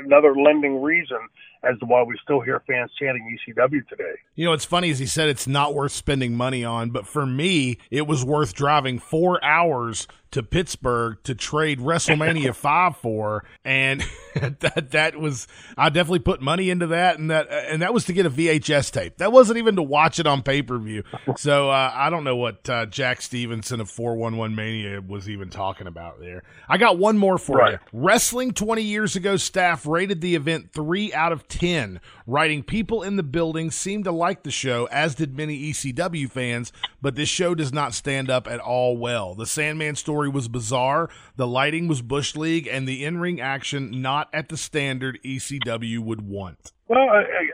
another 0.05 0.35
lending 0.35 0.83
reason 0.83 1.19
as 1.63 1.79
to 1.81 1.87
why 1.87 2.03
we 2.03 2.19
still 2.23 2.41
hear 2.41 2.63
fans 2.67 2.91
chanting 2.99 3.37
ECW 3.49 3.87
today. 3.89 4.15
You 4.35 4.47
know, 4.47 4.53
it's 4.53 4.65
funny 4.65 4.91
as 4.91 4.99
he 4.99 5.07
said 5.07 5.29
it's 5.29 5.47
not 5.47 5.75
worth 5.75 5.93
spending 5.93 6.35
money 6.35 6.65
on, 6.65 6.91
but 6.91 7.07
for 7.07 7.27
me, 7.27 7.79
it 7.91 8.07
was 8.07 8.25
worth 8.25 8.55
driving 8.55 8.99
four 8.99 9.43
hours 9.45 10.07
to 10.31 10.43
Pittsburgh 10.43 11.19
to 11.25 11.35
trade 11.35 11.81
WrestleMania 11.81 12.55
five 12.55 12.97
for, 12.97 13.45
and 13.65 14.05
that 14.35 14.91
that 14.93 15.17
was 15.19 15.47
I 15.77 15.89
definitely 15.89 16.21
put 16.21 16.41
money 16.41 16.71
into 16.71 16.89
that, 16.89 17.19
and 17.19 17.31
that 17.31 17.49
and 17.51 17.83
that 17.83 17.93
was 17.93 18.05
to 18.07 18.13
get 18.13 18.27
a 18.27 18.31
VHS 18.31 18.93
tape. 18.93 19.19
That 19.19 19.33
wasn't 19.33 19.59
even 19.59 19.77
to 19.77 19.83
watch 19.83 20.19
it 20.19 20.27
on 20.27 20.43
pay 20.43 20.63
per 20.63 20.79
view. 20.79 21.03
So 21.37 21.71
uh, 21.71 21.93
I 21.95 22.11
don't 22.11 22.25
know 22.25 22.37
what 22.37 22.69
uh, 22.69 22.87
Jack 22.87 23.23
Stevenson 23.23 23.81
of 23.81 23.91
Four 23.91 24.17
One 24.17 24.37
One 24.37 24.55
Mania 24.55 25.01
was 25.01 25.29
even 25.29 25.51
talking 25.51 25.87
about 25.87 26.21
there. 26.21 26.43
I 26.69 26.79
got 26.79 26.99
one 26.99 27.19
more 27.19 27.39
for 27.39 27.57
right. 27.59 27.73
you. 27.73 27.79
Wrestling 27.93 28.53
twenty 28.53 28.83
years 28.83 29.17
ago 29.17 29.37
staff 29.37 29.87
rated 29.87 30.21
the 30.21 30.35
event 30.35 30.73
three 30.73 31.13
out 31.13 31.33
of 31.33 31.49
10, 31.49 32.01
writing 32.27 32.63
people 32.63 33.03
in 33.03 33.17
the 33.17 33.23
building 33.23 33.71
seemed 33.71 34.05
to 34.05 34.13
like 34.13 34.43
the 34.43 34.51
show, 34.51 34.87
as 34.87 35.15
did 35.15 35.37
many 35.37 35.71
ECW 35.71 36.31
fans, 36.31 36.73
but 37.01 37.15
this 37.15 37.29
show 37.29 37.55
does 37.55 37.73
not 37.73 37.95
stand 37.95 38.31
up 38.31 38.47
at 38.47 38.61
all 38.61 38.97
well. 38.97 39.35
The 39.35 39.47
Sandman 39.47 39.97
story 39.97 40.18
was 40.27 40.49
bizarre, 40.49 41.11
the 41.37 41.47
lighting 41.47 41.87
was 41.87 42.03
Bush 42.03 42.35
League, 42.35 42.67
and 42.67 42.89
the 42.89 43.05
in 43.05 43.19
ring 43.19 43.41
action 43.41 44.03
not 44.03 44.29
at 44.33 44.49
the 44.49 44.57
standard 44.57 45.21
ECW 45.25 46.01
would 46.01 46.23
want. 46.23 46.73
Well, 46.89 47.07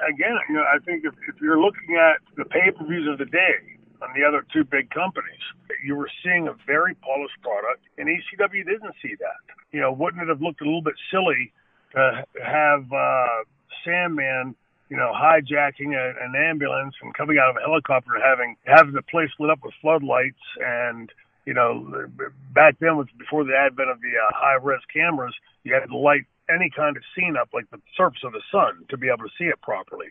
again, 0.09 0.39
you 0.49 0.55
know, 0.55 0.63
I 0.63 0.79
think 0.85 1.05
if, 1.05 1.13
if 1.29 1.41
you're 1.43 1.61
looking 1.61 1.97
at 1.97 2.23
the 2.37 2.45
pay 2.45 2.71
per 2.71 2.87
views 2.87 3.09
of 3.11 3.19
the 3.19 3.27
day, 3.27 3.75
on 4.05 4.13
the 4.15 4.27
other 4.27 4.45
two 4.53 4.65
big 4.65 4.91
companies. 4.91 5.41
You 5.85 5.97
were 5.97 6.11
seeing 6.23 6.49
a 6.49 6.55
very 6.67 6.95
polished 6.95 7.41
product, 7.43 7.85
and 7.99 8.09
ECW 8.09 8.65
didn't 8.65 8.95
see 9.03 9.15
that. 9.19 9.41
You 9.73 9.81
know, 9.81 9.93
wouldn't 9.93 10.23
it 10.23 10.29
have 10.29 10.43
looked 10.43 10.61
a 10.61 10.65
little 10.65 10.83
bit 10.83 10.95
silly 11.11 11.53
to 11.93 12.25
have 12.45 12.85
uh, 12.93 13.45
Sandman, 13.85 14.55
you 14.89 14.97
know, 14.97 15.13
hijacking 15.15 15.95
a, 15.95 16.15
an 16.23 16.35
ambulance 16.37 16.95
and 17.03 17.15
coming 17.15 17.39
out 17.39 17.51
of 17.51 17.57
a 17.57 17.61
helicopter, 17.61 18.13
having 18.23 18.57
having 18.65 18.93
the 18.93 19.03
place 19.03 19.31
lit 19.39 19.51
up 19.51 19.61
with 19.65 19.75
floodlights, 19.81 20.43
and 20.61 21.11
you 21.47 21.55
know, 21.55 22.09
back 22.53 22.77
then 22.81 22.97
was 22.97 23.07
before 23.19 23.45
the 23.45 23.57
advent 23.57 23.91
of 23.91 24.01
the 24.01 24.17
uh, 24.17 24.31
high 24.33 24.57
res 24.63 24.81
cameras. 24.93 25.35
You 25.63 25.75
had 25.75 25.87
to 25.89 25.97
light 25.97 26.25
any 26.49 26.71
kind 26.75 26.97
of 26.97 27.03
scene 27.15 27.37
up 27.41 27.49
like 27.53 27.71
the 27.71 27.81
surface 27.97 28.23
of 28.25 28.33
the 28.33 28.43
sun 28.51 28.85
to 28.91 28.97
be 28.97 29.09
able 29.09 29.25
to 29.25 29.35
see 29.39 29.45
it 29.45 29.61
properly. 29.63 30.09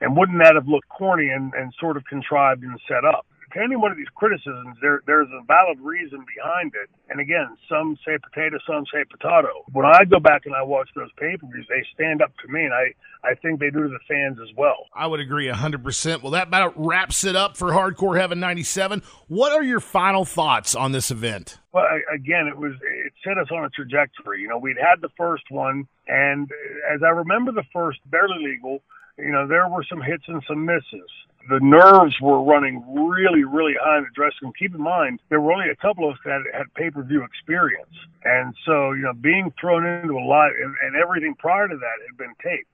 And 0.00 0.16
wouldn't 0.16 0.38
that 0.42 0.54
have 0.54 0.66
looked 0.66 0.88
corny 0.88 1.28
and, 1.28 1.52
and 1.54 1.72
sort 1.78 1.96
of 1.96 2.04
contrived 2.06 2.62
and 2.62 2.78
set 2.88 3.04
up? 3.04 3.26
To 3.54 3.60
any 3.60 3.76
one 3.76 3.90
of 3.90 3.96
these 3.96 4.10
criticisms, 4.14 4.76
there 4.80 5.02
there's 5.06 5.28
a 5.28 5.44
valid 5.44 5.78
reason 5.80 6.24
behind 6.36 6.72
it. 6.74 6.88
And 7.08 7.20
again, 7.20 7.56
some 7.68 7.96
say 8.06 8.16
potato, 8.18 8.58
some 8.66 8.84
say 8.92 9.04
potato. 9.10 9.64
When 9.72 9.86
I 9.86 10.04
go 10.04 10.18
back 10.18 10.46
and 10.46 10.54
I 10.54 10.62
watch 10.62 10.88
those 10.94 11.10
pay 11.18 11.36
per 11.36 11.46
views, 11.46 11.66
they 11.68 11.84
stand 11.94 12.22
up 12.22 12.32
to 12.44 12.52
me, 12.52 12.64
and 12.64 12.72
I 12.72 12.94
I 13.24 13.34
think 13.34 13.60
they 13.60 13.70
do 13.70 13.82
to 13.82 13.88
the 13.88 14.00
fans 14.08 14.38
as 14.42 14.54
well. 14.56 14.86
I 14.94 15.06
would 15.06 15.20
agree 15.20 15.48
hundred 15.48 15.84
percent. 15.84 16.22
Well, 16.22 16.32
that 16.32 16.48
about 16.48 16.72
wraps 16.76 17.24
it 17.24 17.36
up 17.36 17.56
for 17.56 17.70
Hardcore 17.70 18.18
Heaven 18.18 18.40
'97. 18.40 19.02
What 19.28 19.52
are 19.52 19.62
your 19.62 19.80
final 19.80 20.24
thoughts 20.24 20.74
on 20.74 20.92
this 20.92 21.10
event? 21.10 21.58
Well, 21.72 21.84
again, 22.12 22.46
it 22.48 22.56
was 22.56 22.72
it 22.82 23.12
set 23.24 23.38
us 23.38 23.48
on 23.50 23.64
a 23.64 23.70
trajectory. 23.70 24.40
You 24.40 24.48
know, 24.48 24.58
we'd 24.58 24.76
had 24.78 25.00
the 25.00 25.10
first 25.16 25.44
one, 25.50 25.86
and 26.08 26.50
as 26.92 27.02
I 27.04 27.10
remember 27.10 27.52
the 27.52 27.64
first, 27.72 27.98
barely 28.10 28.44
legal. 28.44 28.82
You 29.18 29.30
know, 29.30 29.46
there 29.46 29.68
were 29.68 29.84
some 29.88 30.00
hits 30.00 30.24
and 30.26 30.42
some 30.48 30.64
misses 30.64 31.10
the 31.48 31.60
nerves 31.60 32.14
were 32.20 32.42
running 32.42 32.84
really, 32.88 33.44
really 33.44 33.74
high 33.80 33.98
in 33.98 34.04
the 34.04 34.10
dressing 34.14 34.38
room. 34.42 34.52
Keep 34.58 34.74
in 34.74 34.82
mind, 34.82 35.20
there 35.28 35.40
were 35.40 35.52
only 35.52 35.70
a 35.70 35.76
couple 35.76 36.08
of 36.08 36.14
us 36.14 36.20
that 36.24 36.42
had 36.52 36.72
pay 36.74 36.90
per 36.90 37.02
view 37.02 37.24
experience. 37.24 37.94
And 38.24 38.54
so, 38.64 38.92
you 38.92 39.02
know, 39.02 39.12
being 39.12 39.52
thrown 39.60 39.84
into 39.84 40.14
a 40.14 40.24
live, 40.24 40.52
and, 40.62 40.74
and 40.82 40.96
everything 40.96 41.34
prior 41.38 41.68
to 41.68 41.76
that 41.76 41.96
had 42.06 42.16
been 42.16 42.34
taped. 42.42 42.68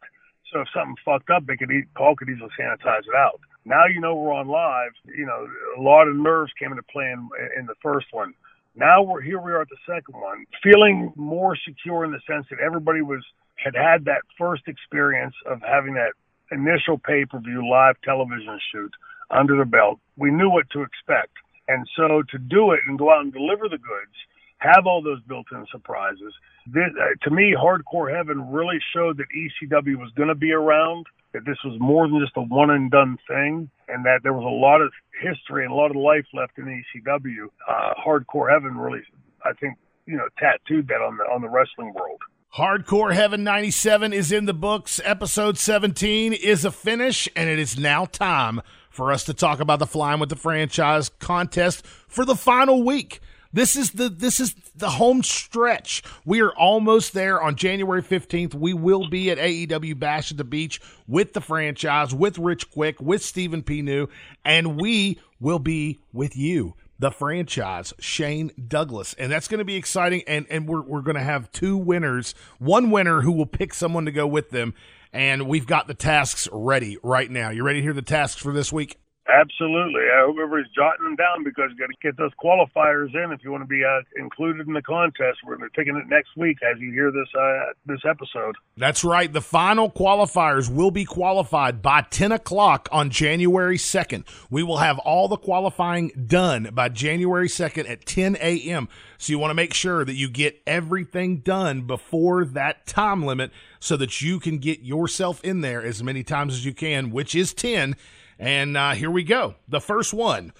So 0.52 0.60
if 0.60 0.68
something 0.74 0.96
fucked 1.04 1.30
up, 1.30 1.46
they 1.46 1.56
could 1.56 1.70
Paul 1.94 2.16
could 2.16 2.28
easily 2.28 2.50
sanitize 2.58 3.06
it 3.06 3.14
out. 3.16 3.40
Now 3.64 3.86
you 3.86 4.00
know 4.00 4.14
we're 4.14 4.32
on 4.32 4.48
live. 4.48 4.92
You 5.04 5.26
know, 5.26 5.46
a 5.76 5.80
lot 5.80 6.08
of 6.08 6.16
nerves 6.16 6.52
came 6.58 6.70
into 6.70 6.82
play 6.84 7.12
in, 7.12 7.28
in 7.58 7.66
the 7.66 7.74
first 7.82 8.06
one. 8.12 8.32
Now 8.74 9.02
we're 9.02 9.20
here. 9.20 9.40
We 9.40 9.52
are 9.52 9.62
at 9.62 9.68
the 9.68 9.76
second 9.86 10.14
one, 10.14 10.46
feeling 10.62 11.12
more 11.16 11.56
secure 11.56 12.04
in 12.04 12.12
the 12.12 12.20
sense 12.26 12.46
that 12.50 12.60
everybody 12.60 13.02
was 13.02 13.22
had 13.56 13.74
had 13.74 14.04
that 14.04 14.22
first 14.38 14.62
experience 14.68 15.34
of 15.46 15.60
having 15.62 15.94
that 15.94 16.12
initial 16.50 16.98
pay 16.98 17.24
per 17.24 17.38
view 17.38 17.68
live 17.68 17.96
television 18.02 18.58
shoot 18.72 18.92
under 19.30 19.56
the 19.56 19.64
belt, 19.64 19.98
we 20.16 20.30
knew 20.30 20.50
what 20.50 20.68
to 20.70 20.82
expect. 20.82 21.32
And 21.68 21.86
so 21.96 22.22
to 22.30 22.38
do 22.38 22.72
it 22.72 22.80
and 22.86 22.98
go 22.98 23.12
out 23.12 23.22
and 23.22 23.32
deliver 23.32 23.68
the 23.68 23.78
goods, 23.78 24.16
have 24.58 24.86
all 24.86 25.02
those 25.02 25.20
built 25.22 25.46
in 25.52 25.66
surprises, 25.70 26.32
this, 26.66 26.90
uh, 27.00 27.14
to 27.22 27.30
me, 27.30 27.54
Hardcore 27.56 28.14
Heaven 28.14 28.50
really 28.50 28.78
showed 28.94 29.18
that 29.18 29.26
ECW 29.34 29.96
was 29.96 30.10
going 30.16 30.28
to 30.28 30.34
be 30.34 30.52
around, 30.52 31.06
that 31.32 31.44
this 31.44 31.58
was 31.64 31.78
more 31.78 32.08
than 32.08 32.20
just 32.20 32.36
a 32.36 32.42
one 32.42 32.70
and 32.70 32.90
done 32.90 33.18
thing, 33.28 33.70
and 33.88 34.04
that 34.04 34.20
there 34.22 34.32
was 34.32 34.44
a 34.44 34.48
lot 34.48 34.80
of 34.80 34.92
history 35.20 35.64
and 35.64 35.72
a 35.72 35.76
lot 35.76 35.90
of 35.90 35.96
life 35.96 36.26
left 36.34 36.58
in 36.58 36.64
ECW. 36.64 37.48
Uh, 37.68 37.94
Hardcore 38.04 38.50
Heaven 38.50 38.76
really, 38.76 39.02
I 39.44 39.52
think, 39.52 39.76
you 40.06 40.16
know, 40.16 40.28
tattooed 40.38 40.88
that 40.88 41.02
on 41.02 41.18
the 41.18 41.24
on 41.24 41.42
the 41.42 41.48
wrestling 41.48 41.92
world. 41.94 42.20
Hardcore 42.56 43.14
Heaven 43.14 43.44
97 43.44 44.12
is 44.12 44.32
in 44.32 44.46
the 44.46 44.54
books. 44.54 45.00
Episode 45.04 45.58
17 45.58 46.32
is 46.32 46.64
a 46.64 46.70
finish, 46.70 47.28
and 47.36 47.48
it 47.48 47.58
is 47.58 47.78
now 47.78 48.06
time 48.06 48.62
for 48.90 49.12
us 49.12 49.22
to 49.24 49.34
talk 49.34 49.60
about 49.60 49.78
the 49.78 49.86
Flying 49.86 50.18
with 50.18 50.30
the 50.30 50.34
Franchise 50.34 51.10
contest 51.20 51.86
for 51.86 52.24
the 52.24 52.34
final 52.34 52.82
week. 52.82 53.20
This 53.52 53.76
is 53.76 53.92
the 53.92 54.08
this 54.08 54.40
is 54.40 54.54
the 54.74 54.90
home 54.90 55.22
stretch. 55.22 56.02
We 56.24 56.40
are 56.40 56.50
almost 56.52 57.12
there 57.12 57.40
on 57.40 57.54
January 57.54 58.02
15th. 58.02 58.54
We 58.54 58.72
will 58.72 59.08
be 59.08 59.30
at 59.30 59.38
AEW 59.38 59.98
Bash 59.98 60.30
at 60.30 60.38
the 60.38 60.44
Beach 60.44 60.80
with 61.06 61.34
the 61.34 61.40
franchise, 61.40 62.14
with 62.14 62.38
Rich 62.38 62.70
Quick, 62.70 63.00
with 63.00 63.22
Stephen 63.22 63.62
P. 63.62 63.82
New, 63.82 64.08
and 64.44 64.80
we 64.80 65.18
will 65.38 65.58
be 65.58 65.98
with 66.12 66.36
you 66.36 66.74
the 66.98 67.10
franchise, 67.10 67.94
Shane 67.98 68.50
Douglas. 68.66 69.14
And 69.14 69.30
that's 69.30 69.48
going 69.48 69.58
to 69.58 69.64
be 69.64 69.76
exciting. 69.76 70.22
And, 70.26 70.46
and 70.50 70.68
we're, 70.68 70.82
we're 70.82 71.02
going 71.02 71.16
to 71.16 71.22
have 71.22 71.50
two 71.52 71.76
winners, 71.76 72.34
one 72.58 72.90
winner 72.90 73.22
who 73.22 73.32
will 73.32 73.46
pick 73.46 73.72
someone 73.72 74.04
to 74.06 74.12
go 74.12 74.26
with 74.26 74.50
them. 74.50 74.74
And 75.12 75.48
we've 75.48 75.66
got 75.66 75.86
the 75.86 75.94
tasks 75.94 76.48
ready 76.52 76.98
right 77.02 77.30
now. 77.30 77.50
You 77.50 77.62
ready 77.62 77.80
to 77.80 77.82
hear 77.82 77.92
the 77.94 78.02
tasks 78.02 78.42
for 78.42 78.52
this 78.52 78.72
week? 78.72 78.98
Absolutely. 79.28 80.00
I 80.04 80.24
hope 80.24 80.36
everybody's 80.42 80.72
jotting 80.74 81.04
them 81.04 81.14
down 81.14 81.44
because 81.44 81.70
you 81.70 81.76
got 81.76 81.92
to 81.92 81.98
get 82.00 82.16
those 82.16 82.32
qualifiers 82.42 83.14
in 83.14 83.30
if 83.30 83.44
you 83.44 83.50
want 83.50 83.62
to 83.62 83.68
be 83.68 83.84
uh, 83.84 84.00
included 84.16 84.66
in 84.66 84.72
the 84.72 84.80
contest. 84.80 85.40
We're 85.44 85.56
going 85.56 85.68
to 85.68 85.72
be 85.74 85.82
picking 85.82 85.96
it 85.96 86.08
next 86.08 86.30
week 86.34 86.56
as 86.62 86.80
you 86.80 86.92
hear 86.92 87.12
this 87.12 87.28
uh, 87.38 87.72
this 87.84 88.00
episode. 88.08 88.56
That's 88.78 89.04
right. 89.04 89.30
The 89.30 89.42
final 89.42 89.90
qualifiers 89.90 90.70
will 90.70 90.90
be 90.90 91.04
qualified 91.04 91.82
by 91.82 92.02
10 92.02 92.32
o'clock 92.32 92.88
on 92.90 93.10
January 93.10 93.76
2nd. 93.76 94.24
We 94.50 94.62
will 94.62 94.78
have 94.78 94.98
all 95.00 95.28
the 95.28 95.36
qualifying 95.36 96.10
done 96.26 96.70
by 96.72 96.88
January 96.88 97.48
2nd 97.48 97.88
at 97.88 98.06
10 98.06 98.36
a.m. 98.40 98.88
So 99.18 99.32
you 99.32 99.38
want 99.38 99.50
to 99.50 99.54
make 99.54 99.74
sure 99.74 100.06
that 100.06 100.14
you 100.14 100.30
get 100.30 100.62
everything 100.66 101.38
done 101.40 101.82
before 101.82 102.46
that 102.46 102.86
time 102.86 103.26
limit 103.26 103.50
so 103.78 103.94
that 103.98 104.22
you 104.22 104.40
can 104.40 104.56
get 104.56 104.80
yourself 104.80 105.44
in 105.44 105.60
there 105.60 105.82
as 105.82 106.02
many 106.02 106.22
times 106.22 106.54
as 106.54 106.64
you 106.64 106.72
can, 106.72 107.10
which 107.10 107.34
is 107.34 107.52
10 107.52 107.94
and 108.38 108.76
uh, 108.76 108.92
here 108.92 109.10
we 109.10 109.24
go. 109.24 109.54
The 109.68 109.80
first 109.80 110.14
one. 110.14 110.52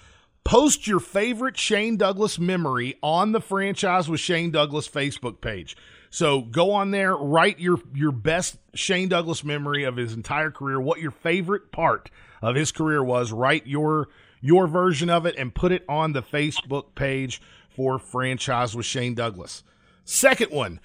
Post 0.45 0.87
your 0.87 0.99
favorite 0.99 1.57
Shane 1.57 1.95
Douglas 1.95 2.39
memory 2.39 2.97
on 3.03 3.33
the 3.33 3.41
Franchise 3.41 4.09
with 4.09 4.19
Shane 4.19 4.49
Douglas 4.49 4.87
Facebook 4.87 5.41
page. 5.41 5.77
So 6.09 6.41
go 6.41 6.71
on 6.71 6.91
there, 6.91 7.15
write 7.15 7.59
your 7.59 7.79
your 7.93 8.11
best 8.11 8.57
Shane 8.73 9.09
Douglas 9.09 9.43
memory 9.43 9.83
of 9.83 9.97
his 9.97 10.13
entire 10.13 10.49
career, 10.49 10.81
what 10.81 10.99
your 10.99 11.11
favorite 11.11 11.71
part 11.71 12.09
of 12.41 12.55
his 12.55 12.71
career 12.71 13.03
was. 13.03 13.31
Write 13.31 13.67
your 13.67 14.07
your 14.41 14.67
version 14.67 15.09
of 15.09 15.25
it 15.25 15.35
and 15.37 15.53
put 15.53 15.71
it 15.71 15.83
on 15.87 16.13
the 16.13 16.23
Facebook 16.23 16.95
page 16.95 17.41
for 17.69 17.99
Franchise 17.99 18.75
with 18.75 18.85
Shane 18.85 19.13
Douglas. 19.13 19.63
Second 20.03 20.51
one, 20.51 20.79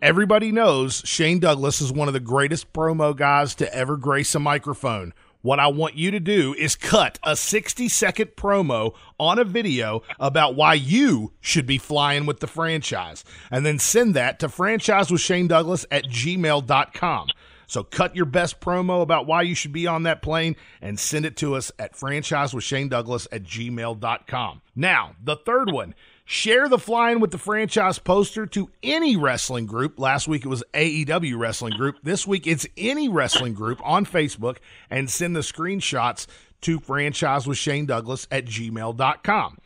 everybody 0.00 0.50
knows 0.50 1.02
Shane 1.04 1.40
Douglas 1.40 1.80
is 1.82 1.92
one 1.92 2.08
of 2.08 2.14
the 2.14 2.20
greatest 2.20 2.72
promo 2.72 3.14
guys 3.14 3.54
to 3.56 3.74
ever 3.74 3.96
grace 3.96 4.34
a 4.34 4.40
microphone. 4.40 5.12
What 5.42 5.58
I 5.58 5.68
want 5.68 5.96
you 5.96 6.10
to 6.10 6.20
do 6.20 6.54
is 6.54 6.76
cut 6.76 7.18
a 7.22 7.36
60 7.36 7.88
second 7.88 8.36
promo 8.36 8.94
on 9.18 9.38
a 9.38 9.44
video 9.44 10.02
about 10.18 10.54
why 10.54 10.74
you 10.74 11.32
should 11.40 11.66
be 11.66 11.78
flying 11.78 12.26
with 12.26 12.40
the 12.40 12.46
franchise 12.46 13.24
and 13.50 13.64
then 13.64 13.78
send 13.78 14.14
that 14.14 14.38
to 14.40 14.48
franchise 14.48 15.10
with 15.10 15.20
Shane 15.20 15.48
Douglas 15.48 15.86
at 15.90 16.04
gmail.com. 16.04 17.28
So 17.66 17.84
cut 17.84 18.16
your 18.16 18.26
best 18.26 18.60
promo 18.60 19.00
about 19.00 19.26
why 19.26 19.42
you 19.42 19.54
should 19.54 19.72
be 19.72 19.86
on 19.86 20.02
that 20.02 20.22
plane 20.22 20.56
and 20.82 20.98
send 20.98 21.24
it 21.24 21.36
to 21.36 21.54
us 21.54 21.70
at 21.78 21.94
franchise 21.94 22.52
with 22.52 22.64
Shane 22.64 22.88
Douglas 22.88 23.28
at 23.30 23.44
gmail.com. 23.44 24.62
Now, 24.74 25.14
the 25.22 25.36
third 25.36 25.70
one. 25.70 25.94
Share 26.32 26.68
the 26.68 26.78
Flying 26.78 27.18
with 27.18 27.32
the 27.32 27.38
Franchise 27.38 27.98
poster 27.98 28.46
to 28.46 28.70
any 28.84 29.16
wrestling 29.16 29.66
group. 29.66 29.98
Last 29.98 30.28
week 30.28 30.44
it 30.44 30.48
was 30.48 30.62
AEW 30.74 31.36
Wrestling 31.36 31.76
Group. 31.76 31.96
This 32.04 32.24
week 32.24 32.46
it's 32.46 32.68
any 32.76 33.08
wrestling 33.08 33.52
group 33.52 33.80
on 33.82 34.06
Facebook 34.06 34.58
and 34.90 35.10
send 35.10 35.34
the 35.34 35.40
screenshots 35.40 36.28
to 36.60 36.78
franchise 36.78 37.48
with 37.48 37.58
Shane 37.58 37.84
Douglas 37.84 38.28
at 38.30 38.44
gmail.com. 38.44 39.58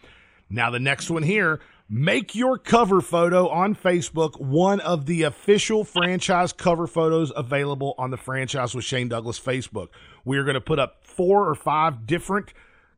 Now, 0.48 0.70
the 0.70 0.80
next 0.80 1.10
one 1.10 1.22
here 1.22 1.60
make 1.90 2.34
your 2.34 2.56
cover 2.56 3.02
photo 3.02 3.46
on 3.50 3.74
Facebook 3.74 4.40
one 4.40 4.80
of 4.80 5.04
the 5.04 5.24
official 5.24 5.84
franchise 5.84 6.54
cover 6.54 6.86
photos 6.86 7.30
available 7.36 7.94
on 7.98 8.10
the 8.10 8.16
Franchise 8.16 8.74
with 8.74 8.86
Shane 8.86 9.08
Douglas 9.08 9.38
Facebook. 9.38 9.88
We 10.24 10.38
are 10.38 10.44
going 10.44 10.54
to 10.54 10.62
put 10.62 10.78
up 10.78 11.04
four 11.04 11.46
or 11.46 11.54
five 11.54 12.06
different 12.06 12.54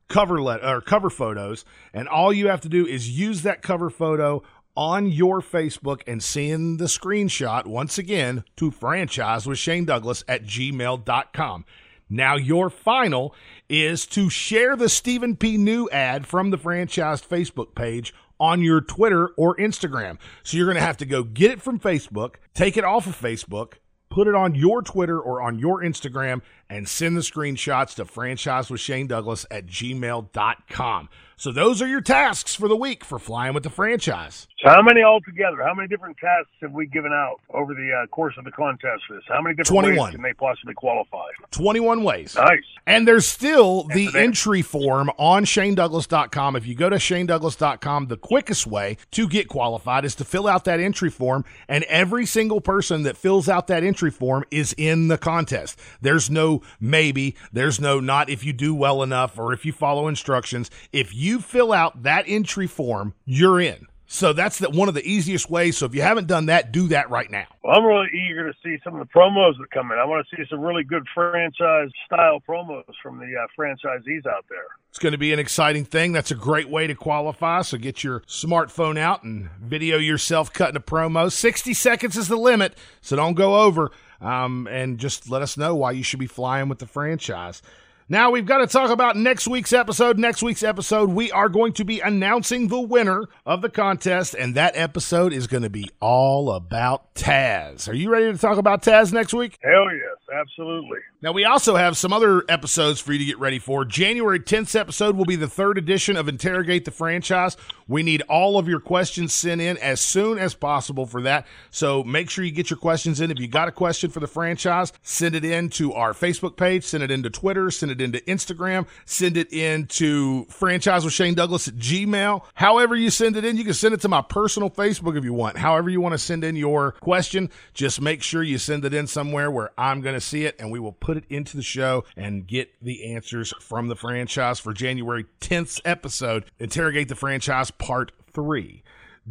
cover 0.07 0.41
let 0.41 0.63
or 0.63 0.81
cover 0.81 1.09
photos, 1.09 1.65
and 1.93 2.07
all 2.07 2.33
you 2.33 2.47
have 2.47 2.61
to 2.61 2.69
do 2.69 2.85
is 2.85 3.17
use 3.17 3.43
that 3.43 3.61
cover 3.61 3.89
photo 3.89 4.43
on 4.75 5.07
your 5.07 5.41
Facebook 5.41 6.01
and 6.05 6.21
send 6.21 6.79
the 6.79 6.85
screenshot 6.85 7.65
once 7.65 7.97
again 7.97 8.43
to 8.55 8.69
franchise 8.69 9.47
with 9.47 9.57
Shane 9.57 9.85
Douglas 9.85 10.23
at 10.27 10.43
gmail.com. 10.43 11.65
Now, 12.09 12.35
your 12.37 12.69
final 12.69 13.35
is 13.67 14.05
to 14.07 14.29
share 14.29 14.75
the 14.75 14.87
Stephen 14.87 15.35
P. 15.35 15.57
New 15.57 15.89
ad 15.89 16.25
from 16.25 16.51
the 16.51 16.57
franchised 16.57 17.27
Facebook 17.27 17.75
page 17.75 18.13
on 18.39 18.61
your 18.61 18.81
Twitter 18.81 19.29
or 19.29 19.57
Instagram. 19.57 20.17
So 20.43 20.57
you're 20.57 20.67
going 20.67 20.75
to 20.75 20.81
have 20.81 20.97
to 20.97 21.05
go 21.05 21.23
get 21.23 21.51
it 21.51 21.61
from 21.61 21.79
Facebook, 21.79 22.35
take 22.53 22.77
it 22.77 22.85
off 22.85 23.07
of 23.07 23.19
Facebook, 23.19 23.73
put 24.17 24.27
it 24.27 24.33
on 24.33 24.55
your 24.55 24.81
Twitter 24.81 25.19
or 25.19 25.43
on 25.43 25.59
your 25.59 25.83
Instagram, 25.83 26.41
and 26.71 26.89
send 26.89 27.15
the 27.15 27.21
screenshots 27.21 27.93
to 27.93 28.03
franchise 28.03 28.67
with 28.67 28.81
Shane 28.81 29.05
Douglas 29.05 29.45
at 29.51 29.67
gmail.com. 29.67 31.09
So 31.39 31.51
those 31.51 31.83
are 31.83 31.87
your 31.87 32.01
tasks 32.01 32.55
for 32.55 32.67
the 32.67 32.75
week 32.75 33.05
for 33.05 33.19
flying 33.19 33.53
with 33.53 33.61
the 33.61 33.69
franchise. 33.69 34.47
So 34.59 34.69
how 34.69 34.81
many 34.81 35.03
altogether? 35.03 35.61
How 35.63 35.75
many 35.75 35.87
different 35.87 36.17
tasks 36.17 36.49
have 36.61 36.71
we 36.71 36.87
given 36.87 37.13
out 37.13 37.39
over 37.53 37.75
the 37.75 37.91
uh, 37.93 38.07
course 38.07 38.33
of 38.39 38.43
the 38.43 38.49
contest 38.49 39.03
for 39.07 39.13
this? 39.13 39.23
How 39.27 39.39
many 39.39 39.53
different 39.53 39.67
21. 39.83 40.05
ways 40.05 40.15
can 40.15 40.23
they 40.23 40.33
possibly 40.33 40.73
qualify? 40.73 41.27
21 41.51 42.01
ways. 42.03 42.35
Nice. 42.35 42.63
And 42.87 43.07
there's 43.07 43.27
still 43.27 43.83
the 43.83 44.09
entry 44.15 44.63
form 44.63 45.11
on 45.19 45.45
ShaneDouglas.com. 45.45 46.55
If 46.55 46.65
you 46.65 46.73
go 46.73 46.89
to 46.89 46.95
ShaneDouglas.com, 46.95 48.07
the 48.07 48.17
quickest 48.17 48.65
way 48.65 48.97
to 49.11 49.27
get 49.27 49.47
qualified 49.47 50.05
is 50.05 50.15
to 50.15 50.25
fill 50.25 50.47
out 50.47 50.65
that 50.65 50.79
entry 50.79 51.11
form, 51.11 51.45
and 51.67 51.83
every 51.83 52.25
single 52.25 52.61
person 52.61 53.03
that 53.03 53.15
fills 53.15 53.47
out 53.47 53.67
that 53.67 53.83
entry 53.83 54.09
form 54.09 54.43
is 54.49 54.73
in 54.75 55.07
the 55.07 55.19
contest. 55.19 55.77
There's 56.01 56.31
no 56.31 56.63
maybe, 56.79 57.35
there's 57.53 57.79
no 57.79 57.99
not 57.99 58.27
if 58.27 58.43
you 58.43 58.53
do 58.53 58.73
well 58.73 59.03
enough 59.03 59.37
or 59.37 59.53
if 59.53 59.67
you 59.67 59.71
follow 59.71 60.07
instructions. 60.07 60.71
If 60.91 61.13
you 61.13 61.26
fill 61.39 61.73
out 61.73 62.03
that 62.03 62.25
entry 62.27 62.67
form, 62.67 63.13
you're 63.25 63.59
in. 63.59 63.87
So 64.09 64.31
that's 64.31 64.59
the, 64.59 64.69
one 64.69 64.87
of 64.87 64.93
the 64.93 65.05
easiest 65.05 65.49
ways. 65.49 65.77
So 65.77 65.85
if 65.85 65.93
you 65.93 66.01
haven't 66.01 66.27
done 66.27 66.45
that, 66.45 66.71
do 66.71 66.87
that 66.87 67.09
right 67.09 67.29
now. 67.29 67.45
Well, 67.61 67.77
I'm 67.77 67.83
really 67.83 68.07
eager 68.13 68.49
to 68.49 68.57
see 68.63 68.77
some 68.81 68.95
of 68.95 69.05
the 69.05 69.13
promos 69.13 69.57
that 69.59 69.69
come 69.71 69.91
in. 69.91 69.99
I 69.99 70.05
want 70.05 70.25
to 70.25 70.35
see 70.35 70.43
some 70.49 70.61
really 70.61 70.85
good 70.85 71.05
franchise 71.13 71.89
style 72.05 72.41
promos 72.47 72.85
from 73.03 73.19
the 73.19 73.25
uh, 73.25 73.47
franchisees 73.59 74.25
out 74.25 74.45
there. 74.49 74.63
It's 74.89 74.99
going 74.99 75.11
to 75.11 75.17
be 75.17 75.33
an 75.33 75.39
exciting 75.39 75.83
thing. 75.83 76.13
That's 76.13 76.31
a 76.31 76.35
great 76.35 76.69
way 76.69 76.87
to 76.87 76.95
qualify. 76.95 77.63
So 77.63 77.77
get 77.77 78.01
your 78.01 78.21
smartphone 78.21 78.97
out 78.97 79.23
and 79.23 79.49
video 79.61 79.97
yourself 79.97 80.53
cutting 80.53 80.77
a 80.77 80.81
promo. 80.81 81.29
60 81.29 81.73
seconds 81.73 82.15
is 82.15 82.29
the 82.29 82.37
limit, 82.37 82.77
so 83.01 83.17
don't 83.17 83.35
go 83.35 83.57
over. 83.57 83.91
Um, 84.21 84.67
and 84.71 84.97
just 84.97 85.29
let 85.29 85.41
us 85.41 85.57
know 85.57 85.75
why 85.75 85.91
you 85.91 86.01
should 86.01 86.19
be 86.19 86.27
flying 86.27 86.69
with 86.69 86.79
the 86.79 86.87
franchise. 86.87 87.61
Now 88.09 88.31
we've 88.31 88.45
got 88.45 88.59
to 88.59 88.67
talk 88.67 88.89
about 88.89 89.17
next 89.17 89.49
week's 89.49 89.73
episode. 89.73 90.17
Next 90.17 90.41
week's 90.41 90.63
episode, 90.63 91.09
we 91.09 91.29
are 91.29 91.49
going 91.49 91.73
to 91.73 91.83
be 91.83 91.99
announcing 91.99 92.69
the 92.69 92.79
winner 92.79 93.25
of 93.45 93.61
the 93.61 93.67
contest, 93.67 94.33
and 94.33 94.55
that 94.55 94.77
episode 94.77 95.33
is 95.33 95.45
going 95.45 95.63
to 95.63 95.69
be 95.69 95.89
all 95.99 96.51
about 96.51 97.13
Taz. 97.15 97.89
Are 97.89 97.93
you 97.93 98.09
ready 98.09 98.31
to 98.31 98.37
talk 98.37 98.57
about 98.57 98.81
Taz 98.81 99.11
next 99.11 99.33
week? 99.33 99.59
Hell 99.61 99.93
yes, 99.93 100.15
absolutely. 100.33 100.99
Now, 101.21 101.33
we 101.33 101.43
also 101.43 101.75
have 101.75 101.97
some 101.97 102.13
other 102.13 102.43
episodes 102.47 103.01
for 103.01 103.11
you 103.11 103.19
to 103.19 103.25
get 103.25 103.39
ready 103.39 103.59
for. 103.59 103.83
January 103.83 104.39
10th 104.39 104.79
episode 104.79 105.17
will 105.17 105.25
be 105.25 105.35
the 105.35 105.47
third 105.47 105.77
edition 105.77 106.15
of 106.15 106.29
Interrogate 106.29 106.85
the 106.85 106.91
Franchise. 106.91 107.57
We 107.87 108.03
need 108.03 108.21
all 108.29 108.57
of 108.57 108.67
your 108.69 108.79
questions 108.79 109.33
sent 109.33 109.59
in 109.59 109.77
as 109.79 109.99
soon 109.99 110.37
as 110.37 110.53
possible 110.53 111.07
for 111.07 111.23
that. 111.23 111.47
So 111.71 112.03
make 112.03 112.29
sure 112.29 112.45
you 112.45 112.51
get 112.51 112.69
your 112.69 112.77
questions 112.77 113.19
in. 113.19 113.31
If 113.31 113.39
you 113.39 113.47
got 113.47 113.67
a 113.67 113.71
question 113.71 114.11
for 114.11 114.19
the 114.19 114.27
franchise, 114.27 114.93
send 115.01 115.35
it 115.35 115.43
in 115.43 115.69
to 115.71 115.93
our 115.93 116.13
Facebook 116.13 116.55
page, 116.55 116.83
send 116.83 117.03
it 117.03 117.09
into 117.09 117.31
Twitter, 117.31 117.71
send 117.71 117.91
it 117.91 117.96
into 118.01 118.19
Instagram, 118.21 118.87
send 119.05 119.37
it 119.37 119.51
into 119.51 120.45
franchise 120.45 121.03
with 121.03 121.13
Shane 121.13 121.33
Douglas 121.33 121.67
at 121.67 121.75
Gmail. 121.75 122.43
However, 122.53 122.95
you 122.95 123.09
send 123.09 123.35
it 123.35 123.45
in, 123.45 123.57
you 123.57 123.63
can 123.63 123.73
send 123.73 123.93
it 123.93 124.01
to 124.01 124.09
my 124.09 124.21
personal 124.21 124.69
Facebook 124.69 125.17
if 125.17 125.23
you 125.23 125.33
want. 125.33 125.57
However, 125.57 125.89
you 125.89 126.01
want 126.01 126.13
to 126.13 126.19
send 126.19 126.43
in 126.43 126.55
your 126.55 126.93
question, 126.93 127.49
just 127.73 128.01
make 128.01 128.23
sure 128.23 128.43
you 128.43 128.57
send 128.57 128.85
it 128.85 128.93
in 128.93 129.07
somewhere 129.07 129.49
where 129.51 129.71
I'm 129.77 130.01
going 130.01 130.15
to 130.15 130.21
see 130.21 130.45
it 130.45 130.55
and 130.59 130.71
we 130.71 130.79
will 130.79 130.93
put 130.93 131.17
it 131.17 131.25
into 131.29 131.57
the 131.57 131.63
show 131.63 132.03
and 132.15 132.47
get 132.47 132.69
the 132.81 133.13
answers 133.13 133.53
from 133.59 133.87
the 133.87 133.95
franchise 133.95 134.59
for 134.59 134.73
January 134.73 135.25
10th 135.41 135.81
episode, 135.85 136.45
Interrogate 136.59 137.07
the 137.09 137.15
Franchise 137.15 137.71
Part 137.71 138.11
3. 138.31 138.83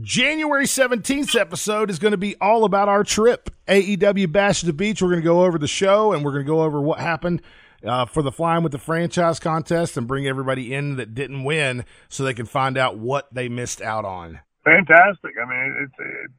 January 0.02 0.66
17th 0.66 1.34
episode 1.40 1.88
is 1.88 1.98
going 1.98 2.10
to 2.10 2.18
be 2.18 2.36
all 2.38 2.64
about 2.64 2.88
our 2.88 3.02
trip. 3.02 3.48
AEW 3.66 4.30
Bash 4.30 4.60
the 4.60 4.74
Beach. 4.74 5.00
We're 5.00 5.08
going 5.08 5.22
to 5.22 5.24
go 5.24 5.44
over 5.44 5.58
the 5.58 5.66
show 5.66 6.12
and 6.12 6.22
we're 6.22 6.32
going 6.32 6.44
to 6.44 6.50
go 6.50 6.62
over 6.62 6.80
what 6.80 7.00
happened 7.00 7.40
uh, 7.86 8.06
for 8.06 8.22
the 8.22 8.32
Flying 8.32 8.62
with 8.62 8.72
the 8.72 8.78
Franchise 8.78 9.38
contest 9.38 9.96
and 9.96 10.06
bring 10.06 10.26
everybody 10.26 10.74
in 10.74 10.96
that 10.96 11.14
didn't 11.14 11.44
win 11.44 11.84
so 12.08 12.24
they 12.24 12.34
can 12.34 12.46
find 12.46 12.76
out 12.76 12.98
what 12.98 13.32
they 13.32 13.48
missed 13.48 13.80
out 13.80 14.04
on. 14.04 14.40
Fantastic. 14.66 15.38
I 15.38 15.46
mean, 15.46 15.86
it's 15.86 15.94
it, 15.94 16.30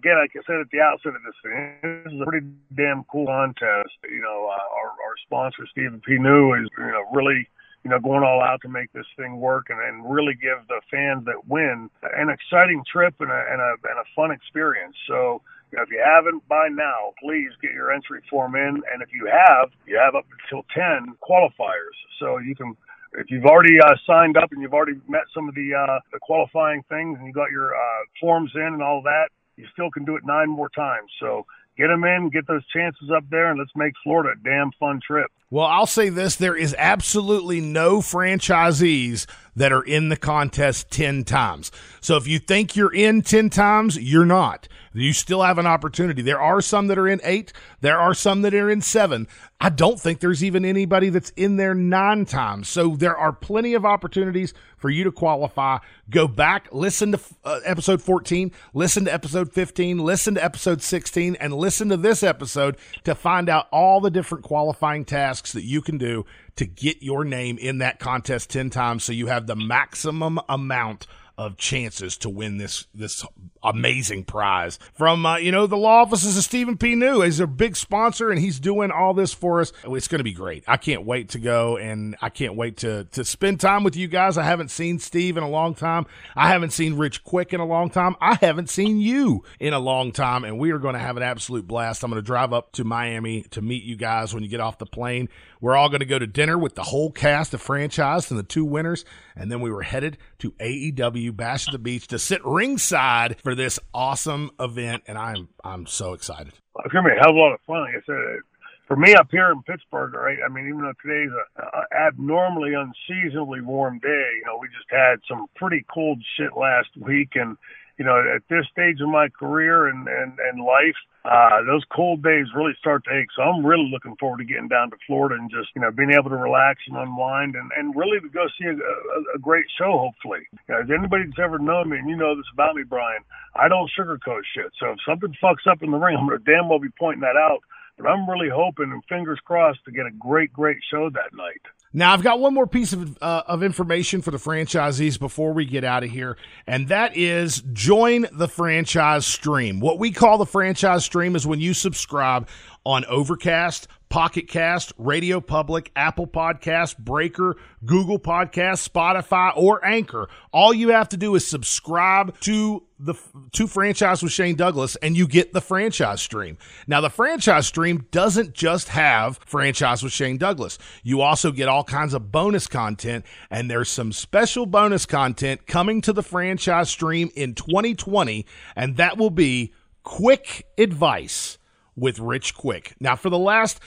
again, 0.00 0.16
like 0.16 0.32
I 0.32 0.40
said 0.46 0.56
at 0.56 0.70
the 0.72 0.80
outset 0.80 1.12
of 1.12 1.20
this 1.20 1.36
thing, 1.44 1.76
this 1.82 2.12
is 2.14 2.20
a 2.20 2.24
pretty 2.24 2.46
damn 2.74 3.04
cool 3.12 3.26
contest. 3.26 3.92
You 4.08 4.22
know, 4.22 4.48
uh, 4.48 4.68
our, 4.72 4.88
our 4.88 5.14
sponsor 5.26 5.68
Stephen 5.70 6.00
P. 6.00 6.16
New 6.16 6.54
is 6.54 6.66
you 6.78 6.86
know 6.86 7.04
really 7.12 7.46
you 7.84 7.90
know 7.90 8.00
going 8.00 8.24
all 8.24 8.40
out 8.40 8.62
to 8.62 8.70
make 8.70 8.90
this 8.94 9.04
thing 9.18 9.38
work 9.38 9.66
and, 9.68 9.78
and 9.84 10.10
really 10.10 10.32
give 10.32 10.64
the 10.68 10.80
fans 10.90 11.26
that 11.26 11.46
win 11.46 11.90
an 12.16 12.30
exciting 12.30 12.82
trip 12.90 13.14
and 13.20 13.30
a 13.30 13.44
and 13.52 13.60
a, 13.60 13.72
and 13.84 14.00
a 14.00 14.04
fun 14.16 14.30
experience. 14.30 14.96
So. 15.06 15.42
You 15.70 15.78
know, 15.78 15.84
if 15.84 15.90
you 15.90 16.02
haven't 16.04 16.46
by 16.48 16.68
now, 16.70 17.12
please 17.22 17.50
get 17.60 17.72
your 17.72 17.92
entry 17.92 18.20
form 18.30 18.56
in. 18.56 18.82
And 18.92 19.02
if 19.02 19.12
you 19.12 19.26
have, 19.30 19.70
you 19.86 19.98
have 19.98 20.14
up 20.14 20.24
until 20.42 20.64
10 20.74 21.16
qualifiers. 21.20 21.96
So 22.18 22.38
you 22.38 22.54
can 22.54 22.76
if 23.14 23.30
you've 23.30 23.46
already 23.46 23.80
uh, 23.80 23.94
signed 24.06 24.36
up 24.36 24.52
and 24.52 24.60
you've 24.62 24.74
already 24.74 25.00
met 25.08 25.22
some 25.34 25.48
of 25.48 25.54
the, 25.54 25.72
uh, 25.74 25.98
the 26.12 26.18
qualifying 26.20 26.82
things 26.88 27.16
and 27.18 27.26
you 27.26 27.32
got 27.32 27.50
your 27.50 27.74
uh, 27.74 28.04
forms 28.20 28.52
in 28.54 28.62
and 28.62 28.82
all 28.82 29.02
that, 29.02 29.28
you 29.56 29.66
still 29.72 29.90
can 29.90 30.04
do 30.04 30.16
it 30.16 30.22
nine 30.24 30.48
more 30.48 30.68
times. 30.68 31.10
So 31.18 31.46
get 31.76 31.88
them 31.88 32.04
in, 32.04 32.30
get 32.30 32.46
those 32.46 32.66
chances 32.66 33.10
up 33.14 33.24
there, 33.30 33.50
and 33.50 33.58
let's 33.58 33.70
make 33.74 33.94
Florida 34.02 34.38
a 34.38 34.44
damn 34.44 34.72
fun 34.78 35.00
trip. 35.04 35.30
Well, 35.50 35.66
I'll 35.66 35.86
say 35.86 36.10
this 36.10 36.36
there 36.36 36.56
is 36.56 36.74
absolutely 36.78 37.60
no 37.60 37.98
franchisees 37.98 39.26
that 39.58 39.72
are 39.72 39.82
in 39.82 40.08
the 40.08 40.16
contest 40.16 40.90
10 40.90 41.24
times. 41.24 41.70
So 42.00 42.16
if 42.16 42.26
you 42.26 42.38
think 42.38 42.76
you're 42.76 42.94
in 42.94 43.22
10 43.22 43.50
times, 43.50 43.98
you're 43.98 44.26
not. 44.26 44.68
You 44.94 45.12
still 45.12 45.42
have 45.42 45.58
an 45.58 45.66
opportunity. 45.66 46.22
There 46.22 46.40
are 46.40 46.60
some 46.60 46.86
that 46.88 46.98
are 46.98 47.08
in 47.08 47.20
eight, 47.22 47.52
there 47.80 47.98
are 47.98 48.14
some 48.14 48.42
that 48.42 48.54
are 48.54 48.70
in 48.70 48.80
seven. 48.80 49.28
I 49.60 49.70
don't 49.70 50.00
think 50.00 50.20
there's 50.20 50.44
even 50.44 50.64
anybody 50.64 51.08
that's 51.08 51.30
in 51.30 51.56
there 51.56 51.74
nine 51.74 52.24
times. 52.24 52.68
So 52.68 52.96
there 52.96 53.16
are 53.16 53.32
plenty 53.32 53.74
of 53.74 53.84
opportunities 53.84 54.54
for 54.76 54.88
you 54.88 55.04
to 55.04 55.12
qualify. 55.12 55.78
Go 56.08 56.28
back, 56.28 56.68
listen 56.70 57.12
to 57.12 57.20
uh, 57.44 57.60
episode 57.64 58.00
14, 58.00 58.52
listen 58.72 59.04
to 59.06 59.12
episode 59.12 59.52
15, 59.52 59.98
listen 59.98 60.36
to 60.36 60.44
episode 60.44 60.80
16, 60.80 61.36
and 61.36 61.52
listen 61.52 61.88
to 61.88 61.96
this 61.96 62.22
episode 62.22 62.76
to 63.04 63.14
find 63.14 63.48
out 63.48 63.66
all 63.72 64.00
the 64.00 64.10
different 64.10 64.44
qualifying 64.44 65.04
tasks 65.04 65.52
that 65.52 65.64
you 65.64 65.82
can 65.82 65.98
do 65.98 66.24
to 66.58 66.66
get 66.66 67.02
your 67.02 67.24
name 67.24 67.56
in 67.58 67.78
that 67.78 67.98
contest 67.98 68.50
10 68.50 68.70
times 68.70 69.04
so 69.04 69.12
you 69.12 69.28
have 69.28 69.46
the 69.46 69.56
maximum 69.56 70.38
amount 70.48 71.06
of 71.38 71.56
chances 71.56 72.18
to 72.18 72.28
win 72.28 72.58
this 72.58 72.86
this 72.92 73.24
amazing 73.62 74.24
prize 74.24 74.78
from 74.92 75.24
uh, 75.24 75.36
you 75.36 75.52
know 75.52 75.68
the 75.68 75.76
law 75.76 76.02
offices 76.02 76.36
of 76.36 76.42
Stephen 76.42 76.76
P. 76.76 76.96
New. 76.96 77.20
He's 77.22 77.38
a 77.38 77.46
big 77.46 77.76
sponsor 77.76 78.30
and 78.30 78.40
he's 78.40 78.58
doing 78.58 78.90
all 78.90 79.14
this 79.14 79.32
for 79.32 79.60
us. 79.60 79.72
It's 79.84 80.08
going 80.08 80.18
to 80.18 80.24
be 80.24 80.32
great. 80.32 80.64
I 80.66 80.76
can't 80.76 81.04
wait 81.04 81.30
to 81.30 81.38
go 81.38 81.76
and 81.76 82.16
I 82.20 82.28
can't 82.28 82.56
wait 82.56 82.78
to 82.78 83.04
to 83.04 83.24
spend 83.24 83.60
time 83.60 83.84
with 83.84 83.94
you 83.94 84.08
guys. 84.08 84.36
I 84.36 84.42
haven't 84.42 84.72
seen 84.72 84.98
Steve 84.98 85.36
in 85.36 85.44
a 85.44 85.48
long 85.48 85.76
time. 85.76 86.06
I 86.34 86.48
haven't 86.48 86.72
seen 86.72 86.96
Rich 86.96 87.22
Quick 87.22 87.54
in 87.54 87.60
a 87.60 87.66
long 87.66 87.88
time. 87.88 88.16
I 88.20 88.34
haven't 88.40 88.68
seen 88.68 88.98
you 88.98 89.44
in 89.60 89.72
a 89.72 89.78
long 89.78 90.10
time, 90.10 90.44
and 90.44 90.58
we 90.58 90.72
are 90.72 90.78
going 90.78 90.94
to 90.94 91.00
have 91.00 91.16
an 91.16 91.22
absolute 91.22 91.68
blast. 91.68 92.02
I'm 92.02 92.10
going 92.10 92.20
to 92.20 92.26
drive 92.26 92.52
up 92.52 92.72
to 92.72 92.84
Miami 92.84 93.42
to 93.50 93.62
meet 93.62 93.84
you 93.84 93.94
guys 93.94 94.34
when 94.34 94.42
you 94.42 94.48
get 94.48 94.60
off 94.60 94.78
the 94.78 94.86
plane. 94.86 95.28
We're 95.60 95.76
all 95.76 95.88
going 95.88 96.00
to 96.00 96.06
go 96.06 96.18
to 96.18 96.26
dinner 96.26 96.58
with 96.58 96.74
the 96.74 96.84
whole 96.84 97.10
cast 97.10 97.54
of 97.54 97.60
franchise 97.60 98.30
and 98.30 98.38
the 98.38 98.44
two 98.44 98.64
winners. 98.64 99.04
And 99.34 99.50
then 99.50 99.60
we 99.60 99.70
were 99.70 99.82
headed 99.82 100.18
to 100.40 100.52
AEW 100.52 101.27
Bash 101.32 101.68
at 101.68 101.72
the 101.72 101.78
Beach 101.78 102.06
to 102.08 102.18
sit 102.18 102.44
ringside 102.44 103.40
for 103.42 103.54
this 103.54 103.78
awesome 103.92 104.50
event. 104.58 105.04
And 105.06 105.18
I'm, 105.18 105.48
I'm 105.64 105.86
so 105.86 106.12
excited. 106.12 106.54
It's 106.84 106.92
to 106.92 107.02
be 107.02 107.10
a 107.10 107.20
hell 107.20 107.30
of 107.30 107.36
a 107.36 107.38
lot 107.38 107.52
of 107.52 107.60
fun. 107.66 107.80
Like 107.82 107.96
I 107.96 108.00
said, 108.06 108.14
uh, 108.14 108.40
for 108.88 108.96
me 108.96 109.14
up 109.14 109.28
here 109.30 109.52
in 109.52 109.62
Pittsburgh, 109.62 110.14
right? 110.14 110.38
I 110.44 110.48
mean, 110.48 110.66
even 110.66 110.80
though 110.80 110.94
today's 111.02 111.30
a, 111.30 111.62
a 111.62 112.06
abnormally 112.06 112.72
unseasonably 112.72 113.60
warm 113.60 113.98
day, 113.98 114.30
you 114.36 114.42
know, 114.46 114.58
we 114.60 114.68
just 114.68 114.90
had 114.90 115.20
some 115.28 115.46
pretty 115.54 115.84
cold 115.92 116.22
shit 116.36 116.56
last 116.56 116.88
week, 116.96 117.32
and 117.34 117.56
you 117.98 118.04
know, 118.04 118.18
at 118.34 118.42
this 118.48 118.64
stage 118.72 119.00
of 119.00 119.08
my 119.10 119.28
career 119.28 119.88
and 119.88 120.08
and 120.08 120.38
and 120.38 120.64
life, 120.64 120.96
uh, 121.28 121.60
those 121.66 121.84
cold 121.94 122.22
days 122.22 122.46
really 122.56 122.72
start 122.80 123.04
to 123.04 123.12
ache. 123.12 123.28
So 123.36 123.42
I'm 123.42 123.64
really 123.64 123.88
looking 123.92 124.16
forward 124.16 124.38
to 124.38 124.44
getting 124.44 124.68
down 124.68 124.90
to 124.90 124.96
Florida 125.06 125.36
and 125.36 125.50
just 125.50 125.68
you 125.76 125.82
know 125.82 125.90
being 125.90 126.12
able 126.12 126.30
to 126.30 126.40
relax 126.40 126.80
and 126.88 126.96
unwind 126.96 127.54
and 127.54 127.70
and 127.76 127.94
really 127.94 128.18
to 128.20 128.28
go 128.28 128.46
see 128.58 128.66
a, 128.66 128.72
a, 128.72 129.36
a 129.36 129.38
great 129.38 129.66
show. 129.78 129.98
Hopefully, 129.98 130.48
you 130.52 130.74
know, 130.74 130.80
as 130.80 130.88
anybody 130.88 131.24
that's 131.26 131.38
ever 131.38 131.58
known 131.58 131.90
me, 131.90 131.98
and 131.98 132.08
you 132.08 132.16
know 132.16 132.34
this 132.34 132.48
about 132.52 132.74
me, 132.74 132.82
Brian, 132.82 133.20
I 133.54 133.68
don't 133.68 133.90
sugarcoat 133.92 134.42
shit. 134.56 134.72
So 134.80 134.92
if 134.92 134.98
something 135.06 135.36
fucks 135.42 135.68
up 135.70 135.82
in 135.82 135.90
the 135.90 135.98
ring, 135.98 136.16
I'm 136.20 136.26
gonna 136.26 136.40
damn 136.40 136.68
well 136.68 136.80
be 136.80 136.88
pointing 136.98 137.22
that 137.22 137.36
out 137.36 137.60
but 137.98 138.06
I'm 138.06 138.30
really 138.30 138.48
hoping 138.48 138.92
and 138.92 139.02
fingers 139.08 139.40
crossed 139.44 139.84
to 139.84 139.90
get 139.90 140.06
a 140.06 140.10
great, 140.12 140.52
great 140.52 140.78
show 140.88 141.10
that 141.10 141.34
night. 141.34 141.60
Now, 141.92 142.12
I've 142.12 142.22
got 142.22 142.38
one 142.38 142.52
more 142.52 142.66
piece 142.66 142.92
of, 142.92 143.16
uh, 143.22 143.42
of 143.46 143.62
information 143.62 144.20
for 144.20 144.30
the 144.30 144.36
franchisees 144.36 145.18
before 145.18 145.54
we 145.54 145.64
get 145.64 145.84
out 145.84 146.04
of 146.04 146.10
here, 146.10 146.36
and 146.66 146.88
that 146.88 147.16
is 147.16 147.62
join 147.72 148.26
the 148.30 148.48
franchise 148.48 149.26
stream. 149.26 149.80
What 149.80 149.98
we 149.98 150.10
call 150.10 150.36
the 150.36 150.46
franchise 150.46 151.04
stream 151.04 151.34
is 151.34 151.46
when 151.46 151.60
you 151.60 151.72
subscribe 151.72 152.46
on 152.84 153.06
Overcast, 153.06 153.88
Pocket 154.08 154.48
Cast, 154.48 154.92
Radio 154.96 155.40
Public, 155.40 155.90
Apple 155.94 156.26
Podcast, 156.26 156.98
Breaker, 156.98 157.56
Google 157.84 158.18
Podcast, 158.18 158.88
Spotify, 158.88 159.52
or 159.56 159.84
Anchor. 159.84 160.28
All 160.52 160.72
you 160.72 160.90
have 160.90 161.08
to 161.10 161.16
do 161.16 161.34
is 161.34 161.46
subscribe 161.46 162.38
to 162.40 162.84
the 162.98 163.14
to 163.52 163.66
franchise 163.66 164.22
with 164.22 164.32
Shane 164.32 164.56
Douglas 164.56 164.96
and 164.96 165.16
you 165.16 165.28
get 165.28 165.52
the 165.52 165.60
franchise 165.60 166.20
stream. 166.20 166.58
Now 166.86 167.00
the 167.00 167.10
franchise 167.10 167.66
stream 167.66 168.06
doesn't 168.10 168.54
just 168.54 168.88
have 168.88 169.38
franchise 169.46 170.02
with 170.02 170.12
Shane 170.12 170.38
Douglas. 170.38 170.78
You 171.02 171.20
also 171.20 171.52
get 171.52 171.68
all 171.68 171.84
kinds 171.84 172.14
of 172.14 172.32
bonus 172.32 172.66
content 172.66 173.24
and 173.50 173.70
there's 173.70 173.88
some 173.88 174.12
special 174.12 174.66
bonus 174.66 175.06
content 175.06 175.66
coming 175.66 176.00
to 176.02 176.12
the 176.12 176.22
franchise 176.22 176.88
stream 176.88 177.30
in 177.36 177.54
2020 177.54 178.44
and 178.74 178.96
that 178.96 179.16
will 179.16 179.30
be 179.30 179.72
quick 180.02 180.66
advice 180.76 181.57
with 181.98 182.18
Rich 182.18 182.54
Quick. 182.54 182.94
Now, 183.00 183.16
for 183.16 183.30
the 183.30 183.38
last 183.38 183.80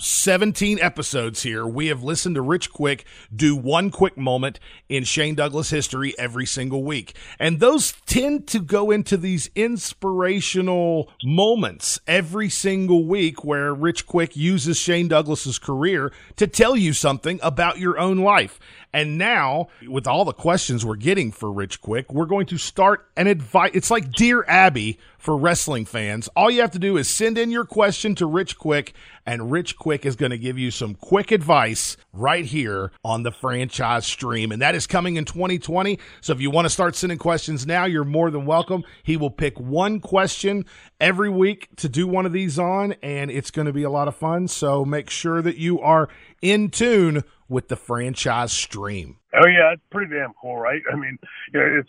17 0.00 0.78
episodes 0.80 1.42
here, 1.42 1.66
we 1.66 1.88
have 1.88 2.02
listened 2.02 2.36
to 2.36 2.42
Rich 2.42 2.72
Quick 2.72 3.04
do 3.34 3.56
one 3.56 3.90
quick 3.90 4.16
moment 4.16 4.60
in 4.88 5.04
Shane 5.04 5.34
Douglas 5.34 5.70
history 5.70 6.14
every 6.18 6.46
single 6.46 6.84
week. 6.84 7.14
And 7.38 7.60
those 7.60 7.94
tend 8.06 8.46
to 8.48 8.60
go 8.60 8.90
into 8.90 9.16
these 9.16 9.50
inspirational 9.54 11.10
moments 11.24 11.98
every 12.06 12.48
single 12.48 13.06
week 13.06 13.44
where 13.44 13.74
Rich 13.74 14.06
Quick 14.06 14.36
uses 14.36 14.76
Shane 14.76 15.08
Douglas's 15.08 15.58
career 15.58 16.12
to 16.36 16.46
tell 16.46 16.76
you 16.76 16.92
something 16.92 17.40
about 17.42 17.78
your 17.78 17.98
own 17.98 18.18
life. 18.18 18.58
And 18.92 19.18
now, 19.18 19.68
with 19.86 20.06
all 20.06 20.24
the 20.24 20.32
questions 20.32 20.84
we're 20.84 20.96
getting 20.96 21.30
for 21.30 21.52
Rich 21.52 21.82
Quick, 21.82 22.12
we're 22.12 22.26
going 22.26 22.46
to 22.46 22.56
start 22.56 23.08
an 23.16 23.26
advice. 23.26 23.70
It's 23.74 23.90
like 23.90 24.12
Dear 24.12 24.44
Abby 24.48 24.98
for 25.18 25.36
wrestling 25.36 25.84
fans. 25.84 26.28
All 26.34 26.50
you 26.50 26.62
have 26.62 26.70
to 26.70 26.78
do 26.78 26.96
is 26.96 27.08
send 27.08 27.36
in 27.36 27.50
your 27.50 27.66
question 27.66 28.14
to 28.14 28.24
Rich 28.26 28.56
Quick, 28.56 28.94
and 29.26 29.50
Rich 29.50 29.76
Quick 29.76 30.06
is 30.06 30.16
going 30.16 30.30
to 30.30 30.38
give 30.38 30.58
you 30.58 30.70
some 30.70 30.94
quick 30.94 31.32
advice 31.32 31.96
right 32.14 32.46
here 32.46 32.92
on 33.04 33.24
the 33.24 33.30
franchise 33.30 34.06
stream. 34.06 34.52
And 34.52 34.62
that 34.62 34.74
is 34.74 34.86
coming 34.86 35.16
in 35.16 35.26
2020. 35.26 35.98
So 36.22 36.32
if 36.32 36.40
you 36.40 36.50
want 36.50 36.64
to 36.64 36.70
start 36.70 36.96
sending 36.96 37.18
questions 37.18 37.66
now, 37.66 37.84
you're 37.84 38.04
more 38.04 38.30
than 38.30 38.46
welcome. 38.46 38.84
He 39.02 39.18
will 39.18 39.30
pick 39.30 39.60
one 39.60 40.00
question 40.00 40.64
every 40.98 41.28
week 41.28 41.68
to 41.76 41.88
do 41.90 42.06
one 42.06 42.24
of 42.24 42.32
these 42.32 42.58
on, 42.58 42.94
and 43.02 43.30
it's 43.30 43.50
going 43.50 43.66
to 43.66 43.72
be 43.72 43.82
a 43.82 43.90
lot 43.90 44.08
of 44.08 44.16
fun. 44.16 44.48
So 44.48 44.84
make 44.84 45.10
sure 45.10 45.42
that 45.42 45.58
you 45.58 45.80
are 45.80 46.08
in 46.40 46.70
tune 46.70 47.24
with 47.48 47.68
the 47.68 47.76
franchise 47.76 48.52
stream. 48.52 49.16
Oh 49.34 49.46
yeah, 49.46 49.72
it's 49.72 49.82
pretty 49.90 50.14
damn 50.14 50.32
cool, 50.40 50.56
right? 50.56 50.82
I 50.90 50.96
mean, 50.96 51.18
you 51.52 51.60
know, 51.60 51.80
it's 51.80 51.88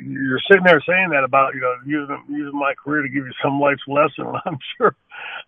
you're 0.00 0.40
sitting 0.50 0.64
there 0.64 0.82
saying 0.86 1.10
that 1.10 1.24
about 1.24 1.54
you 1.54 1.60
know 1.60 1.74
using 1.84 2.22
using 2.28 2.58
my 2.58 2.74
career 2.74 3.02
to 3.02 3.08
give 3.08 3.24
you 3.24 3.32
some 3.42 3.60
life's 3.60 3.86
lesson. 3.86 4.32
I'm 4.44 4.58
sure, 4.76 4.96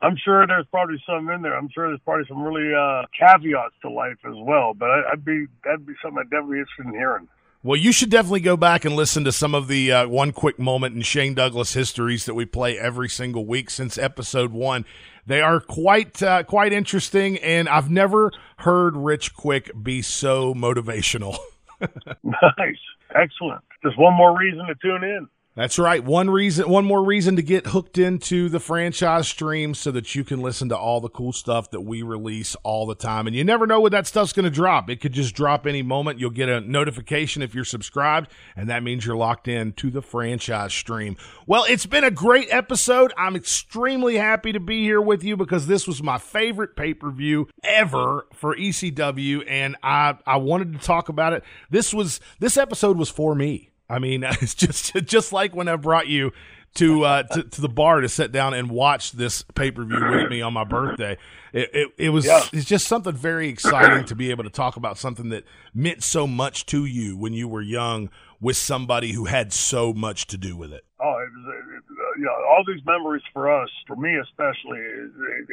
I'm 0.00 0.16
sure 0.16 0.46
there's 0.46 0.66
probably 0.70 1.02
some 1.06 1.28
in 1.30 1.42
there. 1.42 1.56
I'm 1.56 1.68
sure 1.74 1.88
there's 1.88 2.00
probably 2.04 2.26
some 2.28 2.42
really 2.42 2.72
uh, 2.74 3.02
caveats 3.18 3.74
to 3.82 3.90
life 3.90 4.18
as 4.24 4.34
well. 4.36 4.74
But 4.74 4.90
I, 4.90 5.02
I'd 5.12 5.24
be 5.24 5.46
that'd 5.64 5.86
be 5.86 5.94
something 6.02 6.18
I'd 6.20 6.30
definitely 6.30 6.60
interested 6.60 6.86
in 6.86 6.92
hearing. 6.92 7.28
Well, 7.64 7.76
you 7.76 7.90
should 7.90 8.10
definitely 8.10 8.40
go 8.40 8.56
back 8.56 8.84
and 8.84 8.94
listen 8.94 9.24
to 9.24 9.32
some 9.32 9.52
of 9.52 9.66
the 9.66 9.90
uh, 9.90 10.08
one 10.08 10.30
quick 10.30 10.60
moment 10.60 10.94
in 10.94 11.02
Shane 11.02 11.34
Douglas 11.34 11.74
histories 11.74 12.24
that 12.26 12.34
we 12.34 12.44
play 12.44 12.78
every 12.78 13.08
single 13.08 13.44
week 13.44 13.68
since 13.68 13.98
episode 13.98 14.52
one. 14.52 14.84
They 15.28 15.42
are 15.42 15.60
quite 15.60 16.22
uh, 16.22 16.42
quite 16.44 16.72
interesting, 16.72 17.36
and 17.38 17.68
I've 17.68 17.90
never 17.90 18.32
heard 18.56 18.96
Rich 18.96 19.34
Quick 19.34 19.70
be 19.82 20.00
so 20.00 20.54
motivational. 20.54 21.36
nice, 22.24 22.80
excellent. 23.14 23.62
Just 23.84 23.98
one 23.98 24.14
more 24.14 24.36
reason 24.38 24.64
to 24.66 24.74
tune 24.76 25.04
in. 25.04 25.28
That's 25.58 25.76
right. 25.76 26.04
One 26.04 26.30
reason, 26.30 26.68
one 26.68 26.84
more 26.84 27.02
reason 27.02 27.34
to 27.34 27.42
get 27.42 27.66
hooked 27.66 27.98
into 27.98 28.48
the 28.48 28.60
franchise 28.60 29.26
stream 29.26 29.74
so 29.74 29.90
that 29.90 30.14
you 30.14 30.22
can 30.22 30.40
listen 30.40 30.68
to 30.68 30.78
all 30.78 31.00
the 31.00 31.08
cool 31.08 31.32
stuff 31.32 31.72
that 31.72 31.80
we 31.80 32.02
release 32.02 32.54
all 32.62 32.86
the 32.86 32.94
time. 32.94 33.26
And 33.26 33.34
you 33.34 33.42
never 33.42 33.66
know 33.66 33.80
when 33.80 33.90
that 33.90 34.06
stuff's 34.06 34.32
going 34.32 34.44
to 34.44 34.52
drop. 34.52 34.88
It 34.88 35.00
could 35.00 35.12
just 35.12 35.34
drop 35.34 35.66
any 35.66 35.82
moment. 35.82 36.20
You'll 36.20 36.30
get 36.30 36.48
a 36.48 36.60
notification 36.60 37.42
if 37.42 37.56
you're 37.56 37.64
subscribed, 37.64 38.30
and 38.54 38.70
that 38.70 38.84
means 38.84 39.04
you're 39.04 39.16
locked 39.16 39.48
in 39.48 39.72
to 39.72 39.90
the 39.90 40.00
franchise 40.00 40.72
stream. 40.72 41.16
Well, 41.44 41.64
it's 41.68 41.86
been 41.86 42.04
a 42.04 42.12
great 42.12 42.46
episode. 42.52 43.12
I'm 43.16 43.34
extremely 43.34 44.14
happy 44.14 44.52
to 44.52 44.60
be 44.60 44.84
here 44.84 45.00
with 45.00 45.24
you 45.24 45.36
because 45.36 45.66
this 45.66 45.88
was 45.88 46.00
my 46.04 46.18
favorite 46.18 46.76
pay 46.76 46.94
per 46.94 47.10
view 47.10 47.48
ever 47.64 48.28
for 48.32 48.54
ECW, 48.54 49.42
and 49.48 49.74
I 49.82 50.18
I 50.24 50.36
wanted 50.36 50.74
to 50.74 50.78
talk 50.78 51.08
about 51.08 51.32
it. 51.32 51.42
This 51.68 51.92
was 51.92 52.20
this 52.38 52.56
episode 52.56 52.96
was 52.96 53.08
for 53.08 53.34
me. 53.34 53.70
I 53.88 53.98
mean, 53.98 54.22
it's 54.40 54.54
just 54.54 54.94
just 55.04 55.32
like 55.32 55.54
when 55.54 55.68
I 55.68 55.76
brought 55.76 56.08
you 56.08 56.32
to 56.74 57.04
uh, 57.04 57.22
to, 57.24 57.42
to, 57.42 57.60
the 57.60 57.68
bar 57.68 58.00
to 58.00 58.08
sit 58.08 58.30
down 58.30 58.54
and 58.54 58.70
watch 58.70 59.12
this 59.12 59.42
pay 59.54 59.70
per 59.70 59.84
view 59.84 60.00
with 60.10 60.30
me 60.30 60.42
on 60.42 60.52
my 60.52 60.64
birthday. 60.64 61.16
It, 61.52 61.70
it, 61.72 61.88
it 61.96 62.08
was 62.10 62.26
yeah. 62.26 62.44
it's 62.52 62.66
just 62.66 62.86
something 62.86 63.14
very 63.14 63.48
exciting 63.48 64.04
to 64.04 64.14
be 64.14 64.30
able 64.30 64.44
to 64.44 64.50
talk 64.50 64.76
about 64.76 64.98
something 64.98 65.30
that 65.30 65.44
meant 65.74 66.02
so 66.02 66.26
much 66.26 66.66
to 66.66 66.84
you 66.84 67.16
when 67.16 67.32
you 67.32 67.48
were 67.48 67.62
young 67.62 68.10
with 68.40 68.56
somebody 68.56 69.12
who 69.12 69.24
had 69.24 69.52
so 69.52 69.92
much 69.92 70.26
to 70.28 70.36
do 70.36 70.56
with 70.56 70.72
it. 70.72 70.84
Oh, 71.00 71.14
it 71.18 71.30
was, 71.32 71.54
it, 71.54 71.82
you 72.18 72.24
know, 72.24 72.34
all 72.50 72.64
these 72.66 72.84
memories 72.84 73.22
for 73.32 73.46
us, 73.48 73.70
for 73.86 73.94
me 73.94 74.16
especially, 74.18 74.82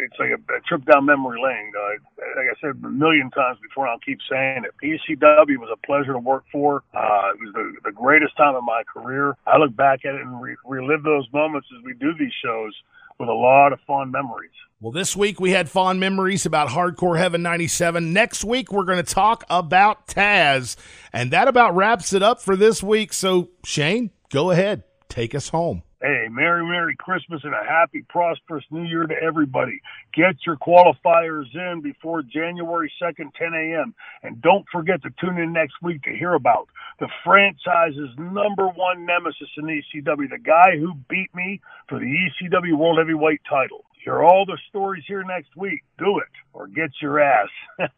it's 0.02 0.18
like 0.18 0.32
a, 0.34 0.42
a 0.54 0.62
trip 0.68 0.84
down 0.86 1.06
memory 1.06 1.40
lane. 1.42 1.72
Uh, 1.78 2.02
like 2.36 2.50
I 2.50 2.60
said 2.60 2.84
a 2.84 2.90
million 2.90 3.30
times 3.30 3.60
before, 3.62 3.88
I'll 3.88 4.00
keep 4.00 4.18
saying 4.30 4.66
it. 4.66 4.74
ECW 4.84 5.58
was 5.58 5.70
a 5.72 5.86
pleasure 5.86 6.14
to 6.14 6.20
work 6.20 6.44
for. 6.52 6.84
Uh, 6.94 7.30
it 7.34 7.40
was 7.40 7.54
the, 7.54 7.74
the 7.86 7.92
greatest 7.92 8.36
time 8.36 8.56
of 8.56 8.64
my 8.64 8.82
career. 8.92 9.38
I 9.46 9.58
look 9.58 9.76
back 9.76 10.06
at 10.06 10.16
it 10.16 10.22
and 10.22 10.42
re- 10.42 10.58
relive 10.66 11.04
those 11.04 11.28
moments 11.32 11.68
as 11.78 11.84
we 11.86 11.94
do 11.94 12.14
these 12.18 12.34
shows 12.44 12.74
with 13.20 13.30
a 13.30 13.34
lot 13.34 13.72
of 13.72 13.80
fond 13.86 14.12
memories. 14.12 14.52
Well, 14.82 14.92
this 14.92 15.16
week 15.16 15.40
we 15.40 15.52
had 15.52 15.70
fond 15.70 16.00
memories 16.00 16.46
about 16.46 16.70
Hardcore 16.70 17.18
Heaven 17.18 17.44
97. 17.44 18.12
Next 18.12 18.44
week 18.44 18.72
we're 18.72 18.84
going 18.84 19.04
to 19.04 19.14
talk 19.14 19.44
about 19.50 20.08
Taz. 20.08 20.76
And 21.14 21.32
that 21.32 21.48
about 21.48 21.76
wraps 21.76 22.12
it 22.12 22.24
up 22.24 22.42
for 22.42 22.56
this 22.56 22.82
week. 22.82 23.14
So, 23.14 23.50
Shane, 23.64 24.10
go 24.32 24.52
ahead. 24.52 24.84
Take 25.08 25.36
us 25.36 25.50
home. 25.50 25.84
Hey, 26.02 26.28
Merry, 26.30 26.64
Merry 26.64 26.96
Christmas 26.96 27.42
and 27.44 27.54
a 27.54 27.64
happy, 27.68 28.06
prosperous 28.10 28.66
New 28.70 28.84
Year 28.84 29.08
to 29.08 29.16
everybody. 29.16 29.82
Get 30.14 30.36
your 30.46 30.58
qualifiers 30.58 31.46
in 31.56 31.82
before 31.82 32.22
January 32.22 32.92
2nd, 33.02 33.34
10 33.34 33.54
a.m. 33.54 33.96
And 34.22 34.42
don't 34.42 34.66
forget 34.72 35.02
to 35.04 35.10
tune 35.20 35.40
in 35.40 35.54
next 35.54 35.76
week 35.82 36.04
to 36.04 36.12
hear 36.12 36.36
about 36.36 36.70
the 37.00 37.08
franchise's 37.24 38.12
number 38.18 38.68
one 38.68 39.06
nemesis 39.06 39.50
in 39.58 39.66
ECW, 39.66 40.30
the 40.30 40.38
guy 40.38 40.78
who 40.78 40.94
beat 41.10 41.34
me 41.34 41.62
for 41.90 42.00
the 42.00 42.06
ECW 42.06 42.78
World 42.78 43.00
Heavyweight 43.00 43.42
title. 43.50 43.86
Hear 44.04 44.22
all 44.22 44.46
the 44.46 44.60
stories 44.70 45.04
here 45.08 45.24
next 45.24 45.56
week. 45.56 45.84
Do 45.98 46.20
it 46.20 46.30
or 46.54 46.68
get 46.68 46.92
your 47.02 47.20
ass 47.20 47.50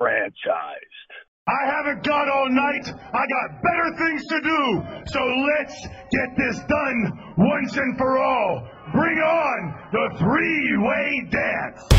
franchised. 0.00 1.25
I 1.48 1.64
haven't 1.64 2.02
got 2.02 2.28
all 2.28 2.48
night. 2.48 2.92
I 3.14 3.24
got 3.24 3.62
better 3.62 3.96
things 3.96 4.26
to 4.26 4.40
do. 4.40 4.82
So 5.06 5.20
let's 5.20 5.86
get 6.10 6.36
this 6.36 6.58
done 6.64 7.34
once 7.38 7.76
and 7.76 7.96
for 7.96 8.18
all. 8.18 8.68
Bring 8.92 9.18
on 9.18 9.74
the 9.92 10.10
three-way 10.18 11.28
dance. 11.30 11.96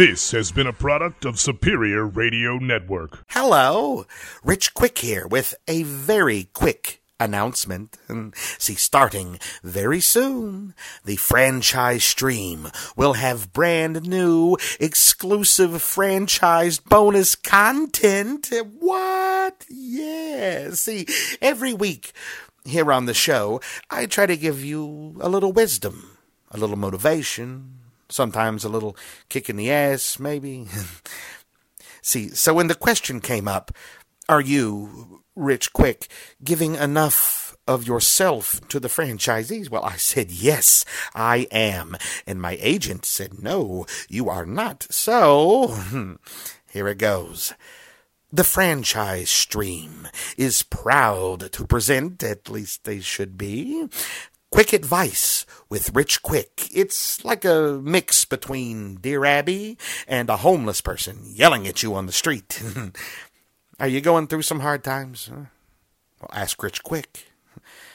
This 0.00 0.30
has 0.30 0.50
been 0.50 0.66
a 0.66 0.72
product 0.72 1.26
of 1.26 1.38
Superior 1.38 2.06
Radio 2.06 2.56
Network. 2.56 3.22
Hello, 3.28 4.06
Rich 4.42 4.72
Quick 4.72 4.96
here 4.96 5.26
with 5.26 5.54
a 5.68 5.82
very 5.82 6.44
quick 6.54 7.02
announcement. 7.20 7.98
Hmm, 8.06 8.30
see, 8.34 8.76
starting 8.76 9.38
very 9.62 10.00
soon, 10.00 10.72
the 11.04 11.16
franchise 11.16 12.02
stream 12.02 12.68
will 12.96 13.12
have 13.12 13.52
brand 13.52 14.08
new, 14.08 14.56
exclusive 14.80 15.82
franchise 15.82 16.78
bonus 16.78 17.34
content. 17.34 18.50
What? 18.78 19.66
Yeah. 19.68 20.70
See, 20.70 21.04
every 21.42 21.74
week 21.74 22.14
here 22.64 22.90
on 22.90 23.04
the 23.04 23.12
show, 23.12 23.60
I 23.90 24.06
try 24.06 24.24
to 24.24 24.38
give 24.38 24.64
you 24.64 25.18
a 25.20 25.28
little 25.28 25.52
wisdom, 25.52 26.16
a 26.50 26.56
little 26.56 26.76
motivation, 26.76 27.79
sometimes 28.10 28.64
a 28.64 28.68
little 28.68 28.96
kick 29.28 29.48
in 29.48 29.56
the 29.56 29.70
ass, 29.70 30.18
maybe. 30.18 30.66
See, 32.02 32.28
so 32.30 32.54
when 32.54 32.68
the 32.68 32.74
question 32.74 33.20
came 33.20 33.48
up, 33.48 33.72
are 34.28 34.40
you, 34.40 35.22
Rich 35.34 35.72
Quick, 35.72 36.08
giving 36.42 36.74
enough 36.74 37.56
of 37.66 37.86
yourself 37.86 38.60
to 38.68 38.80
the 38.80 38.88
franchisees? 38.88 39.70
Well, 39.70 39.84
I 39.84 39.96
said, 39.96 40.30
yes, 40.30 40.84
I 41.14 41.46
am. 41.50 41.96
And 42.26 42.40
my 42.40 42.58
agent 42.60 43.04
said, 43.04 43.42
no, 43.42 43.86
you 44.08 44.28
are 44.28 44.46
not. 44.46 44.86
So, 44.90 45.76
here 46.72 46.88
it 46.88 46.98
goes. 46.98 47.52
The 48.32 48.44
franchise 48.44 49.28
stream 49.28 50.06
is 50.36 50.62
proud 50.62 51.50
to 51.50 51.66
present, 51.66 52.22
at 52.22 52.48
least 52.48 52.84
they 52.84 53.00
should 53.00 53.36
be, 53.36 53.88
Quick 54.50 54.72
Advice 54.72 55.46
with 55.68 55.94
Rich 55.94 56.22
Quick. 56.22 56.68
It's 56.74 57.24
like 57.24 57.44
a 57.44 57.80
mix 57.82 58.24
between 58.24 58.96
Dear 58.96 59.24
Abby 59.24 59.78
and 60.08 60.28
a 60.28 60.38
homeless 60.38 60.80
person 60.80 61.20
yelling 61.24 61.68
at 61.68 61.82
you 61.82 61.94
on 61.94 62.06
the 62.06 62.12
street. 62.12 62.60
Are 63.80 63.88
you 63.88 64.00
going 64.00 64.26
through 64.26 64.42
some 64.42 64.60
hard 64.60 64.82
times? 64.82 65.30
Well, 65.30 66.30
ask 66.32 66.60
Rich 66.62 66.82
Quick. 66.82 67.26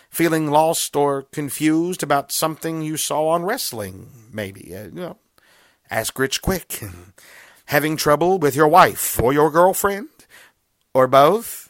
Feeling 0.09 0.49
lost 0.49 0.95
or 0.95 1.23
confused 1.23 2.01
about 2.01 2.31
something 2.31 2.81
you 2.81 2.95
saw 2.95 3.27
on 3.27 3.43
wrestling, 3.43 4.09
maybe. 4.31 4.73
Uh, 4.73 4.85
you 4.85 4.91
know, 4.91 5.17
ask 5.91 6.17
Rich 6.17 6.41
Quick. 6.41 6.81
Having 7.65 7.97
trouble 7.97 8.39
with 8.39 8.55
your 8.55 8.69
wife 8.69 9.19
or 9.21 9.33
your 9.33 9.51
girlfriend? 9.51 10.07
Or 10.93 11.07
both? 11.07 11.64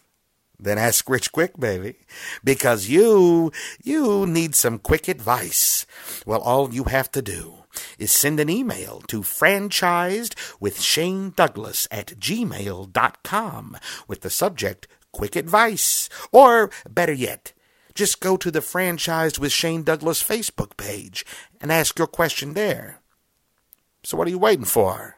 Then 0.60 0.78
ask 0.78 1.10
Rich 1.10 1.32
Quick, 1.32 1.60
baby. 1.60 1.96
Because 2.44 2.90
you, 2.90 3.52
you 3.84 4.26
need 4.26 4.56
some 4.56 4.80
quick 4.80 5.08
advice. 5.08 5.86
Well, 6.26 6.42
all 6.42 6.74
you 6.74 6.86
have 6.86 7.12
to 7.12 7.22
do 7.22 7.66
is 8.00 8.12
send 8.12 8.40
an 8.40 8.50
email 8.50 9.02
to 9.08 9.22
franchised 9.22 10.36
with 10.60 10.82
Shane 10.82 11.34
Douglas 11.36 11.88
at 11.92 12.08
gmail.com 12.20 13.78
with 14.08 14.22
the 14.22 14.30
subject 14.30 14.88
quick 15.12 15.36
advice. 15.36 16.10
Or 16.32 16.70
better 16.90 17.14
yet, 17.14 17.54
just 17.94 18.20
go 18.20 18.36
to 18.38 18.52
the 18.52 18.60
Franchised 18.60 19.40
with 19.40 19.54
Shane 19.54 19.84
Douglas 19.84 20.22
Facebook 20.22 20.76
page 20.76 21.26
and 21.62 21.72
ask 21.72 21.98
your 21.98 22.08
question 22.08 22.54
there. 22.54 23.00
So 24.04 24.18
what 24.18 24.28
are 24.28 24.32
you 24.32 24.38
waiting 24.38 24.66
for? 24.66 25.18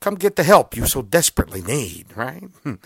Come 0.00 0.16
get 0.16 0.36
the 0.36 0.42
help 0.42 0.76
you 0.76 0.86
so 0.86 1.02
desperately 1.02 1.62
need, 1.62 2.16
right? 2.16 2.44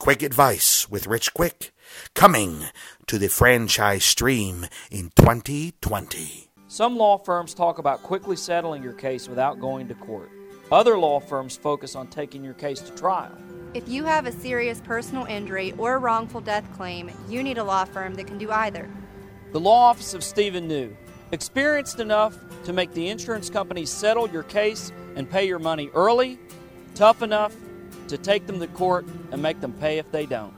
Quick 0.00 0.22
advice 0.22 0.88
with 0.88 1.08
Rich 1.08 1.34
Quick 1.34 1.72
coming 2.14 2.66
to 3.08 3.18
the 3.18 3.28
franchise 3.28 4.04
stream 4.04 4.66
in 4.92 5.10
2020. 5.16 6.50
Some 6.68 6.96
law 6.96 7.18
firms 7.18 7.52
talk 7.52 7.78
about 7.78 8.04
quickly 8.04 8.36
settling 8.36 8.80
your 8.80 8.92
case 8.92 9.28
without 9.28 9.58
going 9.58 9.88
to 9.88 9.94
court. 9.96 10.30
Other 10.70 10.96
law 10.96 11.18
firms 11.18 11.56
focus 11.56 11.96
on 11.96 12.06
taking 12.06 12.44
your 12.44 12.54
case 12.54 12.80
to 12.82 12.94
trial. 12.94 13.36
If 13.74 13.88
you 13.88 14.04
have 14.04 14.26
a 14.26 14.32
serious 14.32 14.80
personal 14.80 15.24
injury 15.24 15.72
or 15.76 15.98
wrongful 15.98 16.42
death 16.42 16.72
claim, 16.76 17.10
you 17.28 17.42
need 17.42 17.58
a 17.58 17.64
law 17.64 17.84
firm 17.84 18.14
that 18.14 18.28
can 18.28 18.38
do 18.38 18.52
either. 18.52 18.88
The 19.50 19.60
law 19.60 19.86
office 19.86 20.14
of 20.14 20.22
Stephen 20.22 20.68
New, 20.68 20.96
experienced 21.32 21.98
enough 21.98 22.38
to 22.66 22.72
make 22.72 22.92
the 22.92 23.08
insurance 23.08 23.50
companies 23.50 23.90
settle 23.90 24.28
your 24.28 24.44
case 24.44 24.92
and 25.16 25.28
pay 25.28 25.48
your 25.48 25.58
money 25.58 25.90
early, 25.92 26.38
tough 26.94 27.20
enough 27.20 27.52
to 28.08 28.18
take 28.18 28.46
them 28.46 28.58
to 28.60 28.66
court 28.68 29.06
and 29.30 29.42
make 29.42 29.60
them 29.60 29.72
pay 29.72 29.98
if 29.98 30.10
they 30.10 30.26
don't. 30.26 30.57